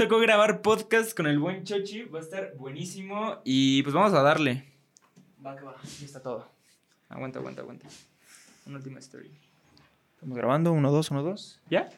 Tocó 0.00 0.20
grabar 0.20 0.62
podcast 0.62 1.12
con 1.12 1.26
el 1.26 1.40
buen 1.40 1.64
Chochi, 1.64 2.04
va 2.04 2.20
a 2.20 2.22
estar 2.22 2.54
buenísimo 2.56 3.38
y 3.42 3.82
pues 3.82 3.92
vamos 3.92 4.12
a 4.12 4.22
darle. 4.22 4.64
Va 5.44 5.56
que 5.56 5.64
va, 5.64 5.74
ya 5.82 6.06
está 6.06 6.22
todo. 6.22 6.48
Aguanta, 7.08 7.40
aguanta, 7.40 7.62
aguanta. 7.62 7.88
Una 8.66 8.76
última 8.76 9.00
story. 9.00 9.36
Estamos 10.14 10.38
grabando, 10.38 10.70
uno, 10.72 10.92
dos, 10.92 11.10
uno, 11.10 11.24
dos. 11.24 11.60
¿Ya? 11.68 11.88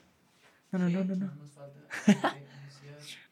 No, 0.72 0.78
no, 0.78 0.88
no, 0.88 1.04
no, 1.04 1.14
no. 1.14 1.30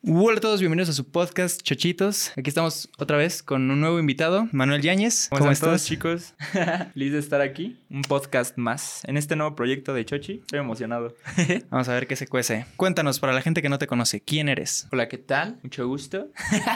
Hola 0.06 0.38
a 0.38 0.40
todos, 0.40 0.60
bienvenidos 0.60 0.90
a 0.90 0.92
su 0.92 1.10
podcast 1.10 1.60
Chochitos. 1.60 2.30
Aquí 2.36 2.50
estamos 2.50 2.88
otra 2.98 3.16
vez 3.16 3.42
con 3.42 3.68
un 3.68 3.80
nuevo 3.80 3.98
invitado, 3.98 4.48
Manuel 4.52 4.80
Yáñez. 4.80 5.26
¿Cómo, 5.28 5.50
están 5.50 5.70
todos, 5.70 5.84
chicos? 5.84 6.34
Feliz 6.94 7.12
de 7.12 7.18
estar 7.18 7.40
aquí. 7.40 7.80
Un 7.90 8.02
podcast 8.02 8.56
más 8.56 9.02
en 9.06 9.16
este 9.16 9.34
nuevo 9.34 9.56
proyecto 9.56 9.94
de 9.94 10.04
Chochi. 10.04 10.34
Estoy 10.34 10.60
emocionado. 10.60 11.16
Vamos 11.70 11.88
a 11.88 11.94
ver 11.94 12.06
qué 12.06 12.14
se 12.14 12.28
cuece. 12.28 12.64
Cuéntanos 12.76 13.18
para 13.18 13.32
la 13.32 13.42
gente 13.42 13.60
que 13.60 13.68
no 13.68 13.80
te 13.80 13.88
conoce, 13.88 14.20
¿quién 14.20 14.48
eres? 14.48 14.86
Hola, 14.92 15.08
¿qué 15.08 15.18
tal? 15.18 15.58
Mucho 15.64 15.88
gusto. 15.88 16.28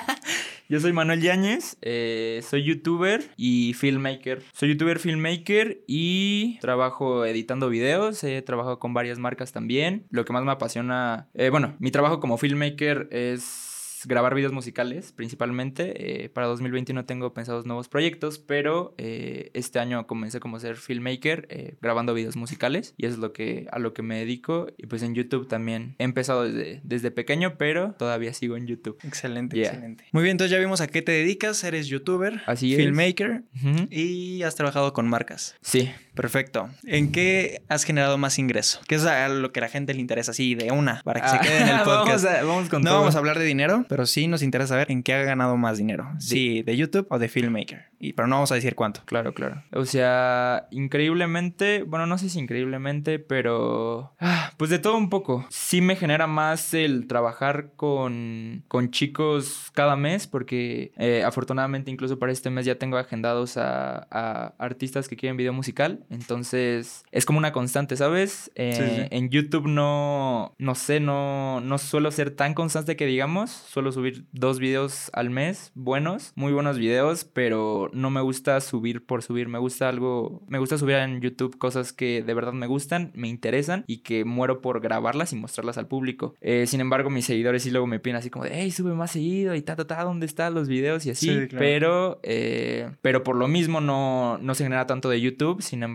Yo 0.73 0.81
soy 0.81 0.95
Manuel 0.95 1.21
Yáñez, 1.21 1.77
eh, 1.83 2.41
soy 2.49 2.63
youtuber 2.63 3.23
y 3.37 3.75
filmmaker. 3.75 4.43
Soy 4.55 4.71
youtuber, 4.71 4.99
filmmaker 4.99 5.85
y 5.87 6.59
trabajo 6.61 7.27
editando 7.27 7.69
videos. 7.69 8.25
He 8.25 8.41
trabajado 8.41 8.79
con 8.79 8.95
varias 8.95 9.19
marcas 9.19 9.53
también. 9.53 10.07
Lo 10.09 10.25
que 10.25 10.33
más 10.33 10.45
me 10.45 10.51
apasiona, 10.51 11.29
eh, 11.35 11.51
bueno, 11.51 11.77
mi 11.79 11.91
trabajo 11.91 12.21
como 12.21 12.39
filmmaker 12.39 13.09
es 13.11 13.72
grabar 14.07 14.35
videos 14.35 14.53
musicales 14.53 15.13
principalmente. 15.13 16.25
Eh, 16.25 16.29
para 16.29 16.47
2021 16.47 17.05
tengo 17.05 17.33
pensados 17.35 17.67
nuevos 17.67 17.89
proyectos, 17.89 18.39
pero 18.39 18.95
eh, 18.99 19.51
este 19.55 19.79
año 19.79 20.07
comencé 20.07 20.41
como 20.41 20.59
ser 20.61 20.77
filmmaker 20.77 21.47
eh, 21.51 21.77
grabando 21.81 22.15
videos 22.15 22.37
musicales 22.37 22.95
y 22.97 23.07
eso 23.07 23.15
es 23.15 23.21
lo 23.21 23.33
que, 23.33 23.67
a 23.71 23.79
lo 23.79 23.93
que 23.95 24.03
me 24.03 24.19
dedico. 24.19 24.69
Y 24.77 24.87
pues 24.87 25.03
en 25.03 25.15
YouTube 25.15 25.49
también 25.49 25.95
he 25.99 26.05
empezado 26.05 26.45
desde, 26.45 26.81
desde 26.85 27.11
pequeño, 27.11 27.57
pero 27.59 27.95
todavía 27.99 28.33
sigo 28.35 28.57
en 28.57 28.67
YouTube. 28.67 28.99
Excelente, 29.03 29.61
excelente. 29.61 30.05
Muy 30.13 30.23
bien, 30.23 30.33
entonces 30.33 30.51
ya 30.51 30.59
vimos 30.59 30.81
a 30.81 30.87
qué 30.87 31.03
te 31.03 31.13
dedicas. 31.13 31.63
Eres 31.65 31.87
youtuber, 31.87 32.43
Así 32.47 32.75
filmmaker 32.77 33.45
y 33.91 34.43
has 34.43 34.55
trabajado 34.55 34.93
con 34.93 35.09
marcas. 35.09 35.57
Sí. 35.61 35.91
Perfecto. 36.15 36.69
¿En 36.85 37.13
qué 37.13 37.63
has 37.69 37.85
generado 37.85 38.19
más 38.19 38.39
ingreso? 38.39 38.81
¿Qué 38.87 38.97
es 38.97 39.05
a 39.07 39.29
lo 39.29 39.53
que 39.53 39.61
a 39.61 39.63
la 39.63 39.69
gente 39.69 39.95
le 39.95 40.01
interesa 40.01 40.33
así 40.33 40.55
de 40.55 40.71
una 40.71 41.01
para 41.05 41.21
que 41.21 41.29
se 41.29 41.39
quede 41.41 41.63
en 41.63 41.69
el 41.69 41.81
podcast? 41.85 42.25
vamos, 42.25 42.69
con 42.69 42.83
no 42.83 42.93
vamos 42.93 43.15
a 43.15 43.19
hablar 43.19 43.39
de 43.39 43.45
dinero, 43.45 43.87
pero 43.89 44.07
sí 44.07 44.27
nos 44.27 44.43
interesa 44.43 44.69
saber 44.69 44.91
en 44.91 45.03
qué 45.03 45.15
ha 45.15 45.23
ganado 45.23 45.57
más 45.57 45.79
dinero. 45.79 46.11
Sí, 46.19 46.63
de 46.63 46.77
YouTube 46.77 47.07
o 47.11 47.19
de 47.19 47.29
Filmmaker. 47.29 47.87
Y, 47.99 48.13
pero 48.15 48.27
no 48.29 48.37
vamos 48.37 48.53
a 48.53 48.57
decir 48.57 48.75
cuánto. 48.75 49.03
Claro, 49.05 49.33
claro. 49.33 49.63
O 49.73 49.85
sea, 49.85 50.67
increíblemente, 50.71 51.85
bueno, 51.85 52.07
no 52.07 52.19
sé 52.19 52.29
si 52.29 52.41
increíblemente, 52.41 53.19
pero... 53.19 54.15
Ah, 54.19 54.53
pues 54.57 54.71
de 54.71 54.79
todo 54.79 54.97
un 54.97 55.09
poco. 55.09 55.47
Sí 55.51 55.81
me 55.81 55.95
genera 55.97 56.27
más 56.27 56.75
el 56.75 57.07
trabajar 57.07 57.73
con, 57.77 58.65
con 58.69 58.91
chicos 58.91 59.71
cada 59.73 59.97
mes, 59.97 60.27
porque 60.27 60.93
eh, 60.97 61.23
afortunadamente 61.25 61.91
incluso 61.91 62.19
para 62.19 62.33
este 62.33 62.51
mes 62.51 62.67
ya 62.67 62.75
tengo 62.75 62.97
agendados 62.97 63.57
a, 63.57 64.07
a, 64.11 64.55
artistas 64.59 65.09
que 65.09 65.17
quieren 65.17 65.37
video 65.37 65.53
musical. 65.53 66.02
Entonces, 66.11 67.05
es 67.11 67.25
como 67.25 67.39
una 67.39 67.53
constante, 67.53 67.97
¿sabes? 67.97 68.51
Eh, 68.55 69.09
en 69.11 69.31
YouTube 69.31 69.67
no, 69.67 70.55
no 70.59 70.75
sé, 70.75 71.01
no, 71.01 71.61
no 71.61 71.79
suelo 71.79 72.11
ser 72.11 72.31
tan 72.31 72.55
constante 72.55 72.97
que 72.97 73.07
digamos. 73.07 73.51
Suelo 73.51 73.93
subir 73.93 74.25
dos 74.33 74.59
videos 74.59 75.11
al 75.13 75.31
mes, 75.31 75.73
buenos, 75.75 76.33
muy 76.35 76.53
buenos 76.53 76.79
videos, 76.79 77.25
pero 77.25 77.91
no 77.93 78.11
me 78.11 78.21
gusta 78.21 78.61
subir 78.61 79.05
por 79.05 79.23
subir. 79.23 79.49
Me 79.49 79.59
gusta 79.59 79.89
algo, 79.89 80.43
me 80.49 80.59
gusta 80.59 80.79
subir 80.79 80.97
en 80.97 81.21
YouTube 81.21 81.59
cosas 81.59 81.93
que 81.93 82.23
de 82.23 82.35
verdad 82.35 82.53
me 82.53 82.67
gustan, 82.67 83.13
me 83.15 83.29
interesan 83.29 83.85
y 83.87 83.99
que 83.99 84.25
muero 84.25 84.61
por 84.61 84.81
grabarlas 84.81 85.33
y 85.33 85.37
mostrarlas 85.37 85.79
al 85.79 85.89
público. 85.89 86.35
Eh, 86.41 86.67
sin 86.67 86.81
embargo, 86.81 87.11
mis 87.11 87.27
seguidores 87.27 87.63
sí 87.63 87.71
luego 87.71 87.87
me 87.87 88.01
piden 88.01 88.17
así 88.17 88.31
como 88.31 88.45
de, 88.45 88.53
hey, 88.55 88.71
sube 88.71 88.95
más 88.95 89.13
seguido 89.13 89.55
y 89.55 89.63
ta, 89.63 89.77
ta, 89.77 89.87
ta, 89.87 90.03
¿dónde 90.05 90.27
están 90.27 90.55
los 90.55 90.69
videos? 90.69 91.07
Y 91.07 91.11
así, 91.11 91.49
pero, 91.51 92.21
eh, 92.23 92.91
pero 93.01 93.23
por 93.23 93.37
lo 93.37 93.49
mismo 93.49 93.81
no, 93.81 94.39
no 94.39 94.55
se 94.55 94.65
genera 94.65 94.87
tanto 94.87 95.09
de 95.09 95.21
YouTube. 95.21 95.63
Sin 95.63 95.83
embargo, 95.83 95.92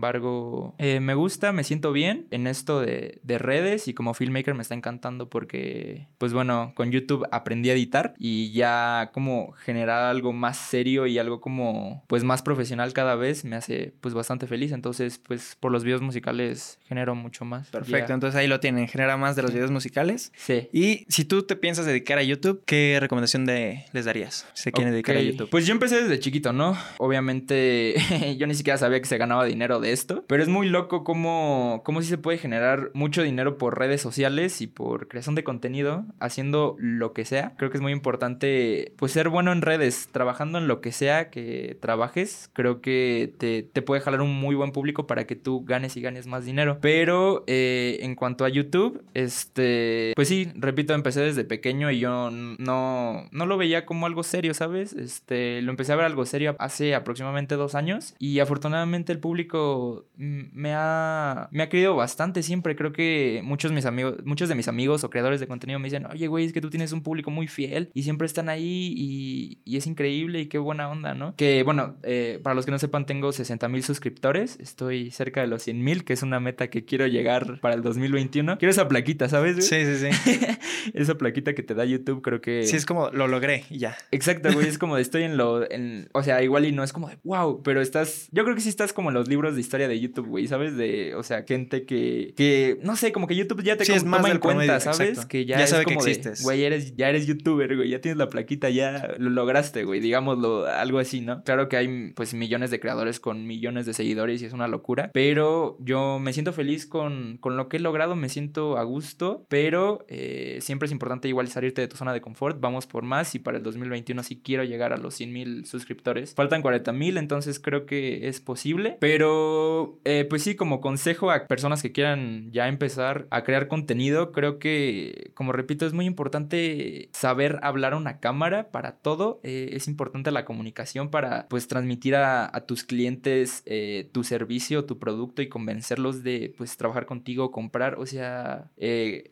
eh, 0.78 1.00
me 1.00 1.14
gusta, 1.14 1.52
me 1.52 1.64
siento 1.64 1.92
bien 1.92 2.28
en 2.32 2.48
esto 2.48 2.82
de, 2.82 3.20
de 3.24 3.38
redes 3.38 3.88
y 3.88 3.94
como 3.94 4.14
filmmaker 4.14 4.54
me 4.54 4.62
está 4.62 4.76
encantando 4.76 5.30
porque, 5.30 6.08
pues 6.18 6.34
bueno, 6.34 6.72
con 6.76 6.92
YouTube 6.92 7.28
aprendí 7.32 7.70
a 7.70 7.74
editar 7.74 8.14
y 8.18 8.52
ya 8.52 9.12
como 9.14 9.52
generar 9.54 10.04
algo 10.04 10.34
más 10.34 10.58
serio 10.58 11.08
y 11.08 11.18
algo 11.20 11.42
como 11.42 12.04
pues 12.08 12.24
más 12.24 12.42
profesional 12.42 12.94
cada 12.94 13.16
vez 13.16 13.46
me 13.46 13.56
hace 13.56 13.94
pues 14.02 14.14
bastante 14.14 14.48
feliz. 14.48 14.72
Entonces 14.72 15.20
pues 15.20 15.58
por 15.60 15.72
los 15.72 15.84
videos 15.84 16.02
musicales 16.02 16.80
genero 16.88 17.16
mucho 17.16 17.46
más. 17.46 17.70
Perfecto, 17.70 18.14
entonces 18.14 18.38
ahí 18.38 18.48
lo 18.48 18.60
tienen, 18.60 18.88
genera 18.88 19.18
más 19.18 19.36
de 19.36 19.42
los 19.42 19.54
videos 19.54 19.72
musicales. 19.72 20.32
Sí. 20.36 20.70
Y 20.72 21.06
si 21.10 21.26
tú 21.26 21.44
te 21.44 21.56
piensas 21.56 21.86
dedicar 21.86 22.18
a 22.18 22.24
YouTube, 22.24 22.64
¿qué 22.66 22.98
recomendación 23.00 23.46
de, 23.46 23.86
les 23.94 24.06
darías? 24.06 24.48
Se 24.54 24.72
quieren 24.72 24.92
dedicar 24.92 25.18
a 25.18 25.22
YouTube. 25.22 25.50
Pues 25.50 25.66
yo 25.66 25.74
empecé 25.74 26.02
desde 26.02 26.20
chiquito, 26.20 26.54
¿no? 26.54 26.78
Obviamente 26.98 27.96
yo 28.38 28.48
ni 28.48 28.56
siquiera 28.56 28.78
sabía 28.78 29.00
que 29.00 29.08
se 29.08 29.18
ganaba 29.18 29.46
dinero 29.46 29.80
de 29.80 29.87
esto, 29.92 30.24
pero 30.28 30.44
es 30.44 30.50
muy 30.50 30.70
loco 30.70 31.04
cómo, 31.04 31.82
cómo 31.84 32.02
sí 32.02 32.08
se 32.08 32.18
puede 32.18 32.38
generar 32.38 32.92
mucho 32.94 33.24
dinero 33.24 33.58
por 33.58 33.78
redes 33.78 34.02
sociales 34.02 34.62
y 34.62 34.68
por 34.68 35.08
creación 35.08 35.36
de 35.36 35.44
contenido 35.44 36.06
haciendo 36.20 36.76
lo 36.80 37.14
que 37.14 37.26
sea. 37.26 37.54
Creo 37.58 37.70
que 37.70 37.78
es 37.78 37.82
muy 37.82 37.92
importante 37.92 38.94
pues 38.98 39.12
ser 39.12 39.30
bueno 39.30 39.52
en 39.52 39.62
redes, 39.62 40.10
trabajando 40.12 40.58
en 40.58 40.68
lo 40.68 40.82
que 40.82 40.92
sea 40.92 41.30
que 41.30 41.78
trabajes, 41.82 42.50
creo 42.54 42.82
que 42.82 43.34
te, 43.38 43.64
te 43.64 43.82
puede 43.82 44.02
jalar 44.02 44.22
un 44.22 44.34
muy 44.34 44.56
buen 44.56 44.72
público 44.72 45.08
para 45.08 45.26
que 45.26 45.36
tú 45.36 45.64
ganes 45.66 45.98
y 45.98 46.02
ganes 46.02 46.28
más 46.28 46.46
dinero. 46.46 46.78
Pero 46.82 47.44
eh, 47.48 48.00
en 48.02 48.16
cuanto 48.16 48.46
a 48.46 48.50
YouTube, 48.50 49.04
este, 49.14 50.14
pues 50.16 50.28
sí, 50.28 50.52
repito, 50.56 50.94
empecé 50.94 51.22
desde 51.22 51.44
pequeño 51.44 51.92
y 51.92 52.00
yo 52.00 52.30
no, 52.32 53.28
no 53.32 53.46
lo 53.46 53.58
veía 53.58 53.86
como 53.86 54.06
algo 54.06 54.24
serio, 54.24 54.54
¿sabes? 54.54 54.94
Este, 54.94 55.62
lo 55.62 55.72
empecé 55.72 55.94
a 55.94 55.96
ver 55.96 56.06
algo 56.06 56.26
serio 56.26 56.56
hace 56.60 56.96
aproximadamente 56.96 57.56
dos 57.56 57.76
años 57.76 58.16
y 58.20 58.40
afortunadamente 58.40 59.12
el 59.12 59.20
público 59.20 59.77
me 60.18 60.74
ha, 60.74 61.50
me 61.52 61.64
ha 61.64 61.70
querido 61.70 61.96
bastante 61.96 62.44
siempre. 62.44 62.76
Creo 62.76 62.92
que 62.94 63.42
muchos, 63.44 63.72
mis 63.72 63.86
amigos, 63.86 64.16
muchos 64.26 64.50
de 64.50 64.56
mis 64.56 64.68
amigos 64.68 65.04
o 65.04 65.10
creadores 65.10 65.40
de 65.40 65.48
contenido 65.48 65.80
me 65.80 65.86
dicen, 65.86 66.06
oye, 66.06 66.28
güey, 66.28 66.46
es 66.46 66.54
que 66.54 66.62
tú 66.62 66.70
tienes 66.70 66.92
un 66.92 67.02
público 67.02 67.32
muy 67.32 67.48
fiel 67.48 67.92
y 67.94 68.04
siempre 68.04 68.26
están 68.26 68.50
ahí 68.50 68.94
y, 68.96 69.60
y, 69.64 69.78
es 69.78 69.88
increíble 69.88 70.42
y 70.42 70.46
qué 70.48 70.58
buena 70.58 70.90
onda, 70.90 71.14
¿no? 71.14 71.36
Que 71.36 71.64
bueno, 71.64 71.96
eh, 72.04 72.40
para 72.44 72.56
los 72.56 72.66
que 72.66 72.72
no 72.72 72.80
sepan, 72.80 73.06
tengo 73.06 73.32
60 73.32 73.68
mil 73.68 73.84
suscriptores, 73.84 74.58
estoy 74.60 75.12
cerca 75.12 75.42
de 75.42 75.48
los 75.48 75.64
100 75.64 75.84
mil, 75.84 76.04
que 76.04 76.14
es 76.14 76.24
una 76.24 76.40
meta 76.40 76.70
que 76.70 76.86
quiero 76.86 77.08
llegar 77.08 77.60
para 77.60 77.76
el 77.76 77.82
2021. 77.82 78.58
Quiero 78.58 78.72
esa 78.72 78.88
plaquita, 78.88 79.30
¿sabes? 79.30 79.56
Güey? 79.56 79.68
Sí, 79.68 79.98
sí, 79.98 80.12
sí. 80.12 80.40
esa 80.94 81.16
plaquita 81.16 81.54
que 81.54 81.64
te 81.64 81.74
da 81.74 81.86
YouTube, 81.86 82.22
creo 82.22 82.42
que... 82.42 82.64
Sí, 82.64 82.76
es 82.76 82.86
como 82.86 83.10
lo 83.12 83.28
logré 83.28 83.66
y 83.70 83.78
ya. 83.78 83.98
Exacto, 84.12 84.52
güey, 84.52 84.68
es 84.68 84.78
como 84.78 84.96
de 84.96 85.02
estoy 85.02 85.24
en 85.24 85.38
lo... 85.38 85.70
En... 85.70 86.10
O 86.14 86.24
sea, 86.24 86.42
igual 86.44 86.66
y 86.66 86.72
no 86.72 86.84
es 86.84 86.94
como 86.94 87.10
de 87.10 87.18
wow, 87.24 87.62
pero 87.64 87.82
estás... 87.82 88.30
Yo 88.32 88.44
creo 88.44 88.56
que 88.56 88.62
sí 88.62 88.70
estás 88.70 88.94
como 88.94 89.10
en 89.10 89.16
los 89.16 89.28
libros 89.28 89.56
de 89.56 89.62
historia 89.68 89.88
de 89.88 90.00
YouTube, 90.00 90.28
güey, 90.28 90.48
¿sabes? 90.48 90.76
De, 90.76 91.16
o 91.16 91.24
sea, 91.24 91.44
gente 91.44 91.86
que... 91.86 92.34
que 92.36 92.80
no 92.84 92.96
sé, 92.96 93.12
como 93.12 93.28
que 93.28 93.36
YouTube 93.36 93.64
ya 93.64 93.78
te 93.78 93.86
sí, 93.86 93.94
como, 94.00 94.18
toma 94.18 94.32
en 94.32 94.40
cuenta, 94.40 94.80
¿sabes? 94.80 95.26
Que 95.26 95.46
ya, 95.46 95.58
ya 95.58 95.64
es 95.66 95.70
sabe 95.70 95.84
como 95.84 96.02
que 96.02 96.12
existes. 96.12 96.44
Güey, 96.44 96.64
eres, 96.64 96.96
ya 96.96 97.10
eres 97.10 97.28
youtuber, 97.28 97.76
güey, 97.76 97.90
ya 97.90 98.02
tienes 98.02 98.18
la 98.18 98.30
plaquita, 98.30 98.70
ya 98.70 99.16
lo 99.18 99.30
lograste, 99.30 99.84
güey, 99.84 100.00
digámoslo, 100.00 100.66
algo 100.66 101.00
así, 101.00 101.22
¿no? 101.22 101.44
Claro 101.44 101.70
que 101.70 101.78
hay 101.78 102.14
pues 102.14 102.34
millones 102.34 102.72
de 102.72 102.80
creadores 102.80 103.20
con 103.20 103.46
millones 103.46 103.86
de 103.86 103.94
seguidores 103.94 104.42
y 104.42 104.46
es 104.46 104.54
una 104.54 104.68
locura, 104.68 105.12
pero 105.14 105.78
yo 105.80 106.20
me 106.20 106.34
siento 106.34 106.54
feliz 106.54 106.86
con, 106.86 107.38
con 107.40 107.58
lo 107.58 107.70
que 107.70 107.78
he 107.78 107.80
logrado, 107.80 108.16
me 108.16 108.30
siento 108.30 108.78
a 108.78 108.84
gusto, 108.84 109.46
pero 109.50 110.06
eh, 110.08 110.60
siempre 110.62 110.86
es 110.88 110.92
importante 110.92 111.28
igual 111.28 111.48
salirte 111.48 111.82
de 111.82 111.88
tu 111.88 111.98
zona 111.98 112.14
de 112.14 112.22
confort, 112.22 112.60
vamos 112.60 112.88
por 112.88 113.04
más 113.04 113.36
y 113.36 113.40
para 113.40 113.58
el 113.58 113.64
2021 113.64 114.24
sí 114.24 114.42
quiero 114.44 114.64
llegar 114.64 114.94
a 114.94 114.98
los 114.98 115.16
100 115.16 115.34
mil 115.34 115.66
suscriptores. 115.66 116.34
Faltan 116.34 116.62
40 116.62 116.92
mil, 116.94 117.18
entonces 117.18 117.60
creo 117.60 117.86
que 117.86 118.28
es 118.28 118.40
posible, 118.40 118.98
pero 119.00 119.57
eh, 120.06 120.26
pues 120.30 120.44
sí, 120.44 120.56
como 120.56 120.82
consejo 120.82 121.32
a 121.32 121.48
personas 121.48 121.82
que 121.82 121.92
quieran 121.92 122.52
ya 122.52 122.68
empezar 122.68 123.28
a 123.30 123.44
crear 123.44 123.68
contenido, 123.68 124.32
creo 124.32 124.60
que, 124.60 125.32
como 125.34 125.52
repito, 125.52 125.86
es 125.86 125.94
muy 125.94 126.06
importante 126.06 127.10
saber 127.14 127.60
hablar 127.62 127.94
a 127.94 127.98
una 127.98 128.20
cámara 128.20 128.72
para 128.72 128.94
todo. 128.94 129.40
Eh, 129.44 129.70
es 129.74 129.88
importante 129.88 130.32
la 130.32 130.46
comunicación 130.46 131.10
para, 131.10 131.48
pues, 131.50 131.68
transmitir 131.68 132.16
a, 132.16 132.52
tus 132.68 132.84
clientes 132.84 133.64
eh, 133.66 134.10
tu 134.12 134.24
servicio, 134.24 134.86
tu 134.86 135.00
producto 135.00 135.42
y 135.42 135.50
convencerlos 135.50 136.24
de, 136.24 136.54
pues, 136.58 136.78
trabajar 136.78 137.06
contigo, 137.06 137.52
comprar. 137.52 137.96
O 138.00 138.06
sea, 138.06 138.72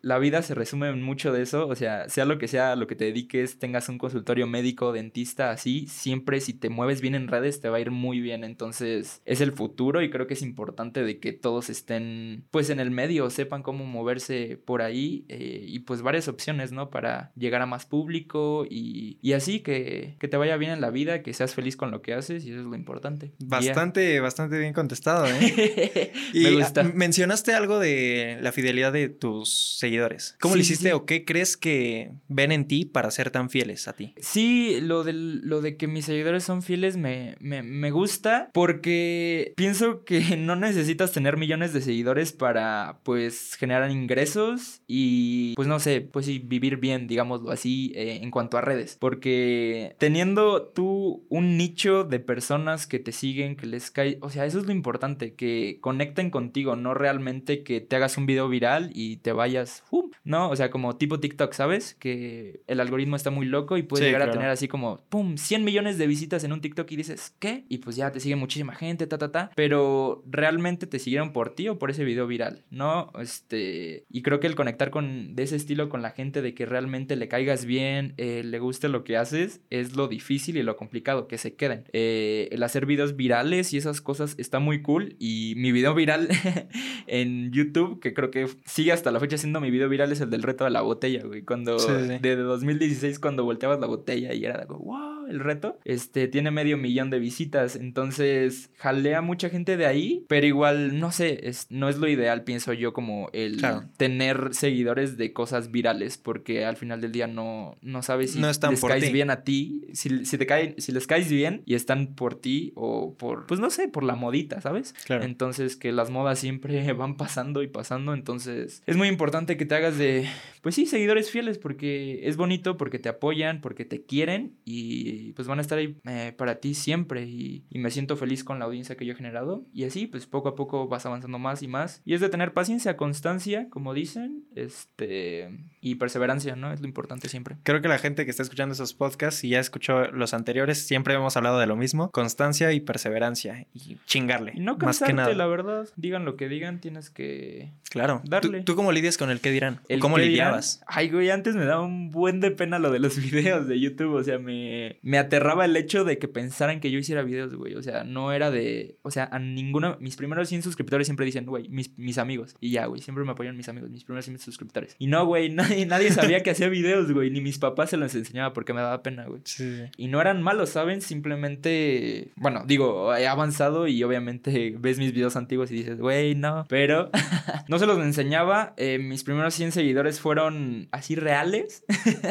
la 0.02 0.20
vida 0.20 0.42
se 0.42 0.56
resume 0.56 0.90
en 0.90 1.02
mucho 1.02 1.34
de 1.34 1.42
eso. 1.42 1.68
O 1.68 1.76
sea, 1.76 2.10
sea 2.10 2.26
lo 2.26 2.38
que 2.38 2.48
sea, 2.48 2.76
lo 2.76 2.88
que 2.88 2.96
te 2.96 3.06
dediques, 3.06 3.60
tengas 3.60 3.90
un 3.90 3.98
consultorio 3.98 4.48
médico, 4.48 4.94
dentista, 4.94 5.52
así, 5.52 5.88
siempre 5.88 6.40
si 6.42 6.54
te 6.54 6.70
mueves 6.70 7.02
bien 7.02 7.16
en 7.16 7.28
redes 7.28 7.62
te 7.62 7.70
va 7.70 7.78
a 7.78 7.80
ir 7.80 7.92
muy 7.92 8.20
bien. 8.20 8.44
Entonces, 8.44 9.22
es 9.26 9.42
el 9.42 9.52
futuro 9.52 10.02
y 10.02 10.10
creo 10.16 10.28
que 10.28 10.34
es 10.34 10.42
importante 10.42 11.04
de 11.04 11.20
que 11.20 11.34
todos 11.34 11.70
estén 11.70 12.46
pues 12.50 12.70
en 12.70 12.80
el 12.80 12.90
medio, 12.90 13.30
sepan 13.30 13.64
cómo 13.64 13.84
moverse 13.84 14.58
por 14.64 14.82
ahí 14.82 15.26
eh, 15.28 15.66
y 15.68 15.80
pues 15.80 16.02
varias 16.02 16.30
opciones, 16.30 16.72
¿no? 16.72 16.90
Para 16.90 17.34
llegar 17.36 17.62
a 17.62 17.66
más 17.66 17.86
público 17.86 18.66
y, 18.70 19.20
y 19.22 19.34
así 19.34 19.60
que, 19.60 20.16
que, 20.18 20.30
te 20.30 20.38
vaya 20.38 20.56
bien 20.56 20.72
en 20.72 20.80
la 20.80 20.90
vida, 20.90 21.22
que 21.22 21.34
seas 21.34 21.54
feliz 21.54 21.76
con 21.76 21.92
lo 21.92 22.02
que 22.02 22.14
haces 22.14 22.46
y 22.46 22.52
eso 22.52 22.62
es 22.62 22.66
lo 22.66 22.76
importante. 22.76 23.34
Bastante, 23.40 24.22
bastante 24.22 24.58
bien 24.58 24.72
contestado, 24.72 25.26
¿eh? 25.28 26.14
y 26.34 26.44
Me 26.44 26.52
gusta. 26.54 26.84
mencionaste 26.84 27.54
algo 27.54 27.80
de 27.80 28.38
la 28.42 28.54
fidelidad 28.54 28.94
de 28.94 29.10
tus 29.10 29.78
seguidores. 29.78 30.38
¿Cómo 30.40 30.56
lo 30.56 30.62
hiciste 30.62 30.94
o 30.94 31.06
qué 31.06 31.26
crees 31.26 31.58
que 31.58 32.14
ven 32.30 32.54
en 32.54 32.68
ti 32.68 32.86
para 32.86 33.12
ser 33.12 33.32
tan 33.32 33.50
fieles 33.50 33.90
a 33.90 33.94
ti? 33.94 34.14
Sí, 34.22 34.80
lo, 34.82 35.04
del, 35.04 35.42
lo 35.42 35.60
de 35.60 35.76
que 35.76 35.88
mis 35.88 36.06
seguidores 36.06 36.46
son 36.46 36.62
fieles 36.62 36.96
me, 36.96 37.36
me, 37.42 37.64
me 37.64 37.92
gusta 37.92 38.50
porque 38.54 39.54
pienso 39.58 39.95
que 40.04 40.20
no 40.38 40.56
necesitas 40.56 41.12
tener 41.12 41.38
millones 41.38 41.74
de 41.74 41.82
seguidores 41.82 42.34
para 42.34 43.00
pues 43.04 43.56
generar 43.56 43.90
ingresos 43.92 44.82
y 44.88 45.54
pues 45.56 45.68
no 45.68 45.80
sé, 45.80 46.02
pues 46.02 46.26
sí, 46.26 46.40
vivir 46.40 46.78
bien, 46.78 47.08
digámoslo 47.08 47.52
así, 47.52 47.92
eh, 47.96 48.20
en 48.22 48.32
cuanto 48.32 48.58
a 48.58 48.62
redes. 48.62 48.98
Porque 49.00 49.96
teniendo 49.98 50.64
tú 50.64 51.26
un 51.30 51.58
nicho 51.58 52.04
de 52.04 52.20
personas 52.20 52.88
que 52.88 53.00
te 53.00 53.12
siguen, 53.12 53.56
que 53.56 53.68
les 53.68 53.92
cae, 53.92 54.18
o 54.22 54.30
sea, 54.30 54.46
eso 54.46 54.60
es 54.60 54.66
lo 54.66 54.72
importante, 54.72 55.34
que 55.36 55.78
conecten 55.82 56.30
contigo, 56.30 56.76
no 56.76 56.94
realmente 56.94 57.64
que 57.64 57.82
te 57.82 57.96
hagas 57.96 58.18
un 58.18 58.26
video 58.26 58.50
viral 58.50 58.92
y 58.94 59.18
te 59.18 59.32
vayas, 59.32 59.84
¿no? 60.24 60.50
O 60.50 60.56
sea, 60.56 60.70
como 60.70 60.98
tipo 60.98 61.20
TikTok, 61.20 61.54
¿sabes? 61.54 61.96
Que 61.96 62.62
el 62.68 62.80
algoritmo 62.80 63.16
está 63.16 63.32
muy 63.32 63.46
loco 63.46 63.78
y 63.78 63.84
puede 63.84 64.06
llegar 64.06 64.24
a 64.24 64.32
tener 64.32 64.50
así 64.50 64.68
como, 64.68 65.02
¡pum!, 65.10 65.38
100 65.38 65.64
millones 65.64 65.98
de 65.98 66.08
visitas 66.08 66.44
en 66.44 66.54
un 66.54 66.62
TikTok 66.62 66.92
y 66.92 66.96
dices, 66.96 67.36
¿qué? 67.40 67.66
Y 67.70 67.80
pues 67.80 67.96
ya 67.96 68.12
te 68.12 68.20
sigue 68.20 68.36
muchísima 68.36 68.74
gente, 68.74 69.08
ta, 69.08 69.18
ta, 69.18 69.32
ta. 69.32 69.52
Pero 69.56 69.85
realmente 70.26 70.88
te 70.88 71.00
siguieron 71.00 71.34
por 71.34 71.56
ti 71.56 71.68
o 71.68 71.78
por 71.78 71.92
ese 71.92 72.04
video 72.04 72.28
viral, 72.28 72.64
¿no? 72.70 73.12
Este, 73.20 74.06
y 74.10 74.22
creo 74.22 74.40
que 74.40 74.48
el 74.48 74.56
conectar 74.56 74.92
con, 74.92 75.36
de 75.36 75.44
ese 75.44 75.56
estilo 75.56 75.90
con 75.90 76.02
la 76.02 76.12
gente, 76.12 76.42
de 76.42 76.54
que 76.54 76.66
realmente 76.66 77.16
le 77.16 77.28
caigas 77.28 77.66
bien, 77.66 78.14
eh, 78.18 78.44
le 78.44 78.60
guste 78.60 78.90
lo 78.90 79.04
que 79.04 79.18
haces, 79.18 79.62
es 79.70 79.96
lo 79.96 80.08
difícil 80.08 80.58
y 80.58 80.64
lo 80.64 80.78
complicado, 80.78 81.28
que 81.28 81.38
se 81.38 81.56
queden. 81.56 81.86
Eh, 81.94 82.50
el 82.52 82.64
hacer 82.64 82.86
videos 82.86 83.16
virales 83.16 83.74
y 83.74 83.78
esas 83.78 84.02
cosas 84.02 84.36
está 84.38 84.60
muy 84.60 84.82
cool 84.82 85.16
y 85.20 85.54
mi 85.58 85.72
video 85.72 85.94
viral 85.94 86.28
en 87.08 87.52
YouTube, 87.52 88.00
que 88.00 88.14
creo 88.14 88.32
que 88.32 88.48
sigue 88.66 88.92
hasta 88.92 89.12
la 89.12 89.20
fecha 89.20 89.38
siendo 89.38 89.62
mi 89.62 89.72
video 89.72 89.90
viral, 89.90 90.12
es 90.12 90.22
el 90.22 90.30
del 90.30 90.44
reto 90.44 90.64
de 90.64 90.72
la 90.72 90.82
botella, 90.82 91.24
güey. 91.24 91.44
Cuando, 91.44 91.78
de 91.78 92.36
2016, 92.36 93.20
cuando 93.20 93.44
volteabas 93.44 93.80
la 93.80 93.88
botella 93.88 94.34
y 94.34 94.46
era 94.46 94.66
como, 94.66 94.86
wow, 94.86 95.15
el 95.28 95.40
reto, 95.40 95.80
este, 95.86 96.28
tiene 96.28 96.52
medio 96.52 96.78
millón 96.78 97.10
de 97.10 97.20
visitas, 97.20 97.76
entonces 97.76 98.70
jalea 98.78 99.22
mucha 99.22 99.50
gente 99.50 99.78
de 99.78 99.86
ahí, 99.86 100.26
pero 100.28 100.46
igual, 100.46 101.00
no 101.00 101.12
sé, 101.12 101.48
es, 101.48 101.68
no 101.70 101.90
es 101.90 101.98
lo 101.98 102.08
ideal, 102.08 102.44
pienso 102.44 102.74
yo, 102.74 102.94
como 102.94 103.30
el 103.34 103.62
tener 103.98 104.54
seguidores 104.54 105.18
de 105.18 105.34
cosas 105.34 105.72
virales, 105.72 106.18
porque 106.18 106.66
al 106.66 106.78
final 106.78 107.02
del 107.02 107.12
día 107.12 107.28
no, 107.28 107.78
no 107.82 108.02
sabes 108.02 108.34
si 108.34 108.42
les 108.42 108.60
caes 108.60 109.12
bien 109.12 109.30
a 109.30 109.44
ti, 109.44 109.88
si, 109.94 110.26
si, 110.26 110.38
te 110.38 110.46
caen, 110.46 110.76
si 110.78 110.92
les 110.92 111.08
caes 111.08 111.30
bien 111.30 111.62
y 111.66 111.76
están 111.76 112.16
por 112.16 112.36
ti 112.36 112.74
o 112.76 113.16
por, 113.16 113.46
pues 113.48 113.60
no 113.60 113.70
sé, 113.70 113.88
por 113.88 114.04
la 114.04 114.16
modita, 114.16 114.62
¿sabes? 114.62 114.94
Claro. 115.06 115.24
Entonces 115.24 115.76
que 115.76 115.92
las 115.92 116.10
modas 116.10 116.40
siempre 116.40 116.92
van 116.94 117.18
pasando 117.18 117.64
y 117.64 117.68
pasando, 117.68 118.14
entonces 118.14 118.84
es 118.86 118.98
muy 118.98 119.08
importante 119.08 119.58
que 119.58 119.66
te 119.66 119.76
hagas 119.76 119.98
de, 119.98 120.28
pues 120.62 120.76
sí, 120.76 120.86
seguidores 120.86 121.30
fieles, 121.30 121.58
porque 121.58 122.28
es 122.28 122.38
bonito, 122.38 122.78
porque 122.78 123.00
te 123.00 123.10
apoyan, 123.10 123.62
porque 123.62 123.86
te 123.86 124.04
quieren 124.04 124.54
y 124.66 125.15
pues 125.36 125.48
van 125.48 125.60
a 125.60 125.62
estar 125.62 125.78
ahí 125.78 126.00
eh, 126.06 126.34
para 126.38 126.60
ti 126.60 126.74
siempre 126.74 127.26
y, 127.26 127.66
y 127.70 127.80
me 127.80 127.92
siento 127.92 128.18
feliz 128.18 128.44
con 128.44 128.60
la 128.60 128.66
audiencia 128.66 128.96
que 128.96 129.06
yo 129.06 129.14
he 129.14 129.16
generado. 129.16 129.66
Y 129.74 129.84
así 129.84 130.08
pues 130.08 130.28
poco 130.28 130.50
a 130.50 130.56
poco 130.56 130.88
vas 130.88 131.06
avanzando 131.06 131.40
más 131.40 131.64
y 131.64 131.68
más. 131.68 132.02
Y 132.06 132.14
es 132.14 132.22
de 132.22 132.30
tener 132.30 132.54
paciencia, 132.54 132.98
constancia, 132.98 133.70
como 133.70 133.94
dicen, 133.94 134.46
este 134.56 135.50
y 135.86 135.96
perseverancia, 135.96 136.56
¿no? 136.56 136.74
Es 136.74 136.82
lo 136.82 136.88
importante 136.88 137.30
siempre. 137.30 137.58
Creo 137.62 137.80
que 137.80 137.88
la 137.88 138.00
gente 138.00 138.26
que 138.26 138.32
está 138.32 138.42
escuchando 138.42 138.74
esos 138.74 138.96
podcasts 138.96 139.44
y 139.44 139.50
ya 139.50 139.60
escuchó 139.60 140.08
los 140.08 140.34
anteriores, 140.34 140.80
siempre 140.88 141.14
hemos 141.14 141.38
hablado 141.38 141.60
de 141.60 141.68
lo 141.68 141.76
mismo, 141.76 142.10
constancia 142.10 142.74
y 142.74 142.80
perseverancia 142.80 143.68
y 143.76 143.98
chingarle. 144.08 144.54
Y 144.56 144.62
no 144.62 144.80
cansarte, 144.80 144.86
más 144.86 145.10
que 145.10 145.14
nada. 145.14 145.34
la 145.36 145.46
verdad. 145.46 145.88
Digan 145.96 146.26
lo 146.26 146.38
que 146.38 146.50
digan, 146.50 146.82
tienes 146.82 147.12
que 147.12 147.70
Claro. 147.92 148.22
Darle. 148.26 148.64
¿Tú, 148.64 148.76
cómo 148.76 148.92
lidias 148.92 149.18
con 149.18 149.30
el 149.30 149.40
que 149.40 149.52
dirán? 149.52 149.80
El 149.88 150.00
¿Cómo 150.00 150.18
lidiabas? 150.18 150.82
Ay, 150.88 151.10
güey, 151.10 151.30
antes 151.30 151.56
me 151.56 151.66
daba 151.66 151.84
un 151.84 152.12
buen 152.12 152.42
de 152.42 152.50
pena 152.50 152.80
lo 152.80 152.92
de 152.92 153.00
los 153.00 153.18
videos 153.32 153.68
de 153.68 153.80
YouTube, 153.80 154.16
o 154.16 154.24
sea, 154.24 154.40
me 154.40 154.98
me 155.04 155.20
aterraba 155.20 155.66
el 155.66 155.78
hecho 155.78 156.04
de 156.04 156.18
que 156.18 156.28
pensaran 156.28 156.80
que 156.80 156.92
yo 156.92 156.98
hiciera 156.98 157.22
videos, 157.22 157.54
güey, 157.54 157.76
o 157.76 157.84
sea, 157.84 158.04
no 158.04 158.32
era 158.32 158.50
de, 158.52 158.98
o 159.04 159.12
sea, 159.12 159.30
a 159.32 159.40
ninguno 159.40 159.98
mis 160.00 160.16
primeros 160.16 160.50
100 160.50 160.64
suscriptores 160.64 161.08
siempre 161.08 161.26
dicen, 161.26 161.46
güey, 161.46 161.70
mis, 161.70 161.98
mis 161.98 162.18
amigos 162.18 162.56
y 162.60 162.72
ya, 162.72 162.88
güey, 162.88 163.02
siempre 163.02 163.24
me 163.24 163.32
apoyan 163.32 163.56
mis 163.56 163.70
amigos, 163.70 163.90
mis 163.92 164.04
primeros 164.04 164.26
100 164.26 164.40
suscriptores. 164.40 164.96
Y 165.00 165.08
no, 165.08 165.26
güey, 165.26 165.50
nadie 165.54 165.75
nadie, 165.86 166.12
sabía 166.12 166.42
que 166.44 166.52
hacía 166.52 166.70
videos, 166.70 167.12
güey. 167.12 167.30
Ni 167.30 167.42
mis 167.42 167.60
papás 167.60 167.90
se 167.90 167.98
los 167.98 168.14
enseñaba 168.16 168.54
porque 168.54 168.74
me 168.74 168.82
daba 168.82 169.04
pena, 169.04 169.26
güey. 169.26 169.42
Sí. 169.44 169.82
Y 169.98 170.08
no 170.08 170.22
eran 170.22 170.42
malos, 170.42 170.70
¿saben? 170.70 171.02
Simplemente, 171.02 172.32
bueno, 172.36 172.64
digo, 172.66 173.14
he 173.16 173.28
avanzado 173.28 173.88
y 173.88 174.02
obviamente 174.04 174.76
ves 174.80 174.98
mis 174.98 175.12
videos 175.12 175.36
antiguos 175.36 175.72
y 175.72 175.76
dices, 175.76 176.00
güey, 176.00 176.36
no. 176.36 176.66
Pero 176.70 177.10
no 177.68 177.80
se 177.80 177.86
los 177.86 178.00
enseñaba. 178.00 178.74
Eh, 178.78 179.00
mis 179.00 179.24
primeros 179.24 179.54
100 179.54 179.72
seguidores 179.72 180.20
fueron 180.20 180.88
así 180.92 181.16
reales 181.16 181.84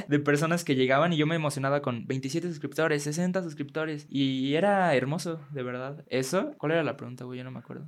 de 0.08 0.19
personas 0.19 0.64
que 0.64 0.75
llegaban 0.75 1.12
y 1.12 1.17
yo 1.17 1.26
me 1.26 1.35
emocionaba 1.35 1.82
con 1.82 2.06
27 2.06 2.49
suscriptores, 2.49 3.02
60 3.02 3.43
suscriptores. 3.43 4.06
Y 4.08 4.55
era 4.55 4.94
hermoso, 4.94 5.41
de 5.50 5.62
verdad. 5.62 6.05
¿Eso? 6.08 6.55
¿Cuál 6.58 6.73
era 6.73 6.82
la 6.82 6.96
pregunta, 6.96 7.25
güey? 7.25 7.38
Yo 7.38 7.44
no 7.44 7.50
me 7.50 7.58
acuerdo. 7.58 7.87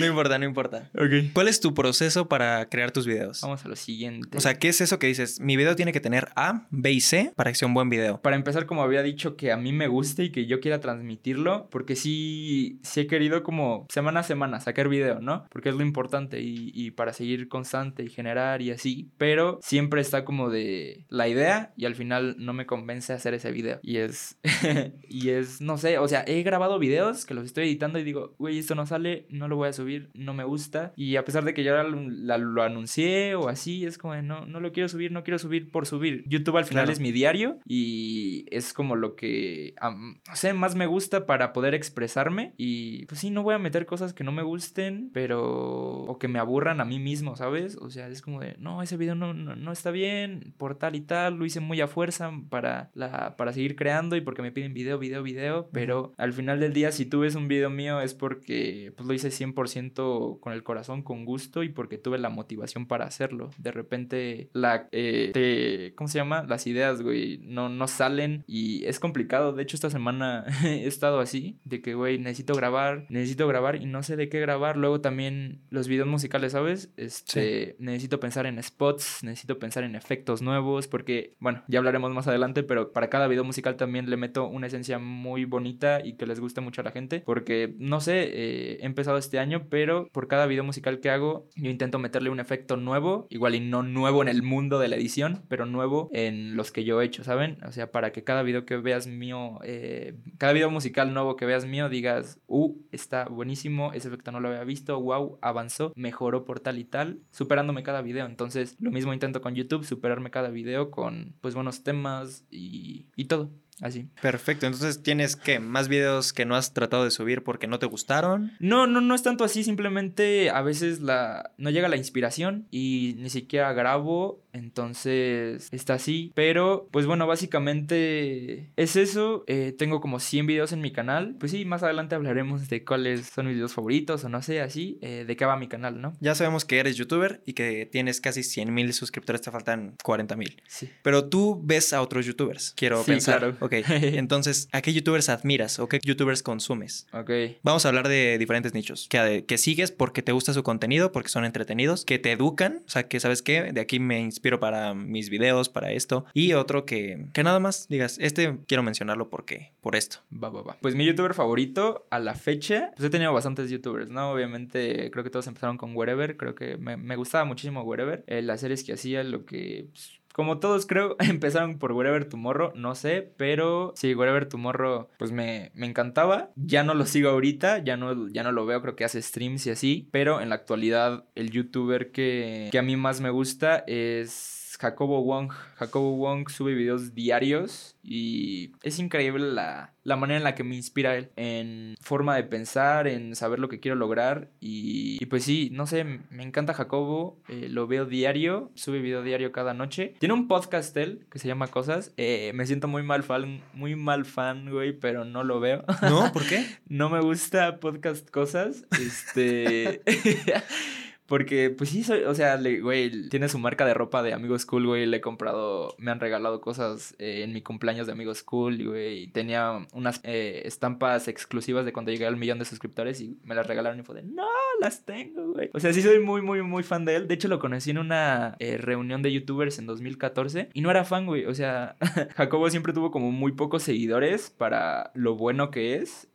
no 0.00 0.06
importa, 0.06 0.38
no 0.38 0.44
importa. 0.44 0.90
Ok. 0.94 1.32
¿Cuál 1.32 1.48
es 1.48 1.60
tu 1.60 1.74
proceso 1.74 2.28
para 2.28 2.68
crear 2.68 2.90
tus 2.90 3.06
videos? 3.06 3.27
Vamos 3.42 3.64
a 3.64 3.68
lo 3.68 3.76
siguiente. 3.76 4.36
O 4.36 4.40
sea, 4.40 4.58
¿qué 4.58 4.68
es 4.68 4.80
eso 4.80 4.98
que 4.98 5.06
dices? 5.06 5.40
Mi 5.40 5.56
video 5.56 5.76
tiene 5.76 5.92
que 5.92 6.00
tener 6.00 6.28
A, 6.36 6.66
B 6.70 6.92
y 6.92 7.00
C 7.00 7.32
para 7.36 7.50
que 7.50 7.56
sea 7.56 7.68
un 7.68 7.74
buen 7.74 7.90
video. 7.90 8.20
Para 8.20 8.36
empezar, 8.36 8.66
como 8.66 8.82
había 8.82 9.02
dicho, 9.02 9.36
que 9.36 9.52
a 9.52 9.56
mí 9.56 9.72
me 9.72 9.88
guste 9.88 10.24
y 10.24 10.30
que 10.30 10.46
yo 10.46 10.60
quiera 10.60 10.80
transmitirlo, 10.80 11.68
porque 11.70 11.96
sí, 11.96 12.80
sí 12.82 13.00
he 13.00 13.06
querido 13.06 13.42
como 13.42 13.86
semana 13.88 14.20
a 14.20 14.24
semana 14.24 14.60
sacar 14.60 14.88
video, 14.88 15.20
¿no? 15.20 15.46
Porque 15.50 15.68
es 15.68 15.74
lo 15.74 15.82
importante 15.82 16.40
y, 16.40 16.70
y 16.74 16.90
para 16.90 17.12
seguir 17.12 17.48
constante 17.48 18.02
y 18.02 18.08
generar 18.08 18.62
y 18.62 18.70
así. 18.70 19.10
Pero 19.18 19.58
siempre 19.62 20.00
está 20.00 20.24
como 20.24 20.50
de 20.50 21.06
la 21.08 21.28
idea 21.28 21.72
y 21.76 21.84
al 21.86 21.94
final 21.94 22.36
no 22.38 22.52
me 22.52 22.66
convence 22.66 23.12
hacer 23.12 23.34
ese 23.34 23.50
video. 23.52 23.80
Y 23.82 23.98
es, 23.98 24.38
y 25.08 25.30
es, 25.30 25.60
no 25.60 25.78
sé, 25.78 25.98
o 25.98 26.08
sea, 26.08 26.24
he 26.26 26.42
grabado 26.42 26.78
videos 26.78 27.26
que 27.26 27.34
los 27.34 27.44
estoy 27.44 27.64
editando 27.64 27.98
y 27.98 28.04
digo, 28.04 28.34
güey, 28.38 28.58
esto 28.58 28.74
no 28.74 28.86
sale, 28.86 29.26
no 29.30 29.48
lo 29.48 29.56
voy 29.56 29.68
a 29.68 29.72
subir, 29.72 30.10
no 30.14 30.34
me 30.34 30.44
gusta. 30.44 30.92
Y 30.96 31.16
a 31.16 31.24
pesar 31.24 31.44
de 31.44 31.54
que 31.54 31.64
ya 31.64 31.82
lo, 31.82 32.38
lo 32.38 32.62
anuncié 32.62 33.07
o 33.34 33.48
así, 33.48 33.84
es 33.84 33.98
como, 33.98 34.14
no, 34.22 34.46
no 34.46 34.60
lo 34.60 34.72
quiero 34.72 34.88
subir, 34.88 35.12
no 35.12 35.24
quiero 35.24 35.38
subir 35.38 35.70
por 35.70 35.86
subir. 35.86 36.24
YouTube 36.26 36.56
al 36.56 36.64
final 36.64 36.90
es 36.90 37.00
mi 37.00 37.12
diario 37.12 37.58
y 37.66 38.46
es 38.50 38.72
como 38.72 38.96
lo 38.96 39.16
que, 39.16 39.74
no 39.80 40.36
sé, 40.36 40.52
más 40.52 40.74
me 40.74 40.86
gusta 40.86 41.26
para 41.26 41.52
poder 41.52 41.74
expresarme. 41.74 42.54
Y 42.56 43.06
pues 43.06 43.20
sí, 43.20 43.30
no 43.30 43.42
voy 43.42 43.54
a 43.54 43.58
meter 43.58 43.86
cosas 43.86 44.12
que 44.12 44.24
no 44.24 44.32
me 44.32 44.42
gusten, 44.42 45.10
pero, 45.12 45.42
o 45.42 46.18
que 46.18 46.28
me 46.28 46.38
aburran 46.38 46.80
a 46.80 46.84
mí 46.84 46.98
mismo, 46.98 47.36
¿sabes? 47.36 47.76
O 47.76 47.90
sea, 47.90 48.08
es 48.08 48.22
como 48.22 48.40
de, 48.40 48.56
no, 48.58 48.82
ese 48.82 48.96
video 48.96 49.14
no, 49.14 49.34
no, 49.34 49.72
está 49.72 49.90
bien, 49.90 50.54
por 50.56 50.76
tal 50.76 50.96
y 50.96 51.00
tal, 51.00 51.34
lo 51.34 51.44
hice 51.44 51.60
muy 51.60 51.80
a 51.80 51.88
fuerza 51.88 52.30
para, 52.48 52.90
la, 52.94 53.36
para 53.36 53.52
seguir 53.52 53.76
creando 53.76 54.16
y 54.16 54.20
porque 54.20 54.42
me 54.42 54.52
piden 54.52 54.74
video, 54.74 54.98
video, 54.98 55.22
video, 55.22 55.68
pero 55.72 56.14
al 56.16 56.32
final 56.32 56.60
del 56.60 56.72
día, 56.72 56.92
si 56.92 57.06
tú 57.06 57.20
ves 57.20 57.34
un 57.34 57.48
video 57.48 57.70
mío 57.70 58.00
es 58.00 58.14
porque 58.14 58.92
pues 58.96 59.06
lo 59.06 59.14
hice 59.14 59.28
100% 59.28 60.40
con 60.40 60.52
el 60.52 60.62
corazón, 60.62 61.02
con 61.02 61.24
gusto 61.24 61.62
y 61.62 61.68
porque 61.68 61.98
tuve 61.98 62.18
la 62.18 62.28
motivación 62.28 62.86
para 62.86 62.97
hacerlo. 63.06 63.50
De 63.58 63.72
repente, 63.72 64.50
la, 64.52 64.88
eh, 64.92 65.92
¿cómo 65.96 66.08
se 66.08 66.18
llama? 66.18 66.44
Las 66.44 66.66
ideas, 66.66 67.02
güey, 67.02 67.38
no, 67.44 67.68
no 67.68 67.86
salen 67.88 68.44
y 68.46 68.84
es 68.86 69.00
complicado. 69.00 69.52
De 69.52 69.62
hecho, 69.62 69.76
esta 69.76 69.90
semana 69.90 70.44
he 70.64 70.86
estado 70.86 71.20
así, 71.20 71.58
de 71.64 71.80
que, 71.80 71.94
güey, 71.94 72.18
necesito 72.18 72.54
grabar, 72.54 73.06
necesito 73.08 73.46
grabar 73.48 73.76
y 73.76 73.86
no 73.86 74.02
sé 74.02 74.16
de 74.16 74.28
qué 74.28 74.40
grabar. 74.40 74.76
Luego 74.76 75.00
también 75.00 75.62
los 75.70 75.88
videos 75.88 76.08
musicales, 76.08 76.52
¿sabes? 76.52 76.92
Este, 76.96 77.76
necesito 77.78 78.20
pensar 78.20 78.46
en 78.46 78.62
spots, 78.62 79.22
necesito 79.22 79.58
pensar 79.58 79.84
en 79.84 79.94
efectos 79.94 80.42
nuevos, 80.42 80.88
porque, 80.88 81.34
bueno, 81.38 81.62
ya 81.68 81.78
hablaremos 81.78 82.12
más 82.12 82.26
adelante, 82.28 82.62
pero 82.62 82.92
para 82.92 83.10
cada 83.10 83.28
video 83.28 83.44
musical 83.44 83.76
también 83.76 84.10
le 84.10 84.16
meto 84.16 84.46
una 84.46 84.66
esencia 84.66 84.98
muy 84.98 85.44
bonita 85.44 86.04
y 86.04 86.14
que 86.14 86.26
les 86.26 86.40
guste 86.40 86.60
mucho 86.60 86.80
a 86.80 86.84
la 86.84 86.90
gente, 86.90 87.20
porque, 87.24 87.74
no 87.78 88.00
sé, 88.00 88.22
eh, 88.22 88.78
he 88.80 88.86
empezado 88.86 89.18
este 89.18 89.38
año, 89.38 89.66
pero 89.68 90.08
por 90.12 90.28
cada 90.28 90.46
video 90.46 90.64
musical 90.64 91.00
que 91.00 91.10
hago, 91.10 91.48
yo 91.54 91.70
intento 91.70 91.98
meterle 91.98 92.30
un 92.30 92.40
efecto 92.40 92.76
nuevo, 92.76 92.87
igual 93.30 93.54
y 93.54 93.60
no 93.60 93.82
nuevo 93.82 94.22
en 94.22 94.28
el 94.28 94.42
mundo 94.42 94.78
de 94.78 94.88
la 94.88 94.96
edición, 94.96 95.44
pero 95.48 95.66
nuevo 95.66 96.08
en 96.12 96.56
los 96.56 96.72
que 96.72 96.84
yo 96.84 97.00
he 97.00 97.04
hecho, 97.04 97.24
¿saben? 97.24 97.58
O 97.66 97.72
sea, 97.72 97.90
para 97.90 98.12
que 98.12 98.24
cada 98.24 98.42
video 98.42 98.64
que 98.64 98.76
veas 98.76 99.06
mío, 99.06 99.58
eh, 99.62 100.18
cada 100.38 100.52
video 100.52 100.70
musical 100.70 101.12
nuevo 101.12 101.36
que 101.36 101.46
veas 101.46 101.66
mío, 101.66 101.88
digas, 101.88 102.40
uh, 102.46 102.74
está 102.92 103.26
buenísimo, 103.26 103.92
ese 103.92 104.08
efecto 104.08 104.32
no 104.32 104.40
lo 104.40 104.48
había 104.48 104.64
visto, 104.64 105.00
wow, 105.00 105.38
avanzó, 105.42 105.92
mejoró 105.96 106.44
por 106.44 106.60
tal 106.60 106.78
y 106.78 106.84
tal, 106.84 107.20
superándome 107.30 107.82
cada 107.82 108.02
video. 108.02 108.26
Entonces, 108.26 108.76
lo 108.80 108.90
mismo 108.90 109.12
intento 109.12 109.40
con 109.40 109.54
YouTube, 109.54 109.84
superarme 109.84 110.30
cada 110.30 110.50
video 110.50 110.90
con, 110.90 111.34
pues, 111.40 111.54
buenos 111.54 111.82
temas 111.82 112.46
y, 112.50 113.06
y 113.16 113.26
todo. 113.26 113.50
Así. 113.80 114.08
Perfecto, 114.20 114.66
entonces 114.66 115.02
tienes 115.02 115.36
que 115.36 115.60
más 115.60 115.88
videos 115.88 116.32
que 116.32 116.44
no 116.44 116.56
has 116.56 116.72
tratado 116.72 117.04
de 117.04 117.10
subir 117.10 117.42
porque 117.42 117.66
no 117.66 117.78
te 117.78 117.86
gustaron. 117.86 118.52
No, 118.58 118.86
no, 118.86 119.00
no 119.00 119.14
es 119.14 119.22
tanto 119.22 119.44
así, 119.44 119.64
simplemente 119.64 120.50
a 120.50 120.62
veces 120.62 121.00
la 121.00 121.52
no 121.58 121.70
llega 121.70 121.88
la 121.88 121.96
inspiración 121.96 122.66
y 122.70 123.16
ni 123.18 123.30
siquiera 123.30 123.72
grabo, 123.72 124.42
entonces 124.58 125.68
está 125.72 125.94
así. 125.94 126.32
Pero, 126.34 126.88
pues 126.90 127.06
bueno, 127.06 127.26
básicamente 127.26 128.70
es 128.76 128.96
eso. 128.96 129.44
Eh, 129.46 129.74
tengo 129.76 130.00
como 130.00 130.20
100 130.20 130.46
videos 130.46 130.72
en 130.72 130.80
mi 130.80 130.92
canal. 130.92 131.36
Pues 131.38 131.52
sí, 131.52 131.64
más 131.64 131.82
adelante 131.82 132.14
hablaremos 132.14 132.68
de 132.68 132.84
cuáles 132.84 133.26
son 133.26 133.46
mis 133.46 133.54
videos 133.54 133.72
favoritos 133.72 134.24
o 134.24 134.28
no 134.28 134.42
sé, 134.42 134.60
así, 134.60 134.98
eh, 135.02 135.24
de 135.26 135.36
qué 135.36 135.44
va 135.44 135.56
mi 135.56 135.68
canal, 135.68 136.00
¿no? 136.00 136.16
Ya 136.20 136.34
sabemos 136.34 136.64
que 136.64 136.78
eres 136.78 136.96
youtuber 136.96 137.42
y 137.46 137.54
que 137.54 137.86
tienes 137.86 138.20
casi 138.20 138.42
100 138.42 138.72
mil 138.72 138.92
suscriptores, 138.92 139.40
te 139.42 139.50
faltan 139.50 139.94
40 140.02 140.36
mil. 140.36 140.62
Sí. 140.66 140.90
Pero 141.02 141.28
tú 141.28 141.60
ves 141.64 141.92
a 141.92 142.02
otros 142.02 142.26
youtubers, 142.26 142.74
quiero 142.76 143.02
sí, 143.04 143.12
pensar. 143.12 143.38
Claro. 143.38 143.56
Ok, 143.60 143.72
entonces, 143.88 144.68
¿a 144.72 144.82
qué 144.82 144.92
youtubers 144.92 145.28
admiras 145.28 145.78
o 145.78 145.88
qué 145.88 146.00
youtubers 146.02 146.42
consumes? 146.42 147.06
Ok. 147.12 147.30
Vamos 147.62 147.84
a 147.84 147.88
hablar 147.88 148.08
de 148.08 148.38
diferentes 148.38 148.74
nichos. 148.74 149.06
Que, 149.08 149.44
que 149.46 149.58
sigues 149.58 149.92
porque 149.92 150.22
te 150.22 150.32
gusta 150.32 150.52
su 150.52 150.62
contenido, 150.62 151.12
porque 151.12 151.28
son 151.28 151.44
entretenidos, 151.44 152.04
que 152.04 152.18
te 152.18 152.32
educan, 152.32 152.82
o 152.86 152.90
sea, 152.90 153.08
que 153.08 153.20
sabes 153.20 153.42
qué, 153.42 153.72
de 153.72 153.80
aquí 153.80 154.00
me 154.00 154.20
inspiro 154.48 154.60
para 154.60 154.94
mis 154.94 155.28
videos, 155.28 155.68
para 155.68 155.92
esto. 155.92 156.24
Y 156.32 156.54
otro 156.54 156.86
que, 156.86 157.26
que 157.32 157.42
nada 157.42 157.60
más 157.60 157.86
digas, 157.88 158.18
este 158.20 158.58
quiero 158.66 158.82
mencionarlo 158.82 159.28
porque, 159.28 159.72
por 159.80 159.94
esto. 159.94 160.18
Va, 160.32 160.48
va, 160.48 160.62
va. 160.62 160.76
Pues 160.80 160.94
mi 160.94 161.04
youtuber 161.04 161.34
favorito 161.34 162.06
a 162.10 162.18
la 162.18 162.34
fecha, 162.34 162.92
pues 162.96 163.06
he 163.06 163.10
tenido 163.10 163.32
bastantes 163.32 163.70
youtubers, 163.70 164.10
¿no? 164.10 164.30
Obviamente, 164.30 165.10
creo 165.10 165.22
que 165.24 165.30
todos 165.30 165.46
empezaron 165.46 165.76
con 165.76 165.94
Wherever, 165.94 166.36
creo 166.36 166.54
que 166.54 166.78
me, 166.78 166.96
me 166.96 167.16
gustaba 167.16 167.44
muchísimo 167.44 167.82
Wherever. 167.82 168.24
Eh, 168.26 168.42
las 168.42 168.60
series 168.60 168.84
que 168.84 168.94
hacía, 168.94 169.22
lo 169.22 169.44
que... 169.44 169.88
Pues, 169.92 170.17
como 170.38 170.60
todos 170.60 170.86
creo, 170.86 171.16
empezaron 171.18 171.80
por 171.80 171.90
Wherever 171.90 172.24
Tomorrow, 172.24 172.70
no 172.76 172.94
sé, 172.94 173.28
pero 173.36 173.92
sí, 173.96 174.14
Wherever 174.14 174.46
Tomorrow 174.48 175.08
pues 175.18 175.32
me, 175.32 175.72
me 175.74 175.84
encantaba. 175.84 176.50
Ya 176.54 176.84
no 176.84 176.94
lo 176.94 177.06
sigo 177.06 177.30
ahorita, 177.30 177.78
ya 177.78 177.96
no, 177.96 178.28
ya 178.28 178.44
no 178.44 178.52
lo 178.52 178.64
veo, 178.64 178.80
creo 178.80 178.94
que 178.94 179.04
hace 179.04 179.20
streams 179.20 179.66
y 179.66 179.70
así, 179.70 180.08
pero 180.12 180.40
en 180.40 180.50
la 180.50 180.54
actualidad 180.54 181.24
el 181.34 181.50
youtuber 181.50 182.12
que, 182.12 182.68
que 182.70 182.78
a 182.78 182.82
mí 182.82 182.94
más 182.94 183.20
me 183.20 183.30
gusta 183.30 183.82
es 183.88 184.57
Jacobo 184.78 185.22
Wong. 185.22 185.52
Jacobo 185.76 186.16
Wong 186.16 186.48
sube 186.48 186.74
videos 186.74 187.14
diarios 187.14 187.96
y 188.02 188.72
es 188.82 188.98
increíble 188.98 189.52
la, 189.52 189.92
manera 190.04 190.38
en 190.38 190.44
la 190.44 190.54
que 190.54 190.64
me 190.64 190.76
inspira 190.76 191.16
él, 191.16 191.30
en 191.36 191.94
forma 192.00 192.36
de 192.36 192.44
pensar, 192.44 193.06
en 193.06 193.36
saber 193.36 193.58
lo 193.58 193.68
que 193.68 193.80
quiero 193.80 193.96
lograr 193.96 194.50
y, 194.60 195.24
pues 195.26 195.44
sí, 195.44 195.68
no 195.72 195.86
sé, 195.86 196.04
me 196.04 196.42
encanta 196.42 196.74
Jacobo, 196.74 197.40
eh, 197.48 197.68
lo 197.68 197.86
veo 197.86 198.06
diario, 198.06 198.70
sube 198.74 199.00
video 199.00 199.22
diario 199.22 199.52
cada 199.52 199.74
noche. 199.74 200.14
Tiene 200.20 200.34
un 200.34 200.48
podcast 200.48 200.96
él 200.96 201.26
que 201.30 201.38
se 201.38 201.48
llama 201.48 201.66
Cosas, 201.66 202.12
eh, 202.16 202.52
me 202.54 202.66
siento 202.66 202.88
muy 202.88 203.02
mal 203.02 203.22
fan, 203.22 203.62
muy 203.74 203.96
mal 203.96 204.24
fan, 204.24 204.70
güey, 204.70 204.92
pero 204.92 205.24
no 205.24 205.44
lo 205.44 205.60
veo. 205.60 205.84
¿No? 206.02 206.32
¿Por 206.32 206.46
qué? 206.46 206.64
no 206.88 207.10
me 207.10 207.20
gusta 207.20 207.78
podcast 207.80 208.30
Cosas, 208.30 208.86
este... 208.92 210.02
Porque, 211.28 211.68
pues 211.68 211.90
sí, 211.90 212.02
soy, 212.02 212.22
o 212.22 212.34
sea, 212.34 212.56
le, 212.56 212.80
güey, 212.80 213.28
tiene 213.28 213.50
su 213.50 213.58
marca 213.58 213.84
de 213.84 213.92
ropa 213.92 214.22
de 214.22 214.32
Amigos 214.32 214.64
Cool, 214.64 214.86
güey. 214.86 215.04
Le 215.04 215.18
he 215.18 215.20
comprado, 215.20 215.94
me 215.98 216.10
han 216.10 216.20
regalado 216.20 216.62
cosas 216.62 217.14
eh, 217.18 217.42
en 217.44 217.52
mi 217.52 217.60
cumpleaños 217.60 218.06
de 218.06 218.14
Amigos 218.14 218.42
Cool, 218.42 218.82
güey. 218.82 219.26
Tenía 219.26 219.86
unas 219.92 220.22
eh, 220.24 220.62
estampas 220.64 221.28
exclusivas 221.28 221.84
de 221.84 221.92
cuando 221.92 222.10
llegué 222.10 222.24
al 222.24 222.38
millón 222.38 222.58
de 222.58 222.64
suscriptores 222.64 223.20
y 223.20 223.36
me 223.44 223.54
las 223.54 223.66
regalaron 223.66 224.00
y 224.00 224.04
fue 224.04 224.14
de, 224.14 224.22
no, 224.22 224.48
las 224.80 225.04
tengo, 225.04 225.52
güey. 225.52 225.68
O 225.74 225.80
sea, 225.80 225.92
sí 225.92 226.00
soy 226.00 226.18
muy, 226.18 226.40
muy, 226.40 226.62
muy 226.62 226.82
fan 226.82 227.04
de 227.04 227.16
él. 227.16 227.28
De 227.28 227.34
hecho, 227.34 227.48
lo 227.48 227.58
conocí 227.58 227.90
en 227.90 227.98
una 227.98 228.56
eh, 228.58 228.78
reunión 228.78 229.20
de 229.20 229.30
youtubers 229.30 229.78
en 229.78 229.84
2014 229.84 230.70
y 230.72 230.80
no 230.80 230.90
era 230.90 231.04
fan, 231.04 231.26
güey. 231.26 231.44
O 231.44 231.54
sea, 231.54 231.96
Jacobo 232.36 232.70
siempre 232.70 232.94
tuvo 232.94 233.10
como 233.10 233.32
muy 233.32 233.52
pocos 233.52 233.82
seguidores 233.82 234.48
para 234.48 235.10
lo 235.12 235.36
bueno 235.36 235.70
que 235.70 235.96
es. 235.96 236.26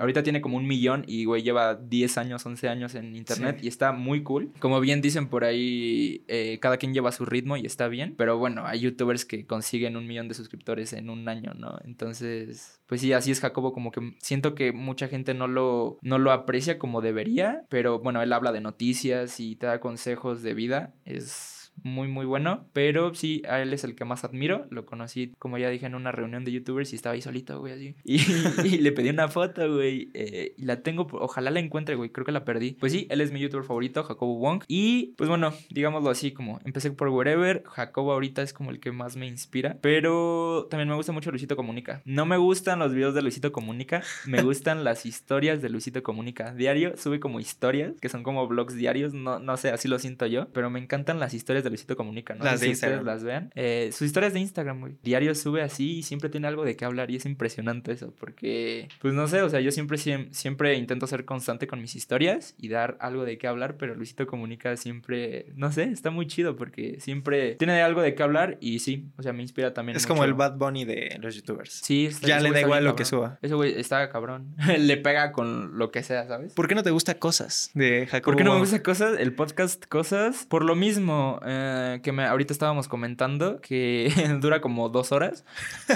Ahorita 0.00 0.24
tiene 0.24 0.40
como 0.40 0.56
un 0.56 0.66
millón 0.66 1.04
y, 1.06 1.24
güey, 1.24 1.44
lleva 1.44 1.76
10 1.76 2.18
años, 2.18 2.44
11 2.44 2.68
años 2.68 2.96
en 2.96 3.14
internet 3.14 3.60
y 3.62 3.68
está 3.68 3.92
muy 3.92 4.24
cool. 4.24 4.39
Como 4.58 4.80
bien 4.80 5.00
dicen 5.00 5.28
por 5.28 5.44
ahí, 5.44 6.24
eh, 6.28 6.58
cada 6.60 6.76
quien 6.76 6.94
lleva 6.94 7.12
su 7.12 7.24
ritmo 7.24 7.56
y 7.56 7.66
está 7.66 7.88
bien. 7.88 8.14
Pero 8.16 8.38
bueno, 8.38 8.66
hay 8.66 8.80
youtubers 8.80 9.24
que 9.24 9.46
consiguen 9.46 9.96
un 9.96 10.06
millón 10.06 10.28
de 10.28 10.34
suscriptores 10.34 10.92
en 10.92 11.10
un 11.10 11.28
año, 11.28 11.54
¿no? 11.54 11.78
Entonces, 11.84 12.80
pues 12.86 13.00
sí, 13.00 13.12
así 13.12 13.30
es 13.30 13.40
Jacobo, 13.40 13.72
como 13.72 13.90
que 13.90 14.14
siento 14.18 14.54
que 14.54 14.72
mucha 14.72 15.08
gente 15.08 15.34
no 15.34 15.46
lo, 15.46 15.98
no 16.02 16.18
lo 16.18 16.32
aprecia 16.32 16.78
como 16.78 17.00
debería. 17.00 17.64
Pero 17.68 17.98
bueno, 18.00 18.22
él 18.22 18.32
habla 18.32 18.52
de 18.52 18.60
noticias 18.60 19.40
y 19.40 19.56
te 19.56 19.66
da 19.66 19.80
consejos 19.80 20.42
de 20.42 20.54
vida. 20.54 20.94
Es 21.04 21.59
muy 21.82 22.08
muy 22.08 22.26
bueno, 22.26 22.66
pero 22.72 23.14
sí, 23.14 23.42
a 23.48 23.60
él 23.60 23.72
es 23.72 23.84
el 23.84 23.94
que 23.94 24.04
más 24.04 24.24
admiro, 24.24 24.66
lo 24.70 24.86
conocí 24.86 25.32
como 25.38 25.58
ya 25.58 25.68
dije 25.70 25.86
en 25.86 25.94
una 25.94 26.12
reunión 26.12 26.44
de 26.44 26.52
youtubers 26.52 26.92
y 26.92 26.96
estaba 26.96 27.14
ahí 27.14 27.22
solito, 27.22 27.58
güey, 27.58 27.72
así. 27.72 27.94
Y, 28.64 28.78
le 28.78 28.92
pedí 28.92 29.08
una 29.08 29.28
foto, 29.28 29.74
güey, 29.74 30.10
eh, 30.14 30.54
y 30.56 30.64
la 30.64 30.82
tengo, 30.82 31.06
ojalá 31.12 31.50
la 31.50 31.60
encuentre, 31.60 31.94
güey, 31.94 32.10
creo 32.10 32.24
que 32.24 32.32
la 32.32 32.44
perdí. 32.44 32.72
Pues 32.72 32.92
sí, 32.92 33.06
él 33.10 33.20
es 33.20 33.32
mi 33.32 33.40
youtuber 33.40 33.64
favorito, 33.64 34.02
Jacobo 34.04 34.38
Wong, 34.38 34.64
y 34.68 35.14
pues 35.16 35.28
bueno, 35.28 35.52
digámoslo 35.70 36.10
así, 36.10 36.32
como 36.32 36.60
empecé 36.64 36.90
por 36.90 37.08
Wherever, 37.08 37.62
Jacobo 37.66 38.12
ahorita 38.12 38.42
es 38.42 38.52
como 38.52 38.70
el 38.70 38.80
que 38.80 38.92
más 38.92 39.16
me 39.16 39.26
inspira, 39.26 39.78
pero 39.80 40.66
también 40.70 40.88
me 40.88 40.94
gusta 40.94 41.12
mucho 41.12 41.30
Luisito 41.30 41.56
Comunica. 41.56 42.02
No 42.04 42.26
me 42.26 42.36
gustan 42.36 42.78
los 42.78 42.92
videos 42.92 43.14
de 43.14 43.22
Luisito 43.22 43.52
Comunica, 43.52 44.02
me 44.26 44.42
gustan 44.42 44.84
las 44.84 45.06
historias 45.06 45.62
de 45.62 45.68
Luisito 45.68 46.02
Comunica. 46.02 46.54
Diario 46.54 46.96
sube 46.96 47.20
como 47.20 47.40
historias, 47.40 47.94
que 48.00 48.08
son 48.08 48.22
como 48.22 48.46
vlogs 48.46 48.74
diarios, 48.74 49.14
no, 49.14 49.38
no 49.38 49.56
sé, 49.56 49.70
así 49.70 49.88
lo 49.88 49.98
siento 49.98 50.26
yo, 50.26 50.48
pero 50.52 50.70
me 50.70 50.78
encantan 50.78 51.20
las 51.20 51.34
historias 51.34 51.59
de 51.64 51.70
Luisito 51.70 51.96
Comunica, 51.96 52.34
¿no? 52.34 52.44
Las 52.44 52.60
de 52.60 52.68
Instagram. 52.68 53.04
las 53.04 53.24
vean. 53.24 53.50
Eh, 53.54 53.90
sus 53.92 54.06
historias 54.06 54.32
de 54.32 54.40
Instagram, 54.40 54.80
güey. 54.80 54.96
Diario 55.02 55.34
sube 55.34 55.62
así 55.62 55.98
y 55.98 56.02
siempre 56.02 56.28
tiene 56.28 56.48
algo 56.48 56.64
de 56.64 56.76
qué 56.76 56.84
hablar 56.84 57.10
y 57.10 57.16
es 57.16 57.26
impresionante 57.26 57.92
eso, 57.92 58.14
porque, 58.18 58.88
pues 59.00 59.14
no 59.14 59.26
sé, 59.28 59.42
o 59.42 59.48
sea, 59.48 59.60
yo 59.60 59.70
siempre, 59.72 59.98
siempre 59.98 60.74
intento 60.76 61.06
ser 61.06 61.24
constante 61.24 61.66
con 61.66 61.80
mis 61.80 61.94
historias 61.94 62.54
y 62.58 62.68
dar 62.68 62.96
algo 63.00 63.24
de 63.24 63.38
qué 63.38 63.46
hablar, 63.46 63.76
pero 63.76 63.94
Luisito 63.94 64.26
Comunica 64.26 64.76
siempre, 64.76 65.46
no 65.54 65.72
sé, 65.72 65.84
está 65.84 66.10
muy 66.10 66.26
chido 66.26 66.56
porque 66.56 66.98
siempre 67.00 67.54
tiene 67.56 67.80
algo 67.82 68.02
de 68.02 68.14
qué 68.14 68.22
hablar 68.22 68.58
y 68.60 68.80
sí, 68.80 69.08
o 69.16 69.22
sea, 69.22 69.32
me 69.32 69.42
inspira 69.42 69.74
también. 69.74 69.96
Es 69.96 70.06
como 70.06 70.24
el 70.24 70.34
Bad 70.34 70.56
Bunny 70.56 70.84
de 70.84 71.18
los 71.20 71.34
youtubers. 71.36 71.80
Sí, 71.82 72.08
ya 72.22 72.40
le 72.40 72.50
da 72.50 72.60
igual 72.60 72.84
lo 72.84 72.96
que 72.96 73.04
suba. 73.04 73.38
Eso, 73.42 73.56
güey, 73.56 73.78
está 73.78 74.08
cabrón. 74.10 74.54
le 74.78 74.96
pega 74.96 75.32
con 75.32 75.78
lo 75.78 75.90
que 75.90 76.02
sea, 76.02 76.26
¿sabes? 76.26 76.54
¿Por 76.54 76.68
qué 76.68 76.74
no 76.74 76.82
te 76.82 76.90
gusta 76.90 77.18
cosas 77.18 77.70
de 77.74 78.06
Jacobo? 78.06 78.32
¿Por 78.32 78.36
qué 78.36 78.44
no 78.44 78.54
me 78.54 78.60
gusta 78.60 78.82
cosas? 78.82 79.18
El 79.18 79.34
podcast 79.34 79.86
Cosas. 79.86 80.46
Por 80.48 80.64
lo 80.64 80.74
mismo, 80.74 81.40
eh, 81.52 82.00
que 82.02 82.12
me, 82.12 82.24
ahorita 82.24 82.52
estábamos 82.52 82.86
comentando, 82.86 83.60
que 83.60 84.12
dura 84.40 84.60
como 84.60 84.88
dos 84.88 85.10
horas. 85.10 85.44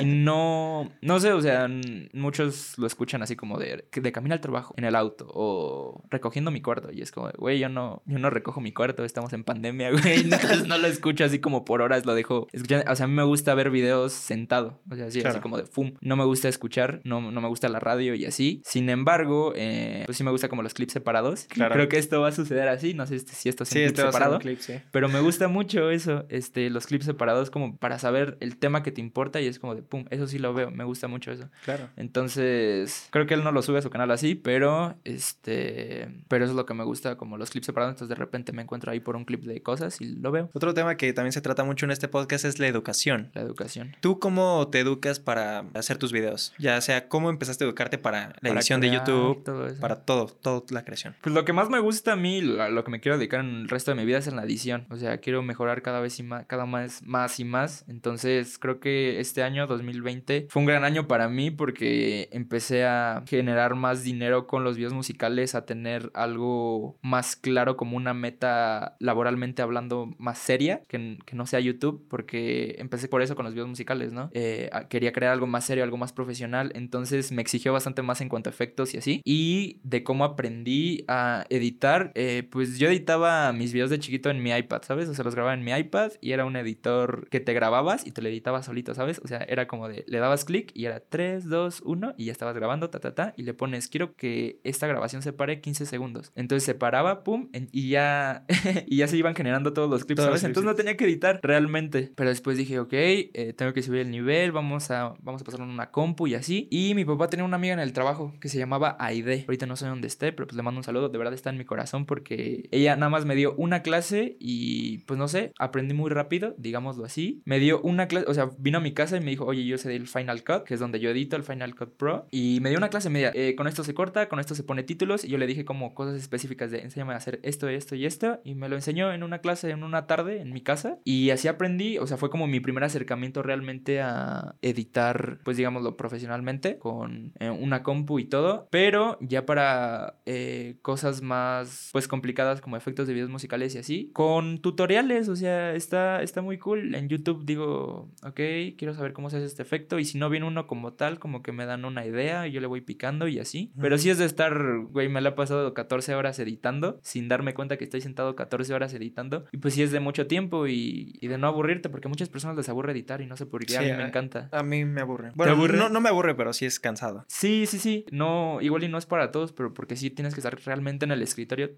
Y 0.00 0.04
no, 0.04 0.90
no 1.00 1.20
sé, 1.20 1.32
o 1.32 1.40
sea, 1.40 1.68
muchos 2.12 2.76
lo 2.76 2.86
escuchan 2.86 3.22
así 3.22 3.36
como 3.36 3.58
de, 3.58 3.84
de 3.92 4.12
camino 4.12 4.34
al 4.34 4.40
trabajo, 4.40 4.74
en 4.76 4.84
el 4.84 4.96
auto, 4.96 5.26
o 5.32 6.02
recogiendo 6.10 6.50
mi 6.50 6.60
cuarto. 6.60 6.90
Y 6.92 7.02
es 7.02 7.12
como, 7.12 7.30
güey, 7.38 7.58
yo 7.58 7.68
no, 7.68 8.02
yo 8.06 8.18
no 8.18 8.30
recojo 8.30 8.60
mi 8.60 8.72
cuarto, 8.72 9.04
estamos 9.04 9.32
en 9.32 9.44
pandemia, 9.44 9.90
güey. 9.92 10.20
Entonces 10.20 10.66
no 10.66 10.76
lo 10.78 10.88
escucho 10.88 11.24
así 11.24 11.38
como 11.38 11.64
por 11.64 11.82
horas, 11.82 12.04
lo 12.04 12.14
dejo 12.14 12.48
escuchando. 12.52 12.90
O 12.90 12.96
sea, 12.96 13.04
a 13.04 13.08
mí 13.08 13.14
me 13.14 13.24
gusta 13.24 13.54
ver 13.54 13.70
videos 13.70 14.12
sentado, 14.12 14.80
o 14.90 14.96
sea, 14.96 15.06
así, 15.06 15.20
así 15.20 15.38
como 15.40 15.56
de 15.56 15.66
fum. 15.66 15.94
No 16.00 16.16
me 16.16 16.24
gusta 16.24 16.48
escuchar, 16.48 17.00
no, 17.04 17.20
no 17.30 17.40
me 17.40 17.48
gusta 17.48 17.68
la 17.68 17.78
radio 17.78 18.14
y 18.14 18.24
así. 18.24 18.60
Sin 18.64 18.90
embargo, 18.90 19.52
eh, 19.54 20.02
pues 20.06 20.18
sí 20.18 20.24
me 20.24 20.30
gusta 20.30 20.48
como 20.48 20.62
los 20.62 20.74
clips 20.74 20.92
separados. 20.92 21.44
Claro. 21.44 21.74
Creo 21.74 21.88
que 21.88 21.98
esto 21.98 22.20
va 22.20 22.28
a 22.28 22.32
suceder 22.32 22.68
así, 22.68 22.94
no 22.94 23.06
sé 23.06 23.20
si 23.20 23.48
esto 23.48 23.62
es 23.62 23.72
un 23.72 23.82
clip 23.82 23.96
separado. 23.96 24.38
clip, 24.38 24.58
sí. 24.58 24.74
Pero 24.90 25.08
me 25.08 25.20
gusta 25.20 25.43
mucho 25.48 25.90
eso, 25.90 26.26
este, 26.28 26.70
los 26.70 26.86
clips 26.86 27.04
separados 27.04 27.50
como 27.50 27.76
para 27.76 27.98
saber 27.98 28.36
el 28.40 28.56
tema 28.56 28.82
que 28.82 28.92
te 28.92 29.00
importa 29.00 29.40
y 29.40 29.46
es 29.46 29.58
como 29.58 29.74
de 29.74 29.82
pum, 29.82 30.04
eso 30.10 30.26
sí 30.26 30.38
lo 30.38 30.54
veo, 30.54 30.70
me 30.70 30.84
gusta 30.84 31.08
mucho 31.08 31.30
eso. 31.32 31.48
Claro. 31.64 31.88
Entonces, 31.96 33.08
creo 33.10 33.26
que 33.26 33.34
él 33.34 33.44
no 33.44 33.52
lo 33.52 33.62
sube 33.62 33.78
a 33.78 33.82
su 33.82 33.90
canal 33.90 34.10
así, 34.10 34.34
pero 34.34 34.96
este, 35.04 36.08
pero 36.28 36.44
eso 36.44 36.52
es 36.52 36.56
lo 36.56 36.66
que 36.66 36.74
me 36.74 36.84
gusta, 36.84 37.16
como 37.16 37.36
los 37.36 37.50
clips 37.50 37.66
separados, 37.66 37.92
entonces 37.92 38.08
de 38.08 38.14
repente 38.14 38.52
me 38.52 38.62
encuentro 38.62 38.90
ahí 38.90 39.00
por 39.00 39.16
un 39.16 39.24
clip 39.24 39.42
de 39.42 39.62
cosas 39.62 40.00
y 40.00 40.14
lo 40.16 40.30
veo. 40.30 40.50
Otro 40.52 40.74
tema 40.74 40.96
que 40.96 41.12
también 41.12 41.32
se 41.32 41.40
trata 41.40 41.64
mucho 41.64 41.86
en 41.86 41.92
este 41.92 42.08
podcast 42.08 42.44
es 42.44 42.58
la 42.58 42.66
educación. 42.66 43.30
La 43.34 43.42
educación. 43.42 43.96
¿Tú 44.00 44.18
cómo 44.18 44.68
te 44.68 44.80
educas 44.80 45.20
para 45.20 45.64
hacer 45.74 45.98
tus 45.98 46.12
videos? 46.12 46.54
Ya 46.58 46.80
sea, 46.80 47.08
¿cómo 47.08 47.30
empezaste 47.30 47.64
a 47.64 47.66
educarte 47.66 47.98
para 47.98 48.34
la 48.40 48.50
edición 48.50 48.80
de 48.80 48.90
YouTube? 48.90 49.42
Para 49.80 49.96
todo, 50.04 50.26
toda 50.26 50.62
la 50.70 50.84
creación. 50.84 51.14
Pues 51.22 51.34
lo 51.34 51.44
que 51.44 51.52
más 51.52 51.70
me 51.70 51.78
gusta 51.80 52.12
a 52.12 52.16
mí, 52.16 52.40
lo 52.40 52.84
que 52.84 52.90
me 52.90 53.00
quiero 53.00 53.18
dedicar 53.18 53.40
en 53.40 53.54
el 53.54 53.68
resto 53.68 53.90
de 53.90 53.96
mi 53.96 54.04
vida 54.04 54.18
es 54.18 54.26
en 54.26 54.36
la 54.36 54.44
edición. 54.44 54.86
O 54.90 54.96
sea, 54.96 55.18
quiero 55.18 55.33
mejorar 55.42 55.82
cada 55.82 56.00
vez 56.00 56.18
y 56.18 56.22
más, 56.22 56.46
cada 56.46 56.66
más, 56.66 57.02
más 57.04 57.40
y 57.40 57.44
más. 57.44 57.84
Entonces 57.88 58.58
creo 58.58 58.80
que 58.80 59.20
este 59.20 59.42
año 59.42 59.66
2020 59.66 60.46
fue 60.50 60.60
un 60.60 60.66
gran 60.66 60.84
año 60.84 61.06
para 61.08 61.28
mí 61.28 61.50
porque 61.50 62.28
empecé 62.32 62.84
a 62.84 63.22
generar 63.26 63.74
más 63.74 64.02
dinero 64.02 64.46
con 64.46 64.64
los 64.64 64.76
videos 64.76 64.92
musicales, 64.92 65.54
a 65.54 65.64
tener 65.64 66.10
algo 66.14 66.98
más 67.02 67.36
claro 67.36 67.76
como 67.76 67.96
una 67.96 68.14
meta 68.14 68.96
laboralmente 68.98 69.62
hablando 69.62 70.10
más 70.18 70.38
seria, 70.38 70.82
que, 70.88 71.18
no 71.32 71.46
sea 71.46 71.60
YouTube, 71.60 72.06
porque 72.08 72.76
empecé 72.78 73.08
por 73.08 73.22
eso 73.22 73.34
con 73.34 73.44
los 73.44 73.54
videos 73.54 73.68
musicales, 73.68 74.12
¿no? 74.12 74.30
Eh, 74.32 74.70
quería 74.88 75.12
crear 75.12 75.32
algo 75.32 75.46
más 75.46 75.64
serio, 75.64 75.84
algo 75.84 75.96
más 75.96 76.12
profesional, 76.12 76.72
entonces 76.74 77.32
me 77.32 77.42
exigió 77.42 77.72
bastante 77.72 78.02
más 78.02 78.20
en 78.20 78.28
cuanto 78.28 78.50
a 78.50 78.52
efectos 78.52 78.94
y 78.94 78.98
así. 78.98 79.20
Y 79.24 79.80
de 79.82 80.04
cómo 80.04 80.24
aprendí 80.24 81.04
a 81.08 81.44
editar, 81.48 82.12
eh, 82.14 82.46
pues 82.50 82.78
yo 82.78 82.88
editaba 82.88 83.52
mis 83.52 83.72
videos 83.72 83.90
de 83.90 83.98
chiquito 83.98 84.30
en 84.30 84.42
mi 84.42 84.52
iPad, 84.52 84.82
¿sabes? 84.82 85.08
O 85.08 85.14
sea, 85.14 85.23
los 85.24 85.34
grababa 85.34 85.54
en 85.54 85.64
mi 85.64 85.72
iPad 85.72 86.12
y 86.20 86.32
era 86.32 86.44
un 86.44 86.56
editor 86.56 87.28
que 87.30 87.40
te 87.40 87.52
grababas 87.52 88.06
y 88.06 88.12
te 88.12 88.22
lo 88.22 88.28
editabas 88.28 88.66
solito, 88.66 88.94
¿sabes? 88.94 89.20
O 89.24 89.28
sea, 89.28 89.38
era 89.38 89.66
como 89.66 89.88
de, 89.88 90.04
le 90.06 90.18
dabas 90.18 90.44
clic 90.44 90.70
y 90.74 90.86
era 90.86 91.00
3, 91.00 91.48
2, 91.48 91.82
1 91.84 92.14
y 92.16 92.26
ya 92.26 92.32
estabas 92.32 92.54
grabando, 92.54 92.90
ta, 92.90 93.00
ta, 93.00 93.14
ta, 93.14 93.34
y 93.36 93.42
le 93.42 93.54
pones, 93.54 93.88
quiero 93.88 94.14
que 94.14 94.60
esta 94.64 94.86
grabación 94.86 95.22
se 95.22 95.32
pare 95.32 95.60
15 95.60 95.86
segundos. 95.86 96.32
Entonces 96.34 96.64
se 96.64 96.74
paraba, 96.74 97.24
pum, 97.24 97.48
y 97.72 97.88
ya, 97.88 98.44
y 98.86 98.98
ya 98.98 99.08
se 99.08 99.16
iban 99.16 99.34
generando 99.34 99.72
todos 99.72 99.90
los 99.90 100.04
clips, 100.04 100.22
¿sabes? 100.22 100.44
Entonces 100.44 100.68
no 100.68 100.74
tenía 100.74 100.96
que 100.96 101.04
editar 101.04 101.40
realmente. 101.42 102.12
Pero 102.14 102.30
después 102.30 102.56
dije, 102.56 102.78
ok, 102.78 102.92
eh, 102.92 103.54
tengo 103.56 103.72
que 103.72 103.82
subir 103.82 104.00
el 104.00 104.10
nivel, 104.10 104.52
vamos 104.52 104.90
a, 104.90 105.14
vamos 105.20 105.42
a 105.42 105.44
pasarlo 105.44 105.66
en 105.66 105.72
una 105.72 105.90
compu 105.90 106.26
y 106.26 106.34
así. 106.34 106.68
Y 106.70 106.94
mi 106.94 107.04
papá 107.04 107.28
tenía 107.28 107.44
una 107.44 107.56
amiga 107.56 107.74
en 107.74 107.80
el 107.80 107.92
trabajo 107.92 108.34
que 108.40 108.48
se 108.48 108.58
llamaba 108.58 108.96
Aide. 108.98 109.44
Ahorita 109.48 109.66
no 109.66 109.76
sé 109.76 109.86
dónde 109.86 110.08
esté, 110.08 110.32
pero 110.32 110.46
pues 110.46 110.56
le 110.56 110.62
mando 110.62 110.78
un 110.78 110.84
saludo, 110.84 111.08
de 111.08 111.18
verdad 111.18 111.34
está 111.34 111.50
en 111.50 111.58
mi 111.58 111.64
corazón 111.64 112.06
porque 112.06 112.68
ella 112.70 112.96
nada 112.96 113.10
más 113.10 113.24
me 113.24 113.34
dio 113.34 113.54
una 113.56 113.82
clase 113.82 114.36
y 114.38 114.98
pues 114.98 115.13
no 115.16 115.28
sé, 115.28 115.52
aprendí 115.58 115.94
muy 115.94 116.10
rápido, 116.10 116.54
digámoslo 116.58 117.04
así. 117.04 117.42
Me 117.44 117.58
dio 117.58 117.80
una 117.82 118.08
clase, 118.08 118.26
o 118.28 118.34
sea, 118.34 118.50
vino 118.58 118.78
a 118.78 118.80
mi 118.80 118.92
casa 118.92 119.16
y 119.16 119.20
me 119.20 119.30
dijo, 119.30 119.44
oye, 119.44 119.64
yo 119.64 119.78
sé 119.78 119.88
del 119.88 120.06
Final 120.06 120.44
Cut, 120.44 120.64
que 120.64 120.74
es 120.74 120.80
donde 120.80 121.00
yo 121.00 121.10
edito 121.10 121.36
el 121.36 121.42
Final 121.42 121.74
Cut 121.74 121.96
Pro. 121.96 122.26
Y 122.30 122.58
me 122.60 122.70
dio 122.70 122.78
una 122.78 122.88
clase 122.88 123.10
media, 123.10 123.32
eh, 123.34 123.54
con 123.56 123.66
esto 123.66 123.84
se 123.84 123.94
corta, 123.94 124.28
con 124.28 124.40
esto 124.40 124.54
se 124.54 124.64
pone 124.64 124.82
títulos. 124.82 125.24
Y 125.24 125.28
yo 125.28 125.38
le 125.38 125.46
dije 125.46 125.64
como 125.64 125.94
cosas 125.94 126.16
específicas 126.16 126.70
de, 126.70 126.80
enséñame 126.80 127.14
a 127.14 127.16
hacer 127.16 127.40
esto, 127.42 127.68
esto 127.68 127.94
y 127.94 128.06
esto. 128.06 128.40
Y 128.44 128.54
me 128.54 128.68
lo 128.68 128.76
enseñó 128.76 129.12
en 129.12 129.22
una 129.22 129.38
clase, 129.38 129.70
en 129.70 129.82
una 129.82 130.06
tarde, 130.06 130.40
en 130.40 130.52
mi 130.52 130.60
casa. 130.60 130.98
Y 131.04 131.30
así 131.30 131.48
aprendí, 131.48 131.98
o 131.98 132.06
sea, 132.06 132.16
fue 132.16 132.30
como 132.30 132.46
mi 132.46 132.60
primer 132.60 132.84
acercamiento 132.84 133.42
realmente 133.42 134.00
a 134.00 134.56
editar, 134.62 135.38
pues 135.44 135.56
digámoslo, 135.56 135.96
profesionalmente, 135.96 136.78
con 136.78 137.32
eh, 137.38 137.50
una 137.50 137.82
compu 137.82 138.18
y 138.18 138.24
todo. 138.24 138.68
Pero 138.70 139.18
ya 139.20 139.46
para 139.46 140.18
eh, 140.26 140.76
cosas 140.82 141.22
más, 141.22 141.90
pues 141.92 142.08
complicadas 142.08 142.60
como 142.60 142.76
efectos 142.76 143.06
de 143.06 143.14
videos 143.14 143.30
musicales 143.30 143.74
y 143.74 143.78
así, 143.78 144.10
con 144.12 144.60
tutoriales, 145.04 145.28
o 145.28 145.36
sea, 145.36 145.74
está, 145.74 146.22
está 146.22 146.42
muy 146.42 146.58
cool. 146.58 146.94
En 146.94 147.08
YouTube 147.08 147.44
digo, 147.44 148.10
ok, 148.22 148.40
quiero 148.76 148.94
saber 148.94 149.12
cómo 149.12 149.30
se 149.30 149.36
hace 149.36 149.46
este 149.46 149.62
efecto. 149.62 149.98
Y 149.98 150.04
si 150.04 150.18
no 150.18 150.30
viene 150.30 150.46
uno 150.46 150.66
como 150.66 150.92
tal, 150.94 151.18
como 151.18 151.42
que 151.42 151.52
me 151.52 151.66
dan 151.66 151.84
una 151.84 152.06
idea 152.06 152.46
y 152.46 152.52
yo 152.52 152.60
le 152.60 152.66
voy 152.66 152.80
picando 152.80 153.28
y 153.28 153.38
así. 153.38 153.72
Pero 153.80 153.98
sí 153.98 154.10
es 154.10 154.18
de 154.18 154.24
estar, 154.24 154.78
güey, 154.90 155.08
me 155.08 155.20
la 155.20 155.30
he 155.30 155.32
pasado 155.32 155.74
14 155.74 156.14
horas 156.14 156.38
editando 156.38 156.98
sin 157.02 157.28
darme 157.28 157.54
cuenta 157.54 157.76
que 157.76 157.84
estoy 157.84 158.00
sentado 158.00 158.34
14 158.36 158.74
horas 158.74 158.94
editando. 158.94 159.44
Y 159.52 159.58
pues 159.58 159.74
sí 159.74 159.82
es 159.82 159.92
de 159.92 160.00
mucho 160.00 160.26
tiempo 160.26 160.66
y, 160.66 161.16
y 161.20 161.28
de 161.28 161.38
no 161.38 161.46
aburrirte, 161.46 161.88
porque 161.88 162.08
a 162.08 162.10
muchas 162.10 162.28
personas 162.28 162.56
les 162.56 162.68
aburre 162.68 162.92
editar 162.92 163.20
y 163.20 163.26
no 163.26 163.36
sé 163.36 163.46
por 163.46 163.64
qué. 163.64 163.76
a 163.76 163.82
mí 163.82 163.92
me 163.92 164.06
encanta. 164.06 164.48
A 164.52 164.62
mí 164.62 164.84
me 164.84 165.00
aburre. 165.00 165.32
Bueno, 165.34 165.56
No, 165.68 165.88
no 165.88 166.00
me 166.00 166.08
aburre, 166.08 166.34
pero 166.34 166.52
sí 166.52 166.66
es 166.66 166.80
cansado. 166.80 167.24
Sí, 167.28 167.66
sí, 167.66 167.78
sí. 167.78 168.04
No, 168.10 168.58
igual 168.60 168.84
y 168.84 168.88
no 168.88 168.98
es 168.98 169.06
para 169.06 169.30
todos, 169.30 169.52
pero 169.52 169.74
porque 169.74 169.96
sí 169.96 170.10
tienes 170.10 170.34
que 170.34 170.40
estar 170.40 170.58
realmente 170.64 171.04
en 171.04 171.12
el 171.12 171.22
escritorio. 171.22 171.70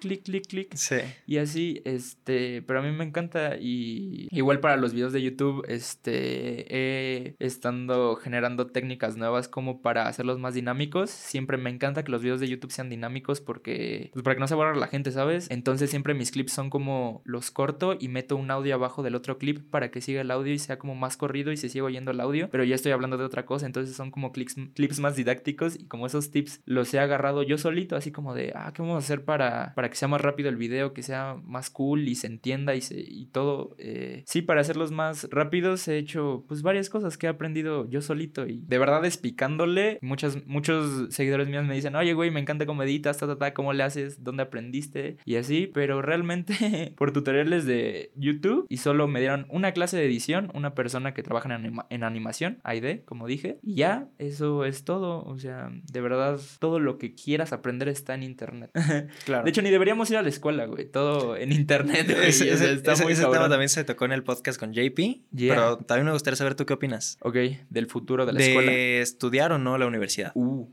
clic, 0.00 0.22
clic, 0.22 0.46
clic. 0.46 0.74
Sí. 0.74 0.96
Y 1.26 1.38
así, 1.38 1.82
este, 1.84 2.62
pero 2.68 2.80
a 2.80 2.82
mí 2.82 2.92
me 2.92 3.04
encanta 3.04 3.56
y 3.58 4.28
igual 4.30 4.60
para 4.60 4.76
los 4.76 4.92
videos 4.92 5.14
de 5.14 5.22
YouTube, 5.22 5.64
este, 5.68 6.66
he 6.68 7.34
estando 7.38 8.14
generando 8.16 8.66
técnicas 8.66 9.16
nuevas 9.16 9.48
como 9.48 9.80
para 9.80 10.06
hacerlos 10.06 10.38
más 10.38 10.52
dinámicos. 10.52 11.08
Siempre 11.08 11.56
me 11.56 11.70
encanta 11.70 12.04
que 12.04 12.12
los 12.12 12.20
videos 12.20 12.40
de 12.40 12.48
YouTube 12.48 12.70
sean 12.70 12.90
dinámicos 12.90 13.40
porque, 13.40 14.10
pues 14.12 14.22
para 14.22 14.34
que 14.34 14.40
no 14.40 14.46
se 14.46 14.52
aburra 14.52 14.74
la 14.74 14.86
gente, 14.86 15.12
¿sabes? 15.12 15.50
Entonces 15.50 15.88
siempre 15.88 16.12
mis 16.12 16.30
clips 16.30 16.52
son 16.52 16.68
como 16.68 17.22
los 17.24 17.50
corto 17.50 17.96
y 17.98 18.08
meto 18.08 18.36
un 18.36 18.50
audio 18.50 18.74
abajo 18.74 19.02
del 19.02 19.14
otro 19.14 19.38
clip 19.38 19.70
para 19.70 19.90
que 19.90 20.02
siga 20.02 20.20
el 20.20 20.30
audio 20.30 20.52
y 20.52 20.58
sea 20.58 20.78
como 20.78 20.94
más 20.94 21.16
corrido 21.16 21.52
y 21.52 21.56
se 21.56 21.70
siga 21.70 21.86
oyendo 21.86 22.10
el 22.10 22.20
audio, 22.20 22.50
pero 22.50 22.64
ya 22.64 22.74
estoy 22.74 22.92
hablando 22.92 23.16
de 23.16 23.24
otra 23.24 23.46
cosa, 23.46 23.64
entonces 23.64 23.96
son 23.96 24.10
como 24.10 24.30
clips, 24.30 24.56
clips 24.74 25.00
más 25.00 25.16
didácticos 25.16 25.74
y 25.80 25.86
como 25.86 26.06
esos 26.06 26.30
tips 26.30 26.60
los 26.66 26.92
he 26.92 26.98
agarrado 26.98 27.42
yo 27.42 27.56
solito, 27.56 27.96
así 27.96 28.12
como 28.12 28.34
de, 28.34 28.52
ah, 28.54 28.72
¿qué 28.74 28.82
vamos 28.82 28.96
a 28.96 28.98
hacer 28.98 29.24
para, 29.24 29.72
para 29.74 29.88
que 29.88 29.96
sea 29.96 30.08
más 30.08 30.20
rápido 30.20 30.50
el 30.50 30.56
video, 30.56 30.92
que 30.92 31.02
sea 31.02 31.36
más 31.44 31.70
cool 31.70 32.06
y 32.08 32.14
se 32.14 32.26
entienda 32.48 32.74
y, 32.74 32.80
se, 32.80 32.98
y 32.98 33.26
todo? 33.26 33.74
Eh, 33.78 34.22
sí, 34.26 34.42
para 34.42 34.60
hacerlos 34.60 34.90
más 34.90 35.28
rápidos 35.30 35.86
he 35.88 35.98
hecho 35.98 36.44
pues 36.48 36.62
varias 36.62 36.88
cosas 36.88 37.18
que 37.18 37.26
he 37.26 37.28
aprendido 37.28 37.88
yo 37.90 38.00
solito 38.00 38.46
y 38.46 38.64
de 38.66 38.78
verdad 38.78 39.04
explicándole, 39.04 39.98
muchas, 40.00 40.46
muchos 40.46 41.12
seguidores 41.14 41.48
míos 41.48 41.66
me 41.66 41.74
dicen, 41.74 41.94
oye, 41.94 42.14
güey, 42.14 42.30
me 42.30 42.40
encanta 42.40 42.64
cómo 42.64 42.82
editas, 42.82 43.18
ta, 43.18 43.26
ta, 43.26 43.36
ta, 43.36 43.54
cómo 43.54 43.72
le 43.72 43.82
haces, 43.82 44.24
dónde 44.24 44.44
aprendiste 44.44 45.18
y 45.24 45.36
así, 45.36 45.70
pero 45.72 46.00
realmente 46.00 46.94
por 46.96 47.12
tutoriales 47.12 47.66
de 47.66 48.12
YouTube 48.16 48.66
y 48.68 48.78
solo 48.78 49.08
me 49.08 49.20
dieron 49.20 49.46
una 49.50 49.72
clase 49.72 49.96
de 49.96 50.06
edición, 50.06 50.50
una 50.54 50.74
persona 50.74 51.12
que 51.12 51.22
trabaja 51.22 51.54
en, 51.54 51.76
en 51.90 52.02
animación, 52.02 52.58
Aide, 52.64 53.02
como 53.04 53.26
dije, 53.26 53.58
y 53.62 53.74
ya, 53.74 54.08
eso 54.18 54.64
es 54.64 54.84
todo, 54.84 55.22
o 55.24 55.38
sea, 55.38 55.70
de 55.70 56.00
verdad, 56.00 56.40
todo 56.60 56.80
lo 56.80 56.98
que 56.98 57.14
quieras 57.14 57.52
aprender 57.52 57.88
está 57.88 58.14
en 58.14 58.22
internet. 58.22 58.70
Claro. 59.24 59.44
De 59.44 59.50
hecho, 59.50 59.62
ni 59.62 59.70
deberíamos 59.70 60.10
ir 60.10 60.16
a 60.16 60.22
la 60.22 60.28
escuela, 60.28 60.66
güey, 60.66 60.86
todo 60.90 61.36
en 61.36 61.52
internet, 61.58 62.06
güey. 62.06 62.32
Ese, 62.40 62.72
está 62.72 62.96
muy 62.96 63.12
ese 63.12 63.22
tema 63.22 63.48
también 63.48 63.68
se 63.68 63.84
tocó 63.84 64.04
en 64.04 64.12
el 64.12 64.22
podcast 64.22 64.58
con 64.58 64.72
JP, 64.72 64.98
pero 65.36 65.78
también 65.78 66.06
me 66.06 66.12
gustaría 66.12 66.36
saber 66.36 66.54
tú 66.54 66.66
qué 66.66 66.74
opinas. 66.74 67.18
Ok, 67.20 67.36
del 67.68 67.86
futuro 67.86 68.26
de 68.26 68.32
la 68.32 68.40
escuela. 68.40 68.72
De 68.72 69.00
estudiar 69.00 69.52
o 69.52 69.58
no 69.58 69.78
la 69.78 69.86
universidad. 69.86 70.32
Uh. 70.34 70.66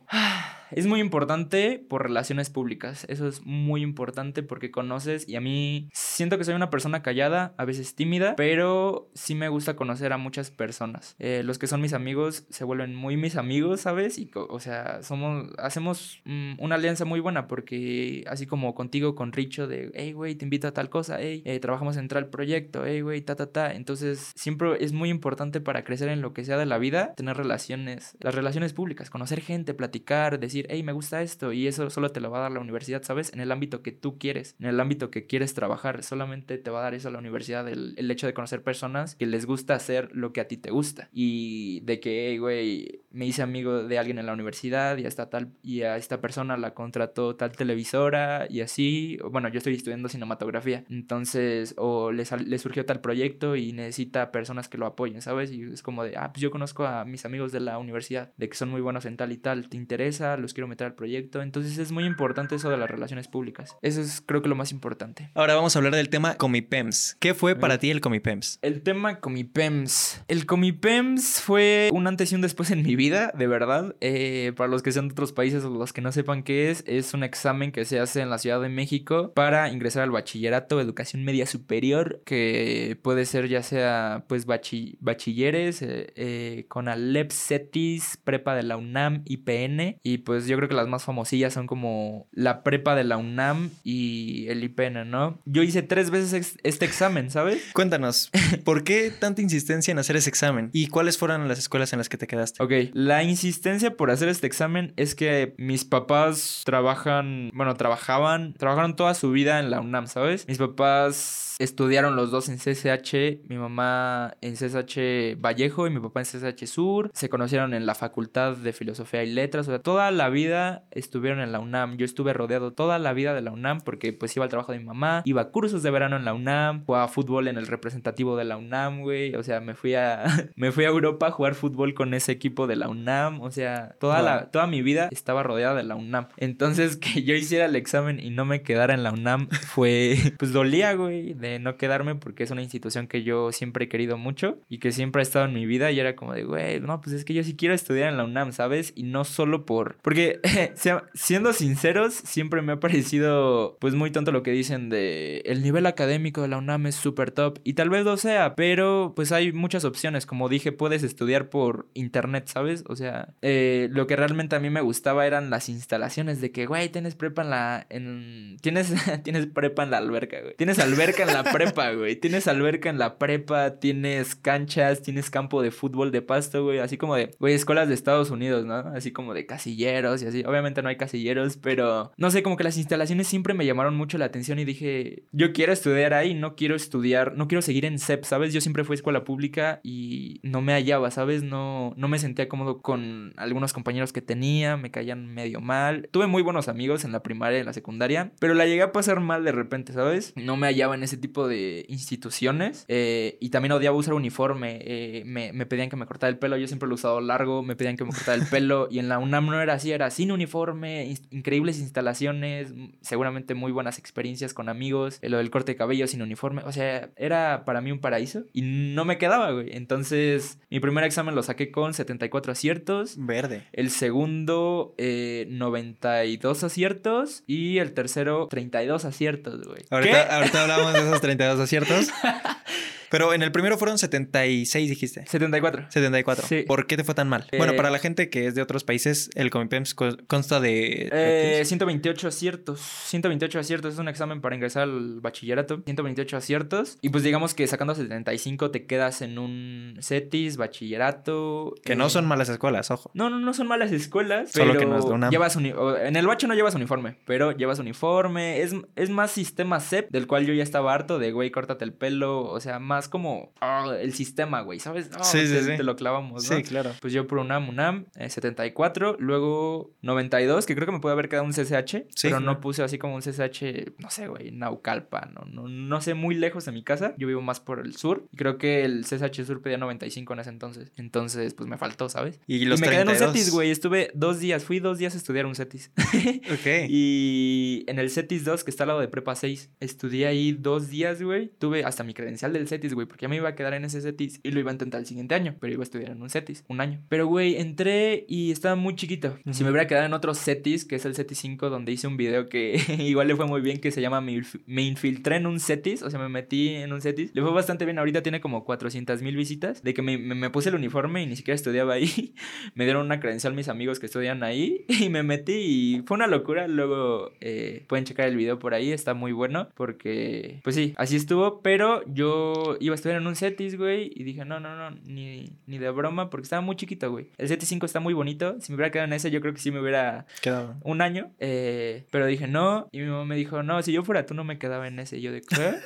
Es 0.71 0.87
muy 0.87 0.99
importante 0.99 1.83
por 1.87 2.03
relaciones 2.03 2.49
públicas. 2.49 3.05
Eso 3.09 3.27
es 3.27 3.45
muy 3.45 3.81
importante 3.81 4.43
porque 4.43 4.71
conoces 4.71 5.27
y 5.27 5.35
a 5.35 5.41
mí 5.41 5.89
siento 5.93 6.37
que 6.37 6.43
soy 6.43 6.55
una 6.55 6.69
persona 6.69 7.03
callada, 7.03 7.53
a 7.57 7.65
veces 7.65 7.95
tímida, 7.95 8.35
pero 8.35 9.09
sí 9.13 9.35
me 9.35 9.49
gusta 9.49 9.75
conocer 9.75 10.13
a 10.13 10.17
muchas 10.17 10.51
personas. 10.51 11.15
Eh, 11.19 11.41
los 11.43 11.59
que 11.59 11.67
son 11.67 11.81
mis 11.81 11.93
amigos 11.93 12.45
se 12.49 12.63
vuelven 12.63 12.95
muy 12.95 13.17
mis 13.17 13.35
amigos, 13.35 13.81
¿sabes? 13.81 14.17
Y, 14.17 14.31
o 14.33 14.59
sea, 14.59 15.03
somos, 15.03 15.49
hacemos 15.57 16.21
mm, 16.25 16.53
una 16.59 16.75
alianza 16.75 17.05
muy 17.05 17.19
buena 17.19 17.47
porque 17.47 18.23
así 18.27 18.45
como 18.45 18.75
contigo, 18.75 19.15
con 19.15 19.33
Richo, 19.33 19.67
de, 19.67 19.91
hey, 19.93 20.13
güey, 20.13 20.35
te 20.35 20.45
invito 20.45 20.67
a 20.67 20.71
tal 20.71 20.89
cosa, 20.89 21.17
hey, 21.19 21.41
eh, 21.45 21.59
trabajamos 21.59 21.97
en 21.97 22.07
tal 22.07 22.27
proyecto, 22.29 22.83
hey, 22.85 23.01
güey, 23.01 23.21
ta, 23.21 23.35
ta, 23.35 23.47
ta. 23.51 23.73
Entonces, 23.73 24.31
siempre 24.35 24.83
es 24.83 24.93
muy 24.93 25.09
importante 25.09 25.61
para 25.61 25.83
crecer 25.83 26.09
en 26.09 26.21
lo 26.21 26.33
que 26.33 26.45
sea 26.45 26.57
de 26.57 26.65
la 26.65 26.77
vida, 26.77 27.13
tener 27.15 27.37
relaciones, 27.37 28.17
las 28.19 28.35
relaciones 28.35 28.73
públicas, 28.73 29.09
conocer 29.09 29.41
gente, 29.41 29.73
platicar, 29.73 30.39
decir, 30.39 30.54
hey, 30.69 30.83
me 30.83 30.93
gusta 30.93 31.21
esto, 31.21 31.51
y 31.51 31.67
eso 31.67 31.89
solo 31.89 32.09
te 32.09 32.21
lo 32.21 32.31
va 32.31 32.39
a 32.39 32.41
dar 32.41 32.51
la 32.51 32.59
universidad, 32.59 33.03
¿sabes? 33.03 33.33
En 33.33 33.39
el 33.39 33.51
ámbito 33.51 33.81
que 33.81 33.91
tú 33.91 34.17
quieres, 34.17 34.55
en 34.59 34.67
el 34.67 34.79
ámbito 34.79 35.11
que 35.11 35.25
quieres 35.25 35.53
trabajar, 35.53 36.03
solamente 36.03 36.57
te 36.57 36.69
va 36.71 36.79
a 36.79 36.83
dar 36.83 36.93
eso 36.93 37.09
la 37.09 37.19
universidad, 37.19 37.67
el, 37.67 37.93
el 37.97 38.11
hecho 38.11 38.27
de 38.27 38.33
conocer 38.33 38.63
personas 38.63 39.15
que 39.15 39.25
les 39.25 39.45
gusta 39.45 39.75
hacer 39.75 40.09
lo 40.13 40.33
que 40.33 40.41
a 40.41 40.47
ti 40.47 40.57
te 40.57 40.71
gusta, 40.71 41.09
y 41.11 41.81
de 41.81 41.99
que, 41.99 42.29
hey, 42.29 42.37
güey, 42.37 43.01
me 43.11 43.25
hice 43.25 43.41
amigo 43.41 43.83
de 43.83 43.97
alguien 43.99 44.19
en 44.19 44.25
la 44.25 44.33
universidad, 44.33 44.97
y 44.97 45.05
a 45.05 45.07
esta 45.07 45.29
tal, 45.29 45.49
y 45.63 45.81
a 45.81 45.97
esta 45.97 46.21
persona 46.21 46.57
la 46.57 46.73
contrató 46.73 47.35
tal 47.35 47.51
televisora, 47.51 48.47
y 48.49 48.61
así, 48.61 49.17
bueno, 49.29 49.49
yo 49.49 49.57
estoy 49.57 49.73
estudiando 49.75 50.09
cinematografía, 50.09 50.85
entonces, 50.89 51.73
o 51.77 52.11
le, 52.11 52.23
le 52.45 52.57
surgió 52.59 52.85
tal 52.85 53.01
proyecto 53.01 53.55
y 53.55 53.71
necesita 53.73 54.31
personas 54.31 54.69
que 54.69 54.77
lo 54.77 54.85
apoyen, 54.85 55.21
¿sabes? 55.21 55.51
Y 55.51 55.63
es 55.63 55.81
como 55.81 56.03
de, 56.03 56.17
ah, 56.17 56.31
pues 56.31 56.41
yo 56.41 56.51
conozco 56.51 56.85
a 56.85 57.05
mis 57.05 57.25
amigos 57.25 57.51
de 57.51 57.59
la 57.59 57.77
universidad, 57.77 58.33
de 58.37 58.49
que 58.49 58.55
son 58.55 58.69
muy 58.69 58.81
buenos 58.81 59.05
en 59.05 59.17
tal 59.17 59.31
y 59.31 59.37
tal, 59.37 59.69
¿te 59.69 59.77
interesa? 59.77 60.37
Los 60.45 60.53
quiero 60.53 60.67
meter 60.67 60.87
al 60.87 60.93
proyecto. 60.93 61.41
Entonces 61.41 61.77
es 61.77 61.91
muy 61.91 62.05
importante 62.05 62.55
eso 62.55 62.69
de 62.69 62.77
las 62.77 62.89
relaciones 62.89 63.27
públicas. 63.27 63.75
Eso 63.81 64.01
es 64.01 64.21
creo 64.25 64.41
que 64.41 64.49
lo 64.49 64.55
más 64.55 64.71
importante. 64.71 65.31
Ahora 65.33 65.55
vamos 65.55 65.75
a 65.75 65.79
hablar 65.79 65.95
del 65.95 66.09
tema 66.09 66.35
Comipems. 66.35 67.17
¿Qué 67.19 67.33
fue 67.33 67.55
para 67.55 67.79
ti 67.79 67.91
el 67.91 68.01
Comipems? 68.01 68.59
El 68.61 68.81
tema 68.81 69.19
Comipems. 69.19 70.23
El 70.27 70.45
Comipems 70.45 71.41
fue 71.41 71.89
un 71.91 72.07
antes 72.07 72.31
y 72.31 72.35
un 72.35 72.41
después 72.41 72.71
en 72.71 72.83
mi 72.83 72.95
vida, 72.95 73.31
de 73.35 73.47
verdad. 73.47 73.95
Eh, 74.01 74.53
para 74.55 74.69
los 74.69 74.83
que 74.83 74.91
sean 74.91 75.07
de 75.07 75.13
otros 75.13 75.33
países 75.33 75.63
o 75.63 75.69
los 75.69 75.93
que 75.93 76.01
no 76.01 76.11
sepan 76.11 76.43
qué 76.43 76.69
es, 76.69 76.83
es 76.87 77.13
un 77.13 77.23
examen 77.23 77.71
que 77.71 77.85
se 77.85 77.99
hace 77.99 78.21
en 78.21 78.29
la 78.29 78.37
Ciudad 78.37 78.61
de 78.61 78.69
México 78.69 79.33
para 79.33 79.69
ingresar 79.69 80.03
al 80.03 80.11
bachillerato, 80.11 80.79
educación 80.79 81.23
media 81.23 81.45
superior, 81.45 82.21
que 82.25 82.97
puede 83.01 83.25
ser 83.25 83.47
ya 83.47 83.63
sea 83.63 84.25
pues 84.27 84.45
bachilleres 84.45 85.81
eh, 85.81 86.13
eh, 86.15 86.65
con 86.67 86.87
Alep 86.87 87.31
Cetis, 87.31 88.19
prepa 88.23 88.55
de 88.55 88.63
la 88.63 88.77
UNAM, 88.77 89.23
IPN 89.25 89.99
y 90.03 90.19
pues 90.19 90.34
pues 90.35 90.47
yo 90.47 90.57
creo 90.57 90.67
que 90.67 90.75
las 90.75 90.89
más 90.89 91.05
famosillas 91.05 91.53
son 91.53 91.65
como 91.65 92.27
la 92.33 92.61
prepa 92.61 92.93
de 92.93 93.05
la 93.05 93.15
UNAM 93.15 93.69
y 93.85 94.47
el 94.49 94.65
IPN, 94.65 95.09
¿no? 95.09 95.39
Yo 95.45 95.63
hice 95.63 95.81
tres 95.81 96.09
veces 96.09 96.57
este 96.61 96.83
examen, 96.83 97.31
¿sabes? 97.31 97.63
Cuéntanos, 97.73 98.31
¿por 98.65 98.83
qué 98.83 99.11
tanta 99.17 99.41
insistencia 99.41 99.93
en 99.93 99.99
hacer 99.99 100.17
ese 100.17 100.29
examen? 100.29 100.71
¿Y 100.73 100.87
cuáles 100.87 101.17
fueron 101.17 101.47
las 101.47 101.57
escuelas 101.57 101.93
en 101.93 101.99
las 101.99 102.09
que 102.09 102.17
te 102.17 102.27
quedaste? 102.27 102.61
Ok, 102.61 102.91
la 102.91 103.23
insistencia 103.23 103.95
por 103.95 104.11
hacer 104.11 104.27
este 104.27 104.45
examen 104.45 104.91
es 104.97 105.15
que 105.15 105.55
mis 105.57 105.85
papás 105.85 106.63
trabajan, 106.65 107.49
bueno, 107.53 107.75
trabajaban, 107.75 108.55
trabajaron 108.55 108.97
toda 108.97 109.13
su 109.13 109.31
vida 109.31 109.61
en 109.61 109.71
la 109.71 109.79
UNAM, 109.79 110.07
¿sabes? 110.07 110.45
Mis 110.49 110.57
papás 110.57 111.54
estudiaron 111.59 112.15
los 112.15 112.31
dos 112.31 112.49
en 112.49 112.57
CSH, 112.57 113.47
mi 113.47 113.57
mamá 113.57 114.35
en 114.41 114.55
CSH 114.55 115.39
Vallejo 115.39 115.87
y 115.87 115.89
mi 115.89 115.99
papá 115.99 116.21
en 116.21 116.25
CSH 116.25 116.67
Sur, 116.67 117.11
se 117.13 117.29
conocieron 117.29 117.73
en 117.73 117.85
la 117.85 117.95
Facultad 117.95 118.55
de 118.57 118.73
Filosofía 118.73 119.23
y 119.23 119.31
Letras, 119.31 119.67
o 119.67 119.71
sea, 119.71 119.79
toda 119.79 120.11
la 120.11 120.29
vida 120.29 120.83
estuvieron 120.91 121.39
en 121.39 121.51
la 121.51 121.59
UNAM, 121.59 121.97
yo 121.97 122.05
estuve 122.05 122.33
rodeado 122.33 122.73
toda 122.73 122.99
la 122.99 123.13
vida 123.13 123.33
de 123.33 123.41
la 123.41 123.51
UNAM 123.51 123.81
porque 123.81 124.13
pues 124.13 124.35
iba 124.35 124.43
al 124.43 124.49
trabajo 124.49 124.71
de 124.71 124.79
mi 124.79 124.85
mamá, 124.85 125.21
iba 125.25 125.41
a 125.41 125.49
cursos 125.49 125.83
de 125.83 125.91
verano 125.91 126.17
en 126.17 126.25
la 126.25 126.33
UNAM, 126.33 126.85
jugaba 126.85 127.07
fútbol 127.07 127.47
en 127.47 127.57
el 127.57 127.67
representativo 127.67 128.35
de 128.35 128.45
la 128.45 128.57
UNAM, 128.57 129.01
güey, 129.01 129.35
o 129.35 129.43
sea, 129.43 129.61
me 129.61 129.75
fui 129.75 129.95
a 129.95 130.23
me 130.55 130.71
fui 130.71 130.85
a 130.85 130.89
Europa 130.89 131.27
a 131.27 131.31
jugar 131.31 131.55
fútbol 131.55 131.93
con 131.93 132.13
ese 132.13 132.31
equipo 132.31 132.67
de 132.67 132.75
la 132.75 132.89
UNAM, 132.89 133.41
o 133.41 133.51
sea, 133.51 133.95
toda 133.99 134.21
la 134.21 134.51
toda 134.51 134.67
mi 134.67 134.81
vida 134.81 135.09
estaba 135.11 135.43
rodeada 135.43 135.75
de 135.75 135.83
la 135.83 135.95
UNAM. 135.95 136.27
Entonces 136.37 136.97
que 137.05 137.23
yo 137.23 137.33
hiciera 137.35 137.65
el 137.65 137.75
examen 137.75 138.19
y 138.19 138.29
no 138.29 138.45
me 138.45 138.61
quedara 138.61 138.93
en 138.93 139.03
la 139.03 139.11
UNAM 139.11 139.47
fue 139.49 140.17
pues 140.37 140.51
dolía, 140.51 140.93
güey 140.93 141.33
no 141.59 141.77
quedarme 141.77 142.15
porque 142.15 142.43
es 142.43 142.51
una 142.51 142.61
institución 142.61 143.07
que 143.07 143.23
yo 143.23 143.51
siempre 143.51 143.85
he 143.85 143.89
querido 143.89 144.17
mucho 144.17 144.57
y 144.69 144.79
que 144.79 144.91
siempre 144.91 145.21
ha 145.21 145.23
estado 145.23 145.45
en 145.45 145.53
mi 145.53 145.65
vida 145.65 145.91
y 145.91 145.99
era 145.99 146.15
como 146.15 146.33
de, 146.33 146.43
güey, 146.43 146.79
no, 146.79 147.01
pues 147.01 147.15
es 147.15 147.25
que 147.25 147.33
yo 147.33 147.43
sí 147.43 147.55
quiero 147.55 147.73
estudiar 147.73 148.09
en 148.09 148.17
la 148.17 148.23
UNAM, 148.23 148.51
¿sabes? 148.51 148.93
Y 148.95 149.03
no 149.03 149.23
solo 149.23 149.65
por... 149.65 149.97
Porque, 150.01 150.39
siendo 151.13 151.53
sinceros, 151.53 152.13
siempre 152.13 152.61
me 152.61 152.73
ha 152.73 152.79
parecido 152.79 153.77
pues 153.79 153.93
muy 153.93 154.11
tonto 154.11 154.31
lo 154.31 154.43
que 154.43 154.51
dicen 154.51 154.89
de 154.89 155.41
el 155.45 155.61
nivel 155.63 155.85
académico 155.85 156.41
de 156.41 156.47
la 156.47 156.57
UNAM 156.57 156.87
es 156.87 156.95
súper 156.95 157.31
top 157.31 157.59
y 157.63 157.73
tal 157.73 157.89
vez 157.89 158.05
lo 158.05 158.17
sea, 158.17 158.55
pero 158.55 159.13
pues 159.15 159.31
hay 159.31 159.51
muchas 159.51 159.85
opciones, 159.85 160.25
como 160.25 160.49
dije, 160.49 160.71
puedes 160.71 161.03
estudiar 161.03 161.49
por 161.49 161.87
internet, 161.93 162.47
¿sabes? 162.47 162.83
O 162.87 162.95
sea, 162.95 163.33
eh, 163.41 163.87
lo 163.91 164.07
que 164.07 164.15
realmente 164.15 164.55
a 164.55 164.59
mí 164.59 164.69
me 164.69 164.81
gustaba 164.81 165.25
eran 165.25 165.49
las 165.49 165.69
instalaciones 165.69 166.41
de 166.41 166.51
que, 166.51 166.65
güey, 166.65 166.89
tienes 166.89 167.15
prepa 167.15 167.41
en 167.43 167.49
la... 167.49 167.85
En... 167.89 168.57
Tienes, 168.61 168.93
tienes 169.23 169.47
prepa 169.47 169.83
en 169.83 169.91
la 169.91 169.97
alberca, 169.97 170.41
güey. 170.41 170.55
Tienes 170.55 170.79
alberca 170.79 171.23
en 171.23 171.33
la 171.33 171.34
prepa, 171.43 171.91
güey. 171.93 172.15
Tienes 172.15 172.47
alberca 172.47 172.89
en 172.89 172.97
la 172.97 173.17
prepa, 173.17 173.79
tienes 173.79 174.35
canchas, 174.35 175.01
tienes 175.01 175.29
campo 175.29 175.61
de 175.61 175.71
fútbol 175.71 176.11
de 176.11 176.21
pasto, 176.21 176.63
güey. 176.63 176.79
Así 176.79 176.97
como 176.97 177.15
de, 177.15 177.35
güey, 177.39 177.53
escuelas 177.53 177.87
de 177.87 177.93
Estados 177.93 178.29
Unidos, 178.29 178.65
¿no? 178.65 178.75
Así 178.75 179.11
como 179.11 179.33
de 179.33 179.45
casilleros 179.45 180.21
y 180.23 180.27
así. 180.27 180.43
Obviamente 180.45 180.81
no 180.81 180.89
hay 180.89 180.97
casilleros, 180.97 181.57
pero 181.57 182.11
no 182.17 182.31
sé, 182.31 182.43
como 182.43 182.57
que 182.57 182.63
las 182.63 182.77
instalaciones 182.77 183.27
siempre 183.27 183.53
me 183.53 183.65
llamaron 183.65 183.95
mucho 183.95 184.17
la 184.17 184.25
atención 184.25 184.59
y 184.59 184.65
dije, 184.65 185.23
yo 185.31 185.53
quiero 185.53 185.73
estudiar 185.73 186.13
ahí, 186.13 186.33
no 186.33 186.55
quiero 186.55 186.75
estudiar, 186.75 187.35
no 187.35 187.47
quiero 187.47 187.61
seguir 187.61 187.85
en 187.85 187.99
CEP, 187.99 188.23
¿sabes? 188.23 188.53
Yo 188.53 188.61
siempre 188.61 188.83
fui 188.83 188.93
a 188.93 188.95
escuela 188.95 189.23
pública 189.23 189.79
y 189.83 190.39
no 190.43 190.61
me 190.61 190.73
hallaba, 190.73 191.11
¿sabes? 191.11 191.43
No, 191.43 191.93
no 191.97 192.07
me 192.07 192.19
sentía 192.19 192.47
cómodo 192.47 192.81
con 192.81 193.33
algunos 193.37 193.73
compañeros 193.73 194.13
que 194.13 194.21
tenía, 194.21 194.77
me 194.77 194.91
caían 194.91 195.33
medio 195.33 195.61
mal. 195.61 196.09
Tuve 196.11 196.27
muy 196.27 196.41
buenos 196.41 196.67
amigos 196.67 197.05
en 197.05 197.11
la 197.11 197.23
primaria 197.23 197.57
y 197.57 197.61
en 197.61 197.65
la 197.65 197.73
secundaria, 197.73 198.31
pero 198.39 198.53
la 198.53 198.65
llegué 198.65 198.81
a 198.81 198.91
pasar 198.91 199.19
mal 199.19 199.43
de 199.43 199.51
repente, 199.51 199.93
¿sabes? 199.93 200.33
No 200.35 200.57
me 200.57 200.67
hallaba 200.67 200.95
en 200.95 201.03
ese 201.03 201.17
tipo 201.25 201.47
de 201.47 201.85
instituciones 201.89 202.85
eh, 202.87 203.37
y 203.39 203.49
también 203.49 203.71
odiaba 203.71 203.97
usar 203.97 204.13
uniforme. 204.13 204.77
Eh, 204.81 205.23
me, 205.25 205.53
me, 205.53 205.65
pedían 205.65 205.89
que 205.89 205.95
me 205.95 206.05
cortara 206.05 206.29
el 206.29 206.37
pelo, 206.37 206.55
yo 206.55 206.67
siempre 206.67 206.87
lo 206.87 206.93
he 206.93 206.95
usado 206.95 207.19
largo, 207.19 207.63
me 207.63 207.75
pedían 207.75 207.97
que 207.97 208.05
me 208.05 208.11
cortara 208.11 208.35
el 208.35 208.47
pelo 208.47 208.87
y 208.91 208.99
en 208.99 209.09
la 209.09 209.17
UNAM 209.17 209.47
no 209.47 209.59
era 209.59 209.73
así, 209.73 209.91
era 209.91 210.11
sin 210.11 210.31
uniforme, 210.31 211.15
increíbles 211.31 211.79
instalaciones, 211.79 212.73
seguramente 213.01 213.55
muy 213.55 213.71
buenas 213.71 213.97
experiencias 213.97 214.53
con 214.53 214.69
amigos, 214.69 215.17
eh, 215.21 215.29
lo 215.29 215.37
del 215.37 215.49
corte 215.49 215.71
de 215.71 215.77
cabello 215.77 216.05
sin 216.07 216.21
uniforme, 216.21 216.61
o 216.63 216.71
sea, 216.71 217.09
era 217.15 217.65
para 217.65 217.81
mí 217.81 217.91
un 217.91 217.99
paraíso 217.99 218.43
y 218.53 218.61
no 218.61 219.03
me 219.03 219.17
quedaba, 219.17 219.51
güey. 219.51 219.75
Entonces, 219.75 220.59
mi 220.69 220.79
primer 220.79 221.05
examen 221.05 221.33
lo 221.33 221.41
saqué 221.41 221.71
con 221.71 221.95
74 221.95 222.51
aciertos. 222.51 223.15
Verde. 223.17 223.63
El 223.73 223.89
segundo, 223.89 224.93
92 224.97 226.63
aciertos 226.63 227.43
y 227.47 227.79
el 227.79 227.93
tercero, 227.93 228.47
32 228.47 229.05
aciertos, 229.05 229.67
güey. 229.67 229.83
Ahorita, 229.89 230.35
ahorita 230.35 230.61
hablamos 230.61 230.93
de 230.93 231.14
esos 231.15 231.21
32 231.21 231.59
aciertos. 231.59 232.07
Pero 233.15 233.33
en 233.33 233.43
el 233.43 233.53
primero 233.53 233.77
fueron 233.77 233.97
76, 233.97 234.89
dijiste. 234.89 235.25
74. 235.25 235.85
74. 235.89 236.47
Sí. 236.49 236.63
¿Por 236.67 236.85
qué 236.85 236.97
te 236.97 237.05
fue 237.05 237.15
tan 237.15 237.29
mal? 237.29 237.47
bueno, 237.57 237.71
eh, 237.71 237.77
para 237.77 237.89
la 237.89 237.99
gente 237.99 238.29
que 238.29 238.45
es 238.45 238.55
de 238.55 238.61
otros 238.61 238.83
países, 238.83 239.29
el 239.35 239.51
Comipems 239.51 239.95
consta 239.95 240.59
de... 240.59 241.07
Eh, 241.13 241.63
128 241.63 242.27
aciertos. 242.27 242.81
128 242.81 243.57
aciertos. 243.57 243.93
Es 243.93 243.99
un 244.01 244.09
examen 244.09 244.41
para 244.41 244.53
ingresar 244.53 244.83
al 244.83 245.21
bachillerato. 245.21 245.81
128 245.85 246.35
aciertos. 246.35 246.97
Y 247.01 247.07
pues 247.07 247.23
digamos 247.23 247.53
que 247.53 247.65
sacando 247.67 247.95
75 247.95 248.71
te 248.71 248.85
quedas 248.85 249.21
en 249.21 249.39
un 249.39 249.97
CETIS, 250.01 250.57
bachillerato. 250.57 251.73
Que 251.85 251.95
no 251.95 252.07
eh, 252.07 252.09
son 252.09 252.25
malas 252.25 252.49
escuelas, 252.49 252.91
ojo. 252.91 253.11
No, 253.13 253.29
no, 253.29 253.39
no 253.39 253.53
son 253.53 253.67
malas 253.67 253.93
escuelas. 253.93 254.51
Solo 254.51 254.77
que 254.77 254.85
no 254.85 254.97
es 254.97 255.05
de 255.05 255.11
una... 255.11 255.29
Llevas 255.29 255.55
En 255.55 256.17
el 256.17 256.27
bacho 256.27 256.47
no 256.47 256.53
llevas 256.53 256.75
uniforme, 256.75 257.15
pero 257.23 257.53
llevas 257.53 257.79
uniforme. 257.79 258.59
Es, 258.59 258.75
es 258.97 259.09
más 259.09 259.31
sistema 259.31 259.79
CEP, 259.79 260.11
del 260.11 260.27
cual 260.27 260.45
yo 260.45 260.53
ya 260.53 260.63
estaba 260.63 260.93
harto 260.93 261.17
de, 261.17 261.31
güey, 261.31 261.49
córtate 261.49 261.85
el 261.85 261.93
pelo. 261.93 262.43
O 262.43 262.59
sea, 262.59 262.79
más 262.79 263.04
más 263.05 263.09
como 263.09 263.53
ah, 263.61 263.95
el 263.99 264.13
sistema, 264.13 264.61
güey, 264.61 264.79
¿sabes? 264.79 265.09
sí, 265.21 265.47
sí, 265.47 265.59
sí. 265.61 265.77
Te 265.77 265.83
lo 265.83 265.95
clavamos, 265.95 266.49
¿no? 266.49 266.57
Sí, 266.57 266.63
claro. 266.63 266.91
Pues 267.01 267.13
yo 267.13 267.27
por 267.27 267.39
UNAM, 267.39 267.69
UNAM, 267.69 268.05
74, 268.27 269.11
eh, 269.11 269.15
luego 269.19 269.91
92, 270.01 270.65
que 270.65 270.75
creo 270.75 270.85
que 270.85 270.91
me 270.91 270.99
puede 270.99 271.13
haber 271.13 271.29
quedado 271.29 271.45
un 271.45 271.53
CCH, 271.53 272.07
pero 272.21 272.39
no 272.39 272.59
puse 272.59 272.83
así 272.83 272.97
como 272.97 273.15
un 273.15 273.21
CCH, 273.21 273.93
no 273.99 274.09
sé, 274.09 274.27
güey, 274.27 274.51
Naucalpa, 274.51 275.29
no, 275.33 275.45
no, 275.45 275.67
no 275.67 276.01
sé, 276.01 276.13
muy 276.13 276.35
lejos 276.35 276.65
de 276.65 276.71
mi 276.71 276.83
casa. 276.83 277.13
Yo 277.17 277.27
vivo 277.27 277.41
más 277.41 277.59
por 277.59 277.79
el 277.79 277.95
sur 277.95 278.27
y 278.31 278.37
creo 278.37 278.57
que 278.57 278.83
el 278.83 279.05
CCH 279.05 279.45
Sur 279.45 279.61
pedía 279.61 279.77
95 279.77 280.33
en 280.33 280.39
ese 280.39 280.49
entonces. 280.49 280.91
Entonces, 280.97 281.53
pues 281.53 281.69
me 281.69 281.77
faltó, 281.77 282.09
¿sabes? 282.09 282.39
Y, 282.47 282.65
los 282.65 282.81
me 282.81 282.87
quedé 282.87 283.01
en 283.01 283.09
un 283.09 283.15
CETIS, 283.15 283.51
güey. 283.51 283.71
Estuve 283.71 284.11
dos 284.13 284.39
días, 284.39 284.63
fui 284.63 284.79
dos 284.79 284.97
días 284.97 285.13
a 285.13 285.17
estudiar 285.17 285.45
un 285.45 285.55
CETIS. 285.55 285.91
ok. 286.51 286.89
Y 286.89 287.83
en 287.87 287.99
el 287.99 288.09
CETIS 288.09 288.45
2, 288.45 288.63
que 288.63 288.71
está 288.71 288.83
al 288.83 288.89
lado 288.89 288.99
de 288.99 289.07
Prepa 289.07 289.35
6, 289.35 289.69
estudié 289.79 290.27
ahí 290.27 290.53
dos 290.53 290.89
días, 290.89 291.21
güey. 291.21 291.51
Tuve 291.59 291.83
hasta 291.83 292.03
mi 292.03 292.13
credencial 292.13 292.53
del 292.53 292.67
CETIS 292.67 292.93
güey, 292.95 293.07
porque 293.07 293.23
ya 293.23 293.29
me 293.29 293.35
iba 293.35 293.49
a 293.49 293.55
quedar 293.55 293.73
en 293.75 293.85
ese 293.85 294.01
CETIS 294.01 294.39
y 294.43 294.51
lo 294.51 294.59
iba 294.59 294.71
a 294.71 294.73
intentar 294.73 294.99
el 294.99 295.05
siguiente 295.05 295.35
año, 295.35 295.55
pero 295.59 295.73
iba 295.73 295.81
a 295.81 295.83
estudiar 295.83 296.11
en 296.11 296.21
un 296.21 296.29
CETIS, 296.29 296.63
un 296.67 296.81
año. 296.81 297.01
Pero, 297.09 297.27
güey, 297.27 297.57
entré 297.57 298.25
y 298.27 298.51
estaba 298.51 298.75
muy 298.75 298.95
chiquito. 298.95 299.37
Si 299.51 299.63
me 299.63 299.69
hubiera 299.69 299.87
quedado 299.87 300.05
en 300.05 300.13
otro 300.13 300.33
CETIS, 300.33 300.85
que 300.85 300.95
es 300.95 301.05
el 301.05 301.15
CETIS 301.15 301.37
5, 301.37 301.69
donde 301.69 301.91
hice 301.91 302.07
un 302.07 302.17
video 302.17 302.47
que 302.47 302.81
igual 302.99 303.27
le 303.27 303.35
fue 303.35 303.45
muy 303.45 303.61
bien, 303.61 303.79
que 303.79 303.91
se 303.91 304.01
llama 304.01 304.21
Me, 304.21 304.81
infiltré 304.81 305.37
en 305.37 305.45
un 305.45 305.59
CETIS, 305.59 306.03
o 306.03 306.09
sea, 306.09 306.19
me 306.19 306.29
metí 306.29 306.69
en 306.69 306.93
un 306.93 307.01
CETIS. 307.01 307.35
Le 307.35 307.41
fue 307.41 307.51
bastante 307.51 307.85
bien, 307.85 307.99
ahorita 307.99 308.23
tiene 308.23 308.41
como 308.41 308.63
400 308.63 309.21
mil 309.21 309.35
visitas, 309.35 309.83
de 309.83 309.93
que 309.93 310.01
me, 310.01 310.17
me, 310.17 310.49
puse 310.49 310.69
el 310.69 310.75
uniforme 310.75 311.21
y 311.21 311.25
ni 311.25 311.35
siquiera 311.35 311.55
estudiaba 311.55 311.93
ahí. 311.93 312.33
me 312.75 312.85
dieron 312.85 313.05
una 313.05 313.19
credencial 313.19 313.53
mis 313.53 313.69
amigos 313.69 313.99
que 313.99 314.05
estudian 314.05 314.43
ahí 314.43 314.85
y 314.87 315.09
me 315.09 315.23
metí 315.23 315.53
y 315.53 316.03
fue 316.05 316.15
una 316.15 316.27
locura. 316.27 316.67
Luego 316.67 317.31
eh, 317.41 317.85
pueden 317.87 318.05
checar 318.05 318.27
el 318.27 318.35
video 318.35 318.59
por 318.59 318.73
ahí, 318.73 318.91
está 318.91 319.13
muy 319.13 319.31
bueno, 319.31 319.69
porque, 319.75 320.61
pues 320.63 320.75
sí, 320.75 320.93
así 320.97 321.15
estuvo, 321.15 321.61
pero 321.61 322.03
yo 322.07 322.74
iba 322.79 322.93
a 322.93 322.95
estudiar 322.95 323.19
en 323.19 323.27
un 323.27 323.35
setis, 323.35 323.77
güey, 323.77 324.11
y 324.15 324.23
dije, 324.23 324.45
no, 324.45 324.59
no, 324.59 324.75
no, 324.75 324.97
ni, 325.05 325.57
ni 325.67 325.77
de 325.77 325.89
broma, 325.89 326.29
porque 326.29 326.43
estaba 326.43 326.61
muy 326.61 326.75
chiquito, 326.75 327.11
güey. 327.11 327.29
El 327.37 327.47
setis 327.47 327.69
5 327.69 327.85
está 327.85 327.99
muy 327.99 328.13
bonito. 328.13 328.55
Si 328.59 328.71
me 328.71 328.75
hubiera 328.75 328.91
quedado 328.91 329.07
en 329.07 329.13
ese, 329.13 329.31
yo 329.31 329.41
creo 329.41 329.53
que 329.53 329.59
sí 329.59 329.71
me 329.71 329.79
hubiera 329.79 330.25
quedado 330.41 330.75
un 330.83 331.01
año. 331.01 331.31
Eh, 331.39 332.05
pero 332.11 332.25
dije, 332.25 332.47
no, 332.47 332.87
y 332.91 332.99
mi 332.99 333.05
mamá 333.07 333.25
me 333.25 333.35
dijo, 333.35 333.63
no, 333.63 333.81
si 333.81 333.91
yo 333.91 334.03
fuera 334.03 334.25
tú 334.25 334.33
no 334.33 334.43
me 334.43 334.57
quedaba 334.57 334.87
en 334.87 334.99
ese. 334.99 335.17
Y 335.17 335.21
yo 335.21 335.31
de, 335.31 335.41
¿qué? 335.41 335.75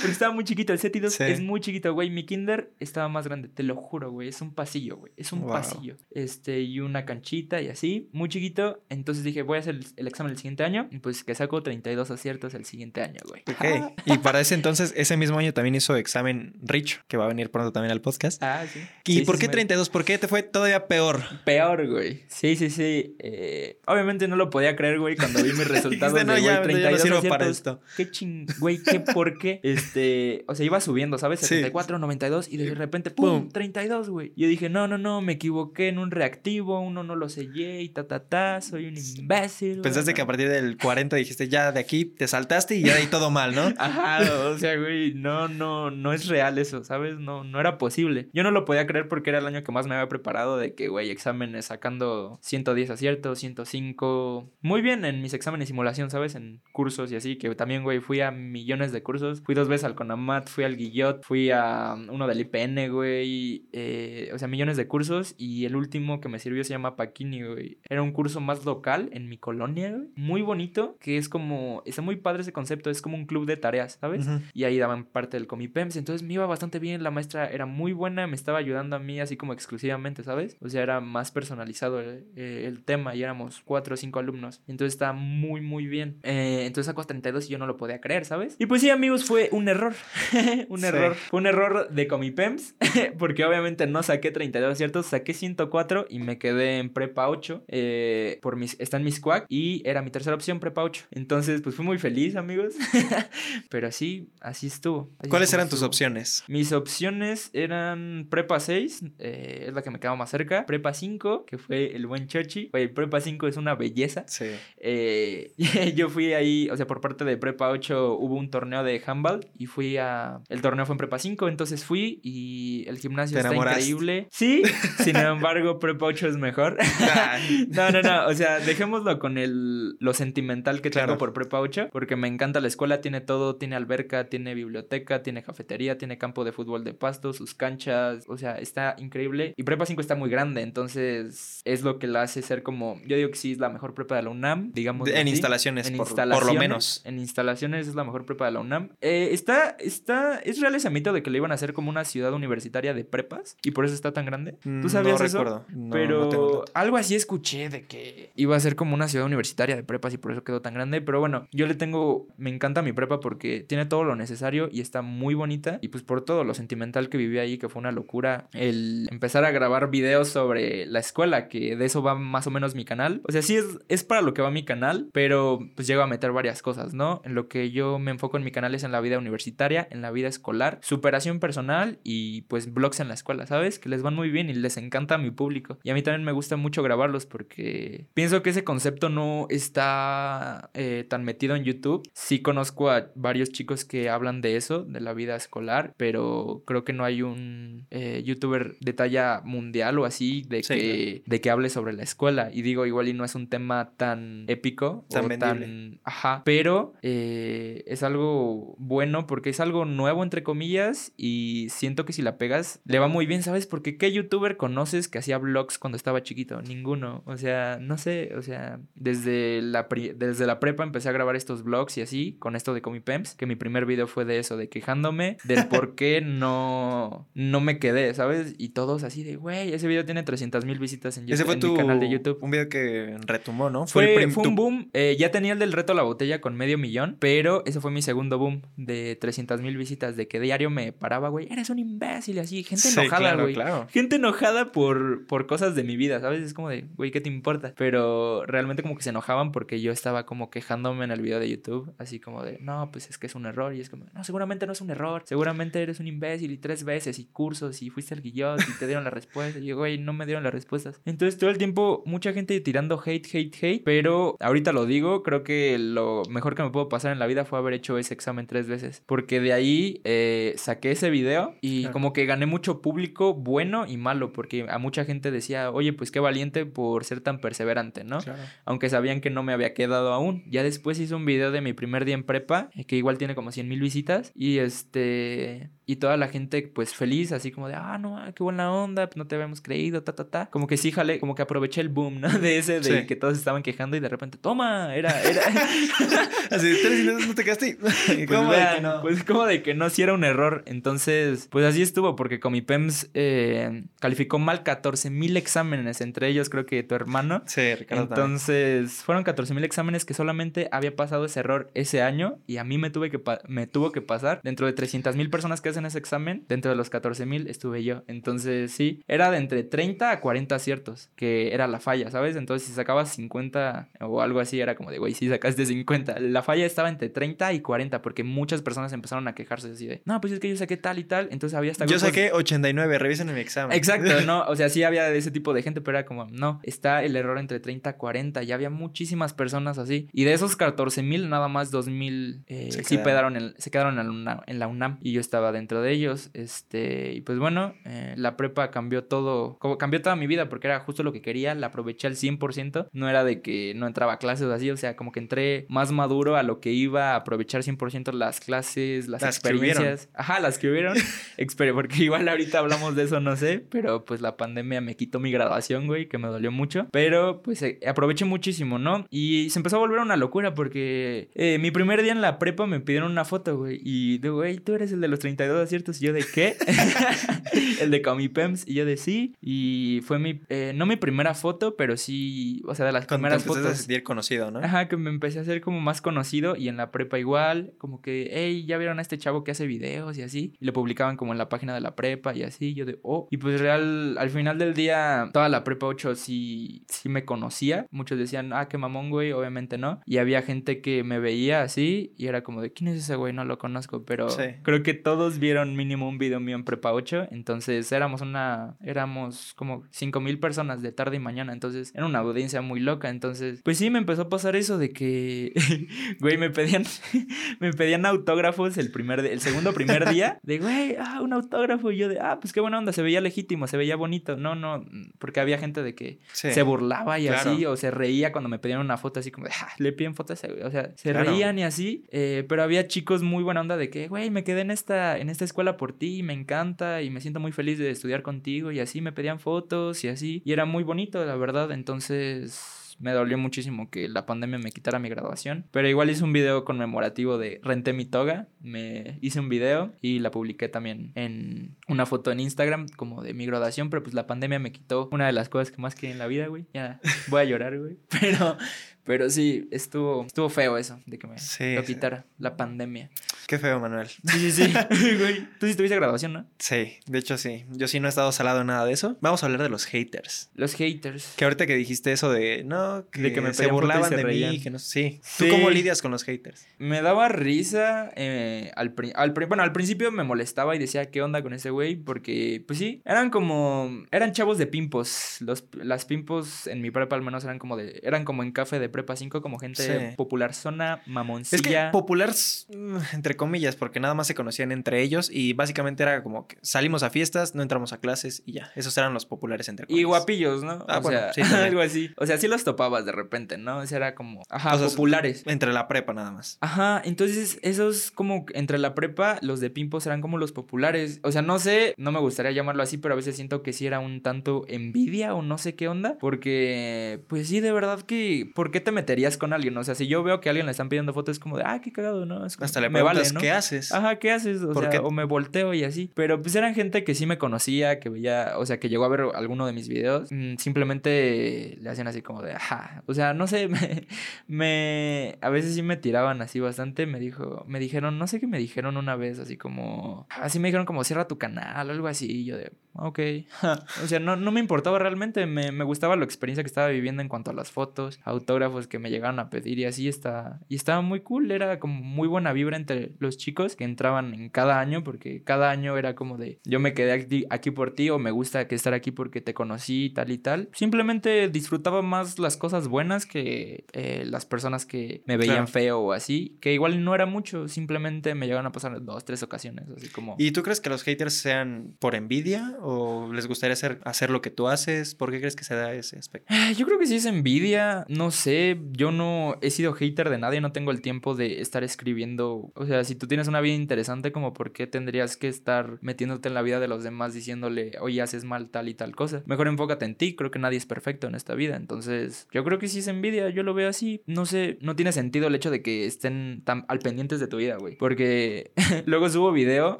porque 0.00 0.12
estaba 0.12 0.32
muy 0.32 0.44
chiquito. 0.44 0.72
El 0.72 0.78
setis 0.78 1.02
2 1.02 1.20
es 1.20 1.40
muy 1.40 1.60
chiquito, 1.60 1.92
güey. 1.94 2.10
Mi 2.10 2.24
kinder 2.24 2.70
estaba 2.80 3.08
más 3.08 3.26
grande, 3.26 3.48
te 3.48 3.62
lo 3.62 3.76
juro, 3.76 4.10
güey. 4.10 4.28
Es 4.28 4.40
un 4.40 4.54
pasillo, 4.54 4.96
güey. 4.96 5.12
Es 5.16 5.32
un 5.32 5.46
pasillo. 5.46 5.96
Este, 6.10 6.60
y 6.60 6.80
una 6.80 7.04
canchita 7.04 7.60
y 7.60 7.68
así, 7.68 8.08
muy 8.12 8.28
chiquito. 8.28 8.82
Entonces 8.88 9.24
dije, 9.24 9.42
voy 9.42 9.58
a 9.58 9.60
hacer 9.60 9.80
el, 9.96 10.06
examen 10.06 10.32
el 10.32 10.38
siguiente 10.38 10.64
año. 10.64 10.88
Y 10.90 10.98
pues 10.98 11.24
que 11.24 11.34
saco 11.34 11.62
32 11.62 12.10
aciertos 12.10 12.54
el 12.54 12.64
siguiente 12.64 13.02
año, 13.02 13.20
güey. 13.26 13.42
Ok. 13.48 13.94
y 14.06 14.18
para 14.18 14.40
ese 14.40 14.54
entonces, 14.54 14.92
ese 14.96 15.16
mismo 15.16 15.38
año 15.38 15.51
también 15.52 15.74
hizo 15.74 15.96
examen 15.96 16.54
Rich, 16.62 17.02
que 17.08 17.16
va 17.16 17.24
a 17.24 17.28
venir 17.28 17.50
pronto 17.50 17.72
también 17.72 17.92
al 17.92 18.00
podcast. 18.00 18.42
Ah, 18.42 18.64
sí. 18.70 18.80
¿Y 19.06 19.22
por 19.22 19.38
qué 19.38 19.48
32? 19.48 19.88
¿Por 19.88 20.04
qué 20.04 20.18
te 20.18 20.28
fue 20.28 20.42
todavía 20.42 20.86
peor? 20.86 21.22
Peor, 21.44 21.86
güey. 21.88 22.22
Sí, 22.28 22.56
sí, 22.56 22.70
sí. 22.70 23.16
Eh, 23.18 23.78
obviamente 23.86 24.28
no 24.28 24.36
lo 24.36 24.50
podía 24.50 24.76
creer, 24.76 24.98
güey, 24.98 25.16
cuando 25.16 25.42
vi 25.42 25.52
mis 25.52 25.68
resultados 25.68 26.24
no, 26.24 26.34
de, 26.34 26.42
ya, 26.42 26.62
32 26.62 27.24
para 27.26 27.46
esto. 27.46 27.80
Qué 27.96 28.10
ching, 28.10 28.46
güey, 28.58 28.82
qué 28.82 29.00
por 29.00 29.38
qué. 29.38 29.60
Este, 29.72 30.44
o 30.48 30.54
sea, 30.54 30.66
iba 30.66 30.80
subiendo, 30.80 31.18
¿sabes? 31.18 31.40
74, 31.40 31.98
92 31.98 32.48
y 32.50 32.56
de 32.58 32.74
repente, 32.74 33.10
¡pum! 33.10 33.48
32, 33.48 34.10
güey. 34.10 34.32
Yo 34.36 34.46
dije, 34.48 34.68
no, 34.68 34.86
no, 34.86 34.98
no, 34.98 35.20
me 35.20 35.32
equivoqué 35.32 35.88
en 35.88 35.98
un 35.98 36.10
reactivo, 36.10 36.80
uno 36.80 37.02
no 37.02 37.16
lo 37.16 37.28
sellé 37.28 37.82
y 37.82 37.88
ta, 37.88 38.06
ta, 38.06 38.20
ta, 38.20 38.60
soy 38.60 38.86
un 38.86 38.96
imbécil. 38.96 39.80
Pensaste 39.80 40.14
que 40.14 40.22
a 40.22 40.26
partir 40.26 40.48
del 40.48 40.76
40 40.76 41.16
dijiste, 41.16 41.48
ya 41.48 41.72
de 41.72 41.80
aquí 41.80 42.04
te 42.04 42.28
saltaste 42.28 42.76
y 42.76 42.82
ya 42.82 42.94
de 42.94 43.00
ahí 43.00 43.06
todo 43.06 43.30
mal, 43.30 43.54
¿no? 43.54 43.72
Ajá, 43.78 44.20
o 44.46 44.58
sea, 44.58 44.76
güey, 44.76 45.14
no, 45.14 45.41
no, 45.48 45.90
no 45.90 46.12
es 46.12 46.28
real 46.28 46.58
eso, 46.58 46.84
¿sabes? 46.84 47.18
No, 47.18 47.44
no 47.44 47.60
era 47.60 47.78
posible. 47.78 48.28
Yo 48.32 48.42
no 48.42 48.50
lo 48.50 48.64
podía 48.64 48.86
creer 48.86 49.08
porque 49.08 49.30
era 49.30 49.38
el 49.38 49.46
año 49.46 49.62
que 49.62 49.72
más 49.72 49.86
me 49.86 49.94
había 49.94 50.08
preparado 50.08 50.56
de 50.56 50.74
que, 50.74 50.88
güey, 50.88 51.10
exámenes 51.10 51.66
sacando 51.66 52.38
110 52.42 52.90
aciertos, 52.90 53.38
105. 53.38 54.50
Muy 54.60 54.82
bien 54.82 55.04
en 55.04 55.22
mis 55.22 55.34
exámenes 55.34 55.66
de 55.66 55.68
simulación, 55.68 56.10
¿sabes? 56.10 56.34
En 56.34 56.60
cursos 56.72 57.12
y 57.12 57.16
así, 57.16 57.36
que 57.36 57.54
también, 57.54 57.82
güey, 57.82 58.00
fui 58.00 58.20
a 58.20 58.30
millones 58.30 58.92
de 58.92 59.02
cursos. 59.02 59.42
Fui 59.44 59.54
dos 59.54 59.68
veces 59.68 59.84
al 59.84 59.94
Conamat, 59.94 60.48
fui 60.48 60.64
al 60.64 60.76
Guillot, 60.76 61.22
fui 61.24 61.50
a 61.50 61.94
uno 62.08 62.26
del 62.26 62.40
IPN, 62.40 62.90
güey. 62.90 63.66
Eh, 63.72 64.30
o 64.34 64.38
sea, 64.38 64.48
millones 64.48 64.76
de 64.76 64.86
cursos. 64.86 65.34
Y 65.38 65.64
el 65.64 65.76
último 65.76 66.20
que 66.20 66.28
me 66.28 66.38
sirvió 66.38 66.64
se 66.64 66.70
llama 66.70 66.96
Paquini, 66.96 67.42
güey. 67.42 67.78
Era 67.88 68.02
un 68.02 68.12
curso 68.12 68.40
más 68.40 68.64
local 68.64 69.08
en 69.12 69.28
mi 69.28 69.38
colonia, 69.38 69.90
güey. 69.90 70.08
Muy 70.16 70.42
bonito, 70.42 70.96
que 71.00 71.16
es 71.16 71.28
como. 71.28 71.82
Está 71.86 72.02
muy 72.02 72.16
padre 72.16 72.42
ese 72.42 72.52
concepto, 72.52 72.90
es 72.90 73.02
como 73.02 73.16
un 73.16 73.26
club 73.26 73.46
de 73.46 73.56
tareas, 73.56 73.98
¿sabes? 74.00 74.26
Y 74.54 74.64
ahí 74.64 74.78
daban 74.78 75.04
parte 75.04 75.31
parte 75.32 75.38
del 75.38 75.46
Comipems, 75.46 75.96
entonces 75.96 76.26
me 76.26 76.34
iba 76.34 76.44
bastante 76.46 76.78
bien, 76.78 77.02
la 77.02 77.10
maestra 77.10 77.48
era 77.48 77.64
muy 77.64 77.94
buena, 77.94 78.26
me 78.26 78.34
estaba 78.34 78.58
ayudando 78.58 78.96
a 78.96 78.98
mí 78.98 79.18
así 79.18 79.36
como 79.36 79.54
exclusivamente, 79.54 80.22
¿sabes? 80.22 80.58
O 80.60 80.68
sea, 80.68 80.82
era 80.82 81.00
más 81.00 81.30
personalizado 81.30 82.00
el, 82.00 82.26
eh, 82.36 82.74
tema 82.84 83.14
y 83.14 83.22
éramos 83.22 83.62
cuatro 83.64 83.94
o 83.94 83.96
cinco 83.96 84.18
alumnos, 84.18 84.60
entonces 84.66 84.92
estaba 84.92 85.14
muy, 85.14 85.62
muy 85.62 85.86
bien. 85.86 86.18
Eh, 86.22 86.64
entonces 86.66 86.86
sacó 86.86 87.04
32 87.04 87.46
y 87.46 87.48
yo 87.48 87.58
no 87.58 87.66
lo 87.66 87.76
podía 87.76 88.00
creer, 88.00 88.26
¿sabes? 88.26 88.56
Y 88.58 88.66
pues 88.66 88.82
sí, 88.82 88.90
amigos, 88.90 89.24
fue 89.24 89.48
un 89.52 89.68
error, 89.68 89.94
un 90.68 90.84
error, 90.84 91.14
fue 91.14 91.40
un 91.40 91.46
error 91.46 91.88
de 91.90 92.06
Comipems, 92.06 92.74
porque 93.18 93.44
obviamente 93.44 93.86
no 93.86 94.02
saqué 94.02 94.30
32, 94.30 94.76
¿cierto? 94.76 95.02
Saqué 95.02 95.32
104 95.32 96.06
y 96.10 96.18
me 96.18 96.38
quedé 96.38 96.78
en 96.78 96.90
prepa 96.90 97.28
8, 97.30 97.64
eh, 97.68 98.38
por 98.42 98.56
mis, 98.56 98.78
está 98.78 98.98
en 98.98 99.04
mis 99.04 99.20
quack 99.20 99.46
y 99.48 99.82
era 99.86 100.02
mi 100.02 100.10
tercera 100.10 100.36
opción 100.36 100.60
prepa 100.60 100.82
8. 100.82 101.06
Entonces, 101.10 101.62
pues 101.62 101.74
fui 101.74 101.84
muy 101.84 101.98
feliz, 101.98 102.36
amigos. 102.36 102.74
Pero 103.70 103.86
así, 103.86 104.28
así 104.40 104.66
estuvo. 104.66 105.10
¿Cuáles 105.28 105.52
eran 105.52 105.68
tus 105.68 105.82
opciones? 105.82 106.44
Mis 106.48 106.72
opciones 106.72 107.50
eran 107.52 108.26
prepa 108.30 108.60
6, 108.60 109.04
eh, 109.18 109.64
es 109.68 109.74
la 109.74 109.82
que 109.82 109.90
me 109.90 110.00
quedaba 110.00 110.16
más 110.16 110.30
cerca. 110.30 110.66
Prepa 110.66 110.94
5, 110.94 111.46
que 111.46 111.58
fue 111.58 111.94
el 111.94 112.06
buen 112.06 112.26
Churchy. 112.26 112.70
Oye, 112.72 112.88
prepa 112.88 113.20
5 113.20 113.46
es 113.46 113.56
una 113.56 113.74
belleza. 113.74 114.24
Sí. 114.26 114.46
Eh, 114.78 115.52
yo 115.96 116.08
fui 116.08 116.32
ahí, 116.32 116.68
o 116.70 116.76
sea, 116.76 116.86
por 116.86 117.00
parte 117.00 117.24
de 117.24 117.36
prepa 117.36 117.68
8 117.70 118.14
hubo 118.14 118.36
un 118.36 118.50
torneo 118.50 118.82
de 118.82 119.02
handball 119.04 119.46
y 119.56 119.66
fui 119.66 119.96
a... 119.96 120.40
El 120.48 120.60
torneo 120.62 120.86
fue 120.86 120.94
en 120.94 120.98
prepa 120.98 121.18
5, 121.18 121.48
entonces 121.48 121.84
fui 121.84 122.20
y 122.22 122.84
el 122.88 122.98
gimnasio 122.98 123.38
está 123.38 123.54
increíble. 123.54 124.28
Sí, 124.30 124.62
sin 124.98 125.16
embargo, 125.16 125.78
prepa 125.78 126.06
8 126.06 126.28
es 126.28 126.36
mejor. 126.36 126.78
no, 127.68 127.90
no, 127.90 128.02
no, 128.02 128.26
o 128.26 128.34
sea, 128.34 128.58
dejémoslo 128.60 129.18
con 129.18 129.38
el, 129.38 129.96
lo 129.98 130.14
sentimental 130.14 130.80
que 130.80 130.90
tengo 130.90 131.18
por 131.18 131.32
prepa 131.32 131.60
8, 131.60 131.90
porque 131.92 132.16
me 132.16 132.28
encanta 132.28 132.60
la 132.60 132.68
escuela, 132.68 133.00
tiene 133.00 133.20
todo, 133.20 133.56
tiene 133.56 133.76
alberca, 133.76 134.28
tiene 134.28 134.54
biblioteca, 134.54 135.11
tiene 135.20 135.42
cafetería, 135.42 135.98
tiene 135.98 136.16
campo 136.16 136.44
de 136.44 136.52
fútbol 136.52 136.84
de 136.84 136.94
pasto, 136.94 137.34
sus 137.34 137.54
canchas, 137.54 138.24
o 138.28 138.38
sea, 138.38 138.58
está 138.58 138.96
increíble. 138.98 139.52
Y 139.56 139.64
prepa 139.64 139.84
5 139.84 140.00
está 140.00 140.14
muy 140.14 140.30
grande, 140.30 140.62
entonces 140.62 141.60
es 141.64 141.82
lo 141.82 141.98
que 141.98 142.06
la 142.06 142.22
hace 142.22 142.40
ser 142.40 142.62
como, 142.62 143.00
yo 143.06 143.16
digo 143.16 143.30
que 143.30 143.36
sí 143.36 143.52
es 143.52 143.58
la 143.58 143.68
mejor 143.68 143.92
prepa 143.94 144.16
de 144.16 144.22
la 144.22 144.30
UNAM, 144.30 144.72
digamos. 144.72 145.08
en, 145.08 145.28
instalaciones, 145.28 145.90
por, 145.90 146.06
instalaciones, 146.06 146.46
por, 146.46 146.54
lo 146.54 146.58
menos. 146.58 147.02
En 147.04 147.18
instalaciones 147.18 147.88
es 147.88 147.94
la 147.94 148.04
mejor 148.04 148.24
prepa 148.24 148.46
de 148.46 148.52
la 148.52 148.60
UNAM. 148.60 148.90
Eh, 149.00 149.30
está, 149.32 149.76
está, 149.78 150.38
es 150.38 150.60
real 150.60 150.74
ese 150.74 150.88
mito 150.88 151.12
de 151.12 151.22
que 151.22 151.30
le 151.30 151.38
iban 151.38 151.50
a 151.50 151.54
hacer 151.54 151.72
como 151.72 151.90
una 151.90 152.04
ciudad 152.04 152.32
universitaria 152.32 152.94
de 152.94 153.04
prepas 153.04 153.56
y 153.62 153.72
por 153.72 153.84
eso 153.84 153.94
está 153.94 154.12
tan 154.12 154.24
grande. 154.24 154.52
¿Tú 154.62 154.70
mm, 154.70 154.88
sabías 154.88 155.20
no 155.20 155.26
eso? 155.26 155.38
Recuerdo. 155.38 155.66
pero 155.90 156.64
algo 156.74 156.96
así 156.96 157.14
escuché 157.14 157.68
de 157.68 157.86
que 157.86 158.30
iba 158.36 158.56
a 158.56 158.60
ser 158.60 158.76
como 158.76 158.94
una 158.94 159.08
ciudad 159.08 159.26
universitaria 159.26 159.76
de 159.76 159.82
prepas 159.82 160.14
y 160.14 160.18
por 160.18 160.32
eso 160.32 160.44
quedó 160.44 160.62
tan 160.62 160.74
grande. 160.74 161.00
Pero 161.00 161.20
bueno, 161.20 161.48
yo 161.52 161.66
le 161.66 161.74
tengo, 161.74 162.26
me 162.36 162.50
encanta 162.50 162.82
mi 162.82 162.92
prepa 162.92 163.20
porque 163.20 163.64
tiene 163.66 163.86
todo 163.86 164.04
lo 164.04 164.16
necesario 164.16 164.68
y 164.70 164.80
está 164.80 165.01
muy 165.02 165.34
bonita. 165.34 165.78
Y 165.82 165.88
pues 165.88 166.02
por 166.02 166.24
todo 166.24 166.44
lo 166.44 166.54
sentimental 166.54 167.08
que 167.08 167.18
viví 167.18 167.38
ahí, 167.38 167.58
que 167.58 167.68
fue 167.68 167.80
una 167.80 167.92
locura, 167.92 168.48
el 168.52 169.08
empezar 169.10 169.44
a 169.44 169.50
grabar 169.50 169.90
videos 169.90 170.28
sobre 170.28 170.86
la 170.86 171.00
escuela, 171.00 171.48
que 171.48 171.76
de 171.76 171.84
eso 171.84 172.02
va 172.02 172.14
más 172.14 172.46
o 172.46 172.50
menos 172.50 172.74
mi 172.74 172.84
canal. 172.84 173.20
O 173.28 173.32
sea, 173.32 173.42
sí 173.42 173.56
es, 173.56 173.66
es 173.88 174.04
para 174.04 174.22
lo 174.22 174.34
que 174.34 174.42
va 174.42 174.50
mi 174.50 174.64
canal, 174.64 175.08
pero 175.12 175.60
pues 175.74 175.86
llego 175.86 176.02
a 176.02 176.06
meter 176.06 176.32
varias 176.32 176.62
cosas, 176.62 176.94
¿no? 176.94 177.20
En 177.24 177.34
lo 177.34 177.48
que 177.48 177.70
yo 177.70 177.98
me 177.98 178.10
enfoco 178.10 178.36
en 178.36 178.44
mi 178.44 178.50
canal 178.50 178.74
es 178.74 178.84
en 178.84 178.92
la 178.92 179.00
vida 179.00 179.18
universitaria, 179.18 179.86
en 179.90 180.02
la 180.02 180.10
vida 180.10 180.28
escolar, 180.28 180.78
superación 180.82 181.40
personal 181.40 181.98
y 182.02 182.42
pues 182.42 182.72
blogs 182.72 183.00
en 183.00 183.08
la 183.08 183.14
escuela, 183.14 183.46
¿sabes? 183.46 183.78
Que 183.78 183.88
les 183.88 184.02
van 184.02 184.14
muy 184.14 184.30
bien 184.30 184.50
y 184.50 184.54
les 184.54 184.76
encanta 184.76 185.16
a 185.16 185.18
mi 185.18 185.30
público. 185.30 185.78
Y 185.82 185.90
a 185.90 185.94
mí 185.94 186.02
también 186.02 186.24
me 186.24 186.32
gusta 186.32 186.56
mucho 186.56 186.82
grabarlos 186.82 187.26
porque 187.26 188.06
pienso 188.14 188.42
que 188.42 188.50
ese 188.50 188.64
concepto 188.64 189.08
no 189.08 189.46
está 189.50 190.70
eh, 190.74 191.04
tan 191.08 191.24
metido 191.24 191.56
en 191.56 191.64
YouTube. 191.64 192.08
Sí 192.14 192.40
conozco 192.40 192.90
a 192.90 193.10
varios 193.14 193.50
chicos 193.50 193.84
que 193.84 194.08
hablan 194.08 194.40
de 194.40 194.56
eso, 194.56 194.84
de 194.92 195.00
la 195.00 195.12
vida 195.12 195.36
escolar, 195.36 195.94
pero 195.96 196.62
creo 196.66 196.84
que 196.84 196.92
no 196.92 197.04
hay 197.04 197.22
un 197.22 197.86
eh, 197.90 198.22
youtuber 198.24 198.76
de 198.80 198.92
talla 198.92 199.42
mundial 199.44 199.98
o 199.98 200.04
así 200.04 200.44
de, 200.48 200.62
que, 200.62 201.22
de 201.26 201.40
que 201.40 201.50
hable 201.50 201.70
sobre 201.70 201.92
la 201.92 202.02
escuela. 202.02 202.50
Y 202.52 202.62
digo, 202.62 202.86
igual 202.86 203.08
y 203.08 203.12
no 203.12 203.24
es 203.24 203.34
un 203.34 203.48
tema 203.48 203.92
tan 203.96 204.44
épico 204.48 205.04
tan 205.08 205.24
o 205.24 205.38
tan... 205.38 206.00
Ajá, 206.04 206.42
pero 206.44 206.94
eh, 207.02 207.84
es 207.86 208.02
algo 208.02 208.74
bueno 208.78 209.26
porque 209.26 209.50
es 209.50 209.60
algo 209.60 209.84
nuevo, 209.84 210.22
entre 210.22 210.42
comillas, 210.42 211.12
y 211.16 211.68
siento 211.70 212.04
que 212.04 212.12
si 212.12 212.22
la 212.22 212.38
pegas, 212.38 212.80
le 212.84 212.98
va 212.98 213.08
muy 213.08 213.26
bien, 213.26 213.42
¿sabes? 213.42 213.66
Porque 213.66 213.96
¿qué 213.96 214.12
youtuber 214.12 214.56
conoces 214.56 215.08
que 215.08 215.18
hacía 215.18 215.38
vlogs 215.38 215.78
cuando 215.78 215.96
estaba 215.96 216.22
chiquito? 216.22 216.60
Ninguno. 216.62 217.22
O 217.26 217.36
sea, 217.36 217.78
no 217.80 217.98
sé, 217.98 218.32
o 218.36 218.42
sea, 218.42 218.80
desde 218.94 219.62
la, 219.62 219.88
desde 220.16 220.46
la 220.46 220.60
prepa 220.60 220.84
empecé 220.84 221.08
a 221.08 221.12
grabar 221.12 221.36
estos 221.36 221.62
vlogs 221.62 221.98
y 221.98 222.02
así, 222.02 222.36
con 222.38 222.56
esto 222.56 222.74
de 222.74 222.82
Comipems, 222.82 223.34
que 223.34 223.46
mi 223.46 223.56
primer 223.56 223.86
video 223.86 224.06
fue 224.06 224.24
de 224.24 224.38
eso, 224.38 224.56
de 224.56 224.68
quejándome 224.72 225.36
del 225.44 225.68
por 225.68 225.94
qué 225.94 226.22
no, 226.22 227.28
no 227.34 227.60
me 227.60 227.78
quedé, 227.78 228.14
¿sabes? 228.14 228.54
Y 228.56 228.70
todos 228.70 229.02
así 229.02 229.22
de, 229.22 229.36
güey, 229.36 229.74
ese 229.74 229.86
video 229.86 230.06
tiene 230.06 230.22
300 230.22 230.64
mil 230.64 230.78
visitas 230.78 231.18
en, 231.18 231.26
YouTube, 231.26 231.34
ese 231.34 231.44
fue 231.44 231.56
tu, 231.56 231.72
mi 231.72 231.76
canal 231.76 232.00
de 232.00 232.08
YouTube. 232.08 232.38
Un 232.40 232.50
video 232.50 232.70
que 232.70 233.18
retumó, 233.26 233.68
¿no? 233.68 233.86
Fue, 233.86 234.26
fue, 234.30 234.48
un 234.48 234.54
boom. 234.54 234.88
Eh, 234.94 235.16
ya 235.18 235.30
tenía 235.30 235.52
el 235.52 235.58
del 235.58 235.72
reto 235.72 235.92
a 235.92 235.96
la 235.96 236.02
botella 236.02 236.40
con 236.40 236.56
medio 236.56 236.78
millón, 236.78 237.18
pero 237.20 237.62
ese 237.66 237.80
fue 237.80 237.90
mi 237.90 238.00
segundo 238.00 238.38
boom 238.38 238.62
de 238.78 239.16
300 239.20 239.60
mil 239.60 239.76
visitas, 239.76 240.16
de 240.16 240.26
que 240.26 240.40
diario 240.40 240.70
me 240.70 240.92
paraba, 240.92 241.28
güey, 241.28 241.52
eres 241.52 241.68
un 241.68 241.78
imbécil 241.78 242.38
así, 242.38 242.64
gente 242.64 242.88
enojada, 242.88 243.34
güey. 243.34 243.54
Gente 243.90 244.16
enojada 244.16 244.72
por, 244.72 245.26
por 245.26 245.46
cosas 245.46 245.74
de 245.74 245.84
mi 245.84 245.98
vida, 245.98 246.18
¿sabes? 246.20 246.40
Es 246.40 246.54
como 246.54 246.70
de, 246.70 246.86
güey, 246.96 247.10
¿qué 247.10 247.20
te 247.20 247.28
importa? 247.28 247.74
Pero 247.76 248.46
realmente 248.46 248.82
como 248.82 248.96
que 248.96 249.02
se 249.02 249.10
enojaban 249.10 249.52
porque 249.52 249.82
yo 249.82 249.92
estaba 249.92 250.24
como 250.24 250.48
quejándome 250.48 251.04
en 251.04 251.10
el 251.10 251.20
video 251.20 251.40
de 251.40 251.50
YouTube, 251.50 251.92
así 251.98 252.20
como 252.20 252.42
de, 252.42 252.56
no, 252.62 252.90
pues 252.90 253.10
es 253.10 253.18
que 253.18 253.26
es 253.26 253.34
un 253.34 253.44
error. 253.44 253.74
Y 253.74 253.80
es 253.80 253.90
como, 253.90 254.06
no, 254.14 254.24
seguramente 254.24 254.61
no 254.66 254.72
es 254.72 254.80
un 254.80 254.90
error, 254.90 255.22
seguramente 255.24 255.82
eres 255.82 256.00
un 256.00 256.06
imbécil 256.06 256.50
y 256.50 256.58
tres 256.58 256.84
veces 256.84 257.18
y 257.18 257.24
cursos 257.26 257.82
y 257.82 257.90
fuiste 257.90 258.14
al 258.14 258.22
guillot 258.22 258.60
y 258.60 258.78
te 258.78 258.86
dieron 258.86 259.04
la 259.04 259.10
respuesta. 259.10 259.58
Y 259.58 259.66
yo, 259.66 259.76
güey, 259.76 259.98
no 259.98 260.12
me 260.12 260.26
dieron 260.26 260.44
las 260.44 260.52
respuestas. 260.52 261.00
Entonces 261.04 261.38
todo 261.38 261.50
el 261.50 261.58
tiempo 261.58 262.02
mucha 262.06 262.32
gente 262.32 262.58
tirando 262.60 263.00
hate, 263.04 263.26
hate, 263.32 263.56
hate, 263.62 263.82
pero 263.84 264.36
ahorita 264.40 264.72
lo 264.72 264.86
digo, 264.86 265.22
creo 265.22 265.42
que 265.44 265.78
lo 265.78 266.22
mejor 266.28 266.54
que 266.54 266.62
me 266.62 266.70
puedo 266.70 266.88
pasar 266.88 267.12
en 267.12 267.18
la 267.18 267.26
vida 267.26 267.44
fue 267.44 267.58
haber 267.58 267.74
hecho 267.74 267.98
ese 267.98 268.14
examen 268.14 268.46
tres 268.46 268.66
veces, 268.68 269.02
porque 269.06 269.40
de 269.40 269.52
ahí 269.52 270.00
eh, 270.04 270.54
saqué 270.56 270.92
ese 270.92 271.10
video 271.10 271.54
y 271.60 271.86
como 271.86 272.12
que 272.12 272.26
gané 272.26 272.46
mucho 272.46 272.80
público 272.80 273.34
bueno 273.34 273.86
y 273.86 273.96
malo, 273.96 274.32
porque 274.32 274.66
a 274.68 274.78
mucha 274.78 275.04
gente 275.04 275.30
decía, 275.30 275.70
oye, 275.70 275.92
pues 275.92 276.10
qué 276.10 276.20
valiente 276.20 276.66
por 276.66 277.04
ser 277.04 277.20
tan 277.20 277.40
perseverante, 277.40 278.04
¿no? 278.04 278.18
Aunque 278.64 278.88
sabían 278.88 279.20
que 279.20 279.30
no 279.30 279.42
me 279.42 279.52
había 279.52 279.74
quedado 279.74 280.12
aún. 280.12 280.44
Ya 280.50 280.62
después 280.62 280.98
hice 280.98 281.14
un 281.14 281.24
video 281.24 281.50
de 281.50 281.60
mi 281.60 281.72
primer 281.72 282.04
día 282.04 282.14
en 282.14 282.24
prepa, 282.24 282.70
eh, 282.74 282.84
que 282.84 282.96
igual 282.96 283.18
tiene 283.18 283.34
como 283.34 283.52
100 283.52 283.68
mil 283.68 283.80
visitas, 283.80 284.32
y 284.34 284.51
este 284.58 285.70
y 285.92 285.96
toda 285.96 286.16
la 286.16 286.28
gente 286.28 286.62
pues 286.62 286.94
feliz, 286.94 287.32
así 287.32 287.50
como 287.50 287.68
de, 287.68 287.74
ah, 287.74 287.98
no, 287.98 288.18
qué 288.34 288.42
buena 288.42 288.72
onda, 288.72 289.06
pues 289.06 289.16
no 289.18 289.26
te 289.26 289.34
habíamos 289.34 289.60
creído, 289.60 290.02
ta, 290.02 290.14
ta, 290.14 290.24
ta. 290.24 290.46
Como 290.46 290.66
que 290.66 290.78
sí, 290.78 290.90
jale, 290.90 291.20
como 291.20 291.34
que 291.34 291.42
aproveché 291.42 291.82
el 291.82 291.90
boom, 291.90 292.20
¿no? 292.20 292.28
De 292.42 292.58
ese, 292.58 292.80
de 292.80 293.06
que 293.06 293.14
todos 293.14 293.36
estaban 293.36 293.62
quejando 293.62 293.96
y 293.96 294.00
de 294.00 294.08
repente, 294.08 294.38
toma, 294.38 294.96
era, 294.96 295.22
era. 295.22 295.42
así, 296.50 296.74
tres 296.82 297.26
no 297.26 297.34
te 297.34 297.44
quedaste. 297.44 297.76
pues, 297.80 298.26
como 298.26 298.52
de 298.52 298.66
que, 298.74 298.80
no? 298.80 299.02
pues 299.02 299.24
como 299.24 299.44
de 299.44 299.62
que 299.62 299.74
no, 299.74 299.90
si 299.90 300.02
era 300.02 300.14
un 300.14 300.24
error. 300.24 300.62
Entonces, 300.66 301.48
pues 301.50 301.66
así 301.66 301.82
estuvo, 301.82 302.16
porque 302.16 302.40
con 302.40 302.52
mi 302.52 302.62
PEMS 302.62 303.10
eh, 303.12 303.84
calificó 304.00 304.38
mal 304.38 304.62
14 304.62 305.10
mil 305.10 305.36
exámenes, 305.36 306.00
entre 306.00 306.28
ellos 306.28 306.48
creo 306.48 306.64
que 306.64 306.82
tu 306.82 306.94
hermano. 306.94 307.42
Sí, 307.46 307.74
Ricardo. 307.74 308.04
Entonces, 308.04 309.02
fueron 309.04 309.24
14 309.24 309.52
mil 309.52 309.64
exámenes 309.64 310.04
que 310.04 310.14
solamente 310.14 310.68
había 310.72 310.96
pasado 310.96 311.26
ese 311.26 311.40
error 311.40 311.70
ese 311.74 312.00
año 312.00 312.38
y 312.46 312.56
a 312.56 312.64
mí 312.64 312.78
me, 312.78 312.90
tuve 312.90 313.10
que 313.10 313.20
me 313.46 313.66
tuvo 313.66 313.92
que 313.92 314.00
pasar 314.00 314.40
dentro 314.42 314.66
de 314.66 314.72
300 314.72 315.16
mil 315.16 315.30
personas 315.30 315.60
que 315.60 315.68
en 315.82 315.86
ese 315.86 315.98
examen, 315.98 316.44
dentro 316.48 316.70
de 316.70 316.76
los 316.76 316.90
14 316.90 317.26
mil 317.26 317.46
estuve 317.48 317.84
yo. 317.84 318.02
Entonces, 318.06 318.72
sí, 318.72 319.02
era 319.06 319.30
de 319.30 319.38
entre 319.38 319.62
30 319.62 320.10
a 320.10 320.20
40 320.20 320.54
aciertos, 320.54 321.10
que 321.16 321.54
era 321.54 321.66
la 321.66 321.80
falla, 321.80 322.10
¿sabes? 322.10 322.36
Entonces, 322.36 322.66
si 322.66 322.74
sacabas 322.74 323.10
50 323.10 323.90
o 324.00 324.22
algo 324.22 324.40
así, 324.40 324.60
era 324.60 324.74
como 324.74 324.90
de, 324.90 324.98
güey, 324.98 325.14
si 325.14 325.28
sacaste 325.28 325.66
50. 325.66 326.18
La 326.20 326.42
falla 326.42 326.66
estaba 326.66 326.88
entre 326.88 327.08
30 327.08 327.52
y 327.52 327.60
40, 327.60 328.02
porque 328.02 328.24
muchas 328.24 328.62
personas 328.62 328.92
empezaron 328.92 329.28
a 329.28 329.34
quejarse 329.34 329.70
así 329.70 329.86
de, 329.86 330.02
no, 330.04 330.20
pues 330.20 330.32
es 330.32 330.40
que 330.40 330.48
yo 330.48 330.56
saqué 330.56 330.76
tal 330.76 330.98
y 330.98 331.04
tal. 331.04 331.28
Entonces 331.30 331.56
había 331.56 331.72
hasta. 331.72 331.86
Yo 331.86 331.98
saqué 331.98 332.32
89, 332.32 332.98
revisen 332.98 333.32
mi 333.32 333.40
examen. 333.40 333.76
Exacto, 333.76 334.20
no, 334.26 334.42
o 334.44 334.56
sea, 334.56 334.68
sí 334.68 334.82
había 334.82 335.04
de 335.04 335.18
ese 335.18 335.30
tipo 335.30 335.52
de 335.54 335.62
gente, 335.62 335.80
pero 335.80 335.98
era 335.98 336.06
como, 336.06 336.26
no, 336.26 336.60
está 336.62 337.02
el 337.04 337.16
error 337.16 337.38
entre 337.38 337.60
30 337.60 337.90
y 337.90 337.94
40. 337.94 338.42
Y 338.42 338.52
había 338.52 338.70
muchísimas 338.70 339.34
personas 339.34 339.78
así. 339.78 340.08
Y 340.12 340.24
de 340.24 340.32
esos 340.32 340.56
14 340.56 341.02
mil, 341.02 341.28
nada 341.28 341.48
más 341.48 341.70
2 341.70 341.88
mil 341.88 342.42
eh, 342.46 342.70
sí, 342.84 342.98
quedaron 342.98 343.36
en, 343.36 343.54
se 343.58 343.70
quedaron 343.70 343.98
en 343.98 344.58
la, 344.58 344.66
UNAM, 344.66 344.98
y 345.00 345.12
yo 345.12 345.20
estaba 345.20 345.52
dentro 345.52 345.61
de 345.68 345.92
ellos. 345.92 346.30
Este, 346.34 347.12
y 347.12 347.20
pues 347.20 347.38
bueno, 347.38 347.74
eh, 347.84 348.14
la 348.16 348.36
prepa 348.36 348.70
cambió 348.70 349.04
todo, 349.04 349.58
cambió 349.78 350.02
toda 350.02 350.16
mi 350.16 350.26
vida 350.26 350.48
porque 350.48 350.66
era 350.66 350.80
justo 350.80 351.02
lo 351.02 351.12
que 351.12 351.22
quería, 351.22 351.54
la 351.54 351.68
aproveché 351.68 352.06
al 352.06 352.16
100%, 352.16 352.88
no 352.92 353.08
era 353.08 353.24
de 353.24 353.40
que 353.40 353.72
no 353.74 353.86
entraba 353.86 354.14
a 354.14 354.18
clases 354.18 354.46
o 354.46 354.52
así, 354.52 354.70
o 354.70 354.76
sea, 354.76 354.96
como 354.96 355.12
que 355.12 355.20
entré 355.20 355.66
más 355.68 355.92
maduro 355.92 356.36
a 356.36 356.42
lo 356.42 356.60
que 356.60 356.72
iba 356.72 357.12
a 357.12 357.16
aprovechar 357.16 357.62
100% 357.62 358.12
las 358.12 358.40
clases, 358.40 359.08
las, 359.08 359.22
experiencias. 359.22 360.08
Ajá, 360.14 360.40
las 360.40 360.58
que 360.58 360.70
hubieron, 360.70 360.96
porque 361.74 362.04
igual 362.04 362.28
ahorita 362.28 362.58
hablamos 362.58 362.96
de 362.96 363.04
eso, 363.04 363.20
no 363.20 363.36
sé, 363.36 363.64
pero 363.68 364.04
pues 364.04 364.20
la 364.20 364.36
pandemia 364.36 364.80
me 364.80 364.96
quitó 364.96 365.20
mi 365.20 365.30
graduación, 365.30 365.86
güey, 365.86 366.08
que 366.08 366.18
me 366.18 366.28
dolió 366.28 366.50
mucho, 366.50 366.88
pero 366.90 367.42
pues 367.42 367.62
eh, 367.62 367.78
aproveché 367.86 368.24
muchísimo, 368.24 368.78
¿no? 368.78 369.06
Y 369.10 369.50
se 369.50 369.58
empezó 369.58 369.76
a 369.76 369.80
volver 369.80 370.00
una 370.00 370.16
locura 370.16 370.54
porque 370.54 371.30
eh, 371.34 371.58
mi 371.58 371.70
primer 371.70 372.02
día 372.02 372.12
en 372.12 372.20
la 372.20 372.38
prepa 372.38 372.66
me 372.66 372.80
pidieron 372.80 373.10
una 373.10 373.24
foto, 373.24 373.58
güey, 373.58 373.80
y 373.82 374.18
de, 374.18 374.30
güey, 374.30 374.58
tú 374.58 374.74
eres 374.74 374.92
el 374.92 375.00
de 375.00 375.08
los 375.08 375.20
32 375.20 375.51
aciertos, 375.60 376.00
y 376.00 376.06
yo 376.06 376.12
de, 376.12 376.24
¿qué? 376.32 376.56
el 377.80 377.90
de 377.90 378.02
Comipems, 378.02 378.66
y 378.66 378.74
yo 378.74 378.84
de, 378.84 378.96
sí, 378.96 379.34
y 379.40 380.00
fue 380.04 380.18
mi, 380.18 380.40
eh, 380.48 380.72
no 380.74 380.86
mi 380.86 380.96
primera 380.96 381.34
foto, 381.34 381.76
pero 381.76 381.96
sí, 381.96 382.62
o 382.66 382.74
sea, 382.74 382.86
de 382.86 382.92
las 382.92 383.06
primeras 383.06 383.44
fotos. 383.44 383.66
a 383.66 383.74
sentir 383.74 384.02
conocido, 384.02 384.50
¿no? 384.50 384.60
Ajá, 384.60 384.88
que 384.88 384.96
me 384.96 385.10
empecé 385.10 385.38
a 385.38 385.42
hacer 385.42 385.60
como 385.60 385.80
más 385.80 386.00
conocido 386.00 386.56
y 386.56 386.68
en 386.68 386.76
la 386.76 386.90
prepa 386.90 387.18
igual, 387.18 387.74
como 387.78 388.00
que, 388.00 388.30
hey, 388.32 388.64
ya 388.66 388.78
vieron 388.78 388.98
a 388.98 389.02
este 389.02 389.18
chavo 389.18 389.44
que 389.44 389.50
hace 389.50 389.66
videos 389.66 390.16
y 390.18 390.22
así, 390.22 390.54
y 390.60 390.64
lo 390.64 390.72
publicaban 390.72 391.16
como 391.16 391.32
en 391.32 391.38
la 391.38 391.48
página 391.48 391.74
de 391.74 391.80
la 391.80 391.94
prepa 391.94 392.34
y 392.34 392.42
así, 392.42 392.74
yo 392.74 392.84
de, 392.84 392.98
oh, 393.02 393.28
y 393.30 393.36
pues 393.36 393.60
real, 393.60 394.16
al 394.18 394.30
final 394.30 394.58
del 394.58 394.74
día, 394.74 395.30
toda 395.32 395.48
la 395.48 395.64
prepa 395.64 395.86
8 395.86 396.14
sí, 396.14 396.84
sí 396.88 397.08
me 397.08 397.24
conocía, 397.24 397.86
muchos 397.90 398.18
decían, 398.18 398.52
ah, 398.52 398.68
qué 398.68 398.78
mamón, 398.78 399.10
güey, 399.10 399.32
obviamente 399.32 399.78
no, 399.78 400.00
y 400.06 400.18
había 400.18 400.42
gente 400.42 400.80
que 400.80 401.04
me 401.04 401.18
veía 401.18 401.62
así 401.62 402.12
y 402.16 402.26
era 402.26 402.42
como 402.42 402.62
de, 402.62 402.72
¿quién 402.72 402.88
es 402.88 402.98
ese 402.98 403.16
güey? 403.16 403.32
No 403.32 403.44
lo 403.44 403.58
conozco, 403.58 404.04
pero 404.04 404.28
creo 404.62 404.82
que 404.82 404.94
todos 404.94 405.38
vieron 405.42 405.74
mínimo 405.74 406.08
un 406.08 406.18
video 406.18 406.38
mío 406.38 406.54
en 406.54 406.64
prepa 406.64 406.92
8, 406.92 407.28
entonces 407.32 407.90
éramos 407.90 408.20
una, 408.20 408.76
éramos 408.80 409.54
como 409.54 409.82
5 409.90 410.20
mil 410.20 410.38
personas 410.38 410.82
de 410.82 410.92
tarde 410.92 411.16
y 411.16 411.18
mañana, 411.18 411.52
entonces 411.52 411.92
era 411.96 412.06
una 412.06 412.20
audiencia 412.20 412.62
muy 412.62 412.78
loca, 412.78 413.10
entonces, 413.10 413.60
pues 413.64 413.76
sí, 413.76 413.90
me 413.90 413.98
empezó 413.98 414.22
a 414.22 414.28
pasar 414.28 414.54
eso 414.54 414.78
de 414.78 414.90
que, 414.90 415.52
güey, 416.20 416.38
me 416.38 416.50
pedían, 416.50 416.84
me 417.60 417.72
pedían 417.72 418.06
autógrafos 418.06 418.78
el 418.78 418.92
primer, 418.92 419.18
el 419.26 419.40
segundo 419.40 419.74
primer 419.74 420.08
día, 420.08 420.38
de, 420.44 420.58
güey, 420.58 420.94
ah, 420.96 421.20
un 421.20 421.32
autógrafo, 421.32 421.90
y 421.90 421.96
yo 421.96 422.08
de, 422.08 422.20
ah, 422.20 422.38
pues 422.40 422.52
qué 422.52 422.60
buena 422.60 422.78
onda, 422.78 422.92
se 422.92 423.02
veía 423.02 423.20
legítimo, 423.20 423.66
se 423.66 423.76
veía 423.76 423.96
bonito, 423.96 424.36
no, 424.36 424.54
no, 424.54 424.84
porque 425.18 425.40
había 425.40 425.58
gente 425.58 425.82
de 425.82 425.96
que 425.96 426.20
se 426.32 426.62
burlaba 426.62 427.18
y 427.18 427.26
así, 427.26 427.66
o 427.66 427.76
se 427.76 427.90
reía 427.90 428.30
cuando 428.30 428.48
me 428.48 428.60
pedían 428.60 428.78
una 428.78 428.96
foto 428.96 429.18
así 429.18 429.32
como 429.32 429.48
de, 429.48 429.52
ah, 429.60 429.68
le 429.78 429.92
piden 429.92 430.14
fotos, 430.14 430.40
o 430.64 430.70
sea, 430.70 430.92
se 430.94 431.12
reían 431.12 431.58
y 431.58 431.64
así, 431.64 432.06
eh, 432.12 432.44
pero 432.48 432.62
había 432.62 432.86
chicos 432.86 433.24
muy 433.24 433.42
buena 433.42 433.60
onda 433.60 433.76
de 433.76 433.90
que, 433.90 434.06
güey, 434.06 434.30
me 434.30 434.44
quedé 434.44 434.60
en 434.60 434.70
esta, 434.70 435.18
en 435.18 435.31
esta 435.32 435.44
escuela 435.44 435.76
por 435.76 435.92
ti, 435.92 436.22
me 436.22 436.32
encanta 436.32 437.02
y 437.02 437.10
me 437.10 437.20
siento 437.20 437.40
muy 437.40 437.52
feliz 437.52 437.78
de 437.78 437.90
estudiar 437.90 438.22
contigo 438.22 438.70
y 438.70 438.80
así 438.80 439.00
me 439.00 439.12
pedían 439.12 439.40
fotos 439.40 440.04
y 440.04 440.08
así, 440.08 440.42
y 440.44 440.52
era 440.52 440.64
muy 440.64 440.84
bonito, 440.84 441.24
la 441.24 441.36
verdad, 441.36 441.72
entonces 441.72 442.82
me 443.02 443.12
dolió 443.12 443.36
muchísimo 443.36 443.90
que 443.90 444.08
la 444.08 444.26
pandemia 444.26 444.58
me 444.58 444.70
quitara 444.70 445.00
mi 445.00 445.08
graduación. 445.08 445.66
Pero 445.72 445.88
igual 445.88 446.08
hice 446.08 446.22
un 446.22 446.32
video 446.32 446.64
conmemorativo 446.64 447.36
de 447.36 447.60
renté 447.62 447.92
mi 447.92 448.04
toga. 448.04 448.46
Me 448.60 449.18
hice 449.20 449.40
un 449.40 449.48
video 449.48 449.92
y 450.00 450.20
la 450.20 450.30
publiqué 450.30 450.68
también 450.68 451.10
en 451.16 451.76
una 451.88 452.06
foto 452.06 452.30
en 452.30 452.38
Instagram 452.38 452.86
como 452.96 453.22
de 453.22 453.34
mi 453.34 453.44
graduación. 453.44 453.90
Pero 453.90 454.04
pues 454.04 454.14
la 454.14 454.28
pandemia 454.28 454.60
me 454.60 454.70
quitó 454.70 455.08
una 455.10 455.26
de 455.26 455.32
las 455.32 455.48
cosas 455.48 455.72
que 455.72 455.82
más 455.82 455.96
quería 455.96 456.12
en 456.12 456.18
la 456.18 456.28
vida, 456.28 456.46
güey. 456.46 456.66
Ya 456.72 457.00
voy 457.28 457.40
a 457.40 457.44
llorar, 457.44 457.76
güey. 457.76 457.98
Pero 458.20 458.56
pero 459.04 459.28
sí, 459.30 459.68
estuvo, 459.70 460.24
estuvo 460.26 460.48
feo 460.48 460.78
eso, 460.78 461.00
de 461.06 461.18
que 461.18 461.26
me 461.26 461.36
lo 461.74 461.84
quitara, 461.84 462.24
la 462.38 462.56
pandemia. 462.56 463.10
Qué 463.46 463.58
feo, 463.58 463.80
Manuel. 463.80 464.08
Sí, 464.08 464.50
sí, 464.50 464.52
sí. 464.52 464.72
Tú 465.58 465.66
sí 465.66 465.74
tuviste 465.74 465.96
graduación, 465.96 466.32
¿no? 466.32 466.46
Sí, 466.58 466.98
de 467.06 467.18
hecho 467.18 467.36
sí. 467.36 467.64
Yo 467.70 467.88
sí 467.88 468.00
no 468.00 468.06
he 468.06 468.10
estado 468.10 468.30
salado 468.32 468.60
en 468.60 468.68
nada 468.68 468.84
de 468.84 468.92
eso. 468.92 469.18
Vamos 469.20 469.42
a 469.42 469.46
hablar 469.46 469.62
de 469.62 469.68
los 469.68 469.84
haters. 469.86 470.50
Los 470.54 470.74
haters. 470.74 471.34
Que 471.36 471.44
ahorita 471.44 471.66
que 471.66 471.74
dijiste 471.74 472.12
eso 472.12 472.30
de, 472.30 472.64
no, 472.64 473.06
que, 473.10 473.22
de 473.22 473.32
que 473.32 473.40
me 473.40 473.52
se 473.52 473.66
burlaban 473.66 474.10
de 474.14 474.24
mí, 474.24 474.60
que 474.60 474.70
no 474.70 474.78
sí. 474.78 475.20
¿Tú 475.38 475.46
cómo 475.50 475.70
lidias 475.70 476.00
con 476.00 476.10
los 476.10 476.24
haters? 476.24 476.66
Me 476.78 477.02
daba 477.02 477.28
risa 477.28 478.10
eh, 478.16 478.70
al, 478.76 478.94
al, 479.14 479.30
bueno, 479.32 479.62
al 479.62 479.72
principio 479.72 480.12
me 480.12 480.24
molestaba 480.24 480.76
y 480.76 480.78
decía, 480.78 481.10
¿qué 481.10 481.22
onda 481.22 481.42
con 481.42 481.52
ese 481.52 481.70
güey? 481.70 481.96
Porque, 481.96 482.62
pues 482.66 482.78
sí, 482.78 483.02
eran 483.04 483.30
como, 483.30 484.04
eran 484.12 484.32
chavos 484.32 484.58
de 484.58 484.66
pimpos. 484.66 485.38
Los, 485.40 485.64
las 485.72 486.04
pimpos 486.04 486.66
en 486.66 486.80
mi 486.80 486.90
prepa 486.90 487.16
al 487.16 487.22
menos 487.22 487.44
eran 487.44 487.58
como 487.58 487.76
de, 487.76 488.00
eran 488.02 488.24
como 488.24 488.42
en 488.42 488.52
café 488.52 488.78
de 488.78 488.88
prepa 488.92 489.16
5 489.16 489.42
como 489.42 489.58
gente 489.58 490.14
popular 490.16 490.54
zona 490.54 491.02
mamoncilla. 491.06 491.56
Es 491.56 491.62
que 491.62 491.92
popular 491.92 492.32
mm, 492.68 492.96
entre 493.14 493.36
comillas 493.36 493.76
porque 493.76 494.00
nada 494.00 494.14
más 494.14 494.26
se 494.26 494.34
conocían 494.34 494.72
entre 494.72 495.02
ellos 495.02 495.30
y 495.32 495.52
básicamente 495.54 496.02
era 496.02 496.22
como 496.22 496.46
que 496.46 496.56
salimos 496.62 497.02
a 497.02 497.10
fiestas, 497.10 497.54
no 497.54 497.62
entramos 497.62 497.92
a 497.92 497.98
clases 497.98 498.42
y 498.46 498.52
ya. 498.52 498.70
Esos 498.76 498.96
eran 498.98 499.14
los 499.14 499.26
populares 499.26 499.68
entre 499.68 499.86
comillas. 499.86 500.00
Y 500.00 500.04
guapillos, 500.04 500.62
¿no? 500.62 500.84
Ah, 500.88 501.00
o 501.02 501.08
sea, 501.08 501.32
algo 501.64 501.80
así. 501.80 502.10
O 502.16 502.26
sea, 502.26 502.38
sí 502.38 502.48
los 502.48 502.64
topabas 502.64 503.04
de 503.04 503.12
repente, 503.12 503.58
¿no? 503.58 503.78
O 503.78 503.86
sea, 503.86 503.96
era 503.96 504.14
como, 504.14 504.42
ajá, 504.50 504.78
populares. 504.78 505.42
Entre 505.46 505.72
la 505.72 505.88
prepa 505.88 506.12
nada 506.12 506.30
más. 506.30 506.58
Ajá, 506.60 507.00
entonces 507.04 507.58
esos 507.62 508.10
como 508.10 508.46
entre 508.54 508.78
la 508.78 508.94
prepa, 508.94 509.38
los 509.42 509.60
de 509.60 509.70
Pimpos 509.70 510.06
eran 510.06 510.20
como 510.20 510.38
los 510.38 510.52
populares. 510.52 511.20
O 511.22 511.32
sea, 511.32 511.42
no 511.42 511.58
sé, 511.58 511.94
no 511.96 512.12
me 512.12 512.20
gustaría 512.20 512.52
llamarlo 512.52 512.82
así, 512.82 512.98
pero 512.98 513.14
a 513.14 513.16
veces 513.16 513.36
siento 513.36 513.62
que 513.62 513.72
sí 513.72 513.86
era 513.86 514.00
un 514.00 514.22
tanto 514.22 514.64
envidia 514.68 515.34
o 515.34 515.42
no 515.42 515.58
sé 515.58 515.74
qué 515.74 515.88
onda, 515.88 516.18
porque 516.20 517.24
pues 517.28 517.48
sí, 517.48 517.60
de 517.60 517.72
verdad 517.72 518.02
que 518.02 518.50
¿por 518.54 518.70
qué 518.70 518.80
te 518.82 518.92
meterías 518.92 519.36
con 519.36 519.52
alguien? 519.52 519.76
O 519.76 519.84
sea, 519.84 519.94
si 519.94 520.06
yo 520.06 520.22
veo 520.22 520.40
que 520.40 520.48
a 520.48 520.50
alguien 520.50 520.66
le 520.66 520.72
están 520.72 520.88
pidiendo 520.88 521.14
fotos, 521.14 521.36
es 521.36 521.38
como 521.38 521.56
de, 521.56 521.64
ah, 521.66 521.80
qué 521.80 521.92
cagado, 521.92 522.26
¿no? 522.26 522.44
Es 522.44 522.60
Hasta 522.60 522.80
le 522.80 522.90
me 522.90 523.02
vale, 523.02 523.22
¿no? 523.32 523.40
¿qué 523.40 523.50
haces? 523.50 523.92
Ajá, 523.92 524.16
¿qué 524.16 524.32
haces? 524.32 524.62
O, 524.62 524.74
sea, 524.74 525.00
o 525.02 525.10
me 525.10 525.24
volteo 525.24 525.74
y 525.74 525.84
así. 525.84 526.10
Pero 526.14 526.40
pues 526.42 526.54
eran 526.54 526.74
gente 526.74 527.04
que 527.04 527.14
sí 527.14 527.26
me 527.26 527.38
conocía, 527.38 528.00
que 528.00 528.08
veía, 528.08 528.54
o 528.58 528.66
sea, 528.66 528.78
que 528.78 528.88
llegó 528.88 529.04
a 529.04 529.08
ver 529.08 529.24
alguno 529.34 529.66
de 529.66 529.72
mis 529.72 529.88
videos. 529.88 530.30
Mm, 530.30 530.56
simplemente 530.56 531.78
le 531.80 531.90
hacían 531.90 532.08
así 532.08 532.22
como 532.22 532.42
de, 532.42 532.52
ajá. 532.52 533.02
O 533.06 533.14
sea, 533.14 533.34
no 533.34 533.46
sé, 533.46 533.68
me, 533.68 534.06
me, 534.46 535.38
a 535.40 535.50
veces 535.50 535.74
sí 535.74 535.82
me 535.82 535.96
tiraban 535.96 536.42
así 536.42 536.60
bastante. 536.60 537.06
Me 537.06 537.18
dijo, 537.18 537.64
me 537.66 537.78
dijeron, 537.78 538.18
no 538.18 538.26
sé 538.26 538.40
qué 538.40 538.46
me 538.46 538.58
dijeron 538.58 538.96
una 538.96 539.16
vez, 539.16 539.38
así 539.38 539.56
como, 539.56 540.26
así 540.28 540.58
me 540.58 540.68
dijeron 540.68 540.86
como, 540.86 541.04
cierra 541.04 541.28
tu 541.28 541.38
canal 541.38 541.88
o 541.88 541.92
algo 541.92 542.08
así. 542.08 542.30
Y 542.30 542.44
yo 542.44 542.56
de, 542.56 542.72
ok. 542.94 543.20
o 544.02 544.06
sea, 544.06 544.20
no, 544.20 544.36
no 544.36 544.52
me 544.52 544.60
importaba 544.60 544.98
realmente, 544.98 545.46
me, 545.46 545.72
me 545.72 545.84
gustaba 545.84 546.16
la 546.16 546.24
experiencia 546.24 546.62
que 546.62 546.68
estaba 546.68 546.88
viviendo 546.88 547.22
en 547.22 547.28
cuanto 547.28 547.50
a 547.50 547.54
las 547.54 547.70
fotos, 547.70 548.20
autógrafos 548.24 548.71
que 548.88 548.98
me 548.98 549.10
llegaron 549.10 549.38
a 549.38 549.50
pedir 549.50 549.78
y 549.78 549.84
así 549.84 550.08
está. 550.08 550.60
Y 550.68 550.76
estaba 550.76 551.00
muy 551.00 551.20
cool, 551.20 551.50
era 551.50 551.78
como 551.78 552.02
muy 552.02 552.28
buena 552.28 552.52
vibra 552.52 552.76
entre 552.76 553.12
los 553.18 553.36
chicos 553.36 553.76
que 553.76 553.84
entraban 553.84 554.34
en 554.34 554.48
cada 554.48 554.80
año, 554.80 555.04
porque 555.04 555.42
cada 555.42 555.70
año 555.70 555.96
era 555.96 556.14
como 556.14 556.38
de 556.38 556.60
yo 556.64 556.80
me 556.80 556.94
quedé 556.94 557.12
aquí, 557.50 557.70
por 557.70 557.94
ti 557.94 558.10
o 558.10 558.18
me 558.18 558.30
gusta 558.30 558.68
que 558.68 558.74
estar 558.74 558.94
aquí 558.94 559.10
porque 559.10 559.40
te 559.40 559.54
conocí 559.54 560.10
tal 560.10 560.30
y 560.30 560.38
tal. 560.38 560.68
Simplemente 560.72 561.48
disfrutaba 561.48 562.02
más 562.02 562.38
las 562.38 562.56
cosas 562.56 562.88
buenas 562.88 563.26
que 563.26 563.84
eh, 563.92 564.24
las 564.26 564.46
personas 564.46 564.86
que 564.86 565.22
me 565.26 565.36
veían 565.36 565.68
feo 565.68 566.00
o 566.00 566.12
así, 566.12 566.58
que 566.60 566.72
igual 566.72 567.04
no 567.04 567.14
era 567.14 567.26
mucho, 567.26 567.68
simplemente 567.68 568.34
me 568.34 568.46
llegaron 568.46 568.66
a 568.66 568.72
pasar 568.72 569.02
dos, 569.02 569.24
tres 569.24 569.42
ocasiones, 569.42 569.86
así 569.96 570.08
como... 570.08 570.36
¿Y 570.38 570.52
tú 570.52 570.62
crees 570.62 570.80
que 570.80 570.90
los 570.90 571.02
haters 571.02 571.34
sean 571.34 571.94
por 571.98 572.14
envidia 572.14 572.76
o 572.80 573.32
les 573.32 573.46
gustaría 573.46 573.72
hacer, 573.72 574.00
hacer 574.04 574.30
lo 574.30 574.42
que 574.42 574.50
tú 574.50 574.68
haces? 574.68 575.14
¿Por 575.14 575.30
qué 575.30 575.38
crees 575.38 575.56
que 575.56 575.64
se 575.64 575.74
da 575.74 575.92
ese 575.92 576.18
aspecto? 576.18 576.52
Yo 576.76 576.86
creo 576.86 576.98
que 576.98 577.06
sí 577.06 577.16
es 577.16 577.26
envidia, 577.26 578.04
no 578.08 578.30
sé, 578.30 578.61
yo 578.92 579.12
no 579.12 579.56
he 579.60 579.70
sido 579.70 579.92
hater 579.92 580.30
de 580.30 580.38
nadie, 580.38 580.60
no 580.60 580.72
tengo 580.72 580.90
el 580.90 581.00
tiempo 581.00 581.34
de 581.34 581.60
estar 581.60 581.84
escribiendo. 581.84 582.72
O 582.74 582.86
sea, 582.86 583.04
si 583.04 583.14
tú 583.14 583.26
tienes 583.26 583.48
una 583.48 583.60
vida 583.60 583.74
interesante, 583.74 584.32
como 584.32 584.52
por 584.52 584.72
qué 584.72 584.86
tendrías 584.86 585.36
que 585.36 585.48
estar 585.48 585.98
metiéndote 586.00 586.48
en 586.48 586.54
la 586.54 586.62
vida 586.62 586.80
de 586.80 586.88
los 586.88 587.04
demás 587.04 587.34
diciéndole, 587.34 587.92
oye, 588.00 588.22
haces 588.22 588.44
mal 588.44 588.70
tal 588.70 588.88
y 588.88 588.94
tal 588.94 589.14
cosa. 589.14 589.42
Mejor 589.46 589.68
enfócate 589.68 590.04
en 590.04 590.14
ti, 590.14 590.34
creo 590.34 590.50
que 590.50 590.58
nadie 590.58 590.78
es 590.78 590.86
perfecto 590.86 591.26
en 591.26 591.34
esta 591.34 591.54
vida. 591.54 591.76
Entonces, 591.76 592.48
yo 592.52 592.64
creo 592.64 592.78
que 592.78 592.88
sí 592.88 593.00
es 593.00 593.08
envidia, 593.08 593.50
yo 593.50 593.62
lo 593.62 593.74
veo 593.74 593.88
así. 593.88 594.22
No 594.26 594.46
sé, 594.46 594.78
no 594.80 594.96
tiene 594.96 595.12
sentido 595.12 595.48
el 595.48 595.54
hecho 595.54 595.70
de 595.70 595.82
que 595.82 596.06
estén 596.06 596.62
tan 596.64 596.84
al 596.88 596.98
pendientes 596.98 597.40
de 597.40 597.46
tu 597.46 597.56
vida, 597.56 597.76
güey. 597.78 597.96
Porque 597.96 598.72
luego 599.06 599.28
subo 599.28 599.52
video 599.52 599.98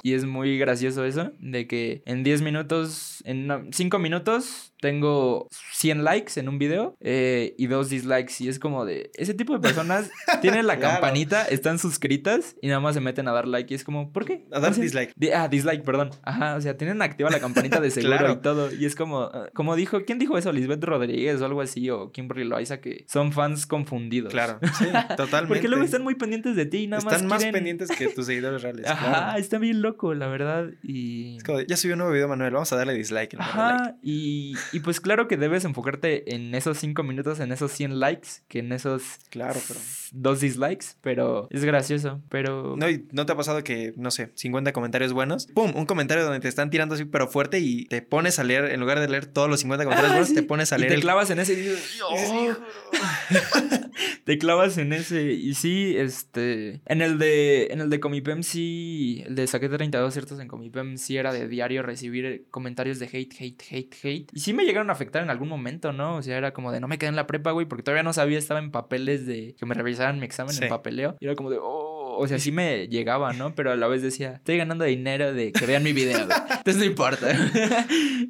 y 0.03 0.13
es 0.13 0.25
muy 0.25 0.57
gracioso 0.57 1.05
eso, 1.05 1.31
de 1.39 1.67
que 1.67 2.01
en 2.05 2.23
10 2.23 2.41
minutos, 2.41 3.21
en 3.25 3.49
5 3.71 3.99
minutos, 3.99 4.73
tengo 4.83 5.47
100 5.71 6.03
likes 6.03 6.37
en 6.37 6.49
un 6.49 6.59
video 6.59 6.97
eh, 6.99 7.55
y 7.57 7.67
dos 7.67 7.89
dislikes. 7.89 8.33
Y 8.39 8.49
es 8.53 8.59
como 8.59 8.85
de, 8.85 9.11
ese 9.15 9.33
tipo 9.33 9.53
de 9.53 9.59
personas 9.59 10.09
tienen 10.41 10.67
la 10.67 10.79
campanita, 10.79 11.43
están 11.45 11.79
suscritas 11.79 12.55
y 12.61 12.67
nada 12.67 12.79
más 12.79 12.95
se 12.95 13.01
meten 13.01 13.27
a 13.27 13.31
dar 13.31 13.47
like. 13.47 13.73
Y 13.73 13.75
es 13.75 13.83
como, 13.83 14.11
¿por 14.11 14.25
qué? 14.25 14.45
A 14.51 14.59
dar 14.59 14.73
dislike. 14.73 15.13
ah, 15.35 15.47
dislike, 15.47 15.83
perdón. 15.83 16.11
Ajá, 16.23 16.55
o 16.55 16.61
sea, 16.61 16.77
tienen 16.77 17.01
activa 17.01 17.29
la 17.29 17.39
campanita 17.39 17.81
de 17.81 17.91
seguro 17.91 18.31
y 18.31 18.35
todo. 18.37 18.73
Y 18.73 18.85
es 18.85 18.95
como, 18.95 19.21
ah, 19.21 19.49
como 19.53 19.75
dijo, 19.75 20.05
¿quién 20.05 20.19
dijo 20.19 20.37
eso? 20.37 20.51
Lisbeth 20.51 20.83
Rodríguez 20.83 21.41
o 21.41 21.45
algo 21.45 21.61
así, 21.61 21.89
o 21.89 22.11
Kimberly 22.11 22.45
Loaiza, 22.45 22.79
que 22.79 23.05
son 23.07 23.31
fans 23.31 23.65
confundidos. 23.65 24.31
Claro, 24.31 24.59
sí, 24.77 24.85
totalmente. 25.17 25.47
Porque 25.47 25.67
luego 25.67 25.83
están 25.83 26.03
muy 26.03 26.15
pendientes 26.15 26.55
de 26.55 26.65
ti 26.65 26.83
y 26.83 26.87
nada 26.87 27.03
más. 27.03 27.13
Están 27.15 27.27
más 27.27 27.43
pendientes 27.45 27.89
que 27.89 28.07
tus 28.09 28.25
seguidores 28.25 28.61
reales. 28.61 28.87
Ajá, 28.87 29.37
está 29.37 29.57
bien 29.57 29.81
loco, 29.81 30.13
la 30.13 30.27
verdad. 30.27 30.69
Y. 30.83 31.37
ya 31.67 31.77
subí 31.77 31.93
un 31.93 31.99
nuevo 31.99 32.13
video, 32.13 32.27
Manuel. 32.27 32.53
vamos 32.53 32.71
a 32.71 32.75
darle 32.75 32.93
dislike. 32.93 33.35
Ajá, 33.39 33.95
y, 34.01 34.55
y, 34.71 34.79
pues 34.81 34.99
claro 34.99 35.27
que 35.27 35.37
debes 35.37 35.65
enfocarte 35.65 36.35
en 36.35 36.53
esos 36.55 36.77
cinco 36.77 37.03
minutos, 37.03 37.39
en 37.39 37.51
esos 37.51 37.71
100 37.71 37.99
likes, 37.99 38.29
que 38.47 38.59
en 38.59 38.71
esos 38.71 39.03
claro, 39.29 39.59
pero... 39.67 39.79
dos 40.11 40.41
dislikes, 40.41 40.95
pero 41.01 41.47
es 41.49 41.63
gracioso, 41.63 42.21
pero... 42.29 42.75
No, 42.77 42.89
y 42.89 43.07
¿no 43.11 43.25
te 43.25 43.33
ha 43.33 43.35
pasado 43.35 43.63
que, 43.63 43.93
no 43.97 44.11
sé, 44.11 44.31
50 44.35 44.73
comentarios 44.73 45.13
buenos? 45.13 45.47
¡Pum! 45.47 45.73
Un 45.75 45.85
comentario 45.85 46.23
donde 46.23 46.39
te 46.39 46.47
están 46.47 46.69
tirando 46.69 46.95
así, 46.95 47.05
pero 47.05 47.27
fuerte 47.27 47.59
y 47.59 47.85
te 47.85 48.01
pones 48.01 48.39
a 48.39 48.43
leer, 48.43 48.65
en 48.65 48.79
lugar 48.79 48.99
de 48.99 49.07
leer 49.07 49.25
todos 49.25 49.49
los 49.49 49.59
50 49.61 49.85
comentarios 49.85 50.11
ah, 50.11 50.17
buenos, 50.19 50.33
te 50.33 50.43
pones 50.43 50.71
a 50.73 50.77
leer... 50.77 50.91
Y 50.91 50.95
te 50.95 51.01
clavas 51.01 51.29
en 51.29 51.39
ese 51.39 51.53
y 51.53 51.55
dices, 51.55 52.01
te 54.25 54.37
clavas 54.37 54.77
en 54.77 54.93
ese 54.93 55.31
y 55.33 55.53
sí, 55.55 55.95
este... 55.97 56.81
En 56.85 57.01
el 57.01 57.17
de, 57.17 57.67
en 57.71 57.81
el 57.81 57.89
de 57.89 57.99
Comipem 57.99 58.43
sí, 58.43 59.23
el 59.25 59.35
de 59.35 59.47
saqué 59.47 59.69
32 59.69 60.13
ciertos 60.13 60.39
en 60.39 60.47
Comipem 60.47 60.97
sí 60.97 61.17
era 61.17 61.33
de 61.33 61.47
diario 61.47 61.81
recibir 61.81 62.47
comentarios 62.51 62.99
de 62.99 63.05
hate, 63.05 63.33
hate, 63.39 63.63
hate, 63.69 63.95
hate. 64.03 64.29
Y 64.33 64.39
sí 64.39 64.53
me 64.53 64.63
llegaron 64.63 64.89
a 64.89 64.93
afectar 64.93 65.23
en 65.23 65.29
algún 65.29 65.49
momento, 65.49 65.91
¿no? 65.91 66.17
O 66.17 66.21
sea, 66.21 66.37
era 66.37 66.53
como 66.53 66.71
de 66.71 66.79
no 66.79 66.87
me 66.87 66.97
quedé 66.97 67.09
en 67.09 67.15
la 67.15 67.27
prepa, 67.27 67.51
güey, 67.51 67.65
porque 67.65 67.83
todavía 67.83 68.03
no 68.03 68.13
sabía, 68.13 68.32
estaba 68.37 68.59
en 68.59 68.71
papapeles 68.71 69.25
de 69.25 69.55
que 69.55 69.65
me 69.65 69.73
revisaran 69.73 70.19
mi 70.19 70.25
examen 70.25 70.55
en 70.61 70.69
papeleo. 70.69 71.15
Y 71.19 71.25
era 71.25 71.35
como 71.35 71.49
de, 71.49 71.57
oh, 71.61 71.92
o 72.17 72.27
sea, 72.27 72.39
sí 72.39 72.51
me 72.51 72.87
llegaba, 72.87 73.33
¿no? 73.33 73.55
Pero 73.55 73.71
a 73.71 73.75
la 73.75 73.87
vez 73.87 74.01
decía, 74.01 74.33
estoy 74.33 74.57
ganando 74.57 74.85
dinero 74.85 75.33
de 75.33 75.51
que 75.51 75.65
vean 75.65 75.83
mi 75.83 75.93
video, 75.93 76.19
Entonces 76.49 76.77
no 76.77 76.85
importa. 76.85 77.27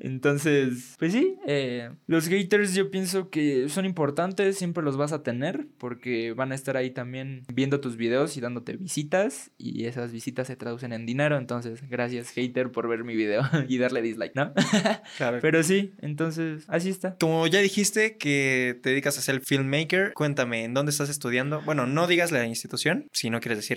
Entonces, 0.02 0.96
pues 0.98 1.14
sí, 1.14 1.36
eh, 1.48 1.92
los 2.08 2.28
haters 2.28 2.74
yo 2.74 2.90
pienso 2.90 3.30
que 3.30 3.70
son 3.70 3.86
importantes, 3.86 4.58
siempre 4.58 4.84
los 4.84 4.98
vas 4.98 5.12
a 5.14 5.24
tener, 5.24 5.68
porque 5.78 6.34
van 6.34 6.52
a 6.52 6.56
estar 6.56 6.78
ahí 6.78 6.92
también 6.92 7.44
viendo 7.54 7.80
tus 7.80 7.98
videos 7.98 8.36
y 8.38 8.42
dándote 8.42 8.78
visitas, 8.78 9.52
y 9.58 9.86
esas 9.86 10.12
visitas 10.12 10.48
se 10.48 10.56
traducen 10.56 10.94
en 10.94 11.06
dinero. 11.06 11.38
Entonces, 11.38 11.88
gracias, 11.90 12.30
hater, 12.30 12.72
por 12.72 12.88
ver 12.88 13.04
mi 13.04 13.16
video 13.16 13.44
y 13.68 13.78
darle 13.78 14.02
dislike, 14.02 14.36
¿no? 14.36 14.54
claro. 15.18 15.40
Pero 15.42 15.64
sí, 15.64 15.94
entonces, 16.02 16.66
así 16.68 16.90
está. 16.90 17.16
Como 17.20 17.48
ya 17.48 17.60
dijiste 17.60 18.18
que 18.18 18.80
te 18.82 18.90
dedicas 18.90 19.18
a 19.18 19.22
ser 19.22 19.42
filmmaker, 19.42 20.14
cuéntame, 20.14 20.64
¿en 20.64 20.74
dónde 20.74 20.92
estás 20.92 21.10
estudiando? 21.10 21.62
Bueno, 21.62 21.86
no 21.86 22.08
digas 22.08 22.32
la 22.32 22.46
institución, 22.46 23.08
si 23.12 23.30
no 23.30 23.40
quieres 23.40 23.58
decir 23.58 23.73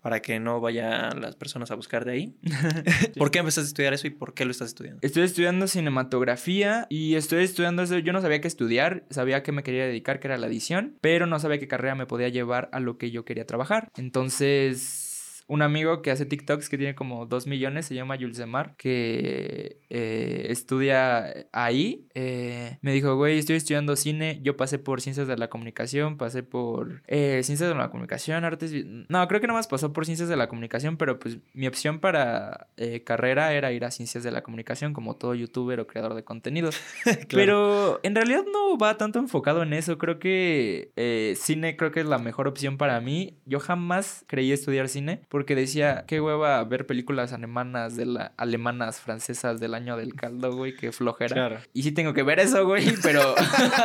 para 0.00 0.20
que 0.20 0.40
no 0.40 0.60
vayan 0.60 1.20
las 1.20 1.36
personas 1.36 1.70
a 1.70 1.74
buscar 1.74 2.04
de 2.04 2.12
ahí. 2.12 2.36
¿Por 3.16 3.30
qué 3.30 3.40
empezaste 3.40 3.66
a 3.66 3.68
estudiar 3.68 3.94
eso 3.94 4.06
y 4.06 4.10
por 4.10 4.34
qué 4.34 4.44
lo 4.44 4.50
estás 4.50 4.68
estudiando? 4.68 5.00
Estoy 5.02 5.22
estudiando 5.24 5.66
cinematografía 5.66 6.86
y 6.88 7.14
estoy 7.14 7.44
estudiando 7.44 7.82
eso. 7.82 7.98
Yo 7.98 8.12
no 8.12 8.20
sabía 8.20 8.40
qué 8.40 8.48
estudiar, 8.48 9.04
sabía 9.10 9.42
que 9.42 9.52
me 9.52 9.62
quería 9.62 9.86
dedicar, 9.86 10.20
que 10.20 10.28
era 10.28 10.38
la 10.38 10.46
edición, 10.46 10.96
pero 11.00 11.26
no 11.26 11.38
sabía 11.38 11.58
qué 11.58 11.68
carrera 11.68 11.94
me 11.94 12.06
podía 12.06 12.28
llevar 12.28 12.68
a 12.72 12.80
lo 12.80 12.98
que 12.98 13.10
yo 13.10 13.24
quería 13.24 13.46
trabajar. 13.46 13.90
Entonces 13.96 15.01
un 15.46 15.62
amigo 15.62 16.02
que 16.02 16.10
hace 16.10 16.26
TikToks 16.26 16.68
que 16.68 16.78
tiene 16.78 16.94
como 16.94 17.26
2 17.26 17.46
millones, 17.46 17.86
se 17.86 17.94
llama 17.94 18.16
Yulsemar, 18.16 18.76
que 18.76 19.80
eh, 19.90 20.46
estudia 20.50 21.46
ahí. 21.52 22.06
Eh, 22.14 22.78
me 22.82 22.92
dijo, 22.92 23.16
güey, 23.16 23.38
estoy 23.38 23.56
estudiando 23.56 23.96
cine. 23.96 24.40
Yo 24.42 24.56
pasé 24.56 24.78
por 24.78 25.00
ciencias 25.00 25.26
de 25.26 25.36
la 25.36 25.48
comunicación, 25.48 26.16
pasé 26.16 26.42
por 26.42 27.02
eh, 27.06 27.40
ciencias 27.42 27.68
de 27.68 27.74
la 27.74 27.90
comunicación, 27.90 28.44
artes. 28.44 28.72
No, 29.08 29.26
creo 29.28 29.40
que 29.40 29.46
nada 29.46 29.58
más 29.58 29.66
pasó 29.66 29.92
por 29.92 30.06
ciencias 30.06 30.28
de 30.28 30.36
la 30.36 30.48
comunicación, 30.48 30.96
pero 30.96 31.18
pues 31.18 31.38
mi 31.52 31.66
opción 31.66 31.98
para 31.98 32.68
carrera 33.04 33.52
era 33.52 33.72
ir 33.72 33.84
a 33.84 33.90
ciencias 33.90 34.24
de 34.24 34.30
la 34.30 34.42
comunicación, 34.42 34.92
como 34.92 35.16
todo 35.16 35.34
youtuber 35.34 35.80
o 35.80 35.86
creador 35.86 36.14
de 36.14 36.24
contenidos. 36.24 36.80
Pero 37.28 38.00
en 38.02 38.14
realidad 38.14 38.44
no 38.52 38.76
va 38.76 38.96
tanto 38.96 39.18
enfocado 39.18 39.62
en 39.62 39.72
eso. 39.72 39.98
Creo 39.98 40.18
que 40.18 40.92
cine 41.36 41.76
creo 41.76 41.92
que 41.92 42.00
es 42.00 42.06
la 42.06 42.18
mejor 42.18 42.48
opción 42.48 42.78
para 42.78 43.00
mí. 43.00 43.38
Yo 43.46 43.60
jamás 43.60 44.24
creí 44.26 44.52
estudiar 44.52 44.88
cine 44.88 45.22
porque 45.32 45.54
decía, 45.54 46.04
qué 46.06 46.20
hueva 46.20 46.62
ver 46.62 46.86
películas 46.86 47.32
alemanas, 47.32 47.96
de 47.96 48.04
la, 48.04 48.32
alemanas, 48.36 49.00
francesas 49.00 49.60
del 49.60 49.72
año 49.72 49.96
del 49.96 50.14
caldo, 50.14 50.54
güey, 50.54 50.76
qué 50.76 50.92
flojera. 50.92 51.62
Y 51.72 51.84
sí 51.84 51.92
tengo 51.92 52.12
que 52.12 52.22
ver 52.22 52.38
eso, 52.38 52.66
güey, 52.66 52.84
pero, 53.02 53.34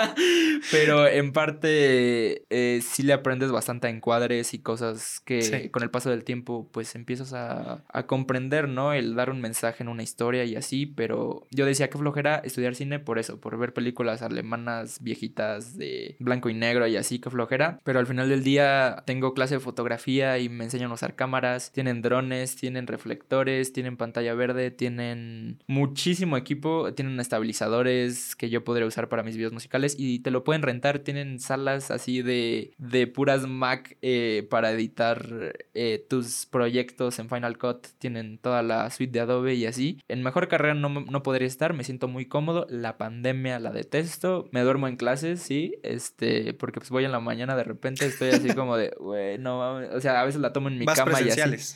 pero 0.72 1.08
en 1.08 1.32
parte 1.32 2.44
eh, 2.50 2.82
sí 2.84 3.02
le 3.02 3.14
aprendes 3.14 3.50
bastante 3.50 3.88
a 3.88 3.90
encuadres 3.90 4.54
y 4.54 4.60
cosas 4.60 5.22
que 5.22 5.72
con 5.72 5.84
el 5.84 5.90
paso 5.90 6.10
del 6.10 6.26
tiempo, 6.26 6.68
pues 6.74 6.94
empiezas 6.96 7.32
a, 7.32 7.82
a 7.88 8.08
comprender, 8.08 8.68
¿no? 8.68 8.92
El 8.92 9.16
dar 9.16 9.30
un 9.30 9.40
mensaje 9.40 9.84
en 9.84 9.88
una 9.88 10.04
historia 10.04 10.44
y 10.44 10.58
así, 10.58 10.86
pero 10.86 11.48
yo 11.50 11.66
decía 11.66 11.90
que 11.90 11.98
flojera 11.98 12.42
estudiar 12.44 12.76
cine 12.76 13.00
por 13.00 13.20
eso, 13.20 13.40
por 13.40 13.58
ver 13.58 13.72
películas 13.72 14.22
alemanas 14.22 15.02
viejitas 15.02 15.78
de 15.78 16.18
blanco 16.20 16.50
y 16.50 16.56
negro 16.56 16.88
y 16.88 16.98
así, 16.98 17.20
que 17.20 17.30
flojera. 17.30 17.80
Pero 17.86 18.00
al 18.00 18.08
final 18.08 18.28
del 18.28 18.44
día 18.44 19.04
tengo 19.06 19.34
clase 19.34 19.54
de 19.54 19.60
fotografía 19.62 20.40
y 20.40 20.50
me 20.50 20.66
enseñan 20.66 20.92
a 20.92 20.96
usar 20.96 21.16
cámaras 21.38 21.72
tienen 21.72 22.02
drones, 22.02 22.56
tienen 22.56 22.88
reflectores, 22.88 23.72
tienen 23.72 23.96
pantalla 23.96 24.34
verde, 24.34 24.72
tienen 24.72 25.60
muchísimo 25.68 26.36
equipo, 26.36 26.94
tienen 26.96 27.20
estabilizadores 27.20 28.36
que 28.36 28.50
yo 28.50 28.64
podría 28.64 28.88
usar 28.88 29.08
para 29.08 29.22
mis 29.22 29.38
videos 29.38 29.54
musicales 29.54 29.96
y 30.00 30.20
te 30.20 30.32
lo 30.32 30.44
pueden 30.44 30.64
rentar, 30.64 31.00
tienen 31.00 31.40
salas 31.40 31.92
así 31.92 32.24
de, 32.24 32.72
de 32.80 33.06
puras 33.06 33.46
Mac 33.46 33.98
eh, 34.02 34.48
para 34.50 34.72
editar 34.72 35.56
eh, 35.76 36.04
tus 36.10 36.48
proyectos 36.48 37.20
en 37.20 37.30
Final 37.30 37.60
Cut, 37.60 37.86
tienen 38.00 38.40
toda 38.40 38.64
la 38.64 38.90
suite 38.90 39.12
de 39.12 39.20
Adobe 39.20 39.54
y 39.54 39.68
así. 39.68 40.02
En 40.08 40.24
mejor 40.24 40.48
carrera 40.48 40.74
no, 40.74 40.90
no 40.90 41.22
podría 41.22 41.48
estar, 41.48 41.74
me 41.74 41.84
siento 41.84 42.08
muy 42.08 42.26
cómodo, 42.26 42.66
la 42.70 42.98
pandemia 42.98 43.60
la 43.60 43.72
detesto, 43.72 44.50
me 44.52 44.62
duermo 44.62 44.88
en 44.88 44.96
clases, 44.96 45.40
sí, 45.42 45.76
este, 45.84 46.56
porque 46.56 46.80
pues 46.80 46.90
voy 46.90 47.06
en 47.06 47.12
la 47.12 47.20
mañana 47.20 47.56
de 47.56 47.64
repente, 47.64 48.08
estoy 48.08 48.30
así 48.30 48.56
como 48.56 48.76
de, 48.76 48.96
güey, 48.98 49.38
no 49.38 49.68
o 49.94 50.02
sea, 50.02 50.22
a 50.22 50.26
veces 50.26 50.42
la 50.42 50.54
tomo 50.54 50.68
en 50.70 50.78
mi 50.78 50.86
cama 50.86 51.22
y 51.22 51.27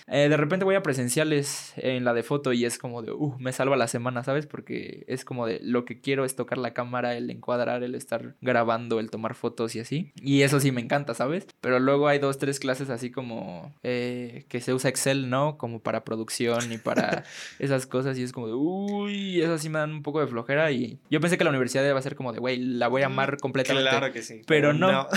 eh, 0.07 0.29
de 0.29 0.37
repente 0.37 0.65
voy 0.65 0.75
a 0.75 0.83
presenciales 0.83 1.73
en 1.77 2.03
la 2.03 2.13
de 2.13 2.23
foto 2.23 2.53
y 2.53 2.65
es 2.65 2.77
como 2.77 3.01
de, 3.01 3.11
uh, 3.11 3.35
me 3.39 3.51
salva 3.51 3.75
la 3.75 3.87
semana, 3.87 4.23
¿sabes? 4.23 4.45
Porque 4.45 5.03
es 5.07 5.25
como 5.25 5.45
de 5.45 5.59
lo 5.61 5.85
que 5.85 5.99
quiero 5.99 6.25
es 6.25 6.35
tocar 6.35 6.57
la 6.57 6.73
cámara, 6.73 7.15
el 7.15 7.29
encuadrar, 7.29 7.83
el 7.83 7.95
estar 7.95 8.35
grabando, 8.41 8.99
el 8.99 9.09
tomar 9.09 9.35
fotos 9.35 9.75
y 9.75 9.79
así. 9.79 10.11
Y 10.21 10.41
eso 10.41 10.59
sí 10.59 10.71
me 10.71 10.81
encanta, 10.81 11.13
¿sabes? 11.13 11.47
Pero 11.61 11.79
luego 11.79 12.07
hay 12.07 12.19
dos, 12.19 12.37
tres 12.37 12.59
clases 12.59 12.89
así 12.89 13.11
como 13.11 13.73
eh, 13.83 14.45
que 14.49 14.61
se 14.61 14.73
usa 14.73 14.89
Excel, 14.89 15.29
¿no? 15.29 15.57
Como 15.57 15.81
para 15.81 16.03
producción 16.03 16.71
y 16.71 16.77
para 16.77 17.23
esas 17.59 17.85
cosas 17.85 18.17
y 18.17 18.23
es 18.23 18.31
como 18.31 18.47
de, 18.47 18.53
uy, 18.53 19.41
eso 19.41 19.57
sí 19.57 19.69
me 19.69 19.79
dan 19.79 19.91
un 19.91 20.03
poco 20.03 20.19
de 20.19 20.27
flojera 20.27 20.71
y 20.71 20.99
yo 21.09 21.19
pensé 21.19 21.37
que 21.37 21.43
la 21.43 21.49
universidad 21.49 21.87
iba 21.87 21.97
a 21.97 22.01
ser 22.01 22.15
como 22.15 22.33
de, 22.33 22.39
güey, 22.39 22.57
la 22.57 22.87
voy 22.87 23.01
a 23.03 23.09
mm, 23.09 23.11
amar 23.11 23.37
completamente. 23.37 23.89
Claro 23.89 24.13
que 24.13 24.21
sí. 24.21 24.41
Pero 24.47 24.73
no. 24.73 24.91
no. 24.91 25.07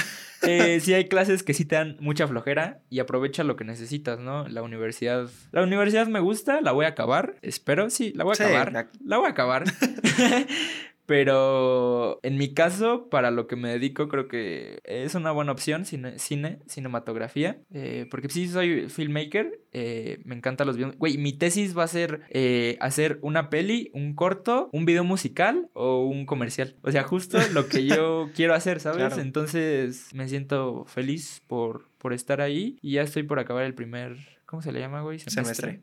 eh, 0.43 0.81
sí 0.83 0.95
hay 0.95 1.07
clases 1.07 1.43
que 1.43 1.55
sí 1.55 1.65
te 1.65 1.77
dan 1.77 1.97
mucha 2.01 2.27
flojera 2.27 2.81
y 2.91 3.01
aprovecha 3.01 3.45
lo 3.45 3.57
que 3.57 3.65
necesitas, 3.65 4.19
¿no? 4.19 4.24
La 4.25 4.63
universidad. 4.63 5.29
La 5.53 5.63
universidad 5.63 6.07
me 6.07 6.21
gusta, 6.21 6.61
la 6.61 6.73
voy 6.73 6.85
a 6.87 6.89
acabar. 6.89 7.37
Espero, 7.43 7.91
sí, 7.91 8.13
la 8.15 8.25
voy 8.25 8.35
a 8.39 8.45
acabar. 8.45 8.89
La... 9.05 9.17
voy 9.19 9.27
a 9.27 9.31
acabar. 9.31 9.65
Pero 11.07 12.19
en 12.23 12.39
mi 12.39 12.55
caso, 12.55 13.09
para 13.11 13.31
lo 13.31 13.47
que 13.47 13.57
me 13.57 13.71
dedico, 13.71 14.09
creo 14.09 14.29
que 14.29 14.81
es 14.85 15.15
una 15.15 15.33
buena 15.33 15.53
opción, 15.53 15.85
cine, 15.85 16.19
cine 16.19 16.61
cinematografía. 16.67 17.61
Eh, 17.73 18.07
porque 18.11 18.29
sí 18.29 18.49
soy 18.49 18.89
filmmaker, 18.89 19.61
eh, 19.73 20.21
me 20.25 20.35
encantan 20.35 20.67
los 20.67 20.77
videos. 20.77 20.97
Güey, 20.97 21.19
mi 21.19 21.33
tesis 21.33 21.77
va 21.77 21.85
a 21.85 21.89
ser 21.89 22.23
eh, 22.31 22.79
hacer 22.81 23.19
una 23.23 23.51
peli, 23.51 23.91
un 23.93 24.15
corto, 24.15 24.71
un 24.73 24.87
video 24.87 25.05
musical 25.05 25.69
o 25.75 26.05
un 26.05 26.25
comercial. 26.25 26.77
O 26.83 26.91
sea, 26.91 27.03
justo 27.03 27.39
lo 27.53 27.69
que 27.69 27.87
yo 27.87 28.31
quiero 28.35 28.55
hacer, 28.55 28.81
¿sabes? 28.81 29.19
Entonces 29.19 30.15
me 30.15 30.29
siento 30.29 30.85
feliz 30.87 31.43
por, 31.47 31.91
por 31.99 32.13
estar 32.13 32.41
ahí 32.41 32.79
y 32.81 32.93
ya 32.93 33.03
estoy 33.03 33.25
por 33.25 33.39
acabar 33.39 33.65
el 33.65 33.75
primer 33.75 34.17
¿Cómo 34.55 34.63
se 34.63 34.71
le 34.71 34.79
llama, 34.79 35.01
güey? 35.01 35.19
Semestre. 35.19 35.55
Semestre. 35.55 35.83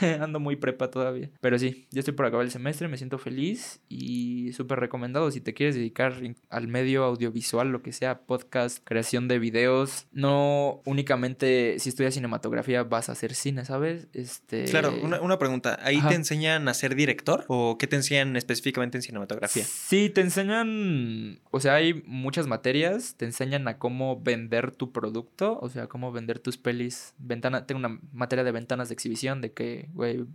Ando 0.20 0.40
muy 0.40 0.56
prepa 0.56 0.90
todavía. 0.90 1.30
Pero 1.40 1.58
sí, 1.58 1.86
ya 1.90 2.00
estoy 2.00 2.14
por 2.14 2.26
acabar 2.26 2.44
el 2.44 2.50
semestre, 2.50 2.88
me 2.88 2.96
siento 2.96 3.18
feliz 3.18 3.80
y 3.88 4.52
súper 4.52 4.80
recomendado 4.80 5.30
si 5.30 5.40
te 5.40 5.54
quieres 5.54 5.74
dedicar 5.74 6.14
al 6.50 6.68
medio 6.68 7.04
audiovisual, 7.04 7.68
lo 7.68 7.82
que 7.82 7.92
sea, 7.92 8.20
podcast, 8.20 8.78
creación 8.84 9.28
de 9.28 9.38
videos. 9.38 10.06
No 10.12 10.82
únicamente 10.84 11.76
si 11.78 11.88
estudias 11.88 12.14
cinematografía 12.14 12.82
vas 12.84 13.08
a 13.08 13.12
hacer 13.12 13.34
cine, 13.34 13.64
¿sabes? 13.64 14.08
Este... 14.12 14.64
Claro, 14.64 14.94
una, 15.02 15.38
pregunta. 15.38 15.78
¿Ahí 15.82 16.00
te 16.08 16.14
enseñan 16.14 16.68
a 16.68 16.74
ser 16.74 16.94
director 16.94 17.44
o 17.48 17.76
qué 17.78 17.86
te 17.86 17.96
enseñan 17.96 18.36
específicamente 18.36 18.98
en 18.98 19.02
cinematografía? 19.02 19.64
Sí, 19.64 20.10
te 20.10 20.20
enseñan, 20.20 21.40
o 21.50 21.60
sea, 21.60 21.74
hay 21.74 22.02
muchas 22.06 22.46
materias, 22.46 23.14
te 23.16 23.24
enseñan 23.24 23.66
a 23.68 23.78
cómo 23.78 24.20
vender 24.20 24.72
tu 24.72 24.92
producto, 24.92 25.58
o 25.60 25.68
sea, 25.68 25.86
cómo 25.86 26.12
vender 26.12 26.38
tus 26.38 26.58
pelis. 26.58 27.14
Ventana, 27.18 27.66
tengo 27.66 27.78
una 27.78 27.98
materia 28.12 28.44
de 28.44 28.52
ventanas 28.52 28.88
de 28.88 28.94
exhibición 28.94 29.21
de 29.22 29.52
que, 29.52 29.88
güey, 29.92 30.26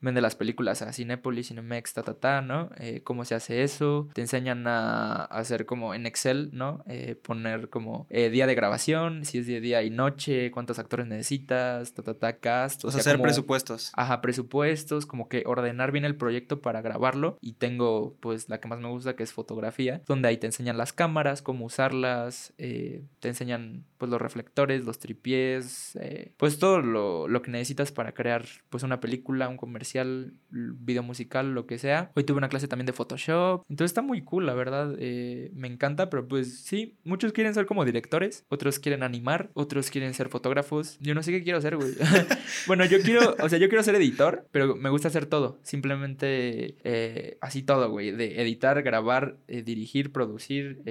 vende 0.00 0.20
las 0.20 0.36
películas 0.36 0.82
a 0.82 0.92
Cinepolis, 0.92 1.48
Cinemex, 1.48 1.92
ta, 1.94 2.02
ta, 2.02 2.14
ta, 2.14 2.40
¿no? 2.40 2.70
Eh, 2.78 3.00
cómo 3.02 3.24
se 3.24 3.34
hace 3.34 3.62
eso. 3.62 4.08
Te 4.12 4.20
enseñan 4.20 4.66
a, 4.66 5.24
hacer 5.24 5.66
como 5.66 5.94
en 5.94 6.06
Excel, 6.06 6.50
¿no? 6.52 6.84
Eh, 6.86 7.16
poner 7.16 7.68
como 7.68 8.06
eh, 8.10 8.30
día 8.30 8.46
de 8.46 8.54
grabación, 8.54 9.24
si 9.24 9.38
es 9.38 9.46
de 9.46 9.60
día 9.60 9.82
y 9.82 9.90
noche, 9.90 10.50
cuántos 10.50 10.78
actores 10.78 11.06
necesitas, 11.06 11.94
ta, 11.94 12.02
ta, 12.02 12.14
ta, 12.14 12.36
cast. 12.38 12.84
O, 12.84 12.90
sea, 12.90 13.00
hacer 13.00 13.20
presupuestos. 13.20 13.92
Ajá, 13.94 14.20
presupuestos, 14.20 15.06
como 15.06 15.28
que 15.28 15.42
ordenar 15.46 15.90
bien 15.90 16.04
el 16.04 16.16
proyecto 16.16 16.60
para 16.60 16.80
grabarlo. 16.80 17.36
Y 17.40 17.54
tengo, 17.54 18.16
pues, 18.20 18.48
la 18.48 18.60
que 18.60 18.68
más 18.68 18.78
me 18.78 18.88
gusta, 18.88 19.16
que 19.16 19.24
es 19.24 19.32
fotografía, 19.32 20.02
donde 20.06 20.28
ahí 20.28 20.36
te 20.36 20.46
enseñan 20.46 20.78
las 20.78 20.92
cámaras, 20.92 21.42
cómo 21.42 21.64
usarlas, 21.66 22.52
te 22.56 23.28
enseñan, 23.28 23.84
pues, 23.98 24.10
los 24.10 24.20
reflectores, 24.20 24.84
los 24.84 24.98
tripiés, 24.98 25.98
pues, 26.36 26.58
todo 26.58 26.80
lo, 26.80 27.26
lo 27.26 27.42
que 27.42 27.50
necesitas 27.50 27.90
para 27.90 28.07
para 28.08 28.14
crear 28.14 28.44
pues 28.70 28.82
una 28.84 29.00
película, 29.00 29.48
un 29.48 29.58
comercial, 29.58 30.32
video 30.50 31.02
musical, 31.02 31.52
lo 31.52 31.66
que 31.66 31.78
sea. 31.78 32.10
Hoy 32.14 32.24
tuve 32.24 32.38
una 32.38 32.48
clase 32.48 32.66
también 32.66 32.86
de 32.86 32.94
Photoshop. 32.94 33.64
Entonces 33.68 33.90
está 33.90 34.02
muy 34.02 34.22
cool, 34.22 34.46
la 34.46 34.54
verdad. 34.54 34.94
Eh, 34.98 35.50
me 35.54 35.68
encanta, 35.68 36.08
pero 36.08 36.26
pues 36.26 36.60
sí, 36.60 36.96
muchos 37.04 37.32
quieren 37.32 37.52
ser 37.52 37.66
como 37.66 37.84
directores, 37.84 38.46
otros 38.48 38.78
quieren 38.78 39.02
animar, 39.02 39.50
otros 39.52 39.90
quieren 39.90 40.14
ser 40.14 40.30
fotógrafos. 40.30 40.96
Yo 41.00 41.14
no 41.14 41.22
sé 41.22 41.32
qué 41.32 41.42
quiero 41.42 41.58
hacer, 41.58 41.76
güey. 41.76 41.92
bueno, 42.66 42.86
yo 42.86 43.00
quiero, 43.02 43.36
o 43.42 43.48
sea, 43.48 43.58
yo 43.58 43.68
quiero 43.68 43.84
ser 43.84 43.94
editor, 43.96 44.48
pero 44.52 44.74
me 44.74 44.88
gusta 44.88 45.08
hacer 45.08 45.26
todo. 45.26 45.58
Simplemente 45.62 46.76
eh, 46.84 47.36
así 47.42 47.62
todo, 47.62 47.90
güey. 47.90 48.12
De 48.12 48.40
editar, 48.40 48.82
grabar, 48.82 49.36
eh, 49.48 49.62
dirigir, 49.62 50.12
producir, 50.12 50.82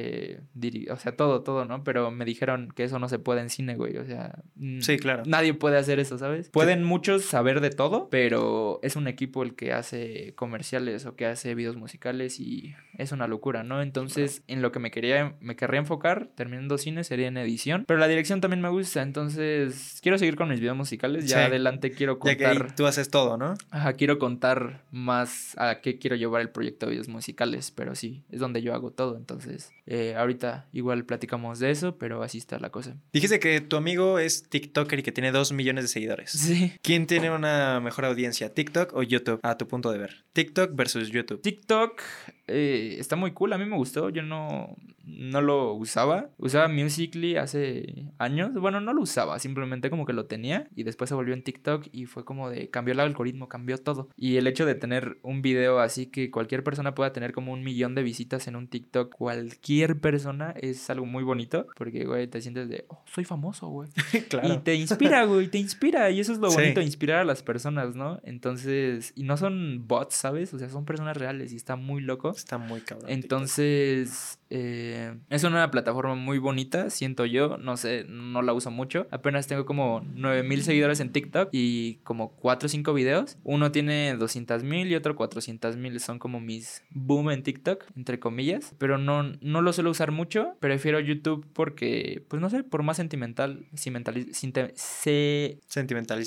o 0.91 0.97
sea, 0.97 1.15
todo, 1.15 1.41
todo, 1.41 1.65
¿no? 1.65 1.83
Pero 1.83 2.11
me 2.11 2.25
dijeron 2.25 2.71
que 2.75 2.83
eso 2.83 2.99
no 2.99 3.09
se 3.09 3.17
puede 3.17 3.41
en 3.41 3.49
cine, 3.49 3.75
güey. 3.75 3.97
O 3.97 4.05
sea, 4.05 4.43
sí, 4.81 4.97
claro. 4.99 5.23
Nadie 5.25 5.55
puede 5.55 5.77
hacer 5.77 5.99
eso, 5.99 6.19
¿sabes? 6.19 6.49
Pueden 6.49 6.83
muchos 6.97 7.25
saber 7.25 7.61
de 7.61 7.69
todo, 7.69 8.09
pero 8.09 8.79
es 8.81 8.95
un 8.95 9.07
equipo 9.07 9.43
el 9.43 9.53
que 9.53 9.71
hace 9.71 10.33
comerciales 10.35 11.05
o 11.05 11.15
que 11.15 11.27
hace 11.27 11.53
videos 11.53 11.75
musicales 11.75 12.39
y 12.39 12.73
es 12.97 13.11
una 13.11 13.27
locura, 13.27 13.61
¿no? 13.61 13.83
Entonces, 13.83 14.41
en 14.47 14.63
lo 14.63 14.71
que 14.71 14.79
me 14.79 14.89
quería, 14.89 15.35
me 15.39 15.55
querría 15.55 15.79
enfocar, 15.79 16.29
terminando 16.33 16.79
cine, 16.79 17.03
sería 17.03 17.27
en 17.27 17.37
edición. 17.37 17.85
Pero 17.87 17.99
la 17.99 18.07
dirección 18.07 18.41
también 18.41 18.61
me 18.61 18.69
gusta, 18.69 19.03
entonces 19.03 19.99
quiero 20.01 20.17
seguir 20.17 20.35
con 20.35 20.49
mis 20.49 20.59
videos 20.59 20.75
musicales. 20.75 21.27
Ya 21.27 21.45
adelante 21.45 21.91
quiero 21.91 22.17
contar. 22.17 22.75
tú 22.75 22.87
haces 22.87 23.11
todo, 23.11 23.37
¿no? 23.37 23.53
Ajá, 23.69 23.93
quiero 23.93 24.17
contar 24.17 24.81
más 24.89 25.55
a 25.59 25.81
qué 25.81 25.99
quiero 25.99 26.15
llevar 26.15 26.41
el 26.41 26.49
proyecto 26.49 26.87
de 26.87 26.93
videos 26.93 27.09
musicales, 27.09 27.69
pero 27.69 27.93
sí, 27.93 28.23
es 28.31 28.39
donde 28.39 28.63
yo 28.63 28.73
hago 28.73 28.89
todo. 28.89 29.17
Entonces, 29.17 29.71
eh, 29.85 30.15
ahorita 30.17 30.65
igual 30.73 31.05
platicamos 31.05 31.59
de 31.59 31.69
eso, 31.69 31.95
pero 31.99 32.23
así 32.23 32.39
está 32.39 32.57
la 32.57 32.71
cosa. 32.71 32.95
Dijiste 33.13 33.39
que 33.39 33.61
tu 33.61 33.75
amigo 33.75 34.17
es 34.17 34.49
TikToker 34.49 34.97
y 34.97 35.03
que 35.03 35.11
tiene 35.11 35.31
dos 35.31 35.51
millones 35.51 35.83
de 35.83 35.87
seguidores. 35.89 36.31
Sí. 36.31 36.73
¿Quién 36.87 37.05
tiene 37.05 37.29
una 37.29 37.81
mejor 37.81 38.05
audiencia, 38.05 38.53
TikTok 38.53 38.93
o 38.95 39.03
YouTube, 39.03 39.41
a 39.43 39.57
tu 39.57 39.67
punto 39.67 39.91
de 39.91 39.97
ver? 39.97 40.23
TikTok 40.31 40.73
versus 40.73 41.11
YouTube. 41.11 41.41
TikTok 41.41 42.01
eh, 42.47 42.95
está 42.97 43.17
muy 43.17 43.33
cool, 43.33 43.51
a 43.51 43.57
mí 43.57 43.65
me 43.65 43.75
gustó, 43.75 44.07
yo 44.07 44.23
no, 44.23 44.77
no 45.07 45.41
lo 45.41 45.73
usaba. 45.73 46.29
Usaba 46.37 46.67
Musically 46.67 47.37
hace 47.37 48.09
años. 48.19 48.53
Bueno, 48.53 48.79
no 48.81 48.93
lo 48.93 49.01
usaba, 49.01 49.39
simplemente 49.39 49.89
como 49.89 50.05
que 50.05 50.13
lo 50.13 50.25
tenía 50.25 50.67
y 50.75 50.83
después 50.83 51.09
se 51.09 51.15
volvió 51.15 51.33
en 51.33 51.43
TikTok 51.43 51.87
y 51.91 52.05
fue 52.05 52.23
como 52.23 52.49
de 52.49 52.69
cambió 52.69 52.93
el 52.93 52.99
algoritmo, 52.99 53.49
cambió 53.49 53.77
todo. 53.77 54.09
Y 54.15 54.37
el 54.37 54.47
hecho 54.47 54.65
de 54.65 54.75
tener 54.75 55.17
un 55.23 55.41
video 55.41 55.79
así 55.79 56.07
que 56.07 56.31
cualquier 56.31 56.63
persona 56.63 56.95
pueda 56.95 57.11
tener 57.13 57.33
como 57.33 57.51
un 57.51 57.63
millón 57.63 57.95
de 57.95 58.03
visitas 58.03 58.47
en 58.47 58.55
un 58.55 58.67
TikTok, 58.67 59.15
cualquier 59.15 59.99
persona 59.99 60.53
es 60.61 60.89
algo 60.89 61.05
muy 61.05 61.23
bonito 61.23 61.67
porque, 61.75 62.05
güey, 62.05 62.27
te 62.27 62.41
sientes 62.41 62.69
de, 62.69 62.85
oh, 62.89 63.03
soy 63.05 63.25
famoso, 63.25 63.67
güey. 63.67 63.89
claro. 64.29 64.53
Y 64.53 64.57
te 64.59 64.75
inspira, 64.75 65.25
güey, 65.25 65.47
te 65.47 65.57
inspira 65.57 66.09
y 66.11 66.19
eso 66.19 66.33
es 66.33 66.39
lo 66.39 66.51
bonito, 66.51 66.76
inspirar 66.81 67.19
a 67.19 67.25
las 67.25 67.43
personas, 67.43 67.95
¿no? 67.95 68.19
Entonces, 68.23 69.13
y 69.15 69.23
no 69.23 69.37
son 69.37 69.87
bots, 69.87 70.15
¿sabes? 70.15 70.53
O 70.53 70.59
sea, 70.59 70.69
son 70.69 70.85
personas 70.85 71.17
reales 71.17 71.53
y 71.53 71.55
está 71.55 71.75
muy 71.75 72.01
loco. 72.01 72.31
Está 72.31 72.57
muy 72.57 72.81
cabrón. 72.81 73.09
Entonces, 73.09 74.39
eh, 74.49 75.15
es 75.29 75.43
una 75.43 75.69
plataforma 75.71 76.15
muy 76.15 76.37
bonita, 76.37 76.89
siento 76.89 77.25
yo. 77.25 77.57
No 77.57 77.77
sé, 77.77 78.05
no 78.07 78.41
la 78.41 78.53
uso 78.53 78.71
mucho. 78.71 79.07
Apenas 79.11 79.47
tengo 79.47 79.65
como 79.65 80.01
9000 80.13 80.63
seguidores 80.63 80.99
en 80.99 81.11
TikTok 81.11 81.49
y 81.51 81.95
como 82.03 82.31
4 82.31 82.67
o 82.67 82.69
5 82.69 82.93
videos. 82.93 83.37
Uno 83.43 83.71
tiene 83.71 84.15
200 84.15 84.63
mil 84.63 84.91
y 84.91 84.95
otro 84.95 85.15
400 85.15 85.77
mil. 85.77 85.99
Son 85.99 86.19
como 86.19 86.39
mis 86.39 86.83
boom 86.91 87.31
en 87.31 87.43
TikTok, 87.43 87.85
entre 87.95 88.19
comillas. 88.19 88.73
Pero 88.77 88.97
no, 88.97 89.23
no 89.41 89.61
lo 89.61 89.73
suelo 89.73 89.91
usar 89.91 90.11
mucho. 90.11 90.55
Prefiero 90.59 90.99
YouTube 90.99 91.45
porque, 91.53 92.23
pues 92.27 92.41
no 92.41 92.49
sé, 92.49 92.63
por 92.63 92.83
más 92.83 92.97
sentimental, 92.97 93.65
sentimentalismo. 93.73 94.35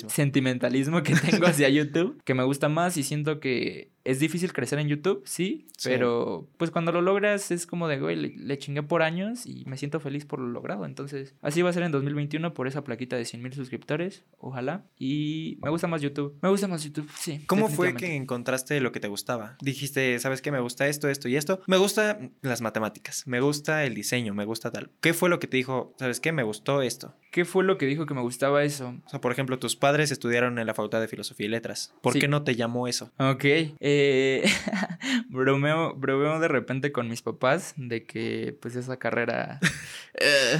Sentimentalismo 0.09 1.03
que 1.03 1.15
tengo 1.15 1.47
hacia 1.47 1.69
YouTube, 1.69 2.21
que 2.23 2.33
me 2.33 2.43
gusta 2.43 2.69
más 2.69 2.97
y 2.97 3.03
siento 3.03 3.39
que 3.39 3.91
es 4.03 4.19
difícil 4.19 4.53
crecer 4.53 4.79
en 4.79 4.87
YouTube, 4.87 5.21
sí, 5.25 5.67
pero 5.83 6.47
pues 6.57 6.71
cuando 6.71 6.91
lo 6.91 7.01
logras 7.01 7.51
es 7.51 7.65
como 7.67 7.87
de, 7.87 7.99
güey, 7.99 8.15
le, 8.15 8.57
chingué 8.57 8.83
por 8.83 9.01
años 9.01 9.45
y 9.45 9.63
me 9.65 9.77
siento 9.77 9.99
feliz 9.99 10.25
por 10.25 10.39
lo 10.39 10.47
logrado. 10.47 10.85
Entonces, 10.85 11.35
así 11.41 11.61
va 11.61 11.69
a 11.69 11.73
ser 11.73 11.83
en 11.83 11.91
2021 11.91 12.53
por 12.53 12.67
esa 12.67 12.83
plaquita 12.83 13.15
de 13.15 13.25
100 13.25 13.41
mil 13.41 13.53
suscriptores, 13.53 14.23
ojalá. 14.37 14.85
Y 14.97 15.57
me 15.61 15.69
gusta 15.69 15.87
más 15.87 16.01
YouTube. 16.01 16.37
Me 16.41 16.49
gusta 16.49 16.67
más 16.67 16.83
YouTube, 16.83 17.09
sí. 17.17 17.43
¿Cómo 17.47 17.69
fue 17.69 17.95
que 17.95 18.15
encontraste 18.15 18.79
lo 18.81 18.91
que 18.91 18.99
te 18.99 19.07
gustaba? 19.07 19.57
Dijiste, 19.61 20.19
¿sabes 20.19 20.41
qué? 20.41 20.51
Me 20.51 20.59
gusta 20.59 20.87
esto, 20.87 21.09
esto 21.09 21.27
y 21.27 21.35
esto. 21.35 21.61
Me 21.67 21.77
gusta 21.77 22.19
las 22.41 22.61
matemáticas, 22.61 23.27
me 23.27 23.39
gusta 23.39 23.85
el 23.85 23.93
diseño, 23.93 24.33
me 24.33 24.45
gusta 24.45 24.71
tal. 24.71 24.91
¿Qué 25.01 25.13
fue 25.13 25.29
lo 25.29 25.39
que 25.39 25.47
te 25.47 25.57
dijo, 25.57 25.95
¿sabes 25.97 26.19
qué? 26.19 26.31
Me 26.31 26.43
gustó 26.43 26.81
esto. 26.81 27.15
¿Qué 27.31 27.45
fue 27.45 27.63
lo 27.63 27.77
que 27.77 27.85
dijo 27.85 28.05
que 28.05 28.13
me 28.13 28.21
gustaba 28.21 28.63
eso? 28.63 28.95
O 29.05 29.09
sea, 29.09 29.21
por 29.21 29.31
ejemplo, 29.31 29.57
tus 29.57 29.75
padres 29.75 30.11
estudiaron 30.11 30.59
en 30.59 30.67
la 30.67 30.73
Facultad 30.73 30.99
de 30.99 31.07
Filosofía 31.07 31.45
y 31.45 31.49
Letras. 31.49 31.93
¿Por 32.01 32.17
qué 32.17 32.27
no 32.27 32.43
te 32.43 32.55
llamó 32.55 32.87
eso? 32.87 33.11
Ok. 33.17 33.45
Eh, 33.45 33.90
bromeo, 35.29 35.95
bromeo 35.95 36.39
de 36.39 36.47
repente 36.47 36.91
con 36.91 37.07
mis 37.07 37.21
papás 37.21 37.73
de 37.77 38.05
que 38.05 38.57
pues 38.61 38.75
esa 38.75 38.97
carrera 38.97 39.59
eh, 40.19 40.57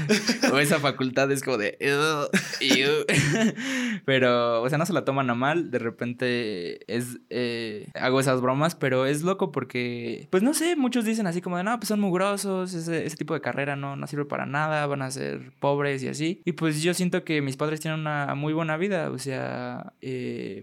o 0.51 0.59
esa 0.59 0.79
facultad 0.79 1.31
es 1.31 1.43
como 1.43 1.57
de... 1.57 1.77
pero, 4.05 4.61
o 4.61 4.69
sea, 4.69 4.77
no 4.77 4.85
se 4.85 4.93
la 4.93 5.05
toman 5.05 5.29
a 5.29 5.35
mal. 5.35 5.71
De 5.71 5.79
repente 5.79 6.93
es... 6.93 7.19
Eh, 7.29 7.87
hago 7.95 8.19
esas 8.19 8.41
bromas, 8.41 8.75
pero 8.75 9.05
es 9.05 9.23
loco 9.23 9.51
porque, 9.51 10.27
pues 10.29 10.43
no 10.43 10.53
sé, 10.53 10.75
muchos 10.75 11.05
dicen 11.05 11.27
así 11.27 11.41
como 11.41 11.57
de, 11.57 11.63
no, 11.63 11.77
pues 11.77 11.89
son 11.89 11.99
mugrosos, 11.99 12.73
ese, 12.73 13.05
ese 13.05 13.17
tipo 13.17 13.33
de 13.33 13.41
carrera 13.41 13.75
no, 13.75 13.95
no 13.95 14.07
sirve 14.07 14.25
para 14.25 14.45
nada, 14.45 14.85
van 14.87 15.01
a 15.01 15.11
ser 15.11 15.51
pobres 15.59 16.03
y 16.03 16.07
así. 16.07 16.41
Y 16.45 16.53
pues 16.53 16.81
yo 16.81 16.93
siento 16.93 17.23
que 17.23 17.41
mis 17.41 17.57
padres 17.57 17.79
tienen 17.79 17.99
una 17.99 18.33
muy 18.35 18.53
buena 18.53 18.77
vida, 18.77 19.09
o 19.09 19.17
sea, 19.17 19.93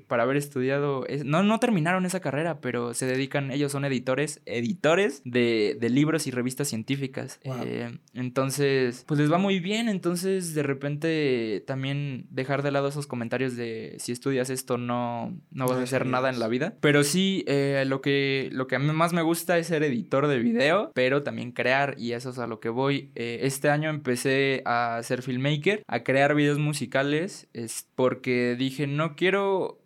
para 0.06 0.22
haber 0.22 0.36
estudiado... 0.36 1.04
no, 1.24 1.42
no 1.42 1.60
terminaron 1.60 2.06
esa 2.06 2.20
carrera, 2.20 2.57
pero 2.60 2.94
se 2.94 3.06
dedican, 3.06 3.50
ellos 3.50 3.72
son 3.72 3.84
editores, 3.84 4.40
editores 4.46 5.22
de, 5.24 5.76
libros 5.88 6.26
y 6.26 6.30
revistas 6.30 6.68
científicas. 6.68 7.40
Eh, 7.44 7.98
entonces, 8.14 9.04
pues 9.06 9.18
les 9.18 9.32
va 9.32 9.38
muy 9.38 9.58
bien, 9.58 9.88
entonces 9.88 10.54
de 10.54 10.62
repente 10.62 11.64
también 11.66 12.26
dejar 12.30 12.62
de 12.62 12.70
lado 12.70 12.88
esos 12.88 13.06
comentarios 13.06 13.56
de 13.56 13.96
si 13.98 14.12
estudias 14.12 14.50
esto 14.50 14.76
no, 14.76 15.34
no 15.50 15.66
vas 15.66 15.78
a 15.78 15.82
hacer 15.82 16.06
nada 16.06 16.28
en 16.28 16.38
la 16.38 16.48
vida. 16.48 16.74
Pero 16.80 17.04
sí, 17.04 17.44
eh, 17.46 17.84
lo, 17.86 18.00
que, 18.00 18.48
lo 18.52 18.66
que 18.66 18.76
a 18.76 18.78
mí 18.78 18.92
más 18.92 19.12
me 19.12 19.22
gusta 19.22 19.58
es 19.58 19.68
ser 19.68 19.82
editor 19.82 20.26
de 20.26 20.38
video, 20.38 20.92
pero 20.94 21.22
también 21.22 21.52
crear 21.52 21.94
y 21.98 22.12
eso 22.12 22.30
es 22.30 22.38
a 22.38 22.46
lo 22.46 22.60
que 22.60 22.68
voy. 22.68 23.10
Eh, 23.14 23.40
este 23.42 23.70
año 23.70 23.90
empecé 23.90 24.62
a 24.64 25.00
ser 25.02 25.22
filmmaker, 25.22 25.82
a 25.86 26.02
crear 26.02 26.34
videos 26.34 26.58
musicales, 26.58 27.48
es 27.52 27.86
porque 27.94 28.56
dije, 28.58 28.86
no 28.86 29.16
quiero 29.16 29.78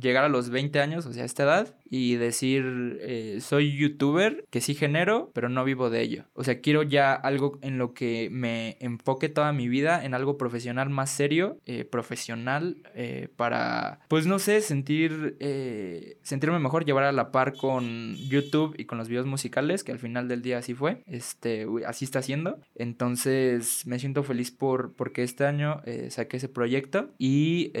llegar 0.00 0.24
a 0.24 0.28
los 0.28 0.50
20 0.50 0.80
años, 0.80 1.06
o 1.06 1.12
sea, 1.12 1.22
a 1.22 1.26
esta 1.26 1.44
edad, 1.44 1.74
y 1.88 2.16
decir, 2.16 2.98
eh, 3.00 3.38
soy 3.40 3.76
youtuber, 3.76 4.44
que 4.50 4.60
sí 4.60 4.74
genero, 4.74 5.30
pero 5.34 5.48
no 5.48 5.64
vivo 5.64 5.90
de 5.90 6.02
ello. 6.02 6.24
O 6.34 6.44
sea, 6.44 6.60
quiero 6.60 6.82
ya 6.82 7.14
algo 7.14 7.58
en 7.62 7.78
lo 7.78 7.94
que 7.94 8.28
me 8.30 8.76
enfoque 8.80 9.28
toda 9.28 9.52
mi 9.52 9.68
vida, 9.68 10.04
en 10.04 10.14
algo 10.14 10.36
profesional 10.36 10.90
más 10.90 11.10
serio, 11.10 11.58
eh, 11.64 11.84
profesional, 11.84 12.78
eh, 12.94 13.28
para, 13.36 14.00
pues 14.08 14.26
no 14.26 14.38
sé, 14.38 14.60
sentir, 14.60 15.36
sentirme 16.22 16.58
mejor, 16.58 16.84
llevar 16.84 17.04
a 17.04 17.12
la 17.12 17.30
par 17.30 17.54
con 17.54 18.16
YouTube 18.16 18.74
y 18.78 18.84
con 18.84 18.98
los 18.98 19.08
videos 19.08 19.26
musicales, 19.26 19.84
que 19.84 19.92
al 19.92 19.98
final 19.98 20.28
del 20.28 20.42
día 20.42 20.58
así 20.58 20.74
fue, 20.74 21.02
este, 21.06 21.66
así 21.86 22.04
está 22.04 22.18
haciendo. 22.18 22.58
Entonces, 22.74 23.86
me 23.86 23.98
siento 23.98 24.22
feliz 24.22 24.50
por, 24.50 24.94
porque 24.94 25.22
este 25.22 25.46
año 25.46 25.82
saqué 26.08 26.38
ese 26.38 26.48
proyecto 26.48 27.10
y 27.18 27.72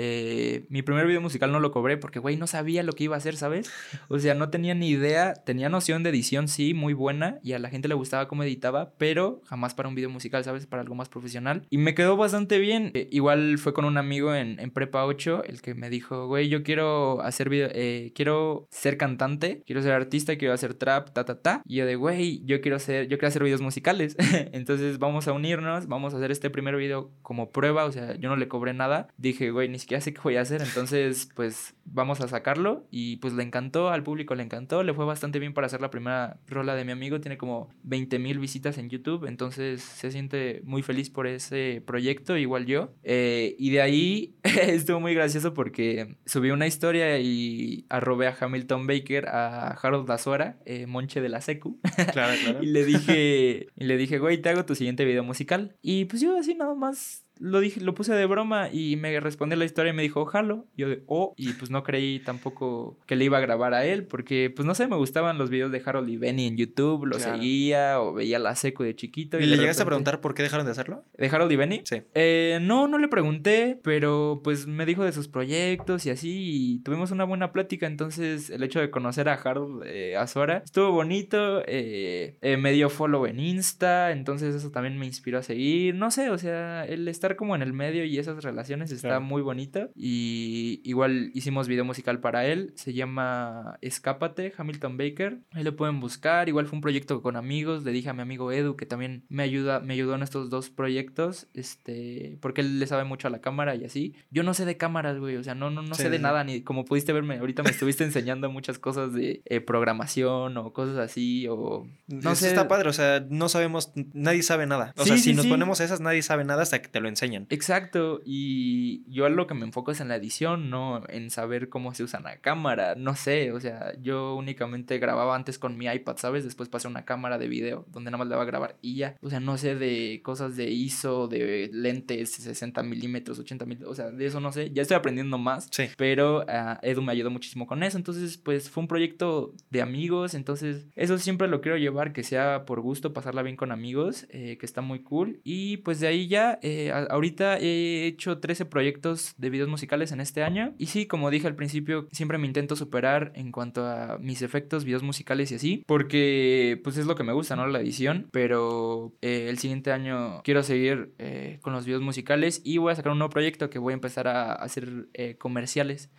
mi 0.68 0.82
primer 0.82 1.06
video 1.06 1.20
musical 1.20 1.52
no 1.52 1.60
lo 1.60 1.70
cobré 1.70 1.96
porque, 2.06 2.20
güey, 2.20 2.36
no 2.36 2.46
sabía 2.46 2.84
lo 2.84 2.92
que 2.92 3.02
iba 3.02 3.16
a 3.16 3.18
hacer, 3.18 3.36
¿sabes? 3.36 3.68
O 4.06 4.20
sea, 4.20 4.34
no 4.34 4.48
tenía 4.48 4.76
ni 4.76 4.90
idea, 4.90 5.34
tenía 5.34 5.68
noción 5.68 6.04
de 6.04 6.10
edición, 6.10 6.46
sí, 6.46 6.72
muy 6.72 6.94
buena, 6.94 7.40
y 7.42 7.54
a 7.54 7.58
la 7.58 7.68
gente 7.68 7.88
le 7.88 7.94
gustaba 7.94 8.28
cómo 8.28 8.44
editaba, 8.44 8.92
pero 8.96 9.40
jamás 9.46 9.74
para 9.74 9.88
un 9.88 9.96
video 9.96 10.08
musical, 10.08 10.44
¿sabes? 10.44 10.68
Para 10.68 10.82
algo 10.82 10.94
más 10.94 11.08
profesional. 11.08 11.66
Y 11.68 11.78
me 11.78 11.96
quedó 11.96 12.16
bastante 12.16 12.60
bien. 12.60 12.92
Eh, 12.94 13.08
igual 13.10 13.58
fue 13.58 13.74
con 13.74 13.84
un 13.84 13.98
amigo 13.98 14.32
en, 14.36 14.70
Prepa 14.70 15.04
8, 15.04 15.46
el 15.46 15.60
que 15.62 15.74
me 15.74 15.90
dijo, 15.90 16.28
güey, 16.28 16.48
yo 16.48 16.62
quiero 16.62 17.22
hacer 17.22 17.48
video, 17.48 17.70
eh, 17.72 18.12
quiero 18.14 18.68
ser 18.70 18.96
cantante, 18.98 19.64
quiero 19.66 19.82
ser 19.82 19.90
artista, 19.90 20.36
quiero 20.36 20.54
hacer 20.54 20.74
trap, 20.74 21.10
ta, 21.10 21.24
ta, 21.24 21.42
ta. 21.42 21.62
Y 21.64 21.78
yo 21.78 21.86
de, 21.86 21.96
güey, 21.96 22.40
yo 22.44 22.60
quiero 22.60 22.76
hacer, 22.76 23.08
yo 23.08 23.18
quiero 23.18 23.30
hacer 23.30 23.42
videos 23.42 23.62
musicales. 23.62 24.14
Entonces 24.52 25.00
vamos 25.00 25.26
a 25.26 25.32
unirnos, 25.32 25.88
vamos 25.88 26.14
a 26.14 26.18
hacer 26.18 26.30
este 26.30 26.50
primer 26.50 26.76
video 26.76 27.10
como 27.22 27.50
prueba, 27.50 27.84
o 27.84 27.90
sea, 27.90 28.14
yo 28.14 28.28
no 28.28 28.36
le 28.36 28.46
cobré 28.46 28.74
nada. 28.74 29.08
Dije, 29.16 29.50
güey, 29.50 29.68
ni 29.68 29.80
siquiera 29.80 30.00
sé 30.00 30.14
qué 30.14 30.20
voy 30.22 30.36
a 30.36 30.42
hacer, 30.42 30.62
entonces, 30.62 31.30
pues 31.34 31.74
vamos 31.86 32.20
a 32.20 32.28
sacarlo 32.28 32.86
y 32.90 33.16
pues 33.16 33.34
le 33.34 33.42
encantó, 33.42 33.90
al 33.90 34.02
público 34.02 34.34
le 34.34 34.42
encantó, 34.42 34.82
le 34.82 34.94
fue 34.94 35.04
bastante 35.04 35.38
bien 35.38 35.54
para 35.54 35.66
hacer 35.66 35.80
la 35.80 35.90
primera 35.90 36.38
rola 36.46 36.74
de 36.74 36.84
mi 36.84 36.92
amigo, 36.92 37.20
tiene 37.20 37.38
como 37.38 37.70
20 37.84 38.18
mil 38.18 38.38
visitas 38.38 38.78
en 38.78 38.90
YouTube, 38.90 39.26
entonces 39.26 39.82
se 39.82 40.10
siente 40.10 40.60
muy 40.64 40.82
feliz 40.82 41.10
por 41.10 41.26
ese 41.26 41.82
proyecto, 41.86 42.36
igual 42.36 42.66
yo. 42.66 42.92
Eh, 43.02 43.56
y 43.58 43.70
de 43.70 43.80
ahí 43.80 44.36
estuvo 44.44 45.00
muy 45.00 45.14
gracioso 45.14 45.54
porque 45.54 46.16
subí 46.26 46.50
una 46.50 46.66
historia 46.66 47.18
y 47.18 47.86
arrobé 47.88 48.26
a 48.26 48.36
Hamilton 48.38 48.86
Baker, 48.86 49.28
a 49.28 49.70
Harold 49.70 50.06
Dazuara, 50.06 50.58
eh, 50.64 50.86
Monche 50.86 51.20
de 51.20 51.28
la 51.28 51.40
Secu. 51.40 51.80
Claro, 52.12 52.34
claro. 52.42 52.62
y 52.62 52.66
le 52.66 52.84
dije, 52.84 53.66
y 53.76 53.84
le 53.84 53.96
dije, 53.96 54.18
güey, 54.18 54.40
te 54.40 54.48
hago 54.48 54.64
tu 54.64 54.74
siguiente 54.74 55.04
video 55.04 55.24
musical. 55.24 55.76
Y 55.82 56.06
pues 56.06 56.22
yo 56.22 56.38
así 56.38 56.54
nada 56.54 56.74
más 56.74 57.25
lo 57.38 57.60
dije, 57.60 57.80
lo 57.80 57.94
puse 57.94 58.14
de 58.14 58.26
broma 58.26 58.68
y 58.72 58.96
me 58.96 59.18
respondió 59.20 59.56
la 59.56 59.64
historia 59.64 59.90
y 59.90 59.96
me 59.96 60.02
dijo, 60.02 60.24
jalo. 60.26 60.66
Yo 60.76 60.88
de, 60.88 61.02
oh, 61.06 61.34
y 61.36 61.52
pues 61.54 61.70
no 61.70 61.82
creí 61.82 62.20
tampoco 62.20 62.98
que 63.06 63.16
le 63.16 63.24
iba 63.24 63.38
a 63.38 63.40
grabar 63.40 63.74
a 63.74 63.84
él, 63.84 64.04
porque 64.04 64.52
pues 64.54 64.66
no 64.66 64.74
sé, 64.74 64.86
me 64.88 64.96
gustaban 64.96 65.38
los 65.38 65.50
videos 65.50 65.72
de 65.72 65.82
Harold 65.84 66.08
y 66.08 66.16
Benny 66.16 66.46
en 66.46 66.56
YouTube, 66.56 67.06
lo 67.06 67.18
seguía 67.18 68.00
o 68.00 68.14
veía 68.14 68.38
la 68.38 68.54
seco 68.54 68.84
de 68.84 68.94
chiquito. 68.94 69.38
¿Y, 69.38 69.46
le 69.46 69.56
llegaste 69.56 69.82
a 69.82 69.86
preguntar 69.86 70.20
por 70.20 70.34
qué 70.34 70.42
dejaron 70.42 70.66
de 70.66 70.72
hacerlo? 70.72 71.04
¿De 71.16 71.28
Harold 71.28 71.52
y 71.52 71.56
Benny? 71.56 71.82
Sí. 71.84 72.02
Eh, 72.14 72.58
no, 72.62 72.88
no 72.88 72.98
le 72.98 73.08
pregunté, 73.08 73.78
pero 73.82 74.40
pues 74.42 74.66
me 74.66 74.86
dijo 74.86 75.04
de 75.04 75.12
sus 75.12 75.28
proyectos 75.28 76.06
y 76.06 76.10
así, 76.10 76.32
y 76.34 76.78
tuvimos 76.80 77.10
una 77.10 77.24
buena 77.24 77.52
plática, 77.52 77.86
entonces 77.86 78.50
el 78.50 78.62
hecho 78.62 78.80
de 78.80 78.90
conocer 78.90 79.28
a 79.28 79.34
Harold 79.34 79.82
eh, 79.86 80.16
Azora 80.16 80.62
estuvo 80.64 80.92
bonito, 80.92 81.62
eh, 81.66 82.36
eh, 82.40 82.56
me 82.56 82.72
dio 82.72 82.90
follow 82.90 83.26
en 83.26 83.40
Insta, 83.40 84.12
entonces 84.12 84.54
eso 84.54 84.70
también 84.70 84.98
me 84.98 85.06
inspiró 85.06 85.38
a 85.38 85.42
seguir, 85.42 85.94
no 85.94 86.10
sé, 86.10 86.30
o 86.30 86.38
sea, 86.38 86.84
el 86.84 87.06
estar 87.26 87.36
como 87.36 87.56
en 87.56 87.62
el 87.62 87.72
medio 87.72 88.04
y 88.04 88.18
esas 88.18 88.42
relaciones 88.44 88.92
está 88.92 89.18
muy 89.20 89.42
bonita, 89.42 89.90
y 89.94 90.80
igual 90.84 91.30
hicimos 91.34 91.66
video 91.66 91.84
musical 91.84 92.20
para 92.20 92.46
él, 92.46 92.72
se 92.76 92.92
llama 92.92 93.78
Escápate, 93.80 94.52
Hamilton 94.56 94.96
Baker, 94.96 95.38
ahí 95.52 95.64
lo 95.64 95.74
pueden 95.74 96.00
buscar, 96.00 96.48
igual 96.48 96.66
fue 96.66 96.76
un 96.76 96.82
proyecto 96.82 97.22
con 97.22 97.36
amigos, 97.36 97.84
le 97.84 97.90
dije 97.90 98.08
a 98.08 98.12
mi 98.12 98.22
amigo 98.22 98.52
Edu 98.52 98.76
que 98.76 98.86
también 98.86 99.24
me 99.28 99.42
ayuda, 99.42 99.80
me 99.80 99.94
ayudó 99.94 100.14
en 100.14 100.22
estos 100.22 100.50
dos 100.50 100.70
proyectos, 100.70 101.48
este, 101.54 102.38
porque 102.40 102.60
él 102.60 102.78
le 102.78 102.86
sabe 102.86 103.04
mucho 103.04 103.26
a 103.26 103.30
la 103.30 103.40
cámara 103.40 103.74
y 103.74 103.84
así, 103.84 104.14
yo 104.30 104.42
no 104.42 104.54
sé 104.54 104.64
de 104.64 104.76
cámaras, 104.76 105.18
güey, 105.18 105.36
o 105.36 105.42
sea, 105.42 105.54
no, 105.54 105.70
no, 105.70 105.82
no 105.82 105.94
sé 105.94 106.08
de 106.10 106.18
nada, 106.20 106.44
ni 106.44 106.62
como 106.62 106.84
pudiste 106.84 107.12
verme, 107.12 107.38
ahorita 107.38 107.62
me 107.64 107.70
estuviste 107.70 108.04
enseñando 108.04 108.50
muchas 108.50 108.78
cosas 108.78 109.12
de 109.12 109.42
eh, 109.44 109.60
programación 109.60 110.56
o 110.56 110.72
cosas 110.72 110.98
así, 110.98 111.46
o 111.48 111.88
no 112.06 112.34
sé. 112.36 112.48
Está 112.48 112.68
padre, 112.68 112.88
o 112.88 112.92
sea, 112.92 113.26
no 113.28 113.48
sabemos, 113.48 113.92
nadie 114.12 114.42
sabe 114.42 114.66
nada. 114.66 114.92
O 114.96 115.04
sea, 115.04 115.16
si 115.16 115.34
nos 115.34 115.46
ponemos 115.46 115.80
esas, 115.80 116.00
nadie 116.00 116.22
sabe 116.22 116.44
nada 116.44 116.62
hasta 116.62 116.80
que 116.80 116.88
te 116.88 117.00
lo 117.00 117.08
enseñan. 117.08 117.15
Exacto, 117.50 118.20
y 118.24 119.04
yo 119.10 119.28
lo 119.28 119.46
que 119.46 119.54
me 119.54 119.64
enfoco 119.64 119.90
es 119.90 120.00
en 120.00 120.08
la 120.08 120.16
edición, 120.16 120.70
no 120.70 121.02
en 121.08 121.30
saber 121.30 121.68
cómo 121.68 121.94
se 121.94 122.02
usa 122.02 122.20
la 122.20 122.38
cámara, 122.38 122.94
no 122.96 123.14
sé, 123.14 123.52
o 123.52 123.60
sea, 123.60 123.92
yo 124.00 124.34
únicamente 124.34 124.98
grababa 124.98 125.34
antes 125.34 125.58
con 125.58 125.76
mi 125.76 125.86
iPad, 125.86 126.16
¿sabes? 126.18 126.44
Después 126.44 126.68
pasé 126.68 126.88
a 126.88 126.90
una 126.90 127.04
cámara 127.04 127.38
de 127.38 127.48
video 127.48 127.86
donde 127.88 128.10
nada 128.10 128.18
más 128.18 128.28
le 128.28 128.36
va 128.36 128.42
a 128.42 128.46
grabar 128.46 128.76
y 128.82 128.96
ya, 128.96 129.16
o 129.20 129.30
sea, 129.30 129.40
no 129.40 129.56
sé 129.58 129.74
de 129.74 130.20
cosas 130.22 130.56
de 130.56 130.70
ISO, 130.70 131.28
de 131.28 131.70
lentes 131.72 132.32
60 132.32 132.82
milímetros, 132.82 133.38
80 133.38 133.64
milímetros, 133.64 133.92
o 133.92 133.94
sea, 133.94 134.10
de 134.10 134.26
eso 134.26 134.40
no 134.40 134.52
sé, 134.52 134.70
ya 134.72 134.82
estoy 134.82 134.96
aprendiendo 134.96 135.38
más, 135.38 135.68
sí. 135.70 135.84
pero 135.96 136.40
uh, 136.40 136.78
Edu 136.82 137.02
me 137.02 137.12
ayudó 137.12 137.30
muchísimo 137.30 137.66
con 137.66 137.82
eso, 137.82 137.96
entonces 137.96 138.38
pues 138.38 138.70
fue 138.70 138.82
un 138.82 138.88
proyecto 138.88 139.54
de 139.70 139.82
amigos, 139.82 140.34
entonces 140.34 140.86
eso 140.94 141.18
siempre 141.18 141.48
lo 141.48 141.60
quiero 141.60 141.78
llevar, 141.78 142.12
que 142.12 142.22
sea 142.22 142.64
por 142.64 142.80
gusto, 142.80 143.12
pasarla 143.12 143.42
bien 143.42 143.56
con 143.56 143.72
amigos, 143.72 144.26
eh, 144.30 144.56
que 144.58 144.66
está 144.66 144.80
muy 144.80 145.00
cool, 145.00 145.40
y 145.44 145.78
pues 145.78 146.00
de 146.00 146.06
ahí 146.06 146.28
ya, 146.28 146.58
eh, 146.62 146.92
ahorita 147.10 147.58
he 147.58 148.06
hecho 148.06 148.38
13 148.38 148.66
proyectos 148.66 149.34
de 149.36 149.50
videos 149.50 149.68
musicales 149.68 150.12
en 150.12 150.20
este 150.20 150.42
año, 150.42 150.74
y 150.78 150.86
sí, 150.86 151.06
como 151.06 151.30
dije 151.30 151.46
al 151.46 151.56
principio, 151.56 152.08
siempre 152.12 152.38
me 152.38 152.46
intento 152.46 152.76
superar 152.76 153.32
en 153.34 153.52
cuanto 153.52 153.86
a 153.86 154.18
mis 154.18 154.42
efectos, 154.42 154.84
videos 154.84 155.02
musicales 155.02 155.52
y 155.52 155.56
así, 155.56 155.84
porque 155.86 156.80
pues 156.82 156.96
es 156.96 157.06
lo 157.06 157.14
que 157.14 157.24
me 157.24 157.32
gusta, 157.32 157.56
¿no? 157.56 157.66
La 157.66 157.80
edición, 157.80 158.28
pero 158.32 159.12
eh, 159.22 159.46
el 159.48 159.58
siguiente 159.58 159.92
año 159.92 160.42
quiero 160.42 160.62
seguir 160.62 161.14
con 161.60 161.72
los 161.72 161.84
videos 161.84 162.02
musicales 162.02 162.60
y 162.64 162.78
voy 162.78 162.92
a 162.92 162.96
sacar 162.96 163.12
un 163.12 163.18
nuevo 163.18 163.30
proyecto 163.30 163.70
que 163.70 163.78
voy 163.78 163.92
a 163.92 163.94
empezar 163.94 164.28
a 164.28 164.52
hacer 164.52 165.08
comerciales. 165.38 166.10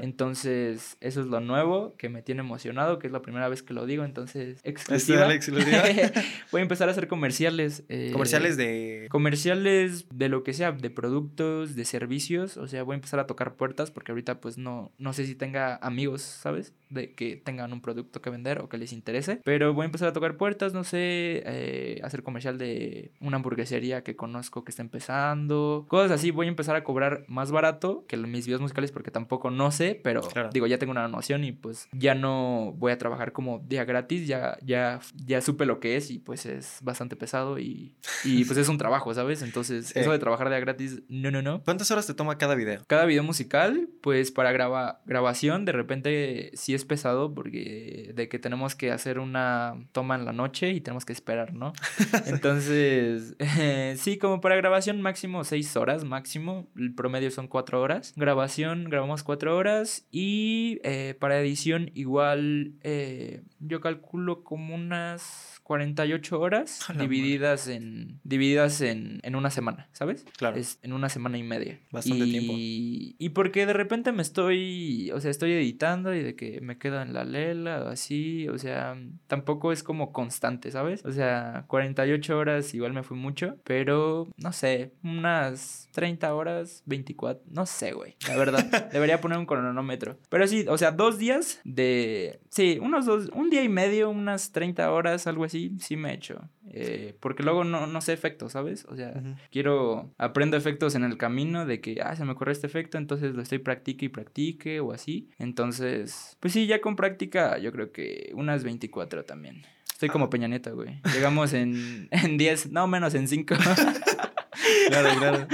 Entonces, 0.00 0.96
eso 1.00 1.20
es 1.20 1.26
lo 1.26 1.40
nuevo 1.40 1.94
que 1.96 2.08
me 2.08 2.22
tiene 2.22 2.40
emocionado, 2.40 2.98
que 2.98 3.06
es 3.06 3.12
la 3.12 3.22
primera 3.22 3.48
vez 3.48 3.62
que 3.62 3.74
lo 3.74 3.86
digo, 3.86 4.04
entonces, 4.04 4.60
exclusiva. 4.64 5.28
Voy 6.52 6.60
a 6.60 6.62
empezar 6.62 6.88
a 6.88 6.92
hacer 6.92 7.08
comerciales. 7.08 7.84
Eh, 7.88 8.10
¿Comerciales 8.12 8.56
de...? 8.56 9.06
Comerciales 9.10 10.06
de 10.12 10.28
lo 10.32 10.42
que 10.42 10.52
sea, 10.52 10.72
de 10.72 10.90
productos, 10.90 11.76
de 11.76 11.84
servicios, 11.84 12.56
o 12.56 12.66
sea, 12.66 12.82
voy 12.82 12.94
a 12.94 12.96
empezar 12.96 13.20
a 13.20 13.26
tocar 13.26 13.54
puertas 13.54 13.90
porque 13.90 14.12
ahorita 14.12 14.40
pues 14.40 14.58
no, 14.58 14.90
no 14.98 15.12
sé 15.12 15.26
si 15.26 15.34
tenga 15.34 15.76
amigos, 15.76 16.22
¿sabes? 16.22 16.74
De 16.88 17.14
que 17.14 17.36
tengan 17.36 17.72
un 17.72 17.80
producto 17.80 18.20
que 18.20 18.30
vender 18.30 18.58
o 18.60 18.68
que 18.68 18.78
les 18.78 18.92
interese, 18.92 19.40
pero 19.44 19.72
voy 19.74 19.82
a 19.82 19.86
empezar 19.86 20.08
a 20.08 20.12
tocar 20.12 20.36
puertas, 20.36 20.74
no 20.74 20.84
sé, 20.84 21.42
eh, 21.46 22.00
hacer 22.02 22.22
comercial 22.22 22.58
de 22.58 23.12
una 23.20 23.36
hamburguesería 23.36 24.02
que 24.02 24.16
conozco 24.16 24.64
que 24.64 24.70
está 24.70 24.82
empezando, 24.82 25.86
cosas 25.88 26.10
así, 26.10 26.30
voy 26.30 26.46
a 26.46 26.48
empezar 26.48 26.74
a 26.74 26.82
cobrar 26.82 27.24
más 27.28 27.52
barato 27.52 28.04
que 28.08 28.16
mis 28.16 28.46
videos 28.46 28.62
musicales 28.62 28.90
porque 28.90 29.10
tampoco 29.10 29.50
no 29.50 29.70
sé, 29.70 30.00
pero 30.02 30.22
digo, 30.52 30.66
ya 30.66 30.78
tengo 30.78 30.92
una 30.92 31.08
noción 31.08 31.44
y 31.44 31.52
pues 31.52 31.88
ya 31.92 32.14
no 32.14 32.74
voy 32.78 32.92
a 32.92 32.98
trabajar 32.98 33.32
como 33.32 33.58
día 33.60 33.84
gratis, 33.84 34.26
ya, 34.26 34.56
ya, 34.62 35.00
ya 35.24 35.40
supe 35.40 35.66
lo 35.66 35.78
que 35.78 35.96
es 35.96 36.10
y 36.10 36.18
pues 36.18 36.46
es 36.46 36.78
bastante 36.82 37.16
pesado 37.16 37.58
y, 37.58 37.94
y 38.24 38.44
pues 38.44 38.58
es 38.58 38.68
un 38.68 38.78
trabajo, 38.78 39.12
¿sabes? 39.12 39.42
Entonces, 39.42 39.92
eso 39.96 40.10
de 40.10 40.18
trabajar 40.22 40.48
día 40.48 40.60
gratis, 40.60 41.02
no, 41.08 41.32
no, 41.32 41.42
no. 41.42 41.64
¿Cuántas 41.64 41.90
horas 41.90 42.06
te 42.06 42.14
toma 42.14 42.38
cada 42.38 42.54
video? 42.54 42.84
Cada 42.86 43.06
video 43.06 43.24
musical, 43.24 43.88
pues 44.00 44.30
para 44.30 44.52
graba 44.52 45.00
grabación, 45.04 45.64
de 45.64 45.72
repente 45.72 46.52
sí 46.54 46.74
es 46.74 46.84
pesado 46.84 47.34
porque 47.34 48.12
de 48.14 48.28
que 48.28 48.38
tenemos 48.38 48.76
que 48.76 48.92
hacer 48.92 49.18
una 49.18 49.74
toma 49.90 50.14
en 50.14 50.24
la 50.24 50.32
noche 50.32 50.70
y 50.70 50.80
tenemos 50.80 51.04
que 51.04 51.12
esperar, 51.12 51.54
¿no? 51.54 51.72
Entonces, 52.26 53.34
sí, 53.96 54.16
como 54.16 54.40
para 54.40 54.54
grabación 54.54 55.02
máximo 55.02 55.42
seis 55.42 55.76
horas, 55.76 56.04
máximo, 56.04 56.68
el 56.76 56.94
promedio 56.94 57.32
son 57.32 57.48
cuatro 57.48 57.80
horas. 57.80 58.12
Grabación, 58.14 58.84
grabamos 58.84 59.24
cuatro 59.24 59.56
horas 59.56 60.06
y 60.12 60.78
eh, 60.84 61.16
para 61.18 61.40
edición 61.40 61.90
igual 61.94 62.74
eh, 62.82 63.42
yo 63.58 63.80
calculo 63.80 64.44
como 64.44 64.76
unas 64.76 65.51
48 65.62 66.40
horas 66.40 66.80
divididas 66.98 67.68
en 67.68 68.20
divididas 68.24 68.80
en, 68.80 69.20
en, 69.22 69.36
una 69.36 69.50
semana, 69.50 69.88
¿sabes? 69.92 70.24
Claro. 70.36 70.56
Es 70.56 70.78
en 70.82 70.92
una 70.92 71.08
semana 71.08 71.38
y 71.38 71.42
media. 71.42 71.80
Bastante 71.90 72.24
y, 72.24 72.30
tiempo. 72.30 72.52
Y 72.56 73.28
porque 73.30 73.66
de 73.66 73.72
repente 73.72 74.12
me 74.12 74.22
estoy, 74.22 75.10
o 75.12 75.20
sea, 75.20 75.30
estoy 75.30 75.52
editando 75.52 76.14
y 76.14 76.22
de 76.22 76.34
que 76.34 76.60
me 76.60 76.78
quedo 76.78 77.00
en 77.00 77.12
la 77.12 77.24
lela 77.24 77.84
o 77.84 77.88
así, 77.88 78.48
o 78.48 78.58
sea, 78.58 78.96
tampoco 79.26 79.72
es 79.72 79.82
como 79.82 80.12
constante, 80.12 80.70
¿sabes? 80.70 81.04
O 81.04 81.12
sea, 81.12 81.64
48 81.68 82.36
horas 82.36 82.74
igual 82.74 82.92
me 82.92 83.02
fue 83.02 83.16
mucho, 83.16 83.56
pero 83.64 84.28
no 84.36 84.52
sé, 84.52 84.92
unas 85.02 85.88
30 85.92 86.34
horas, 86.34 86.82
24, 86.86 87.42
no 87.50 87.66
sé, 87.66 87.92
güey, 87.92 88.16
la 88.28 88.36
verdad. 88.36 88.62
Debería 88.92 89.20
poner 89.20 89.38
un 89.38 89.46
cronómetro. 89.46 90.18
Pero 90.28 90.46
sí, 90.46 90.66
o 90.68 90.78
sea, 90.78 90.90
dos 90.90 91.18
días 91.18 91.60
de, 91.64 92.40
sí, 92.50 92.78
unos 92.80 93.06
dos, 93.06 93.30
un 93.34 93.50
día 93.50 93.62
y 93.62 93.68
medio, 93.68 94.10
unas 94.10 94.52
30 94.52 94.90
horas, 94.90 95.26
algo 95.26 95.44
así 95.44 95.51
sí, 95.52 95.76
sí 95.78 95.96
me 95.96 96.10
he 96.10 96.14
hecho. 96.14 96.48
Eh, 96.70 97.16
porque 97.20 97.42
luego 97.42 97.62
no, 97.64 97.86
no 97.86 98.00
sé 98.00 98.12
efectos, 98.12 98.52
¿sabes? 98.52 98.84
O 98.86 98.96
sea, 98.96 99.14
quiero, 99.50 100.12
aprendo 100.18 100.56
efectos 100.56 100.94
en 100.94 101.04
el 101.04 101.16
camino 101.18 101.66
de 101.66 101.80
que, 101.80 102.00
ah, 102.02 102.16
se 102.16 102.24
me 102.24 102.32
ocurre 102.32 102.52
este 102.52 102.66
efecto, 102.66 102.98
entonces 102.98 103.34
lo 103.34 103.42
estoy 103.42 103.58
practique 103.58 104.06
y 104.06 104.08
practique 104.08 104.80
o 104.80 104.92
así. 104.92 105.28
Entonces, 105.38 106.36
pues 106.40 106.52
sí, 106.52 106.66
ya 106.66 106.80
con 106.80 106.96
práctica 106.96 107.58
yo 107.58 107.70
creo 107.70 107.92
que 107.92 108.32
unas 108.34 108.64
24 108.64 109.24
también. 109.24 109.62
Estoy 109.92 110.08
como 110.08 110.24
ah. 110.24 110.30
Peña 110.30 110.48
Neta, 110.48 110.70
güey. 110.70 111.00
Llegamos 111.12 111.52
en, 111.52 112.08
en 112.10 112.38
10, 112.38 112.72
no 112.72 112.88
menos 112.88 113.14
en 113.14 113.28
5. 113.28 113.54
claro, 114.88 115.18
claro. 115.18 115.46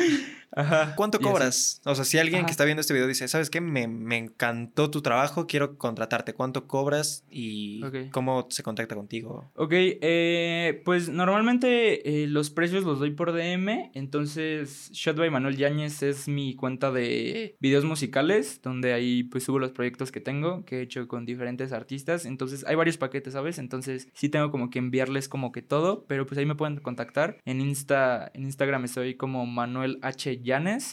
Ajá. 0.52 0.94
¿Cuánto 0.96 1.20
cobras? 1.20 1.80
O 1.84 1.94
sea, 1.94 2.04
si 2.04 2.18
alguien 2.18 2.44
que 2.44 2.50
está 2.50 2.64
viendo 2.64 2.80
este 2.80 2.94
video 2.94 3.06
dice, 3.06 3.28
¿sabes 3.28 3.50
qué? 3.50 3.60
Me, 3.60 3.82
encantó 4.16 4.90
tu 4.90 5.02
trabajo, 5.02 5.46
quiero 5.46 5.76
contratarte. 5.76 6.34
¿Cuánto 6.34 6.66
cobras 6.66 7.24
y 7.30 7.82
cómo 8.10 8.46
se 8.50 8.62
contacta 8.62 8.94
contigo? 8.94 9.50
Ok, 9.54 9.72
eh, 9.72 10.82
pues 10.84 11.08
normalmente 11.08 12.22
eh, 12.22 12.26
los 12.26 12.50
precios 12.50 12.84
los 12.84 12.98
doy 12.98 13.10
por 13.12 13.32
DM. 13.32 13.90
Entonces, 13.94 14.90
Shot 14.92 15.16
by 15.16 15.30
Manuel 15.30 15.56
Yáñez 15.56 16.02
es 16.02 16.28
mi 16.28 16.54
cuenta 16.54 16.90
de 16.90 17.56
videos 17.60 17.84
musicales, 17.84 18.60
donde 18.62 18.92
ahí 18.92 19.24
pues 19.24 19.44
subo 19.44 19.58
los 19.58 19.72
proyectos 19.72 20.12
que 20.12 20.20
tengo, 20.20 20.64
que 20.64 20.78
he 20.78 20.82
hecho 20.82 21.06
con 21.08 21.26
diferentes 21.26 21.72
artistas. 21.72 22.24
Entonces, 22.24 22.64
hay 22.66 22.74
varios 22.74 22.96
paquetes, 22.96 23.34
¿sabes? 23.34 23.58
Entonces, 23.58 24.08
sí 24.14 24.28
tengo 24.28 24.50
como 24.50 24.70
que 24.70 24.78
enviarles 24.78 25.28
como 25.28 25.52
que 25.52 25.62
todo, 25.62 26.04
pero 26.06 26.26
pues 26.26 26.38
ahí 26.38 26.46
me 26.46 26.54
pueden 26.54 26.76
contactar. 26.78 27.38
En 27.44 27.60
Insta, 27.60 28.30
en 28.34 28.44
Instagram 28.44 28.84
estoy 28.84 29.14
como 29.14 29.46
Manuel 29.46 29.98
H. 30.02 30.37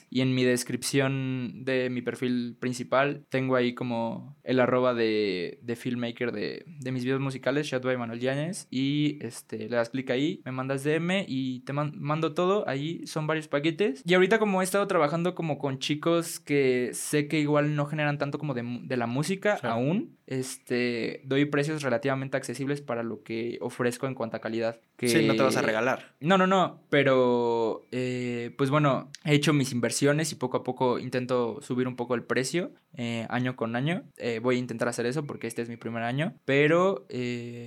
Y 0.09 0.21
en 0.21 0.33
mi 0.33 0.43
descripción 0.43 1.63
de 1.65 1.89
mi 1.89 2.01
perfil 2.01 2.57
principal 2.59 3.25
tengo 3.29 3.55
ahí 3.55 3.73
como 3.73 4.37
el 4.43 4.59
arroba 4.59 4.93
de, 4.93 5.59
de 5.61 5.75
filmmaker 5.75 6.31
de, 6.31 6.63
de, 6.65 6.91
mis 6.91 7.03
videos 7.03 7.19
musicales, 7.19 7.69
by 7.83 7.97
Manuel 7.97 8.19
Yanes 8.19 8.67
y 8.69 9.17
este, 9.21 9.69
le 9.69 9.75
das 9.75 9.89
clic 9.89 10.09
ahí, 10.09 10.41
me 10.45 10.51
mandas 10.51 10.83
DM 10.83 11.25
y 11.27 11.61
te 11.61 11.73
mando 11.73 12.33
todo, 12.33 12.67
ahí 12.67 13.05
son 13.05 13.27
varios 13.27 13.47
paquetes. 13.47 14.01
Y 14.05 14.13
ahorita 14.13 14.39
como 14.39 14.61
he 14.61 14.63
estado 14.63 14.87
trabajando 14.87 15.35
como 15.35 15.57
con 15.57 15.79
chicos 15.79 16.39
que 16.39 16.91
sé 16.93 17.27
que 17.27 17.39
igual 17.39 17.75
no 17.75 17.85
generan 17.85 18.17
tanto 18.17 18.37
como 18.37 18.53
de, 18.53 18.63
de 18.83 18.97
la 18.97 19.07
música 19.07 19.57
aún, 19.63 20.17
este, 20.27 21.21
doy 21.25 21.45
precios 21.45 21.83
relativamente 21.83 22.37
accesibles 22.37 22.81
para 22.81 23.03
lo 23.03 23.23
que 23.23 23.57
ofrezco 23.61 24.07
en 24.07 24.15
cuanto 24.15 24.37
a 24.37 24.41
calidad. 24.41 24.79
Que... 24.97 25.09
Sí, 25.09 25.27
no 25.27 25.35
te 25.35 25.43
vas 25.43 25.57
a 25.57 25.61
regalar. 25.61 26.13
No, 26.19 26.37
no, 26.37 26.47
no, 26.47 26.79
pero 26.89 27.85
eh, 27.91 28.53
pues 28.57 28.69
bueno, 28.69 29.09
he 29.23 29.35
hecho 29.35 29.53
mis 29.53 29.71
inversiones 29.71 30.31
y 30.31 30.35
poco 30.35 30.57
a 30.57 30.63
poco 30.63 30.99
intento 30.99 31.61
subir 31.61 31.87
un 31.87 31.95
poco 31.95 32.15
el 32.15 32.23
precio 32.23 32.71
eh, 32.95 33.27
año 33.29 33.55
con 33.55 33.75
año. 33.75 34.03
Eh, 34.17 34.39
voy 34.41 34.55
a 34.55 34.59
intentar 34.59 34.87
hacer 34.87 35.05
eso 35.05 35.25
porque 35.25 35.47
este 35.47 35.61
es 35.61 35.69
mi 35.69 35.77
primer 35.77 36.03
año, 36.03 36.33
pero 36.45 37.05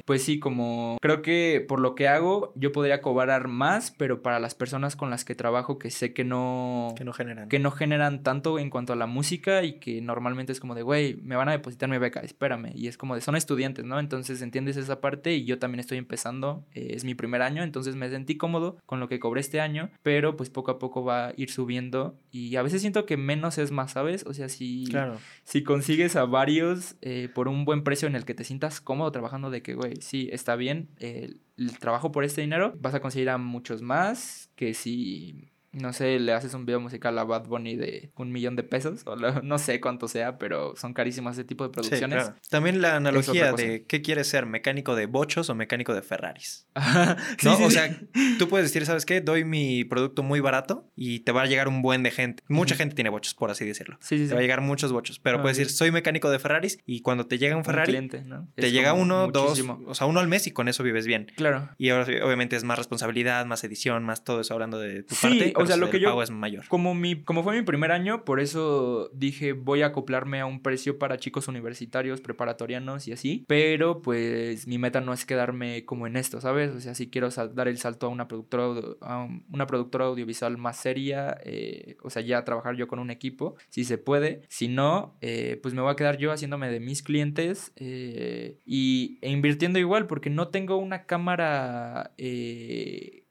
pues 0.05 0.23
sí, 0.23 0.39
como 0.39 0.97
creo 1.01 1.23
que 1.23 1.65
por 1.67 1.81
lo 1.81 1.95
que 1.95 2.09
hago 2.09 2.53
yo 2.57 2.73
podría 2.73 3.03
cobrar 3.03 3.49
más, 3.49 3.91
pero 3.91 4.23
para 4.23 4.41
las 4.41 4.55
personas 4.55 4.97
con 4.97 5.11
las 5.11 5.25
que 5.25 5.35
trabajo 5.35 5.79
que 5.79 5.91
sé 5.91 6.13
que 6.13 6.25
no... 6.25 6.95
Que 6.97 7.05
no 7.05 7.13
generan. 7.13 7.49
Que 7.49 7.59
no 7.59 7.71
generan 7.71 8.23
tanto 8.23 8.59
en 8.59 8.71
cuanto 8.71 8.93
a 8.93 8.97
la 8.97 9.07
música 9.07 9.63
y 9.63 9.79
que 9.79 10.01
normalmente 10.01 10.53
es 10.53 10.61
como 10.61 10.75
de, 10.75 10.83
güey, 10.83 11.17
me 11.23 11.37
van 11.37 11.49
a 11.49 11.53
depositar 11.53 11.89
mi 11.89 11.99
beca, 11.99 12.21
Y 12.75 12.89
es 12.89 12.97
como 12.97 13.15
de, 13.15 13.21
son 13.21 13.37
estudiantes, 13.37 13.85
¿no? 13.85 13.99
Entonces 13.99 14.43
entiendes 14.43 14.77
esa 14.77 15.01
parte 15.01 15.35
y 15.35 15.45
yo 15.45 15.59
también 15.59 15.81
estoy 15.81 15.99
empezando, 15.99 16.65
es 16.73 17.05
mi 17.05 17.15
primer 17.15 17.43
año, 17.43 17.63
entonces 17.63 17.97
me 17.97 18.09
sentí 18.11 18.37
cómodo 18.37 18.79
con 18.87 19.01
lo 19.01 19.09
que 19.09 19.21
cobré 19.21 19.41
este 19.41 19.61
año, 19.61 19.91
pero 20.03 20.37
pues 20.37 20.51
poco 20.51 20.71
a 20.71 20.79
poco 20.79 21.05
va 21.05 21.29
a 21.29 21.33
ir 21.37 21.51
subiendo 21.51 22.19
y 22.31 22.57
a 22.57 22.63
veces 22.63 22.81
siento 22.81 23.07
que 23.07 23.17
menos 23.17 23.59
es 23.59 23.71
más, 23.71 23.93
¿sabes? 23.93 24.25
O 24.27 24.35
sea, 24.35 24.49
si, 24.49 24.87
si 25.45 25.63
consigues 25.63 26.17
a 26.17 26.25
varios 26.25 26.97
eh, 27.03 27.29
por 27.35 27.49
un 27.49 27.65
buen 27.65 27.85
precio 27.85 28.09
en 28.09 28.17
el 28.17 28.25
que 28.25 28.35
te 28.35 28.45
sientas 28.45 28.81
cómodo 28.81 29.13
trabajando 29.13 29.51
de 29.51 29.63
que, 29.63 29.75
güey, 29.75 29.97
sí, 30.01 30.29
está 30.33 30.57
bien, 30.57 30.89
el 30.99 31.79
trabajo 31.79 32.13
por 32.13 32.25
este 32.25 32.41
dinero, 32.41 32.75
vas 32.81 32.95
a 32.95 33.01
conseguir 33.01 33.31
a 33.31 33.39
muchos 33.39 33.83
más 33.83 34.51
que 34.55 34.75
si 34.75 35.51
no 35.79 35.93
sé, 35.93 36.19
le 36.19 36.33
haces 36.33 36.55
un 36.55 36.67
video 36.67 36.81
musical 36.81 37.19
a 37.19 37.25
Bad 37.25 37.47
Bunny 37.47 37.77
de 37.77 38.11
un 38.17 38.33
millón 38.33 38.57
de 38.57 38.63
pesos, 38.63 39.03
o 39.07 39.17
no 39.43 39.59
sé 39.59 39.81
cuánto 39.81 40.09
sea, 40.09 40.39
pero 40.39 40.75
son 40.77 40.95
carísimas 40.95 41.37
ese 41.37 41.45
tipo 41.45 41.65
de 41.65 41.71
producciones. 41.71 42.33
También 42.51 42.81
la 42.81 42.97
analogía 42.97 43.53
de 43.53 43.85
qué 43.87 44.03
quieres 44.03 44.29
ser, 44.29 44.47
mecánico 44.47 44.95
de 44.95 45.07
bochos 45.07 45.51
o 45.51 45.55
mecánico 45.55 45.95
de 45.95 46.03
Ferraris. 46.03 46.67
¿No? 47.45 47.59
o 47.59 47.71
sea, 47.71 47.97
tú 48.39 48.49
puedes 48.49 48.69
decir, 48.69 48.87
¿sabes 48.87 49.05
qué? 49.05 49.21
Doy 49.21 49.45
mi 49.45 49.85
producto 49.85 50.23
muy 50.23 50.41
barato 50.41 50.91
y 50.97 51.21
te 51.21 51.33
va 51.33 51.43
a 51.43 51.47
llegar 51.47 51.69
un 51.69 51.83
buen 51.83 52.03
de 52.03 52.11
gente. 52.11 52.43
Mucha 52.49 52.75
gente 52.75 52.95
tiene 52.95 53.11
bochos, 53.11 53.35
por 53.35 53.51
así 53.51 53.65
decirlo. 53.65 53.99
Sí, 54.01 54.19
sí, 54.19 54.29
te 54.29 54.35
va 54.35 54.41
a 54.41 54.43
llegar 54.43 54.61
muchos 54.61 54.93
bochos, 54.93 55.19
pero 55.19 55.39
ah, 55.39 55.43
puedes 55.43 55.57
decir, 55.57 55.73
soy 55.73 55.91
mecánico 55.91 56.31
de 56.31 56.39
Ferraris 56.39 56.79
y 56.87 57.01
cuando 57.01 57.27
te 57.27 57.39
llega 57.39 57.57
un 57.57 57.65
Ferrari, 57.65 58.09
te 58.55 58.73
llega 58.73 58.93
uno, 58.93 59.29
dos, 59.29 59.63
o 59.87 59.95
sea, 59.95 60.07
uno 60.07 60.21
al 60.21 60.29
mes 60.29 60.47
y 60.47 60.53
con 60.53 60.69
eso 60.69 60.83
vives 60.83 61.07
bien. 61.07 61.33
Claro. 61.37 61.71
Y 61.79 61.91
ahora 61.91 62.07
obviamente 62.25 62.57
es 62.57 62.65
más 62.65 62.79
responsabilidad, 62.79 63.47
más 63.47 63.65
edición, 63.65 64.05
más 64.05 64.25
todo 64.25 64.41
eso 64.41 64.55
hablando 64.55 64.79
de 64.79 65.03
tu 65.03 65.15
parte 65.15 65.53
sea, 65.69 65.77
lo 65.77 65.91
que 65.91 66.01
yo. 66.01 66.21
es 66.23 66.31
mayor. 66.31 66.67
Como, 66.69 66.95
mi, 66.95 67.23
como 67.23 67.43
fue 67.43 67.57
mi 67.57 67.63
primer 67.63 67.93
año, 67.93 68.25
por 68.25 68.41
eso 68.41 69.11
dije 69.13 69.53
voy 69.53 69.83
a 69.83 69.87
acoplarme 69.87 70.41
a 70.41 70.47
un 70.47 70.63
precio 70.63 70.99
para 70.99 71.19
chicos 71.19 71.49
universitarios, 71.49 72.21
preparatorianos 72.21 73.07
y 73.09 73.13
así. 73.13 73.45
Pero 73.47 74.03
pues 74.03 74.67
mi 74.67 74.79
meta 74.79 75.01
no 75.01 75.13
es 75.13 75.25
quedarme 75.25 75.85
como 75.85 76.07
en 76.07 76.17
esto, 76.17 76.41
¿sabes? 76.41 76.75
O 76.75 76.81
sea, 76.81 76.95
si 76.95 77.11
quiero 77.11 77.29
dar 77.31 77.69
el 77.69 77.79
salto 77.79 78.07
a 78.07 78.09
una 78.09 78.29
productora, 78.29 78.65
a 79.01 79.29
una 79.53 79.67
productora 79.67 80.07
audiovisual 80.07 80.57
más 80.59 80.77
seria, 80.79 81.39
eh, 81.45 81.97
o 82.03 82.11
sea, 82.11 82.23
ya 82.23 82.45
trabajar 82.45 82.77
yo 82.77 82.89
con 82.89 82.99
un 82.99 83.11
equipo, 83.11 83.57
si 83.69 83.85
se 83.85 83.99
puede. 83.99 84.43
Si 84.49 84.69
no, 84.69 85.17
eh, 85.21 85.59
pues 85.63 85.75
me 85.75 85.83
voy 85.83 85.93
a 85.93 85.97
quedar 85.97 86.19
yo 86.19 86.33
haciéndome 86.33 86.71
de 86.71 86.81
mis 86.81 87.03
clientes 87.03 87.73
eh, 87.77 88.59
y, 88.65 89.19
e 89.23 89.31
invirtiendo 89.31 89.79
igual, 89.79 90.07
porque 90.07 90.31
no 90.31 90.49
tengo 90.49 90.77
una 90.77 91.05
cámara 91.05 92.13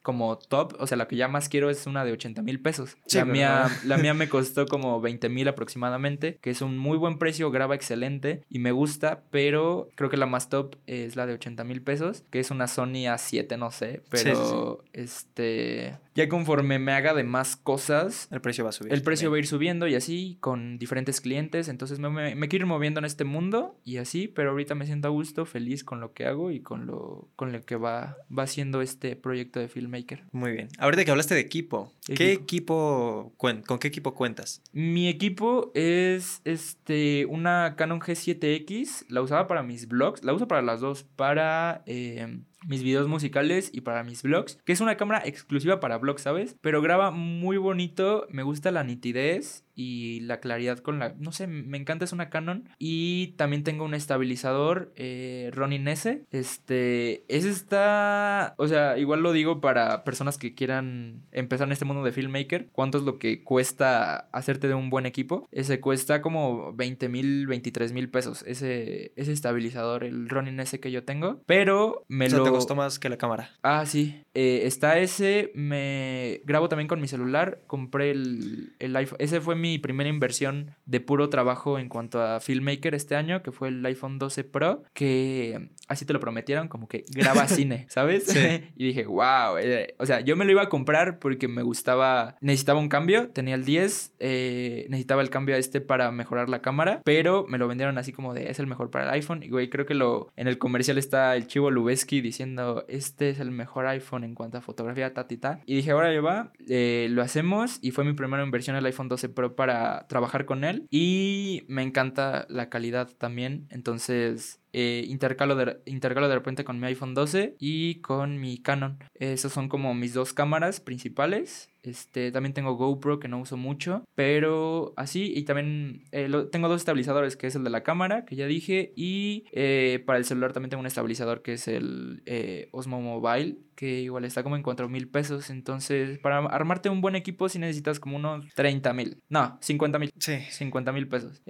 como 0.07 0.37
top, 0.37 0.73
o 0.79 0.87
sea, 0.87 0.95
la 0.95 1.09
que 1.09 1.17
ya 1.17 1.27
más 1.27 1.49
quiero 1.49 1.69
es 1.69 1.85
una 1.85 2.05
de 2.05 2.13
80 2.13 2.41
mil 2.41 2.61
pesos. 2.61 2.95
la, 3.11 3.25
mía, 3.25 3.67
la 3.83 3.97
mía 3.97 4.13
me 4.13 4.29
costó 4.29 4.65
como 4.65 5.01
20 5.01 5.27
mil 5.27 5.49
aproximadamente, 5.49 6.37
que 6.41 6.49
es 6.49 6.61
un 6.61 6.77
muy 6.77 6.97
buen 6.97 7.17
precio, 7.17 7.51
graba 7.51 7.75
excelente 7.75 8.41
y 8.47 8.59
me 8.59 8.71
gusta, 8.71 9.23
pero 9.31 9.89
creo 9.95 10.09
que 10.09 10.15
la 10.15 10.25
más 10.25 10.47
top 10.47 10.77
es 10.87 11.17
la 11.17 11.25
de 11.25 11.33
80 11.33 11.65
mil 11.65 11.81
pesos, 11.81 12.23
que 12.29 12.39
es 12.39 12.51
una 12.51 12.69
Sony 12.69 13.03
A7, 13.03 13.57
no 13.57 13.69
sé, 13.69 14.01
pero 14.09 14.81
este 14.93 15.97
ya 16.17 16.27
conforme 16.27 16.79
me 16.79 16.93
haga 16.93 17.13
de 17.13 17.23
más 17.23 17.55
cosas, 17.55 18.27
el 18.31 18.41
precio 18.41 18.63
va 18.63 18.71
a 18.71 18.73
subir. 18.73 18.91
El 18.91 19.03
precio 19.03 19.29
va 19.29 19.35
a 19.35 19.39
ir 19.39 19.45
subiendo 19.45 19.87
y 19.87 19.93
así 19.93 20.39
con 20.39 20.79
diferentes 20.79 21.21
clientes. 21.21 21.67
Entonces 21.67 21.99
me, 21.99 22.33
me, 22.33 22.47
quiero 22.47 22.63
ir 22.63 22.67
moviendo 22.67 22.97
en 22.99 23.05
este 23.05 23.23
mundo 23.23 23.79
y 23.85 23.97
así, 23.97 24.27
pero 24.27 24.49
ahorita 24.49 24.73
me 24.73 24.87
siento 24.87 25.09
a 25.09 25.11
gusto, 25.11 25.45
feliz 25.45 25.83
con 25.83 25.99
lo 25.99 26.13
que 26.13 26.25
hago 26.25 26.49
y 26.49 26.61
con 26.61 26.87
lo, 26.87 27.29
con 27.35 27.51
lo 27.51 27.61
que 27.61 27.75
va, 27.75 28.17
va 28.35 28.43
haciendo 28.43 28.81
este 28.81 29.15
proyecto 29.15 29.59
de 29.59 29.67
Filmmaker. 29.67 30.23
Muy 30.31 30.53
bien. 30.53 30.69
Ahorita 30.79 31.05
que 31.05 31.11
hablaste 31.11 31.35
de 31.35 31.41
equipo, 31.41 31.93
¿qué 32.07 32.31
equipo, 32.31 33.35
con 33.37 33.77
qué 33.79 33.87
equipo 33.87 34.15
cuentas? 34.15 34.63
Mi 34.73 35.09
equipo 35.09 35.71
es 35.75 36.41
este 36.45 37.27
una 37.27 37.75
Canon 37.77 37.99
G7X. 37.99 39.05
La 39.09 39.21
usaba 39.21 39.47
para 39.47 39.61
mis 39.61 39.87
vlogs. 39.87 40.23
La 40.23 40.33
uso 40.33 40.47
para 40.47 40.63
las 40.63 40.79
dos. 40.81 41.03
Para 41.03 41.83
eh, 41.85 42.39
mis 42.65 42.83
videos 42.83 43.07
musicales 43.07 43.69
y 43.73 43.81
para 43.81 44.03
mis 44.03 44.23
vlogs, 44.23 44.57
que 44.65 44.73
es 44.73 44.81
una 44.81 44.97
cámara 44.97 45.21
exclusiva 45.25 45.79
para 45.79 45.97
vlogs, 45.97 46.21
¿sabes? 46.21 46.55
Pero 46.61 46.81
graba 46.81 47.11
muy 47.11 47.57
bonito, 47.57 48.25
me 48.29 48.43
gusta 48.43 48.71
la 48.71 48.83
nitidez 48.83 49.66
y 49.77 50.21
la 50.21 50.39
claridad 50.39 50.79
con 50.79 50.97
la... 50.97 51.13
No 51.19 51.31
sé, 51.31 51.45
me 51.45 51.77
encanta, 51.77 52.03
es 52.03 52.11
una 52.11 52.31
Canon. 52.31 52.67
Y 52.79 53.27
también 53.37 53.63
tengo 53.63 53.85
un 53.85 53.93
estabilizador 53.93 54.91
eh, 54.95 55.51
Ronin 55.53 55.87
S. 55.87 56.25
Este, 56.31 57.23
ese 57.27 57.51
está... 57.51 58.55
O 58.57 58.67
sea, 58.67 58.97
igual 58.97 59.21
lo 59.21 59.33
digo 59.33 59.61
para 59.61 60.03
personas 60.03 60.39
que 60.39 60.55
quieran 60.55 61.21
empezar 61.31 61.67
en 61.67 61.73
este 61.73 61.85
mundo 61.85 62.03
de 62.03 62.11
filmmaker. 62.11 62.69
¿Cuánto 62.71 62.97
es 62.97 63.03
lo 63.03 63.19
que 63.19 63.43
cuesta 63.43 64.27
hacerte 64.31 64.67
de 64.67 64.73
un 64.73 64.89
buen 64.89 65.05
equipo? 65.05 65.47
Ese 65.51 65.79
cuesta 65.79 66.23
como 66.23 66.73
20 66.73 67.07
mil, 67.07 67.45
23 67.45 67.93
mil 67.93 68.09
pesos. 68.09 68.43
Ese, 68.47 69.11
ese 69.15 69.31
estabilizador, 69.31 70.03
el 70.03 70.27
Ronin 70.27 70.59
S 70.59 70.79
que 70.79 70.91
yo 70.91 71.03
tengo. 71.03 71.43
Pero 71.45 72.03
me 72.07 72.29
lo... 72.29 72.43
te 72.43 72.49
costó 72.49 72.75
más 72.75 72.97
que 72.97 73.09
la 73.09 73.17
cámara. 73.17 73.51
Ah, 73.61 73.85
sí. 73.85 74.23
Eh, 74.33 74.61
está 74.63 74.97
ese. 74.97 75.51
Me 75.53 76.41
grabo 76.45 76.67
también 76.67 76.87
con 76.87 76.99
mi 76.99 77.07
celular. 77.07 77.61
Compré 77.67 78.09
el, 78.09 78.73
el 78.79 78.95
iPhone. 78.95 79.17
Ese 79.19 79.39
fue 79.39 79.55
mi 79.55 79.66
mi 79.67 79.77
primera 79.79 80.09
inversión 80.09 80.71
de 80.85 80.99
puro 80.99 81.29
trabajo 81.29 81.79
en 81.79 81.89
cuanto 81.89 82.21
a 82.21 82.39
filmmaker 82.39 82.95
este 82.95 83.15
año, 83.15 83.43
que 83.43 83.51
fue 83.51 83.67
el 83.69 83.85
iPhone 83.85 84.19
12 84.19 84.43
Pro, 84.45 84.83
que 84.93 85.69
así 85.87 86.05
te 86.05 86.13
lo 86.13 86.19
prometieron, 86.19 86.67
como 86.67 86.87
que 86.87 87.03
graba 87.09 87.47
cine, 87.47 87.85
¿sabes? 87.89 88.33
y 88.75 88.85
dije, 88.85 89.05
wow, 89.05 89.57
eh, 89.59 89.95
o 89.99 90.05
sea, 90.05 90.21
yo 90.21 90.35
me 90.35 90.45
lo 90.45 90.51
iba 90.51 90.63
a 90.63 90.69
comprar 90.69 91.19
porque 91.19 91.47
me 91.47 91.63
gustaba, 91.63 92.35
necesitaba 92.41 92.79
un 92.79 92.89
cambio, 92.89 93.29
tenía 93.29 93.55
el 93.55 93.65
10, 93.65 94.15
eh, 94.19 94.85
necesitaba 94.89 95.21
el 95.21 95.29
cambio 95.29 95.55
a 95.55 95.57
este 95.57 95.81
para 95.81 96.11
mejorar 96.11 96.49
la 96.49 96.61
cámara, 96.61 97.01
pero 97.03 97.45
me 97.47 97.57
lo 97.57 97.67
vendieron 97.67 97.97
así 97.97 98.13
como 98.13 98.33
de, 98.33 98.49
es 98.49 98.59
el 98.59 98.67
mejor 98.67 98.89
para 98.89 99.05
el 99.05 99.11
iPhone, 99.11 99.43
y 99.43 99.49
güey, 99.49 99.69
creo 99.69 99.85
que 99.85 99.95
lo, 99.95 100.31
en 100.35 100.47
el 100.47 100.57
comercial 100.57 100.97
está 100.97 101.35
el 101.35 101.47
chivo 101.47 101.71
Lubeski 101.71 102.21
diciendo, 102.21 102.85
este 102.87 103.29
es 103.29 103.39
el 103.39 103.51
mejor 103.51 103.87
iPhone 103.87 104.23
en 104.23 104.35
cuanto 104.35 104.57
a 104.57 104.61
fotografía, 104.61 105.13
tatita, 105.13 105.59
y 105.65 105.75
dije, 105.75 105.91
ahora 105.91 106.13
yo 106.13 106.23
va, 106.23 106.53
eh, 106.69 107.07
lo 107.09 107.21
hacemos, 107.21 107.79
y 107.81 107.91
fue 107.91 108.05
mi 108.05 108.13
primera 108.13 108.43
inversión 108.43 108.75
el 108.75 108.85
iPhone 108.85 109.09
12 109.09 109.29
Pro 109.29 109.55
para 109.57 110.07
trabajar 110.07 110.45
con 110.45 110.63
él, 110.63 110.87
y 110.89 111.65
me 111.67 111.83
encanta 111.83 112.45
la 112.49 112.69
calidad 112.69 113.09
también, 113.17 113.67
entonces 113.71 114.61
eh, 114.73 115.05
intercalo, 115.07 115.55
de, 115.55 115.79
intercalo 115.85 116.27
de 116.27 116.35
repente 116.35 116.63
con 116.63 116.79
mi 116.79 116.87
iPhone 116.87 117.13
12 117.13 117.55
y 117.59 117.95
con 118.01 118.39
mi 118.39 118.57
Canon. 118.57 118.99
Esas 119.15 119.51
son 119.51 119.69
como 119.69 119.93
mis 119.93 120.13
dos 120.13 120.33
cámaras 120.33 120.79
principales. 120.79 121.69
Este, 121.83 122.33
también 122.33 122.53
tengo 122.53 122.75
GoPro 122.75 123.19
que 123.19 123.29
no 123.29 123.39
uso 123.39 123.55
mucho, 123.55 124.03
pero 124.13 124.93
así. 124.97 125.31
Y 125.33 125.43
también 125.43 126.03
eh, 126.11 126.29
tengo 126.51 126.67
dos 126.67 126.81
estabilizadores, 126.81 127.37
que 127.37 127.47
es 127.47 127.55
el 127.55 127.63
de 127.63 127.69
la 127.69 127.83
cámara, 127.83 128.25
que 128.25 128.35
ya 128.35 128.45
dije. 128.45 128.91
Y 128.95 129.45
eh, 129.53 130.03
para 130.05 130.19
el 130.19 130.25
celular 130.25 130.51
también 130.51 130.69
tengo 130.69 130.81
un 130.81 130.87
estabilizador 130.87 131.41
que 131.41 131.53
es 131.53 131.67
el 131.67 132.23
Osmo 132.71 133.01
Mobile, 133.01 133.57
que 133.75 134.01
igual 134.01 134.25
está 134.25 134.43
como 134.43 134.57
en 134.57 134.63
4 134.63 134.89
mil 134.89 135.07
pesos. 135.07 135.49
Entonces, 135.49 136.19
para 136.19 136.39
armarte 136.39 136.89
un 136.89 136.99
buen 136.99 137.15
equipo, 137.15 137.47
si 137.47 137.57
necesitas 137.57 137.99
como 138.01 138.17
unos 138.17 138.45
30 138.55 138.91
mil. 138.93 139.21
No, 139.29 139.57
50 139.61 139.99
mil. 139.99 140.11
Sí. 140.19 140.39
50 140.49 140.91
mil 140.91 141.07
pesos 141.07 141.41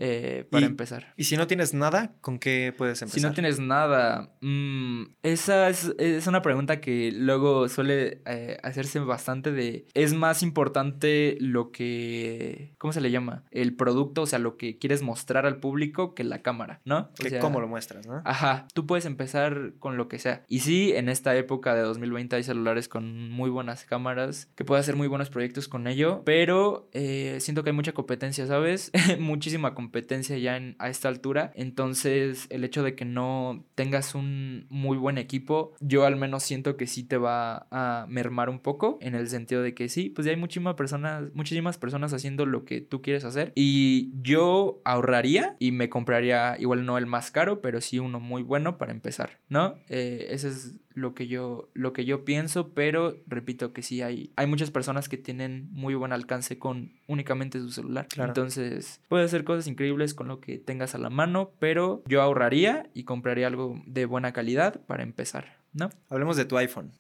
para 0.52 0.66
empezar. 0.66 1.14
¿Y 1.18 1.24
si 1.24 1.36
no 1.36 1.48
tienes 1.48 1.74
nada, 1.74 2.14
con 2.22 2.38
qué 2.38 2.74
puedes 2.78 3.02
empezar? 3.02 3.07
Si 3.08 3.22
no 3.22 3.32
tienes 3.32 3.60
nada, 3.60 4.36
mm, 4.42 5.04
esa 5.24 5.70
es, 5.70 6.28
una 6.28 6.42
pregunta 6.42 6.82
que 6.82 7.12
luego 7.14 7.70
suele 7.70 8.22
eh, 8.26 8.58
hacerse 8.64 9.00
bastante 9.00 9.52
de, 9.52 9.88
¿es 9.94 10.14
más 10.14 10.44
importante 10.44 11.38
lo 11.40 11.72
que, 11.72 12.76
¿cómo 12.78 12.94
se 12.94 13.02
le 13.02 13.12
llama? 13.12 13.44
El 13.52 13.76
producto, 13.76 14.24
o 14.24 14.26
sea, 14.26 14.40
lo 14.40 14.58
que 14.58 14.78
quieres 14.78 15.02
mostrar 15.02 15.46
al 15.46 15.60
público 15.60 16.14
que 16.14 16.24
la 16.24 16.42
cámara, 16.42 16.82
¿no? 16.86 17.12
que 17.16 17.40
cómo 17.40 17.60
lo 17.60 17.68
muestras, 17.68 18.06
¿no? 18.08 18.22
Ajá, 18.26 18.68
tú 18.74 18.86
puedes 18.86 19.06
empezar 19.06 19.74
con 19.80 19.98
lo 19.98 20.08
que 20.08 20.20
sea. 20.20 20.44
Y 20.48 20.60
sí, 20.60 20.94
en 20.94 21.10
esta 21.10 21.36
época 21.36 21.76
de 21.76 21.82
2020 21.82 22.36
hay 22.36 22.44
celulares 22.44 22.88
con 22.88 23.30
muy 23.30 23.50
buenas 23.50 23.86
cámaras, 23.86 24.50
que 24.56 24.66
puedes 24.66 24.84
hacer 24.84 24.96
muy 24.96 25.08
buenos 25.08 25.30
proyectos 25.30 25.68
con 25.68 25.88
ello, 25.88 26.22
pero 26.26 26.90
eh, 26.94 27.38
siento 27.40 27.64
que 27.64 27.70
hay 27.70 27.76
mucha 27.76 27.94
competencia, 27.94 28.48
¿sabes? 28.48 28.92
Muchísima 29.20 29.74
competencia 29.74 30.38
ya 30.38 30.58
en, 30.58 30.76
a 30.80 30.90
esta 30.90 31.08
altura. 31.08 31.52
Entonces, 31.56 32.48
el 32.50 32.64
hecho 32.64 32.84
de 32.84 32.96
que 32.98 33.06
no 33.06 33.64
tengas 33.76 34.14
un 34.14 34.66
muy 34.70 34.98
buen 34.98 35.18
equipo, 35.18 35.74
yo 35.80 36.06
al 36.06 36.18
menos 36.18 36.44
siento 36.44 36.76
que 36.76 36.86
sí 36.86 37.04
te 37.04 37.16
va 37.16 37.68
a 37.72 38.06
mermar 38.10 38.50
un 38.50 38.60
poco 38.60 38.98
en 39.00 39.16
el 39.16 39.30
sentido 39.30 39.62
de 39.62 39.74
que 39.74 39.88
sí, 39.88 40.10
pues 40.10 40.26
ya 40.26 40.32
hay 40.32 40.38
muchísimas 40.38 40.76
personas, 40.76 41.34
muchísimas 41.34 41.78
personas 41.78 42.12
haciendo 42.14 42.46
lo 42.46 42.66
que 42.66 42.82
tú 42.82 43.02
quieres 43.02 43.24
hacer 43.24 43.54
y 43.56 44.12
yo 44.22 44.82
ahorraría 44.84 45.56
y 45.60 45.72
me 45.72 45.90
compraría 45.90 46.58
igual 46.60 46.86
no 46.86 46.98
el 46.98 47.06
más 47.06 47.32
caro, 47.32 47.62
pero 47.62 47.80
sí 47.80 48.00
uno 48.00 48.20
muy 48.20 48.44
bueno 48.44 48.78
para 48.78 48.92
empezar, 48.92 49.40
¿no? 49.48 49.76
Eh, 49.88 50.28
ese 50.32 50.50
es 50.50 50.80
lo 50.98 51.14
que 51.14 51.28
yo, 51.28 51.70
lo 51.76 51.94
que 51.94 52.06
yo 52.06 52.26
pienso, 52.26 52.70
pero 52.70 53.18
repito 53.28 53.72
que 53.72 53.84
sí 53.84 54.02
hay, 54.02 54.32
hay 54.36 54.48
muchas 54.48 54.72
personas 54.72 55.08
que 55.08 55.18
tienen 55.18 55.70
muy 55.72 55.94
buen 55.94 56.12
alcance 56.12 56.58
con 56.58 56.92
únicamente 57.06 57.60
su 57.60 57.70
celular. 57.70 58.08
Entonces, 58.18 59.00
puedes 59.08 59.28
hacer 59.28 59.44
cosas 59.44 59.68
increíbles 59.68 60.16
con 60.16 60.28
lo 60.28 60.40
que 60.40 60.58
tengas 60.58 60.96
a 60.96 60.98
la 60.98 61.12
mano, 61.12 61.52
pero 61.60 62.02
yo 62.08 62.24
ahorraría 62.24 62.90
y 62.96 63.04
compraría 63.04 63.46
algo 63.46 63.80
de 63.86 64.06
buena 64.06 64.34
calidad 64.34 64.82
para 64.88 65.04
empezar. 65.04 65.58
¿No? 65.72 65.92
Hablemos 66.10 66.36
de 66.36 66.46
tu 66.46 66.58
iPhone. 66.58 66.92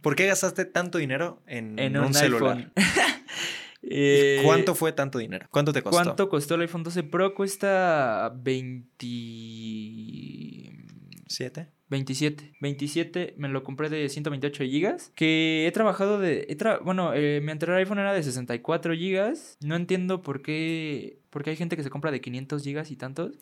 ¿Por 0.00 0.16
qué 0.16 0.26
gastaste 0.26 0.64
tanto 0.64 0.98
dinero 0.98 1.40
en, 1.46 1.96
un, 1.96 2.12
celular? 2.12 2.72
Eh, 3.88 4.40
¿Cuánto 4.44 4.74
fue 4.74 4.90
tanto 4.90 5.16
dinero? 5.16 5.46
¿Cuánto 5.52 5.72
te 5.72 5.80
costó? 5.80 6.02
¿Cuánto 6.02 6.28
costó 6.28 6.56
el 6.56 6.62
iPhone 6.62 6.82
12 6.82 7.04
Pro? 7.04 7.32
Cuesta 7.36 8.34
20... 8.34 9.06
¿Siete? 11.88 12.44
27. 12.50 12.52
27 12.60 13.34
me 13.36 13.48
lo 13.48 13.62
compré 13.62 13.88
de 13.88 14.08
128 14.08 14.64
GB. 14.64 15.14
Que 15.14 15.66
he 15.66 15.72
trabajado 15.72 16.18
de. 16.18 16.56
bueno, 16.82 17.12
eh, 17.14 17.40
mi 17.42 17.52
anterior 17.52 17.78
iPhone 17.78 17.98
era 17.98 18.12
de 18.12 18.22
64 18.22 18.94
GB. 18.94 19.34
No 19.60 19.76
entiendo 19.76 20.22
por 20.22 20.42
qué 20.42 21.20
porque 21.36 21.50
hay 21.50 21.56
gente 21.56 21.76
que 21.76 21.82
se 21.82 21.90
compra 21.90 22.10
de 22.10 22.22
500 22.22 22.62
gigas 22.62 22.90
y 22.90 22.96
tantos. 22.96 23.32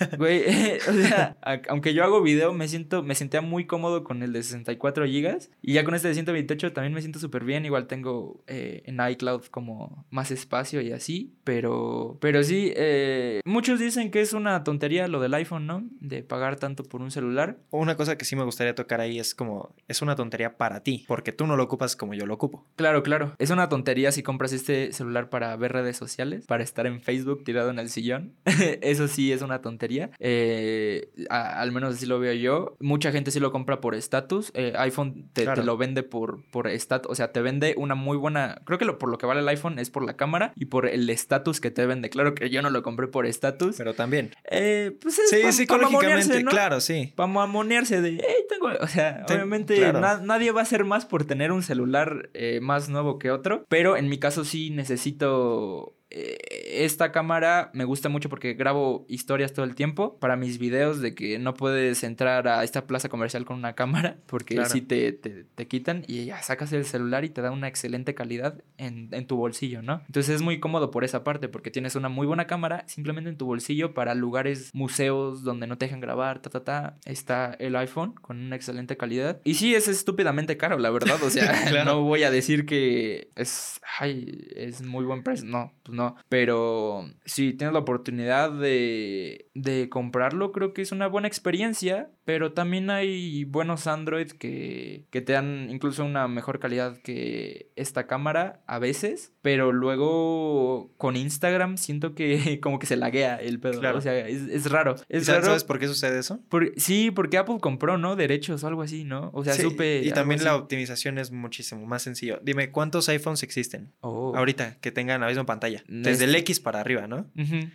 Güey, 0.18 0.42
o 0.88 0.92
sea, 0.92 1.36
aunque 1.68 1.94
yo 1.94 2.02
hago 2.02 2.20
video, 2.20 2.52
me 2.52 2.66
siento, 2.66 3.04
me 3.04 3.14
sentía 3.14 3.42
muy 3.42 3.64
cómodo 3.64 4.02
con 4.02 4.24
el 4.24 4.32
de 4.32 4.42
64 4.42 5.06
gigas. 5.06 5.52
Y 5.62 5.74
ya 5.74 5.84
con 5.84 5.94
este 5.94 6.08
de 6.08 6.14
128 6.14 6.72
también 6.72 6.92
me 6.92 7.00
siento 7.00 7.20
súper 7.20 7.44
bien. 7.44 7.64
Igual 7.64 7.86
tengo 7.86 8.42
eh, 8.48 8.82
en 8.86 8.98
iCloud 9.08 9.44
como 9.52 10.04
más 10.10 10.32
espacio 10.32 10.80
y 10.80 10.90
así. 10.90 11.32
Pero, 11.44 12.18
pero 12.20 12.42
sí, 12.42 12.72
eh, 12.74 13.40
muchos 13.44 13.78
dicen 13.78 14.10
que 14.10 14.20
es 14.20 14.32
una 14.32 14.64
tontería 14.64 15.06
lo 15.06 15.20
del 15.20 15.34
iPhone, 15.34 15.68
¿no? 15.68 15.84
De 16.00 16.24
pagar 16.24 16.56
tanto 16.56 16.82
por 16.82 17.02
un 17.02 17.12
celular. 17.12 17.58
Una 17.70 17.96
cosa 17.96 18.18
que 18.18 18.24
sí 18.24 18.34
me 18.34 18.42
gustaría 18.42 18.74
tocar 18.74 19.00
ahí 19.00 19.20
es 19.20 19.32
como, 19.32 19.76
es 19.86 20.02
una 20.02 20.16
tontería 20.16 20.56
para 20.56 20.82
ti, 20.82 21.04
porque 21.06 21.30
tú 21.30 21.46
no 21.46 21.56
lo 21.56 21.62
ocupas 21.62 21.94
como 21.94 22.14
yo 22.14 22.26
lo 22.26 22.34
ocupo. 22.34 22.66
Claro, 22.74 23.04
claro. 23.04 23.36
Es 23.38 23.50
una 23.50 23.68
tontería 23.68 24.10
si 24.10 24.24
compras 24.24 24.52
este 24.52 24.92
celular 24.92 25.30
para 25.30 25.56
ver 25.56 25.70
redes 25.70 25.96
sociales, 25.96 26.46
para 26.46 26.64
estar 26.64 26.88
en 26.88 27.00
Facebook 27.00 27.43
tirado 27.44 27.70
en 27.70 27.78
el 27.78 27.88
sillón. 27.88 28.34
Eso 28.82 29.08
sí 29.08 29.32
es 29.32 29.42
una 29.42 29.60
tontería. 29.60 30.10
Eh, 30.18 31.10
al 31.30 31.72
menos 31.72 31.94
así 31.94 32.06
lo 32.06 32.18
veo 32.18 32.32
yo. 32.32 32.76
Mucha 32.80 33.12
gente 33.12 33.30
sí 33.30 33.40
lo 33.40 33.52
compra 33.52 33.80
por 33.80 33.94
estatus. 33.94 34.50
Eh, 34.54 34.72
iPhone 34.76 35.30
te, 35.32 35.44
lo 35.56 35.76
vende 35.76 36.02
por, 36.02 36.44
por 36.50 36.68
estatus. 36.68 37.10
O 37.10 37.14
sea, 37.14 37.32
te 37.32 37.40
vende 37.40 37.74
una 37.76 37.94
muy 37.94 38.16
buena. 38.16 38.60
Creo 38.64 38.78
que 38.78 38.84
lo, 38.84 38.98
por 38.98 39.08
lo 39.08 39.18
que 39.18 39.26
vale 39.26 39.40
el 39.40 39.48
iPhone 39.48 39.78
es 39.78 39.90
por 39.90 40.04
la 40.04 40.16
cámara 40.16 40.52
y 40.56 40.66
por 40.66 40.86
el 40.86 41.08
estatus 41.10 41.60
que 41.60 41.70
te 41.70 41.86
vende. 41.86 42.10
Claro 42.10 42.34
que 42.34 42.50
yo 42.50 42.62
no 42.62 42.70
lo 42.70 42.82
compré 42.82 43.06
por 43.06 43.26
estatus. 43.26 43.76
Pero 43.76 43.94
también. 43.94 44.32
Eh, 44.50 44.96
pues 45.00 45.18
es 45.18 45.30
sí, 45.30 45.52
psicológicamente, 45.52 46.44
claro, 46.44 46.80
sí. 46.80 47.12
Para 47.14 47.26
mamonearse 47.26 48.00
de, 48.00 48.20
hey, 48.20 48.44
tengo. 48.48 48.68
O 48.80 48.86
sea, 48.88 49.24
obviamente 49.28 49.92
nadie 49.92 50.50
va 50.50 50.60
a 50.60 50.62
hacer 50.62 50.84
más 50.84 51.04
por 51.06 51.24
tener 51.24 51.52
un 51.52 51.62
celular 51.62 52.30
más 52.60 52.88
nuevo 52.88 53.18
que 53.18 53.30
otro. 53.30 53.64
Pero 53.68 53.96
en 53.96 54.08
mi 54.08 54.18
caso 54.18 54.44
sí 54.44 54.70
necesito 54.70 55.94
esta 56.14 57.10
cámara 57.10 57.70
me 57.72 57.84
gusta 57.84 58.08
mucho 58.08 58.28
porque 58.28 58.54
grabo 58.54 59.04
historias 59.08 59.52
todo 59.52 59.64
el 59.64 59.74
tiempo 59.74 60.16
para 60.18 60.36
mis 60.36 60.58
videos 60.58 61.00
de 61.00 61.14
que 61.14 61.38
no 61.38 61.54
puedes 61.54 62.04
entrar 62.04 62.46
a 62.46 62.62
esta 62.62 62.86
plaza 62.86 63.08
comercial 63.08 63.44
con 63.44 63.56
una 63.56 63.74
cámara 63.74 64.16
porque 64.26 64.64
si 64.66 64.80
te, 64.80 65.12
te, 65.12 65.66
quitan 65.66 66.04
y 66.06 66.26
ya 66.26 66.40
sacas 66.42 66.72
el 66.72 66.84
celular 66.84 67.24
y 67.24 67.30
te 67.30 67.40
da 67.40 67.50
una 67.50 67.66
excelente 67.66 68.14
calidad 68.14 68.62
en, 68.78 69.08
en, 69.12 69.26
tu 69.26 69.36
bolsillo, 69.36 69.82
¿no? 69.82 70.02
Entonces 70.06 70.36
es 70.36 70.42
muy 70.42 70.60
cómodo 70.60 70.90
por 70.90 71.04
esa 71.04 71.24
parte 71.24 71.48
porque 71.48 71.70
tienes 71.70 71.96
una 71.96 72.08
muy 72.08 72.26
buena 72.26 72.46
cámara 72.46 72.84
simplemente 72.86 73.30
en 73.30 73.36
tu 73.36 73.46
bolsillo 73.46 73.94
para 73.94 74.14
lugares, 74.14 74.70
museos 74.72 75.42
donde 75.42 75.66
no 75.66 75.78
te 75.78 75.86
dejan 75.86 76.00
grabar, 76.00 76.40
ta, 76.40 76.50
ta, 76.50 76.62
ta. 76.62 76.96
Está 77.06 77.56
el 77.58 77.74
iPhone 77.76 78.14
con 78.14 78.38
una 78.38 78.56
excelente 78.56 78.96
calidad. 78.96 79.40
Y 79.44 79.54
sí, 79.54 79.74
es 79.74 79.88
estúpidamente 79.88 80.56
caro, 80.56 80.78
la 80.78 80.90
verdad. 80.90 81.22
O 81.22 81.30
sea, 81.30 81.52
no 81.84 82.02
voy 82.02 82.22
a 82.22 82.30
decir 82.30 82.66
que 82.66 83.30
es, 83.34 83.80
ay, 83.98 84.46
es 84.54 84.82
muy 84.82 85.04
buen 85.04 85.22
precio. 85.22 85.46
No, 85.46 85.72
pues 85.82 85.96
no 85.96 86.03
pero 86.28 87.06
si 87.24 87.52
tienes 87.54 87.72
la 87.72 87.80
oportunidad 87.80 88.50
de, 88.50 89.50
de 89.54 89.88
comprarlo, 89.88 90.52
creo 90.52 90.72
que 90.72 90.82
es 90.82 90.92
una 90.92 91.06
buena 91.06 91.28
experiencia. 91.28 92.10
Pero 92.24 92.52
también 92.52 92.88
hay 92.88 93.44
buenos 93.44 93.86
Android 93.86 94.28
que, 94.28 95.04
que 95.10 95.20
te 95.20 95.34
dan 95.34 95.68
incluso 95.70 96.04
una 96.04 96.26
mejor 96.26 96.58
calidad 96.58 96.96
que 96.96 97.70
esta 97.76 98.06
cámara 98.06 98.62
a 98.66 98.78
veces. 98.78 99.32
Pero 99.42 99.72
luego 99.72 100.90
con 100.96 101.16
Instagram 101.16 101.76
siento 101.76 102.14
que 102.14 102.60
como 102.62 102.78
que 102.78 102.86
se 102.86 102.96
laguea 102.96 103.36
el 103.36 103.60
pedo. 103.60 103.80
O 103.94 104.00
sea, 104.00 104.26
es, 104.26 104.70
raro. 104.70 104.96
Es 105.10 105.26
¿Sabes 105.26 105.64
por 105.64 105.78
qué 105.78 105.86
sucede 105.86 106.18
eso? 106.18 106.40
sí, 106.76 107.10
porque 107.10 107.36
Apple 107.36 107.58
compró, 107.60 107.98
¿no? 107.98 108.16
Derechos 108.16 108.64
o 108.64 108.68
algo 108.68 108.82
así, 108.82 109.04
¿no? 109.04 109.30
O 109.34 109.44
sea, 109.44 109.52
supe. 109.52 110.02
Y 110.02 110.10
también 110.12 110.42
la 110.44 110.56
optimización 110.56 111.18
es 111.18 111.30
muchísimo 111.30 111.84
más 111.86 112.02
sencillo. 112.02 112.40
Dime, 112.42 112.70
¿cuántos 112.70 113.08
iPhones 113.10 113.42
existen 113.42 113.92
oh. 114.00 114.32
ahorita 114.34 114.78
que 114.80 114.90
tengan 114.90 115.20
la 115.20 115.26
misma 115.26 115.44
pantalla? 115.44 115.84
Desde 115.88 116.24
el 116.24 116.34
X 116.36 116.60
para 116.60 116.80
arriba, 116.80 117.06
¿no? 117.06 117.26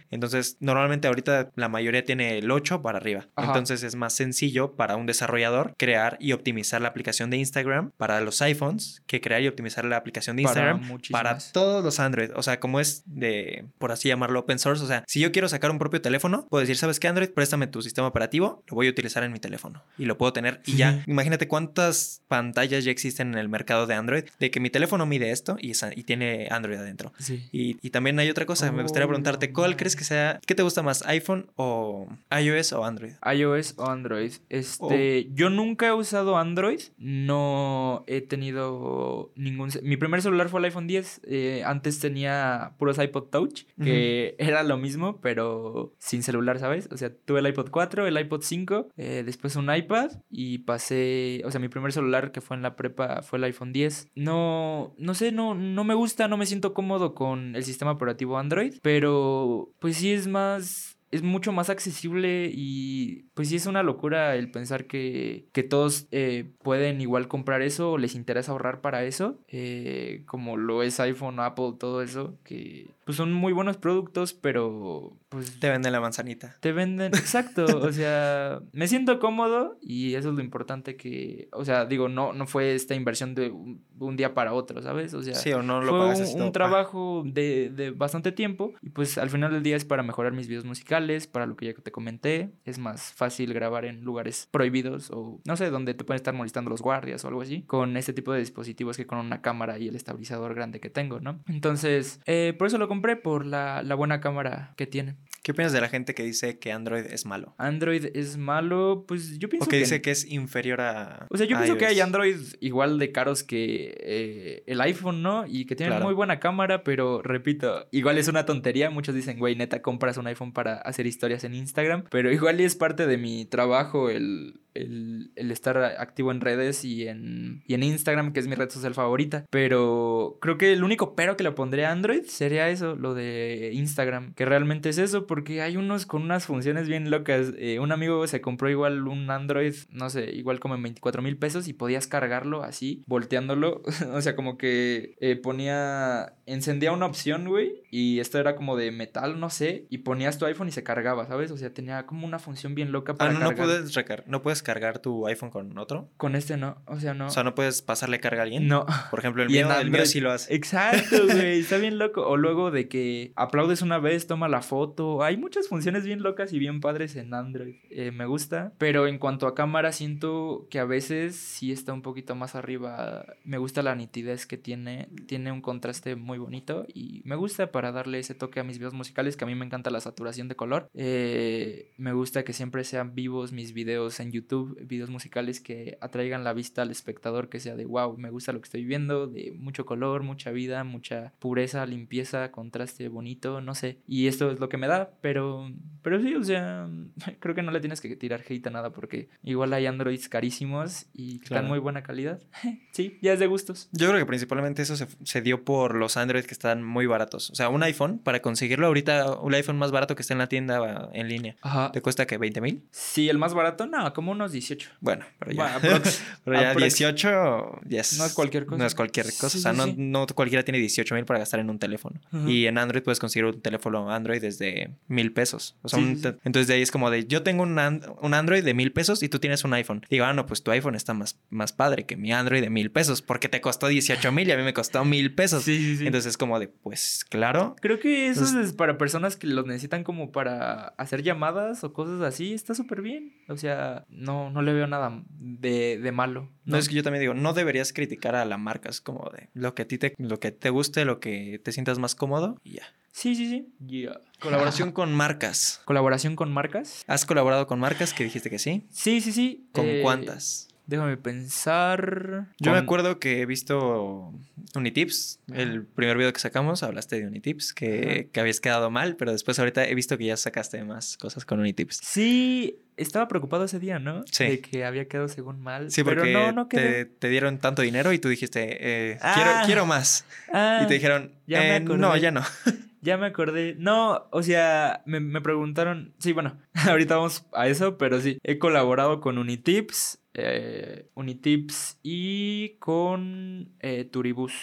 Entonces, 0.10 0.58
normalmente 0.60 1.08
ahorita 1.08 1.52
la 1.56 1.70
mayoría 1.70 2.04
tiene 2.04 2.39
el 2.39 2.50
8 2.50 2.82
para 2.82 2.97
arriba. 2.97 3.28
Entonces 3.38 3.84
es 3.84 3.95
más 3.95 4.14
sencillo 4.14 4.38
para 4.75 4.95
un 4.95 5.05
desarrollador 5.05 5.73
crear 5.77 6.17
y 6.19 6.31
optimizar 6.31 6.81
la 6.81 6.87
aplicación 6.87 7.29
de 7.29 7.37
Instagram 7.37 7.91
para 7.97 8.21
los 8.21 8.41
iPhones 8.41 9.01
que 9.05 9.21
crear 9.21 9.41
y 9.41 9.47
optimizar 9.47 9.85
la 9.85 9.97
aplicación 9.97 10.35
de 10.35 10.43
Instagram 10.43 10.81
para, 11.11 11.37
todos 11.51 11.83
los 11.83 11.99
Android. 11.99 12.31
O 12.35 12.43
sea, 12.43 12.59
como 12.59 12.79
es 12.79 13.03
de, 13.05 13.65
por 13.77 13.91
así 13.91 14.07
llamarlo, 14.07 14.39
open 14.39 14.59
source. 14.59 14.83
O 14.83 14.87
sea, 14.87 15.03
si 15.07 15.19
yo 15.19 15.31
quiero 15.31 15.49
sacar 15.49 15.71
un 15.71 15.79
propio 15.79 16.01
teléfono, 16.01 16.47
puedo 16.49 16.61
decir, 16.61 16.77
¿sabes 16.77 16.99
qué, 16.99 17.07
Android? 17.07 17.29
Préstame 17.29 17.67
tu 17.67 17.81
sistema 17.81 18.07
operativo, 18.07 18.63
lo 18.67 18.75
voy 18.75 18.87
a 18.87 18.89
utilizar 18.89 19.23
en 19.23 19.31
mi 19.31 19.39
teléfono 19.39 19.83
y 19.97 20.05
lo 20.05 20.17
puedo 20.17 20.33
tener. 20.33 20.61
Y 20.65 20.77
ya, 20.77 21.03
imagínate 21.07 21.47
cuántas 21.47 22.21
pantallas 22.27 22.83
ya 22.83 22.91
existen 22.91 23.33
en 23.33 23.39
el 23.39 23.49
mercado 23.49 23.87
de 23.87 23.95
Android 23.95 24.23
de 24.39 24.51
que 24.51 24.59
mi 24.59 24.69
teléfono 24.69 25.05
mide 25.05 25.31
esto 25.31 25.57
y, 25.59 25.73
y 25.95 26.03
tiene 26.03 26.47
Android 26.49 26.77
adentro. 26.77 27.13
Y, 27.51 27.77
y, 27.81 27.89
también 27.89 28.19
hay 28.19 28.29
otra 28.29 28.45
cosa, 28.45 28.71
me 28.71 28.83
gustaría 28.83 29.07
preguntarte, 29.07 29.51
¿cuál 29.51 29.75
crees 29.75 29.95
que 29.95 30.03
sea, 30.03 30.39
qué 30.45 30.55
te 30.55 30.63
gusta 30.63 30.81
más, 30.81 31.03
iPhone 31.05 31.51
o 31.55 32.07
iOS 32.31 32.73
o 32.73 32.85
Android? 32.85 33.13
iOS 33.33 33.75
o 33.77 33.89
Android. 33.89 34.28
Este, 34.49 35.27
oh. 35.30 35.34
yo 35.34 35.49
nunca 35.49 35.88
he 35.88 35.93
usado 35.93 36.38
Android, 36.38 36.82
no 36.97 38.03
he 38.07 38.21
tenido 38.21 39.32
ningún... 39.36 39.69
Mi 39.84 39.97
primer 39.97 40.21
celular 40.21 40.49
fue 40.49 40.59
el 40.59 40.65
iPhone 40.65 40.88
10, 40.88 41.21
eh, 41.23 41.63
antes 41.65 41.99
tenía 41.99 42.73
puros 42.77 42.97
iPod 42.97 43.30
Touch, 43.30 43.63
que 43.82 44.36
era 44.39 44.63
lo 44.63 44.77
mismo, 44.77 45.19
pero 45.21 45.93
sin 45.99 46.23
celular, 46.23 46.59
¿sabes? 46.59 46.89
O 46.91 46.97
sea, 46.97 47.13
tuve 47.13 47.39
el 47.39 47.47
iPod 47.47 47.69
4, 47.69 48.07
el 48.07 48.19
iPod 48.19 48.41
5, 48.41 48.89
eh, 48.97 49.23
después 49.25 49.55
un 49.55 49.73
iPad 49.73 50.11
y 50.30 50.59
pasé, 50.59 51.41
o 51.45 51.51
sea, 51.51 51.59
mi 51.59 51.69
primer 51.69 51.91
celular 51.91 52.32
que 52.32 52.41
fue 52.41 52.55
en 52.55 52.63
la 52.63 52.75
prepa 52.75 53.21
fue 53.21 53.38
el 53.38 53.45
iPhone 53.45 53.73
10. 53.73 54.11
No, 54.15 54.93
no 54.97 55.13
sé, 55.13 55.32
no, 55.32 55.55
no 55.55 55.84
me 55.84 55.93
gusta, 55.93 56.27
no 56.27 56.38
me 56.38 56.45
siento 56.45 56.73
cómodo 56.73 57.13
con 57.13 57.55
el 57.55 57.63
sistema 57.63 57.91
operativo 57.91 58.38
Android, 58.38 58.75
pero 58.82 59.71
pues 59.80 59.97
sí 59.97 60.11
es 60.11 60.27
más 60.27 60.99
es 61.12 61.24
mucho 61.24 61.51
más 61.51 61.70
accesible 61.70 62.51
y 62.53 63.30
pues 63.34 63.49
sí 63.49 63.55
es 63.55 63.66
una 63.66 63.84
locura 63.84 64.36
el 64.36 64.51
pensar 64.51 64.86
que, 64.86 65.47
que 65.51 65.64
todos 65.64 66.07
eh, 66.12 66.51
pueden 66.62 67.01
igual 67.01 67.28
comprar 67.28 67.62
eso 67.62 67.91
o 67.91 67.97
les 67.97 68.16
interesa 68.16 68.51
ahorrar 68.51 68.82
para 68.82 69.03
eso, 69.03 69.39
eh, 69.47 70.24
como 70.26 70.57
lo 70.57 70.84
es 70.84 70.99
iPhone, 70.99 71.39
Apple, 71.39 71.74
todo 71.80 72.01
eso, 72.01 72.38
que 72.43 72.88
pues 73.05 73.18
son 73.18 73.34
muy 73.34 73.53
buenos 73.53 73.78
productos, 73.78 74.34
pero 74.34 75.18
pues... 75.30 75.60
Te 75.60 75.68
venden 75.70 75.91
la 75.91 75.99
manzanita. 75.99 76.55
Te 76.60 76.72
venden, 76.72 77.07
exacto, 77.16 77.66
o 77.82 77.91
sea, 77.91 78.62
me 78.72 78.88
siento 78.88 79.20
cómodo 79.20 79.78
y 79.82 80.14
eso 80.14 80.30
es 80.30 80.36
lo 80.36 80.41
importante 80.41 80.95
que, 80.95 81.49
o 81.51 81.66
sea, 81.66 81.86
digo, 81.86 82.07
no, 82.07 82.34
no 82.34 82.45
fue 82.45 82.76
esta 82.76 82.93
inversión 82.93 83.34
de 83.34 83.49
un, 83.49 84.16
día 84.16 84.36
para 84.36 84.53
otro, 84.53 84.82
¿sabes? 84.84 85.14
O 85.14 85.24
sea, 85.24 85.34
sí, 85.34 85.51
o 85.53 85.64
no 85.64 85.82
lo 85.82 86.14
fue 86.14 86.36
un, 86.36 86.41
un 86.41 86.51
trabajo 86.51 87.24
de, 87.26 87.70
de 87.70 87.91
bastante 87.91 88.32
tiempo 88.32 88.74
y 88.82 88.89
pues 88.89 89.18
al 89.18 89.30
final 89.30 89.51
del 89.53 89.64
día 89.64 89.76
es 89.76 89.86
para 89.86 90.03
mejorar 90.03 90.34
mis 90.34 90.47
videos 90.47 90.66
musicales, 90.66 90.99
para 91.32 91.45
lo 91.45 91.56
que 91.56 91.68
ya 91.68 91.74
te 91.74 91.91
comenté, 91.91 92.52
es 92.66 92.78
más 92.78 93.14
fácil 93.14 93.54
grabar 93.54 93.86
en 93.86 94.02
lugares 94.02 94.47
prohibidos 94.52 95.12
o 95.12 95.39
no 95.45 95.56
sé, 95.56 95.70
donde 95.70 95.93
te 95.93 96.04
pueden 96.04 96.18
estar 96.18 96.34
molestando 96.34 96.70
los 96.70 96.82
guardias 96.82 97.24
o 97.24 97.28
algo 97.28 97.41
así, 97.41 97.64
con 97.64 97.97
este 97.97 98.14
tipo 98.14 98.34
de 98.34 98.39
dispositivos 98.39 98.97
que 98.97 99.06
con 99.06 99.20
una 99.20 99.41
cámara 99.41 99.80
y 99.80 99.88
el 99.88 99.95
estabilizador 99.95 100.54
grande 100.54 100.80
que 100.80 100.89
tengo, 100.89 101.20
¿no? 101.20 101.39
Entonces, 101.47 102.20
eh, 102.26 102.54
por 102.58 102.68
eso 102.68 102.78
lo 102.78 102.88
compré 102.88 103.16
por 103.16 103.45
la, 103.45 103.82
la 103.84 103.95
buena 103.95 104.20
cámara 104.20 104.74
que 104.76 104.88
tiene. 104.88 105.16
¿Qué 105.43 105.54
opinas 105.54 105.72
de 105.72 105.82
la 105.82 105.88
gente 105.88 106.14
que 106.14 106.24
dice 106.24 106.60
que 106.60 106.72
Android 106.72 107.06
es 107.06 107.26
malo? 107.26 107.56
Android 107.58 108.08
es 108.14 108.38
malo, 108.38 109.06
pues 109.08 109.39
yo 109.39 109.47
pienso 109.47 109.66
o 109.66 109.70
que... 109.70 109.78
dice 109.78 110.02
que 110.02 110.12
es 110.12 110.30
inferior 110.30 110.82
a... 110.82 111.28
O 111.30 111.38
sea, 111.38 111.47
yo 111.47 111.58
pienso 111.58 111.78
que 111.78 111.86
hay 111.86 112.00
Android 112.02 112.36
igual 112.60 113.00
de 113.00 113.12
caros 113.12 113.43
que 113.43 113.95
eh, 114.02 114.64
el 114.68 114.82
iPhone, 114.82 115.24
¿no? 115.24 115.45
Y 115.47 115.66
que 115.66 115.76
tienen 115.76 116.02
muy 116.04 116.14
buena 116.14 116.39
cámara, 116.39 116.84
pero 116.84 117.22
repito, 117.22 117.88
igual 117.91 118.18
es 118.18 118.28
una 118.28 118.45
tontería. 118.45 118.89
Muchos 118.89 119.16
dicen, 119.16 119.39
güey, 119.39 119.56
neta, 119.56 119.82
compras 119.82 120.18
un 120.18 120.28
iPhone 120.28 120.52
para 120.52 120.76
hacer 120.89 121.07
historias 121.07 121.43
en 121.43 121.55
Instagram, 121.55 122.05
pero 122.09 122.31
igual 122.31 122.59
es 122.59 122.75
parte 122.75 123.07
de 123.07 123.17
mi 123.17 123.45
trabajo 123.45 124.09
el, 124.09 124.59
el, 124.73 125.51
estar 125.51 125.77
activo 125.77 126.31
en 126.31 126.41
redes 126.41 126.85
y 126.85 127.07
en, 127.07 127.63
y 127.65 127.73
en 127.73 127.83
Instagram, 127.83 128.33
que 128.33 128.39
es 128.39 128.47
mi 128.47 128.55
red 128.55 128.69
social 128.69 128.93
favorita. 128.93 129.45
Pero 129.49 130.37
creo 130.41 130.57
que 130.57 130.73
el 130.73 130.83
único 130.83 131.15
pero 131.15 131.35
que 131.35 131.43
le 131.43 131.51
pondré 131.51 131.85
a 131.85 131.91
Android 131.91 132.23
sería 132.25 132.69
eso, 132.69 132.95
lo 132.95 133.13
de 133.13 133.71
Instagram, 133.73 134.33
que 134.33 134.45
realmente 134.45 134.89
es 134.89 134.97
eso, 134.97 135.27
porque 135.27 135.61
hay 135.61 135.77
unos 135.77 136.05
con 136.05 136.21
unas 136.21 136.45
funciones 136.45 136.87
bien 136.87 137.09
locas. 137.09 137.53
Eh, 137.57 137.79
un 137.79 137.91
amigo 137.91 138.25
se 138.27 138.41
compró 138.41 138.69
igual 138.69 139.07
un 139.07 139.29
Android, 139.29 139.73
no 139.91 140.09
sé, 140.09 140.31
igual 140.33 140.59
como 140.59 140.75
en 140.75 140.83
24 140.83 141.21
mil 141.21 141.37
pesos 141.37 141.67
y 141.67 141.73
podías 141.73 142.07
cargarlo 142.07 142.63
así, 142.63 143.03
volteándolo. 143.07 143.81
o 144.13 144.21
sea, 144.21 144.35
como 144.35 144.57
que 144.57 145.15
eh, 145.19 145.35
ponía, 145.35 146.33
encendía 146.45 146.91
una 146.91 147.05
opción, 147.05 147.47
güey, 147.47 147.83
y 147.91 148.19
esto 148.19 148.39
era 148.39 148.55
como 148.55 148.77
de 148.77 148.91
metal, 148.91 149.39
no 149.39 149.49
sé, 149.49 149.85
y 149.89 149.99
ponías 149.99 150.37
tu 150.37 150.45
iPhone 150.45 150.67
y 150.67 150.71
se 150.71 150.78
cargaba, 150.84 151.25
¿sabes? 151.25 151.51
O 151.51 151.57
sea, 151.57 151.73
tenía 151.73 152.05
como 152.05 152.25
una 152.25 152.39
función 152.39 152.75
bien 152.75 152.91
loca 152.91 153.15
para... 153.15 153.32
Ah, 153.32 153.34
no, 153.34 153.49
no 153.51 153.55
puedes 153.55 153.93
recargar, 153.95 154.27
no 154.27 154.41
puedes 154.41 154.63
cargar 154.63 154.99
tu 154.99 155.27
iPhone 155.27 155.49
con 155.49 155.77
otro? 155.77 156.09
Con 156.17 156.36
este 156.36 156.57
no, 156.57 156.77
o 156.86 156.99
sea, 156.99 157.13
no. 157.13 157.27
O 157.27 157.30
sea, 157.30 157.43
no 157.43 157.55
puedes 157.55 157.82
pasarle 157.82 158.19
carga 158.19 158.41
a 158.41 158.43
alguien. 158.43 158.67
No. 158.67 158.86
Por 159.09 159.19
ejemplo, 159.19 159.43
el, 159.43 159.49
mío, 159.49 159.67
el 159.80 159.89
mío 159.89 160.05
sí 160.05 160.19
lo 160.19 160.32
hace. 160.32 160.53
Exacto, 160.53 161.23
güey, 161.25 161.59
está 161.59 161.77
bien 161.77 161.97
loco. 161.97 162.27
O 162.27 162.38
luego 162.38 162.71
de 162.71 162.88
que 162.88 163.32
aplaudes 163.36 163.82
una 163.82 163.99
vez, 163.99 164.27
toma 164.27 164.47
la 164.47 164.61
foto. 164.61 165.23
Hay 165.23 165.38
muchas 165.38 165.67
funciones 165.67 166.05
bien 166.05 166.21
locas 166.21 166.53
y 166.53 166.59
bien 166.59 166.82
padres 166.82 167.15
en 167.15 167.34
Android. 167.34 167.75
Eh, 167.89 168.11
me 168.11 168.25
gusta. 168.25 168.73
Pero 168.77 169.07
en 169.07 169.17
cuanto 169.17 169.47
a 169.47 169.55
cámara, 169.55 169.91
siento 169.91 170.67
que 170.69 170.80
a 170.80 170.86
veces 170.86 171.36
sí 171.36 171.71
está 171.71 171.93
un 171.93 172.01
poquito 172.01 172.36
más 172.36 172.55
arriba. 172.55 173.25
Me 173.43 173.57
gusta 173.57 173.82
la 173.82 173.95
nitidez 173.95 174.45
que 174.45 174.57
tiene. 174.57 175.09
Tiene 175.27 175.51
un 175.51 175.61
contraste 175.61 176.15
muy 176.15 176.38
bonito 176.38 176.86
y 176.93 177.21
me 177.25 177.36
gusta 177.36 177.71
para 177.71 177.91
darle 177.91 178.19
ese 178.19 178.36
toque 178.36 178.59
a 178.59 178.63
mis 178.63 178.77
videos 178.77 178.93
musicales 178.93 179.38
que 179.38 179.43
a 179.43 179.47
mí 179.47 179.55
me 179.55 179.65
encanta 179.65 179.89
la 179.89 179.99
saturación 179.99 180.47
de 180.47 180.55
color. 180.55 180.68
Eh, 180.93 181.91
me 181.97 182.13
gusta 182.13 182.43
que 182.43 182.53
siempre 182.53 182.84
sean 182.84 183.15
vivos 183.15 183.51
mis 183.51 183.74
videos 183.74 184.20
en 184.20 184.32
YouTube 184.32 184.80
videos 184.82 185.09
musicales 185.09 185.59
que 185.59 185.97
atraigan 186.01 186.43
la 186.43 186.53
vista 186.53 186.82
al 186.82 186.91
espectador, 186.91 187.49
que 187.49 187.59
sea 187.59 187.76
de 187.76 187.86
wow, 187.86 188.17
me 188.17 188.30
gusta 188.30 188.51
lo 188.51 188.61
que 188.61 188.65
estoy 188.65 188.86
viendo, 188.86 189.28
de 189.28 189.53
mucho 189.57 189.86
color, 189.86 190.24
mucha 190.24 190.51
vida, 190.51 190.84
mucha 190.84 191.34
pureza, 191.39 191.86
limpieza, 191.86 192.51
contraste 192.51 193.07
bonito, 193.07 193.61
no 193.61 193.76
sé. 193.76 193.99
Y 194.07 194.28
esto 194.28 194.51
es 194.51 194.59
lo 194.59 194.70
que 194.70 194.78
me 194.78 194.88
da, 194.88 195.11
pero, 195.22 195.72
pero 196.01 196.22
sí, 196.22 196.36
o 196.36 196.43
sea, 196.43 196.89
creo 197.39 197.55
que 197.55 197.61
no 197.61 197.72
le 197.72 197.80
tienes 197.80 198.01
que 198.01 198.15
tirar 198.15 198.43
hate 198.47 198.67
a 198.67 198.70
nada 198.70 198.91
porque 198.91 199.30
igual 199.43 199.74
hay 199.74 199.86
Androids 199.86 200.30
carísimos 200.30 201.07
y 201.13 201.41
están 201.43 201.67
muy 201.67 201.80
buena 201.80 202.03
calidad. 202.03 202.41
sí, 202.91 203.17
ya 203.22 203.34
es 203.34 203.39
de 203.39 203.47
gustos. 203.47 203.89
Yo 203.91 204.07
creo 204.07 204.20
que 204.20 204.26
principalmente 204.26 204.82
eso 204.82 204.95
se, 204.95 205.41
dio 205.41 205.63
por 205.63 205.95
los 205.95 206.17
Androids 206.17 206.47
que 206.47 206.53
están 206.53 206.84
muy 206.84 207.05
baratos. 207.05 207.49
O 207.51 207.55
sea, 207.55 207.70
un 207.70 207.84
iPhone, 207.84 208.20
para 208.20 208.41
conseguirlo 208.41 208.88
ahorita, 208.88 209.39
un 209.39 209.53
iPhone 209.53 209.78
más 209.78 209.91
barato 209.91 210.15
que 210.15 210.22
está 210.22 210.34
en 210.34 210.39
la 210.39 210.47
tienda 210.47 210.59
en 210.68 211.28
línea, 211.28 211.55
¿te 211.93 212.01
cuesta 212.01 212.26
que 212.26 212.38
20 212.38 212.62
mil? 212.62 212.84
Sí, 212.91 213.30
el 213.30 213.38
más 213.38 213.53
barato, 213.53 213.86
no, 213.86 214.14
como 214.14 214.32
unos 214.32 214.51
18. 214.51 214.89
Bueno, 214.99 215.26
pero 215.39 215.51
ya, 215.51 215.80
pero 216.43 216.62
ya 216.62 216.74
18 216.74 217.82
yes, 217.88 218.18
no 218.18 218.26
es 218.26 218.34
cualquier 218.34 218.66
cosa. 218.66 218.78
No 218.78 218.86
es 218.86 218.95
cualquier 218.95 219.26
cosa. 219.28 219.57
o 219.57 219.62
sea, 219.62 219.74
no, 219.74 219.88
no, 219.95 220.28
cualquiera 220.28 220.64
tiene 220.64 220.80
18 220.80 221.16
mil 221.16 221.26
para 221.26 221.39
gastar 221.39 221.60
en 221.60 221.70
un 221.70 221.80
teléfono. 221.80 222.20
Y 222.47 222.66
en 222.66 222.78
Android 222.78 223.03
puedes 223.03 223.20
conseguir 223.20 223.45
un 223.45 223.62
teléfono 223.62 224.12
Android 224.12 224.41
desde 224.41 224.91
mil 225.07 225.32
pesos. 225.32 225.76
O 225.82 225.89
sea, 225.89 225.99
entonces 225.99 226.68
de 226.68 226.76
ahí 226.76 226.82
es 226.82 226.91
como 226.91 227.10
de, 227.10 227.26
yo 227.26 227.43
tengo 227.43 227.64
un, 227.64 227.78
un, 228.22 228.34
Android 228.34 228.64
de 228.64 228.74
mil 228.74 228.91
pesos 228.91 229.24
y 229.24 229.30
tú 229.30 229.39
tienes 229.39 229.64
un 229.64 229.74
iPhone. 229.74 230.05
digo, 230.10 230.26
ah, 230.26 230.34
no, 230.34 230.45
pues 230.45 230.64
tu 230.64 230.72
iPhone 230.72 230.95
está 230.95 231.14
más, 231.14 231.39
más 231.49 231.74
padre 231.74 232.05
que 232.05 232.16
mi 232.16 232.32
Android 232.32 232.62
de 232.62 232.70
mil 232.70 232.91
pesos 232.91 233.22
porque 233.22 233.49
te 233.49 233.62
costó 233.62 233.88
18 233.88 234.32
mil 234.32 234.47
y 234.47 234.51
a 234.51 234.57
mí 234.57 234.64
me 234.64 234.74
costó 234.74 235.03
mil 235.05 235.34
pesos. 235.34 235.68
Entonces 235.68 236.26
es 236.26 236.38
como 236.38 236.60
de, 236.60 236.68
pues 236.68 237.26
claro. 237.30 237.76
Creo 237.82 237.99
que 237.99 238.28
eso 238.28 238.60
es 238.60 238.74
para 238.74 238.97
personas 238.97 239.36
que 239.36 239.47
los 239.47 239.66
necesitan 239.66 240.03
como 240.03 240.32
para 240.32 240.38
hacer 240.47 241.23
llamadas 241.23 241.83
o 241.83 241.93
cosas 241.93 242.21
así. 242.21 242.53
Está 242.53 242.73
súper 242.73 243.01
bien. 243.01 243.33
O 243.47 243.57
sea, 243.57 244.05
no, 244.09 244.49
no 244.49 244.61
le 244.61 244.73
veo 244.73 244.87
nada 244.87 245.23
de, 245.29 246.11
malo. 246.13 246.49
¿no? 246.65 246.77
es 246.77 246.87
que 246.87 246.95
yo 246.95 247.03
también 247.03 247.21
digo, 247.21 247.33
no 247.33 247.53
deberías 247.53 247.93
criticar 247.93 248.35
a 248.35 248.45
la 248.45 248.57
marca, 248.57 248.89
es 248.89 249.01
como 249.01 249.29
de 249.31 249.49
lo 249.53 249.75
que 249.75 249.83
a 249.83 249.87
ti 249.87 249.97
te, 249.97 250.13
lo 250.17 250.39
que 250.39 250.51
te 250.51 250.69
guste, 250.69 251.05
lo 251.05 251.19
que 251.19 251.59
te 251.63 251.71
sientas 251.71 251.99
más 251.99 252.15
cómodo 252.15 252.59
y 252.63 252.73
ya. 252.73 252.83
Sí, 253.11 253.35
sí, 253.35 253.49
sí. 253.49 254.07
Colaboración 254.39 254.91
con 254.93 255.13
marcas. 255.13 255.81
¿Colaboración 255.85 256.35
con 256.35 256.53
marcas? 256.53 257.03
¿Has 257.07 257.25
colaborado 257.25 257.67
con 257.67 257.79
marcas 257.79 258.13
que 258.13 258.23
dijiste 258.23 258.49
que 258.49 258.59
sí? 258.59 258.87
Sí, 258.91 259.19
sí, 259.19 259.31
sí. 259.33 259.67
¿Con 259.73 259.85
eh, 259.85 259.99
cuántas? 260.01 260.68
Déjame 260.89 261.17
pensar. 261.17 262.47
Yo 262.57 262.71
me 262.71 262.79
acuerdo 262.79 263.19
que 263.19 263.41
he 263.41 263.45
visto 263.45 264.33
Unitips. 264.73 265.39
El 265.53 265.85
primer 265.85 266.17
video 266.17 266.33
que 266.33 266.39
sacamos 266.39 266.81
hablaste 266.81 267.19
de 267.19 267.27
Unitips, 267.27 267.75
que, 267.75 268.31
que, 268.33 268.39
habías 268.39 268.59
quedado 268.59 268.89
mal, 268.89 269.15
pero 269.15 269.31
después 269.31 269.59
ahorita 269.59 269.87
he 269.87 269.93
visto 269.93 270.17
que 270.17 270.25
ya 270.25 270.35
sacaste 270.35 270.83
más 270.83 271.15
cosas 271.17 271.45
con 271.45 271.59
Unitips. 271.59 271.99
Sí, 272.01 272.79
estaba 272.97 273.27
preocupado 273.27 273.65
ese 273.65 273.77
día, 273.77 273.99
¿no? 273.99 274.23
Sí. 274.31 274.45
De 274.45 274.61
que 274.61 274.83
había 274.83 275.07
quedado 275.07 275.27
según 275.27 275.61
mal. 275.61 275.91
Sí, 275.91 276.03
pero 276.03 276.25
no, 276.25 276.53
no 276.53 276.67
te, 276.67 277.05
te, 277.05 277.29
dieron 277.29 277.59
tanto 277.59 277.83
dinero 277.83 278.11
y 278.11 278.17
tú 278.17 278.27
dijiste, 278.29 278.77
eh, 278.79 279.19
quiero, 279.35 279.51
ah. 279.53 279.63
quiero 279.67 279.85
más. 279.85 280.25
y 280.47 280.87
te 280.87 280.93
dijeron, 280.95 281.35
ya 281.45 281.77
eh, 281.77 281.81
no, 281.81 282.17
ya 282.17 282.31
no. 282.31 282.41
Ya 283.01 283.17
me 283.17 283.27
acordé. 283.27 283.75
No, 283.77 284.27
o 284.31 284.43
sea, 284.43 285.03
me, 285.05 285.19
me, 285.21 285.39
preguntaron. 285.39 286.13
Sí, 286.19 286.33
bueno, 286.33 286.57
ahorita 286.73 287.15
vamos 287.15 287.45
a 287.53 287.67
eso, 287.67 287.97
pero 287.97 288.19
sí. 288.19 288.39
He 288.43 288.59
colaborado 288.59 289.21
con 289.21 289.37
Unitips, 289.37 290.19
eh, 290.41 291.09
Unitips 291.15 291.99
y 292.03 292.77
con 292.79 293.73
eh, 293.79 294.05
Turibus. 294.05 294.53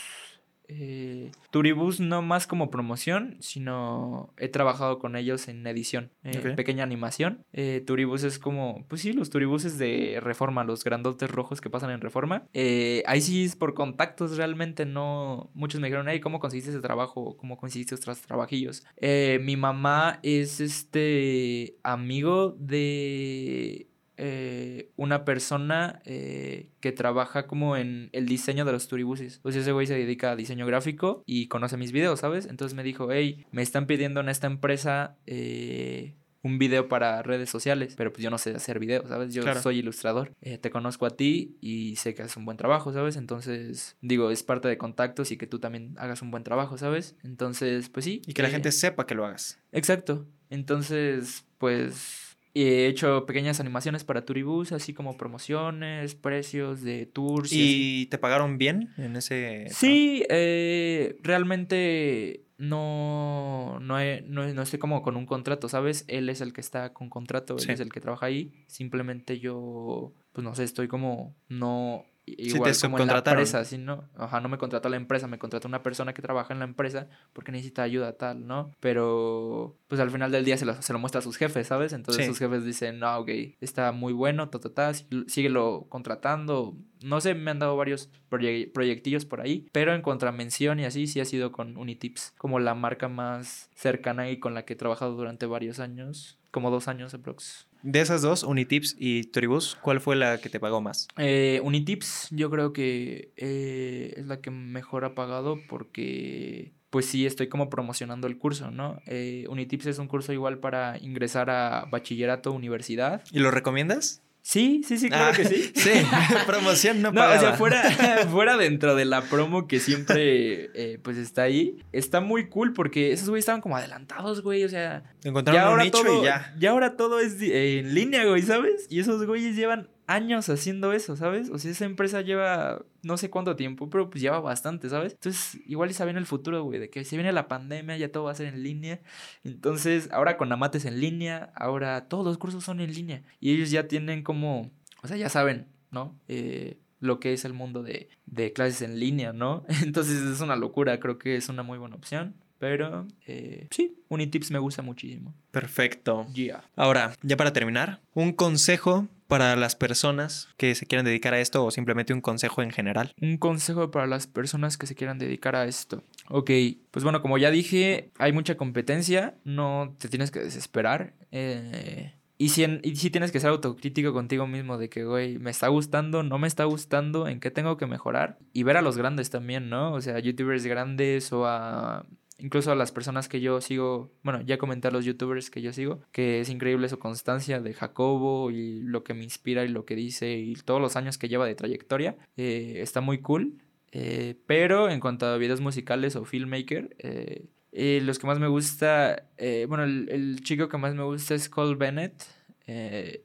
Eh, 0.69 1.31
Turibus 1.51 2.01
no 2.01 2.23
más 2.23 2.47
como 2.47 2.71
promoción, 2.71 3.37
sino 3.41 4.33
he 4.37 4.49
trabajado 4.49 4.99
con 4.99 5.17
ellos 5.17 5.49
en 5.49 5.67
edición, 5.67 6.11
en 6.23 6.57
pequeña 6.57 6.83
animación. 6.83 7.45
Eh, 7.53 7.83
Turibus 7.87 8.25
es 8.25 8.39
como, 8.39 8.85
pues 8.89 9.03
sí, 9.03 9.13
los 9.13 9.31
Turibuses 9.31 9.79
de 9.79 10.19
Reforma, 10.21 10.65
los 10.65 10.85
grandotes 10.85 11.31
rojos 11.31 11.61
que 11.61 11.71
pasan 11.71 11.91
en 11.91 12.01
Reforma. 12.01 12.49
Eh, 12.53 13.03
ahí 13.07 13.21
sí 13.21 13.45
es 13.45 13.57
por 13.57 13.75
contactos, 13.75 14.37
realmente 14.37 14.87
no. 14.87 15.51
Muchos 15.55 15.81
me 15.81 15.89
dijeron, 15.89 16.09
hey, 16.09 16.21
¿cómo 16.21 16.41
conseguiste 16.41 16.71
ese 16.71 16.81
trabajo? 16.81 17.37
¿Cómo 17.37 17.57
conseguiste 17.57 17.95
otros 17.95 18.21
trabajillos? 18.23 18.85
Eh, 18.97 19.39
mi 19.43 19.57
mamá 19.57 20.19
es 20.23 20.61
este 20.61 21.77
amigo 21.83 22.57
de 22.59 23.89
eh, 24.19 24.91
una 24.97 25.25
persona 25.25 26.01
eh, 26.05 26.71
que 26.81 26.93
trabaja 26.93 27.47
como 27.47 27.77
en 27.77 28.09
el 28.13 28.27
diseño 28.27 28.65
de 28.65 28.73
los 28.73 28.89
turibuses. 28.89 29.41
O 29.43 29.53
sea, 29.53 29.61
ese 29.61 29.73
güey 29.73 29.87
se 29.87 29.95
dedica 29.95 30.33
a 30.33 30.37
diseño 30.37 30.67
gráfico 30.67 31.23
y 31.27 31.49
conoce 31.49 31.77
mis 31.77 31.93
videos, 31.93 32.21
¿sabes? 32.21 32.47
Entonces 32.47 32.75
me 32.75 32.83
dijo, 32.83 33.13
hey, 33.13 33.45
me 33.51 33.63
están 33.63 33.87
pidiendo 33.87 34.21
en 34.21 34.29
esta 34.29 34.47
empresa 34.47 35.17
eh, 35.27 36.15
un 36.43 36.59
video 36.59 36.89
para 36.89 37.23
redes 37.23 37.51
sociales, 37.51 37.95
pero 37.97 38.13
pues 38.13 38.23
yo 38.23 38.31
no 38.31 38.39
sé 38.39 38.55
hacer 38.55 38.79
videos, 38.79 39.09
¿sabes? 39.09 39.35
Yo 39.35 39.43
soy 39.57 39.81
ilustrador, 39.81 40.33
te 40.41 40.71
conozco 40.71 41.05
a 41.05 41.11
ti 41.11 41.57
y 41.61 41.97
sé 41.97 42.15
que 42.15 42.23
haces 42.23 42.37
un 42.37 42.45
buen 42.45 42.57
trabajo, 42.57 42.93
¿sabes? 42.93 43.17
Entonces, 43.17 43.97
digo, 44.01 44.31
es 44.31 44.45
parte 44.45 44.69
de 44.69 44.79
contactos 44.79 45.33
y 45.33 45.37
que 45.37 45.49
tú 45.49 45.59
también 45.59 45.95
hagas 45.99 46.23
un 46.23 46.31
buen 46.31 46.45
trabajo, 46.45 46.79
¿sabes? 46.79 47.17
Entonces, 47.25 47.89
pues 47.89 48.05
sí. 48.05 48.23
Y 48.27 48.33
que 48.33 48.43
la 48.43 48.51
gente 48.51 48.71
sepa 48.71 49.07
que 49.07 49.17
lo 49.17 49.27
hagas. 49.27 49.59
Exacto. 49.73 50.27
Entonces, 50.49 51.45
pues 51.59 52.26
he 52.63 52.87
hecho 52.87 53.27
pequeñas 53.27 53.61
animaciones 53.61 54.05
para 54.05 54.25
Turibus, 54.25 54.73
así 54.73 54.95
como 54.95 55.17
promociones, 55.17 56.15
precios 56.15 56.83
de 56.83 57.07
tours. 57.07 57.51
¿Y, 57.53 58.07
te 58.07 58.19
pagaron 58.19 58.59
bien 58.59 58.93
en 58.97 59.17
ese...? 59.17 59.67
Sí, 59.71 60.25
eh, 60.29 61.17
realmente 61.23 62.47
no, 62.59 63.79
no, 63.81 63.97
no, 64.27 64.63
estoy 64.63 64.79
como 64.79 65.03
con 65.03 65.17
un 65.17 65.27
contrato, 65.27 65.69
¿sabes? 65.69 66.05
Él 66.09 66.29
es 66.29 66.41
el 66.41 66.53
que 66.53 66.61
está 66.61 66.93
con 66.93 67.11
contrato, 67.11 67.57
él 67.59 67.71
es 67.71 67.81
el 67.81 67.93
que 67.93 68.01
trabaja 68.01 68.27
ahí. 68.27 68.65
Simplemente 68.67 69.39
yo, 69.39 70.13
pues 70.33 70.45
no 70.45 70.55
sé, 70.55 70.65
estoy 70.65 70.89
como 70.89 71.37
no 71.49 72.05
Igual 72.27 72.75
como 72.81 72.99
en 72.99 73.07
la 73.07 73.19
empresa, 73.19 73.65
¿sí, 73.65 73.79
no? 73.79 74.09
Ajá, 74.17 74.41
no 74.41 74.49
me 74.49 74.59
contrató 74.59 74.89
la 74.89 74.97
empresa, 74.97 75.29
me 75.29 75.39
contrató 75.39 75.69
una 75.69 75.85
persona 75.85 76.13
que 76.13 76.23
trabaja 76.23 76.53
en 76.53 76.59
la 76.59 76.65
empresa 76.65 77.09
porque 77.33 77.53
necesita 77.53 77.85
ayuda 77.85 78.15
tal, 78.15 78.49
¿no? 78.49 78.73
Pero 78.81 79.77
pues 79.87 80.01
al 80.01 80.11
final 80.11 80.33
del 80.33 80.45
día 80.45 80.57
se 80.57 80.65
lo, 80.65 80.81
se 80.83 80.93
lo 80.93 80.99
muestra 80.99 81.21
a 81.21 81.23
sus 81.23 81.37
jefes, 81.37 81.69
¿sabes? 81.69 81.93
Entonces 81.93 82.27
sus 82.27 82.39
jefes 82.39 82.65
dicen, 82.65 82.99
no, 82.99 83.17
ok, 83.19 83.29
está 83.61 83.93
muy 83.93 84.13
bueno, 84.13 84.49
ta, 84.49 84.59
ta, 84.59 84.75
ta, 84.75 84.93
síguelo 85.29 85.87
contratando. 85.89 86.77
No 87.05 87.21
sé, 87.21 87.35
me 87.35 87.53
han 87.53 87.61
dado 87.61 87.77
varios 87.77 88.11
proyectillos 88.29 89.25
por 89.25 89.41
ahí, 89.41 89.69
pero 89.71 89.95
en 89.95 90.03
contramención 90.03 90.81
y 90.81 90.85
así 90.85 91.07
sí 91.07 91.21
ha 91.21 91.25
sido 91.25 91.53
con 91.53 91.77
Unitips, 91.77 92.35
como 92.39 92.59
la 92.59 92.75
marca 92.75 93.09
más 93.09 93.71
cercana 93.77 94.31
y 94.31 94.41
con 94.41 94.55
la 94.55 94.65
que 94.65 94.73
he 94.73 94.77
trabajado 94.77 95.15
durante 95.15 95.47
varios 95.47 95.79
años, 95.79 96.39
como 96.51 96.73
dos 96.73 96.89
años 96.89 97.15
aprox. 97.15 97.69
De 97.87 98.01
esas 98.01 98.21
dos, 98.21 98.43
Unitips 98.43 98.97
y 98.99 99.29
Turibus, 99.31 99.79
¿cuál 99.81 100.01
fue 100.01 100.17
la 100.17 100.39
que 100.39 100.49
te 100.49 100.59
pagó 100.59 100.81
más? 100.81 101.07
Eh, 101.19 101.61
Unitips 101.63 102.27
yo 102.33 102.51
creo 102.51 102.73
que 102.73 103.31
eh, 103.37 104.13
es 104.17 104.27
la 104.27 104.41
que 104.41 104.51
mejor 104.51 105.05
ha 105.05 105.15
pagado 105.15 105.61
porque 105.69 106.73
pues 106.91 107.07
sí 107.07 107.27
estoy 107.27 107.49
como 107.49 107.71
promocionando 107.71 108.27
el 108.27 108.39
curso, 108.39 108.73
¿no? 108.73 109.01
Eh, 109.07 109.47
Unitips 109.49 109.87
es 109.87 109.99
un 110.01 110.09
curso 110.09 110.33
igual 110.33 110.59
para 110.59 110.99
ingresar 110.99 111.49
a 111.49 111.87
bachillerato, 111.89 112.51
universidad. 112.51 113.23
¿Y 113.31 113.39
lo 113.39 113.53
recomiendas? 113.53 114.21
Sí, 114.49 114.83
sí, 114.87 114.97
sí, 114.97 115.09
claro 115.09 115.37
que 115.37 115.45
sí. 115.45 115.73
Sí, 115.75 115.91
promoción 116.47 117.03
no, 117.03 117.11
no 117.11 117.21
O 117.21 117.41
sea, 117.41 117.55
fuera, 117.55 117.83
fuera 118.31 118.57
dentro 118.57 118.95
de 118.95 119.05
la 119.05 119.23
promo 119.23 119.67
que 119.67 119.81
siempre 119.81 120.71
eh, 120.73 121.01
pues 121.03 121.17
está 121.17 121.43
ahí, 121.43 121.83
está 121.91 122.21
muy 122.21 122.49
cool 122.49 122.73
porque 122.73 123.11
esos 123.11 123.29
güeyes 123.29 123.43
estaban 123.43 123.61
como 123.61 123.77
adelantados, 123.77 124.43
güey. 124.43 124.63
O 124.63 124.69
sea, 124.69 125.03
encontraron 125.25 125.73
un 125.73 125.79
nicho 125.81 126.23
y 126.23 126.25
ya. 126.27 126.55
Ya 126.61 126.71
ahora 126.71 126.97
todo 126.97 127.19
es 127.19 127.39
en 127.41 127.93
línea, 127.93 128.25
güey, 128.25 128.43
¿sabes? 128.43 128.87
Y 128.89 129.01
esos 129.01 129.27
güeyes 129.27 129.57
llevan 129.57 129.89
años 130.07 130.49
haciendo 130.49 130.93
eso, 130.93 131.17
¿sabes? 131.17 131.51
O 131.51 131.59
sea, 131.59 131.71
esa 131.71 131.85
empresa 131.85 132.21
lleva 132.21 132.85
no 133.03 133.17
sé 133.17 133.31
cuánto 133.31 133.57
tiempo, 133.57 133.91
pero 133.91 134.11
pues 134.11 134.23
lleva 134.23 134.41
bastante, 134.41 134.89
¿sabes? 134.89 135.15
Entonces, 135.15 135.61
igual 135.67 135.91
ya 135.91 136.05
en 136.09 136.17
el 136.17 136.27
futuro, 136.27 136.63
güey, 136.63 136.79
de 136.79 136.91
que 136.91 137.05
si 137.05 137.17
viene 137.17 137.33
la 137.33 137.49
pandemia, 137.49 137.97
ya 137.97 138.11
todo 138.11 138.25
va 138.25 138.33
a 138.33 138.35
ser 138.35 138.47
en 138.47 138.63
línea. 138.63 139.01
Entonces, 139.45 140.09
ahora 140.13 140.37
con 140.37 140.53
Amates 140.53 140.85
en 140.85 141.01
línea, 141.01 141.53
ahora 141.55 142.09
todos 142.09 142.25
los 142.25 142.39
cursos 142.39 142.65
son 142.65 142.81
en 142.81 142.93
línea. 142.93 143.23
Y 143.41 143.53
ellos 143.53 143.71
ya 143.71 143.89
tienen 143.89 144.23
como, 144.23 144.71
o 145.03 145.09
sea, 145.09 145.17
ya 145.17 145.29
saben, 145.29 145.67
¿no? 145.91 146.19
Eh, 146.29 146.79
lo 147.01 147.21
que 147.21 147.33
es 147.33 147.45
el 147.45 147.53
mundo 147.53 147.83
de, 147.83 148.09
de 148.27 148.53
clases 148.53 148.83
en 148.83 148.99
línea, 148.99 149.33
¿no? 149.33 149.65
Entonces 149.83 150.23
es 150.23 150.41
una 150.41 150.57
locura, 150.57 151.01
creo 151.01 151.19
que 151.19 151.37
es 151.37 151.49
una 151.49 151.63
muy 151.63 151.79
buena 151.79 151.97
opción. 151.97 152.35
Pero 152.59 153.07
eh, 153.27 153.69
sí, 153.71 153.99
Unitips 154.09 154.51
me 154.51 154.59
gusta 154.59 154.81
muchísimo. 154.81 155.35
Perfecto. 155.51 156.27
Yeah. 156.33 156.65
Ahora, 156.75 157.15
ya 157.23 157.37
para 157.37 157.53
terminar, 157.53 158.01
un 158.15 158.33
consejo 158.33 159.09
para 159.27 159.57
las 159.57 159.77
personas 159.77 160.49
que 160.57 160.75
se 160.75 160.87
quieran 160.87 161.05
dedicar 161.05 161.35
a 161.35 161.41
esto 161.41 161.65
o 161.65 161.71
simplemente 161.71 162.15
un 162.15 162.21
consejo 162.21 162.63
en 162.63 162.71
general? 162.71 163.13
Un 163.21 163.37
consejo 163.39 163.91
para 163.91 164.07
las 164.07 164.27
personas 164.27 164.79
que 164.79 164.87
se 164.87 164.95
quieran 164.95 165.19
dedicar 165.19 165.57
a 165.57 165.65
esto. 165.65 166.03
Ok, 166.29 166.51
pues 166.91 167.03
bueno, 167.05 167.23
como 167.23 167.39
ya 167.39 167.51
dije, 167.51 168.11
hay 168.19 168.33
mucha 168.33 168.57
competencia, 168.57 169.35
no 169.45 169.95
te 169.99 170.09
tienes 170.09 170.31
que 170.31 170.41
desesperar. 170.41 171.15
Eh, 171.33 172.13
y 172.39 172.51
si, 172.51 172.65
y 172.83 172.97
si 172.97 173.11
tienes 173.11 173.33
que 173.33 173.41
ser 173.41 173.51
autocrítico 173.51 174.13
contigo 174.13 174.47
mismo 174.47 174.77
de 174.77 174.91
que, 174.91 175.05
güey, 175.05 175.39
me 175.39 175.51
está 175.51 175.69
gustando, 175.69 176.23
no 176.23 176.39
me 176.39 176.47
está 176.47 176.65
gustando, 176.65 177.29
en 177.29 177.41
qué 177.41 177.51
tengo 177.51 177.77
que 177.77 177.87
mejorar. 177.87 178.39
Y 178.53 178.63
ver 178.63 178.77
a 178.77 178.83
los 178.83 178.99
grandes 178.99 179.31
también, 179.31 179.71
¿no? 179.71 179.93
O 179.95 180.01
sea, 180.03 180.19
youtubers 180.19 180.67
grandes 180.67 181.33
o 181.33 181.47
a 181.47 182.05
incluso 182.39 182.73
a 182.73 182.75
las 182.75 182.93
personas 182.93 183.29
que 183.29 183.41
yo 183.41 183.61
sigo, 183.61 184.11
bueno, 184.23 184.41
ya 184.43 184.59
comenté 184.59 184.89
a 184.89 184.91
los 184.91 185.05
youtubers 185.05 185.51
que 185.51 185.63
yo 185.63 185.73
sigo, 185.73 186.01
que 186.13 186.41
es 186.41 186.49
increíble 186.49 186.89
su 186.89 186.99
constancia 186.99 187.61
de 187.61 187.73
Jacobo 187.73 188.51
y 188.51 188.81
lo 188.83 189.05
que 189.05 189.15
me 189.15 189.25
inspira 189.25 189.65
y 189.65 189.69
lo 189.69 189.85
que 189.85 189.97
dice 189.97 190.37
y 190.37 190.55
todos 190.55 190.81
los 190.81 190.97
años 190.97 191.19
que 191.19 191.29
lleva 191.29 191.47
de 191.47 191.55
trayectoria, 191.55 192.17
eh, 192.37 192.75
está 192.77 193.01
muy 193.01 193.19
cool. 193.19 193.63
Eh, 193.93 194.35
pero 194.47 194.91
en 194.91 195.01
cuanto 195.01 195.27
a 195.27 195.39
videos 195.39 195.61
musicales 195.61 196.17
o 196.17 196.25
filmmaker, 196.25 196.97
eh, 196.99 198.01
los 198.03 198.19
que 198.19 198.27
más 198.27 198.39
me 198.39 198.49
gusta, 198.49 199.29
bueno, 199.69 199.85
el, 199.85 200.41
chico 200.43 200.69
que 200.69 200.79
más 200.79 200.95
me 200.95 201.05
gusta 201.05 201.35
es 201.35 201.49
Cole 201.49 201.77
Bennett 201.77 202.25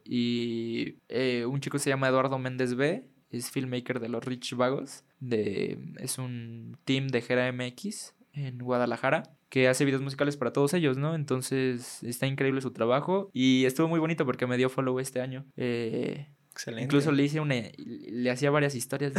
y 0.04 0.96
un 1.46 1.60
chico 1.60 1.78
se 1.78 1.90
llama 1.90 2.08
Eduardo 2.08 2.38
Méndez 2.38 2.74
B, 2.74 3.04
es 3.30 3.50
filmmaker 3.50 3.98
de 3.98 4.08
los 4.08 4.24
Rich 4.24 4.54
Vagos, 4.54 5.04
de, 5.20 5.78
es 5.98 6.18
un 6.18 6.76
team 6.84 7.08
de 7.08 7.22
Gera 7.22 7.50
MX 7.50 8.14
en 8.32 8.58
Guadalajara 8.58 9.22
que 9.48 9.68
hace 9.68 9.84
videos 9.84 10.02
musicales 10.02 10.36
para 10.36 10.52
todos 10.52 10.72
ellos, 10.74 10.96
¿no? 10.96 11.14
Entonces 11.14 12.02
está 12.02 12.26
increíble 12.26 12.60
su 12.62 12.72
trabajo 12.72 13.30
y 13.34 13.66
estuvo 13.66 13.88
muy 13.88 14.00
bonito 14.00 14.24
porque 14.24 14.46
me 14.46 14.56
dio 14.56 14.70
follow 14.70 14.98
este 14.98 15.20
año. 15.20 15.44
Eh, 15.56 16.28
Excelente. 16.52 16.84
Incluso 16.84 17.12
le 17.12 17.24
hice 17.24 17.40
una, 17.40 17.54
le 17.76 18.30
hacía 18.30 18.50
varias 18.50 18.74
historias. 18.74 19.12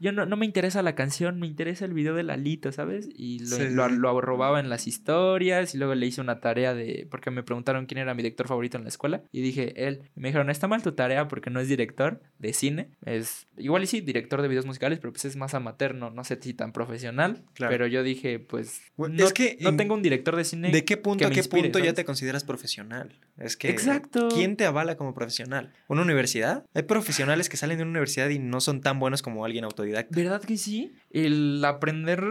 yo 0.00 0.12
no, 0.12 0.26
no, 0.26 0.36
me 0.36 0.44
interesa 0.44 0.82
la 0.82 0.94
canción, 0.94 1.38
me 1.38 1.46
interesa 1.46 1.84
el 1.84 1.94
video 1.94 2.14
de 2.14 2.24
Lalito, 2.24 2.72
¿sabes? 2.72 3.08
Y 3.14 3.38
lo, 3.46 3.88
lo, 3.88 4.20
robaba 4.20 4.60
en 4.60 4.68
las 4.68 4.86
historias 4.86 5.74
y 5.74 5.78
luego 5.78 5.94
le 5.94 6.06
hice 6.06 6.20
una 6.20 6.40
tarea 6.40 6.74
de, 6.74 7.06
porque 7.10 7.30
me 7.30 7.42
preguntaron 7.42 7.86
quién 7.86 7.98
era 7.98 8.14
mi 8.14 8.22
director 8.22 8.48
favorito 8.48 8.76
en 8.76 8.84
la 8.84 8.88
escuela 8.88 9.22
y 9.30 9.40
dije 9.40 9.86
él. 9.86 10.02
Y 10.16 10.20
me 10.20 10.28
dijeron, 10.28 10.50
está 10.50 10.66
mal 10.66 10.82
tu 10.82 10.92
tarea 10.92 11.28
porque 11.28 11.50
no 11.50 11.60
es 11.60 11.68
director 11.68 12.20
de 12.38 12.52
cine, 12.52 12.90
es 13.04 13.46
igual 13.56 13.84
y 13.84 13.86
sí, 13.86 14.00
director 14.00 14.42
de 14.42 14.48
videos 14.48 14.66
musicales, 14.66 14.98
pero 14.98 15.12
pues 15.12 15.24
es 15.24 15.36
más 15.36 15.54
amateur, 15.54 15.94
no, 15.94 16.10
no 16.10 16.24
sé 16.24 16.38
si 16.40 16.54
tan 16.54 16.72
profesional. 16.72 17.42
Pero 17.56 17.86
yo 17.86 18.02
dije, 18.02 18.38
pues, 18.40 18.82
no, 18.96 19.24
es 19.24 19.32
que 19.32 19.56
no 19.60 19.76
tengo 19.76 19.94
un 19.94 20.02
director 20.02 20.36
de 20.36 20.44
cine. 20.44 20.70
¿De 20.70 20.84
qué 20.84 20.96
punto 20.96 21.26
a 21.26 21.30
qué 21.30 21.42
punto 21.44 21.78
ya 21.78 21.92
te 21.92 22.04
consideras 22.04 22.44
profesional? 22.44 23.18
Es 23.38 23.56
que, 23.56 23.70
Exacto. 23.70 24.28
¿quién 24.32 24.56
te 24.56 24.64
avala 24.64 24.96
como 24.96 25.14
profesional? 25.14 25.72
¿Una 25.88 26.02
universidad? 26.02 26.64
Hay 26.74 26.82
profesionales 26.82 27.48
que 27.48 27.56
salen 27.56 27.78
de 27.78 27.84
una 27.84 27.92
universidad 27.92 28.28
y 28.30 28.40
no 28.40 28.60
son 28.60 28.80
tan 28.80 28.98
buenos 28.98 29.22
como 29.22 29.44
alguien 29.44 29.62
autodidacta. 29.64 30.12
¿Verdad 30.14 30.42
que 30.42 30.56
sí? 30.56 30.92
El 31.10 31.64
aprender 31.64 32.24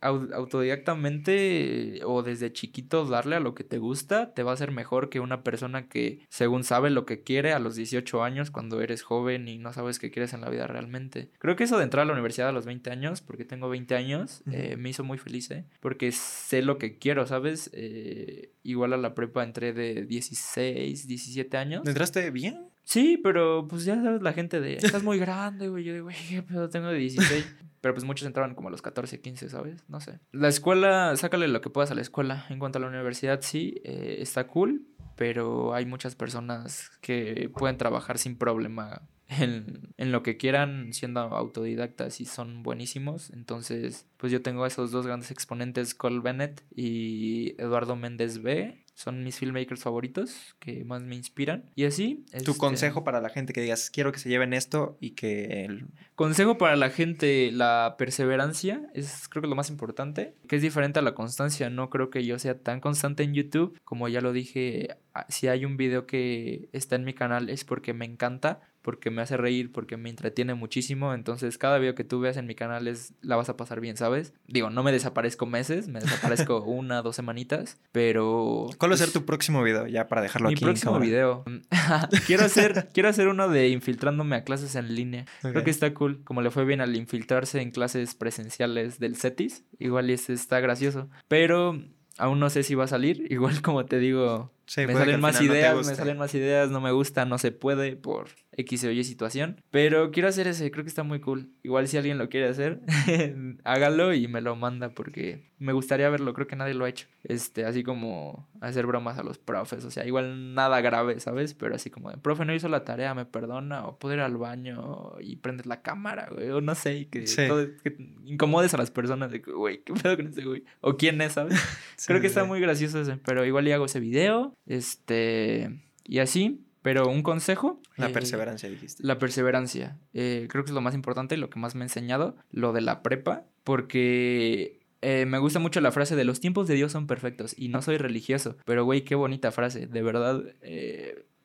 autodidactamente 0.00 2.00
o 2.04 2.24
desde 2.24 2.52
chiquito 2.52 3.06
darle 3.06 3.36
a 3.36 3.40
lo 3.40 3.54
que 3.54 3.62
te 3.62 3.78
gusta 3.78 4.34
te 4.34 4.42
va 4.42 4.50
a 4.50 4.54
hacer 4.54 4.72
mejor 4.72 5.08
que 5.08 5.20
una 5.20 5.44
persona 5.44 5.88
que 5.88 6.26
según 6.28 6.64
sabe 6.64 6.90
lo 6.90 7.06
que 7.06 7.22
quiere 7.22 7.52
a 7.52 7.60
los 7.60 7.76
18 7.76 8.24
años 8.24 8.50
cuando 8.50 8.80
eres 8.80 9.02
joven 9.02 9.46
y 9.46 9.58
no 9.58 9.72
sabes 9.72 10.00
qué 10.00 10.10
quieres 10.10 10.32
en 10.32 10.40
la 10.40 10.50
vida 10.50 10.66
realmente. 10.66 11.30
Creo 11.38 11.54
que 11.54 11.62
eso 11.62 11.78
de 11.78 11.84
entrar 11.84 12.02
a 12.02 12.06
la 12.06 12.12
universidad 12.12 12.48
a 12.48 12.52
los 12.52 12.66
20 12.66 12.90
años, 12.90 13.20
porque 13.20 13.44
tengo 13.44 13.68
20 13.68 13.94
años, 13.94 14.42
eh, 14.50 14.74
me 14.76 14.88
hizo 14.88 15.04
muy 15.04 15.18
feliz, 15.18 15.48
¿eh? 15.52 15.64
Porque 15.78 16.10
sé 16.10 16.62
lo 16.62 16.78
que 16.78 16.98
quiero, 16.98 17.24
¿sabes? 17.28 17.70
Eh, 17.72 18.50
igual 18.64 18.94
a 18.94 18.96
la 18.96 19.14
prepa 19.14 19.44
entré 19.44 19.72
de 19.72 20.06
16, 20.06 21.06
17 21.06 21.56
años. 21.56 21.86
¿Entraste 21.86 22.32
bien? 22.32 22.74
Sí, 22.86 23.18
pero 23.20 23.66
pues 23.66 23.84
ya 23.84 24.00
sabes 24.00 24.22
la 24.22 24.32
gente 24.32 24.60
de, 24.60 24.74
estás 24.76 25.02
muy 25.02 25.18
grande, 25.18 25.68
güey. 25.68 25.82
Yo 25.82 25.92
digo, 25.92 26.04
güey, 26.04 26.16
¿qué 26.30 26.40
pedo? 26.40 26.70
Tengo 26.70 26.86
de 26.86 26.98
16. 26.98 27.56
pero 27.80 27.94
pues 27.94 28.04
muchos 28.04 28.28
entraban 28.28 28.54
como 28.54 28.68
a 28.68 28.70
los 28.70 28.80
14, 28.80 29.20
15, 29.20 29.48
¿sabes? 29.48 29.84
No 29.88 29.98
sé. 30.00 30.20
La 30.30 30.46
escuela, 30.46 31.14
sácale 31.16 31.48
lo 31.48 31.60
que 31.60 31.68
puedas 31.68 31.90
a 31.90 31.96
la 31.96 32.00
escuela. 32.00 32.46
En 32.48 32.60
cuanto 32.60 32.78
a 32.78 32.80
la 32.80 32.86
universidad, 32.86 33.40
sí, 33.42 33.80
eh, 33.82 34.18
está 34.20 34.46
cool, 34.46 34.86
pero 35.16 35.74
hay 35.74 35.84
muchas 35.84 36.14
personas 36.14 36.92
que 37.00 37.50
pueden 37.58 37.76
trabajar 37.76 38.18
sin 38.18 38.38
problema 38.38 39.02
en, 39.26 39.92
en, 39.96 40.12
lo 40.12 40.22
que 40.22 40.36
quieran 40.36 40.92
siendo 40.92 41.18
autodidactas 41.18 42.20
y 42.20 42.24
son 42.24 42.62
buenísimos. 42.62 43.30
Entonces, 43.30 44.06
pues 44.16 44.30
yo 44.30 44.42
tengo 44.42 44.64
esos 44.64 44.92
dos 44.92 45.08
grandes 45.08 45.32
exponentes, 45.32 45.96
Cole 45.96 46.20
Bennett 46.20 46.62
y 46.72 47.60
Eduardo 47.60 47.96
Méndez 47.96 48.42
B 48.42 48.85
son 48.96 49.22
mis 49.22 49.38
filmmakers 49.38 49.82
favoritos 49.82 50.56
que 50.58 50.82
más 50.86 51.02
me 51.02 51.14
inspiran. 51.14 51.70
Y 51.74 51.84
así. 51.84 52.24
Tu 52.30 52.36
este, 52.38 52.56
consejo 52.56 53.04
para 53.04 53.20
la 53.20 53.28
gente 53.28 53.52
que 53.52 53.60
digas, 53.60 53.90
quiero 53.90 54.10
que 54.10 54.18
se 54.18 54.30
lleven 54.30 54.54
esto 54.54 54.96
y 55.00 55.10
que. 55.10 55.64
El... 55.64 55.88
Consejo 56.14 56.56
para 56.56 56.76
la 56.76 56.88
gente, 56.88 57.52
la 57.52 57.96
perseverancia 57.98 58.88
es 58.94 59.28
creo 59.28 59.42
que 59.42 59.48
lo 59.48 59.54
más 59.54 59.68
importante, 59.68 60.34
que 60.48 60.56
es 60.56 60.62
diferente 60.62 60.98
a 60.98 61.02
la 61.02 61.14
constancia. 61.14 61.68
No 61.68 61.90
creo 61.90 62.08
que 62.08 62.24
yo 62.24 62.38
sea 62.38 62.58
tan 62.58 62.80
constante 62.80 63.22
en 63.22 63.34
YouTube, 63.34 63.78
como 63.84 64.08
ya 64.08 64.22
lo 64.22 64.32
dije, 64.32 64.96
ah, 65.12 65.26
si 65.28 65.48
hay 65.48 65.66
un 65.66 65.76
video 65.76 66.06
que 66.06 66.70
está 66.72 66.96
en 66.96 67.04
mi 67.04 67.12
canal 67.12 67.50
es 67.50 67.64
porque 67.64 67.92
me 67.92 68.06
encanta, 68.06 68.60
porque 68.86 69.10
me 69.10 69.20
hace 69.20 69.36
reír, 69.36 69.72
porque 69.72 69.96
me 69.96 70.08
entretiene 70.10 70.54
muchísimo. 70.54 71.12
Entonces, 71.12 71.58
cada 71.58 71.76
video 71.78 71.96
que 71.96 72.04
tú 72.04 72.20
veas 72.20 72.36
en 72.36 72.46
mi 72.46 72.54
canal 72.54 72.86
es 72.86 73.14
la 73.20 73.34
vas 73.34 73.48
a 73.48 73.56
pasar 73.56 73.80
bien, 73.80 73.96
¿sabes? 73.96 74.32
Digo, 74.46 74.70
no 74.70 74.84
me 74.84 74.92
desaparezco 74.92 75.44
meses, 75.44 75.88
me 75.88 75.98
desaparezco 75.98 76.62
una, 76.62 77.02
dos 77.02 77.16
semanitas, 77.16 77.80
pero. 77.90 78.68
¿Cuál 78.78 78.92
va 78.92 78.94
a 78.94 78.98
ser 78.98 79.10
tu 79.10 79.24
próximo 79.24 79.64
video? 79.64 79.88
Ya 79.88 80.06
para 80.06 80.22
dejarlo 80.22 80.46
aquí. 80.46 80.54
Mi 80.54 80.60
próximo 80.60 81.00
video. 81.00 81.44
quiero 82.28 82.44
hacer, 82.44 82.88
quiero 82.94 83.08
hacer 83.08 83.26
uno 83.26 83.48
de 83.48 83.70
infiltrándome 83.70 84.36
a 84.36 84.44
clases 84.44 84.76
en 84.76 84.94
línea. 84.94 85.24
Creo 85.42 85.64
que 85.64 85.70
está 85.70 85.92
cool. 85.92 86.22
Como 86.22 86.40
le 86.40 86.52
fue 86.52 86.64
bien 86.64 86.80
al 86.80 86.94
infiltrarse 86.94 87.60
en 87.60 87.72
clases 87.72 88.14
presenciales 88.14 89.00
del 89.00 89.16
CETIS. 89.16 89.64
Igual 89.80 90.10
está 90.10 90.60
gracioso. 90.60 91.10
Pero 91.26 91.76
aún 92.18 92.38
no 92.38 92.50
sé 92.50 92.62
si 92.62 92.76
va 92.76 92.84
a 92.84 92.88
salir. 92.88 93.26
Igual 93.30 93.62
como 93.62 93.84
te 93.84 93.98
digo, 93.98 94.52
me 94.76 94.92
salen 94.92 95.20
más 95.20 95.40
ideas, 95.40 95.86
me 95.86 95.94
salen 95.94 96.18
más 96.18 96.34
ideas, 96.34 96.70
no 96.70 96.80
me 96.80 96.92
gusta, 96.92 97.24
no 97.24 97.38
se 97.38 97.52
puede 97.52 97.96
por 97.96 98.28
X 98.56 98.84
o 98.84 98.90
Y 98.90 99.04
situación. 99.04 99.60
Pero 99.70 100.10
quiero 100.10 100.28
hacer 100.28 100.46
ese, 100.46 100.70
creo 100.70 100.84
que 100.84 100.88
está 100.88 101.02
muy 101.02 101.20
cool. 101.20 101.50
Igual 101.62 101.88
si 101.88 101.96
alguien 101.96 102.18
lo 102.18 102.28
quiere 102.28 102.48
hacer, 102.48 102.80
hágalo 103.64 104.14
y 104.14 104.28
me 104.28 104.40
lo 104.40 104.56
manda 104.56 104.90
porque 104.90 105.46
me 105.58 105.72
gustaría 105.72 106.10
verlo, 106.10 106.34
creo 106.34 106.46
que 106.46 106.56
nadie 106.56 106.74
lo 106.74 106.84
ha 106.84 106.88
hecho. 106.88 107.06
Este, 107.24 107.64
así 107.64 107.82
como 107.82 108.48
hacer 108.60 108.86
bromas 108.86 109.18
a 109.18 109.22
los 109.22 109.38
profes, 109.38 109.84
o 109.84 109.90
sea, 109.90 110.06
igual 110.06 110.54
nada 110.54 110.80
grave, 110.80 111.18
¿sabes? 111.20 111.54
Pero 111.54 111.74
así 111.74 111.90
como, 111.90 112.10
profe 112.20 112.44
no 112.44 112.54
hizo 112.54 112.68
la 112.68 112.84
tarea, 112.84 113.14
me 113.14 113.24
perdona, 113.24 113.86
o 113.86 113.98
puedo 113.98 114.14
ir 114.14 114.20
al 114.20 114.36
baño 114.36 115.14
y 115.20 115.36
prendes 115.36 115.66
la 115.66 115.82
cámara, 115.82 116.28
güey, 116.30 116.50
o 116.50 116.60
no 116.60 116.74
sé, 116.74 117.08
que, 117.08 117.24
que 117.24 117.96
incomodes 118.24 118.74
a 118.74 118.78
las 118.78 118.90
personas 118.90 119.30
de, 119.30 119.38
güey, 119.38 119.82
¿qué 119.82 119.94
pedo 119.94 120.16
con 120.16 120.26
ese 120.28 120.44
güey? 120.44 120.64
O 120.80 120.96
quién 120.96 121.20
es, 121.20 121.32
¿sabes? 121.32 121.58
creo 122.06 122.20
que 122.20 122.26
está 122.26 122.44
muy 122.44 122.60
gracioso 122.60 123.00
ese, 123.00 123.16
pero 123.16 123.44
igual 123.44 123.66
y 123.66 123.72
hago 123.72 123.86
ese 123.86 124.00
video 124.00 124.54
este, 124.66 125.80
y 126.04 126.18
así. 126.18 126.62
Pero 126.86 127.08
un 127.08 127.24
consejo. 127.24 127.82
La 127.96 128.10
eh, 128.10 128.12
perseverancia, 128.12 128.70
dijiste. 128.70 129.02
La 129.04 129.18
perseverancia. 129.18 129.98
Eh, 130.14 130.46
creo 130.48 130.62
que 130.62 130.70
es 130.70 130.74
lo 130.74 130.80
más 130.80 130.94
importante, 130.94 131.36
lo 131.36 131.50
que 131.50 131.58
más 131.58 131.74
me 131.74 131.82
ha 131.82 131.86
enseñado, 131.86 132.36
lo 132.52 132.72
de 132.72 132.80
la 132.80 133.02
prepa, 133.02 133.42
porque 133.64 134.86
eh, 135.02 135.26
me 135.26 135.38
gusta 135.38 135.58
mucho 135.58 135.80
la 135.80 135.90
frase 135.90 136.14
de 136.14 136.24
los 136.24 136.38
tiempos 136.38 136.68
de 136.68 136.74
Dios 136.74 136.92
son 136.92 137.08
perfectos 137.08 137.56
y 137.58 137.70
no 137.70 137.82
soy 137.82 137.96
religioso. 137.96 138.56
Pero, 138.64 138.84
güey, 138.84 139.02
qué 139.02 139.16
bonita 139.16 139.50
frase. 139.50 139.88
De 139.88 140.00
verdad, 140.00 140.44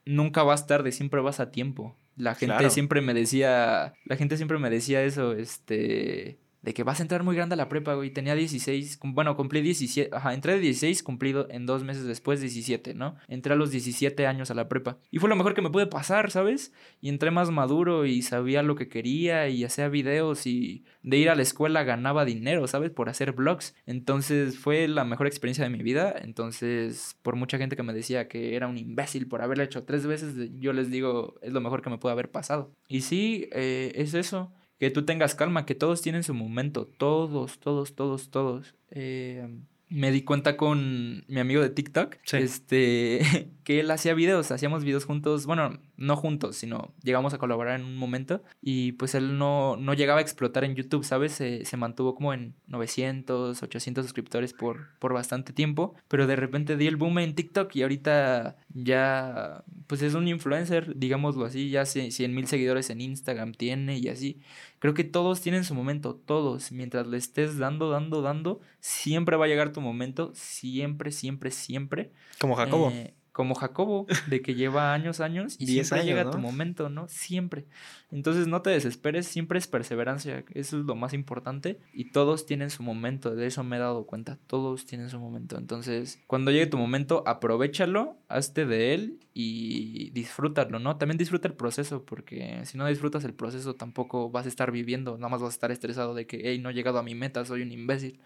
nunca 0.06 0.44
vas 0.44 0.68
tarde, 0.68 0.92
siempre 0.92 1.22
vas 1.22 1.40
a 1.40 1.50
tiempo. 1.50 1.98
La 2.16 2.36
gente 2.36 2.70
siempre 2.70 3.02
me 3.02 3.16
decía, 3.16 3.96
la 4.06 4.18
gente 4.18 4.38
siempre 4.38 4.60
me 4.60 4.70
decía 4.70 5.02
eso, 5.02 5.34
este 5.34 6.38
de 6.62 6.74
que 6.74 6.84
vas 6.84 7.00
a 7.00 7.04
entrar 7.04 7.24
muy 7.24 7.36
grande 7.36 7.54
a 7.54 7.58
la 7.58 7.70
prepa, 7.70 7.96
güey. 7.96 8.12
Tenía 8.12 8.36
16, 8.36 9.00
bueno, 9.04 9.36
cumplí 9.36 9.62
17, 9.62 10.16
ajá, 10.16 10.34
entré 10.34 10.54
de 10.54 10.60
16, 10.60 11.02
cumplido 11.04 11.48
en 11.50 11.66
dos 11.66 11.84
meses 11.84 12.04
después, 12.06 12.40
17, 12.40 12.94
¿no? 12.94 13.16
Entré 13.28 13.54
a 13.54 13.56
los 13.56 13.72
17 13.72 14.28
años 14.28 14.52
a 14.52 14.54
la 14.54 14.68
prepa. 14.68 14.98
Y 15.10 15.20
fue 15.20 15.30
lo 15.30 15.36
mejor 15.36 15.54
que 15.54 15.62
me 15.62 15.72
pude 15.72 15.88
pasar, 15.88 16.30
¿sabes? 16.30 16.72
Y 17.02 17.10
entré 17.10 17.32
más 17.32 17.50
maduro 17.50 18.06
y 18.06 18.22
sabía 18.22 18.62
lo 18.62 18.76
que 18.76 18.88
quería 18.88 19.50
y 19.50 19.64
hacía 19.64 19.88
videos 19.90 20.46
y 20.46 20.86
de 21.02 21.18
ir 21.18 21.30
a 21.30 21.36
la 21.36 21.42
escuela 21.42 21.84
ganaba 21.84 22.26
dinero, 22.26 22.68
¿sabes? 22.68 22.92
Por 22.92 23.10
hacer 23.10 23.32
vlogs. 23.32 23.76
Entonces 23.86 24.60
fue 24.60 24.88
la 24.88 25.04
mejor 25.04 25.28
experiencia 25.28 25.64
de 25.64 25.72
mi 25.72 25.82
vida. 25.82 26.14
Entonces, 26.22 27.18
por 27.24 27.36
mucha 27.36 27.58
gente 27.58 27.76
que 27.76 27.84
me 27.84 27.94
decía 27.94 28.28
que 28.28 28.56
era 28.56 28.68
un 28.68 28.78
imbécil 28.78 29.28
por 29.28 29.42
haberlo 29.42 29.64
hecho 29.64 29.84
tres 29.84 30.06
veces, 30.06 30.36
yo 30.60 30.74
les 30.74 30.92
digo, 30.92 31.36
es 31.42 31.54
lo 31.54 31.62
mejor 31.62 31.82
que 31.82 31.90
me 31.90 31.98
puede 31.98 32.14
haber 32.14 32.30
pasado. 32.30 32.72
Y 32.88 33.02
sí, 33.02 33.50
eh, 33.52 33.92
es 33.96 34.14
eso 34.14 34.52
que 34.82 34.90
tú 34.90 35.06
tengas 35.06 35.36
calma, 35.36 35.68
que 35.68 35.76
todos 35.76 36.02
tienen 36.02 36.24
su 36.24 36.34
momento, 36.34 36.88
todos, 36.88 37.60
todos, 37.60 37.94
todos, 37.94 38.32
todos. 38.32 38.74
Eh, 38.90 39.48
me 39.90 40.10
di 40.10 40.24
cuenta 40.24 40.58
con 40.58 41.24
mi 41.28 41.40
amigo 41.40 41.62
de 41.62 41.70
TikTok, 41.70 42.16
este, 42.34 43.52
que 43.64 43.82
él 43.82 43.92
hacía 43.92 44.16
videos, 44.16 44.50
hacíamos 44.50 44.84
videos 44.84 45.06
juntos, 45.06 45.46
bueno, 45.46 45.80
no 46.02 46.16
juntos, 46.16 46.56
sino 46.56 46.94
llegamos 47.04 47.34
a 47.34 47.38
colaborar 47.38 47.80
en 47.80 47.86
un 47.86 47.96
momento 47.96 48.44
y 48.62 48.94
pues 48.94 49.14
él 49.14 49.38
no, 49.38 49.78
no 49.78 49.94
llegaba 49.94 50.20
a 50.20 50.22
explotar 50.24 50.64
en 50.64 50.76
YouTube, 50.76 51.06
¿sabes? 51.06 51.32
Se, 51.32 51.64
se 51.64 51.78
mantuvo 51.78 52.16
como 52.16 52.34
en 52.34 52.56
900, 52.68 53.62
800 53.62 54.04
suscriptores 54.04 54.54
por, 54.54 54.98
por 55.00 55.14
bastante 55.14 55.54
tiempo, 55.54 55.94
pero 56.08 56.26
de 56.26 56.36
repente 56.36 56.76
di 56.76 56.88
el 56.88 56.98
boom 56.98 57.20
en 57.20 57.36
TikTok 57.36 57.76
y 57.76 57.84
ahorita 57.84 58.58
ya, 58.74 59.64
pues 59.88 60.02
es 60.02 60.16
un 60.16 60.28
influencer, 60.28 60.98
digámoslo 60.98 61.46
así, 61.46 61.70
ya 61.70 61.86
100 61.86 62.34
mil 62.34 62.48
seguidores 62.48 62.90
en 62.90 63.02
Instagram 63.02 63.54
tiene 63.54 63.98
y 64.00 64.08
así. 64.08 64.42
Creo 64.80 64.96
que 64.96 65.04
todos 65.04 65.42
tienen 65.42 65.64
su 65.64 65.76
momento, 65.76 66.16
todos. 66.16 66.72
Mientras 66.72 67.06
le 67.06 67.18
estés 67.18 67.60
dando, 67.60 67.92
dando, 67.92 68.24
dando, 68.24 68.62
siempre 68.80 69.38
va 69.38 69.46
a 69.46 69.48
llegar 69.48 69.72
tu 69.72 69.82
momento, 69.82 70.32
siempre, 70.34 71.12
siempre, 71.12 71.52
siempre. 71.52 72.12
Como 72.40 72.56
Jacobo. 72.56 72.90
Eh, 72.90 73.14
como 73.32 73.56
Jacobo, 73.56 74.08
de 74.28 74.42
que 74.42 74.56
lleva 74.56 74.94
años, 74.94 75.20
años 75.20 75.56
y 75.60 75.68
siempre 75.68 76.04
llega 76.04 76.30
tu 76.30 76.38
momento, 76.38 76.90
¿no? 76.90 77.08
Siempre. 77.08 77.66
Entonces 78.12 78.48
no 78.48 78.62
te 78.62 78.70
desesperes, 78.70 79.26
siempre 79.26 79.58
es 79.58 79.68
perseverancia, 79.68 80.44
eso 80.54 80.80
es 80.80 80.86
lo 80.86 80.96
más 80.96 81.14
importante 81.14 81.80
y 81.94 82.12
todos 82.12 82.46
tienen 82.46 82.70
su 82.70 82.84
momento, 82.84 83.36
de 83.36 83.48
eso 83.48 83.64
me 83.64 83.78
he 83.78 83.80
dado 83.80 84.06
cuenta, 84.06 84.38
todos 84.48 84.86
tienen 84.86 85.10
su 85.10 85.20
momento. 85.20 85.58
Entonces, 85.58 86.20
cuando 86.28 86.52
llegue 86.52 86.68
tu 86.68 86.78
momento, 86.78 87.24
aprovechalo, 87.26 88.18
hazte 88.28 88.66
de 88.66 88.94
él 88.94 89.20
y 89.34 90.10
disfrútalo, 90.12 90.80
¿no? 90.80 90.98
También 90.98 91.18
disfruta 91.18 91.48
el 91.48 91.54
proceso, 91.54 92.04
porque 92.04 92.62
si 92.66 92.78
no 92.78 92.86
disfrutas 92.86 93.24
el 93.24 93.34
proceso 93.34 93.76
tampoco 93.76 94.30
vas 94.30 94.46
a 94.46 94.50
estar 94.50 94.72
viviendo, 94.72 95.18
nada 95.18 95.30
más 95.30 95.42
vas 95.42 95.52
a 95.52 95.54
estar 95.54 95.72
estresado 95.72 96.14
de 96.14 96.28
que, 96.28 96.42
hey, 96.44 96.60
no 96.60 96.70
he 96.70 96.74
llegado 96.74 97.00
a 97.00 97.04
mi 97.04 97.16
meta, 97.16 97.46
soy 97.46 97.62
un 97.62 97.72
imbécil. 97.72 98.20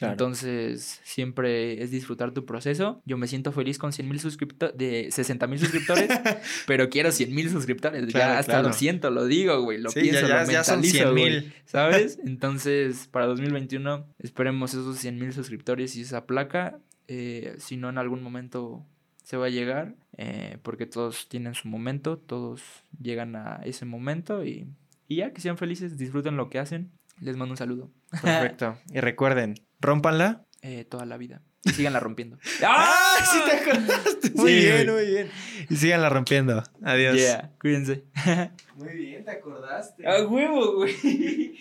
Entonces, 0.00 1.00
siempre 1.04 1.82
es 1.82 1.90
disfrutar 1.90 2.32
tu 2.32 2.44
proceso. 2.44 3.02
Yo 3.04 3.16
me 3.16 3.26
siento 3.26 3.52
feliz 3.52 3.78
con 3.78 3.92
100 3.92 4.08
mil 4.08 4.20
suscriptores, 4.20 4.76
de 4.76 5.10
60 5.10 5.46
mil 5.46 5.58
suscriptores, 5.58 6.08
pero 6.66 6.88
quiero 6.88 7.10
100 7.12 7.34
mil 7.34 7.50
suscriptores, 7.50 8.06
ya 8.12 8.38
hasta 8.38 8.62
lo 8.62 8.72
siento, 8.72 9.10
lo 9.10 9.27
digo, 9.28 9.62
güey, 9.62 9.78
lo 9.78 9.90
pienso, 9.90 10.26
ya, 10.26 10.42
lo 10.42 10.46
mentalizo, 10.46 11.12
güey, 11.12 11.52
¿sabes? 11.64 12.18
Entonces, 12.24 13.08
para 13.08 13.26
2021 13.26 14.06
esperemos 14.18 14.72
esos 14.72 14.98
100 14.98 15.18
mil 15.18 15.32
suscriptores 15.32 15.94
y 15.96 16.02
esa 16.02 16.26
placa, 16.26 16.80
eh, 17.06 17.54
si 17.58 17.76
no 17.76 17.88
en 17.88 17.98
algún 17.98 18.22
momento 18.22 18.86
se 19.22 19.36
va 19.36 19.46
a 19.46 19.50
llegar, 19.50 19.94
eh, 20.16 20.58
porque 20.62 20.86
todos 20.86 21.28
tienen 21.28 21.54
su 21.54 21.68
momento, 21.68 22.16
todos 22.16 22.62
llegan 22.98 23.36
a 23.36 23.60
ese 23.64 23.84
momento 23.84 24.44
y, 24.44 24.66
y 25.06 25.16
ya, 25.16 25.32
que 25.32 25.40
sean 25.40 25.58
felices, 25.58 25.98
disfruten 25.98 26.36
lo 26.36 26.48
que 26.48 26.58
hacen. 26.58 26.92
Les 27.20 27.36
mando 27.36 27.52
un 27.52 27.56
saludo. 27.56 27.90
Perfecto. 28.10 28.78
y 28.92 29.00
recuerden, 29.00 29.54
rompanla. 29.80 30.46
Eh, 30.62 30.84
toda 30.84 31.04
la 31.04 31.18
vida. 31.18 31.42
Y 31.64 31.70
síganla 31.70 32.00
rompiendo. 32.00 32.38
¡Ah! 32.64 33.16
Sí 33.32 33.38
te 33.44 33.56
acordaste. 33.56 34.30
Muy 34.34 34.54
bien, 34.54 34.92
muy 34.92 35.06
bien. 35.06 35.30
Y 35.68 35.76
síganla 35.76 36.08
rompiendo. 36.08 36.62
Adiós. 36.82 37.16
Yeah, 37.16 37.50
cuídense. 37.60 38.04
muy 38.76 38.92
bien, 38.94 39.24
te 39.24 39.30
acordaste. 39.32 40.06
A 40.06 40.26
huevo, 40.26 40.76
güey. 40.76 41.58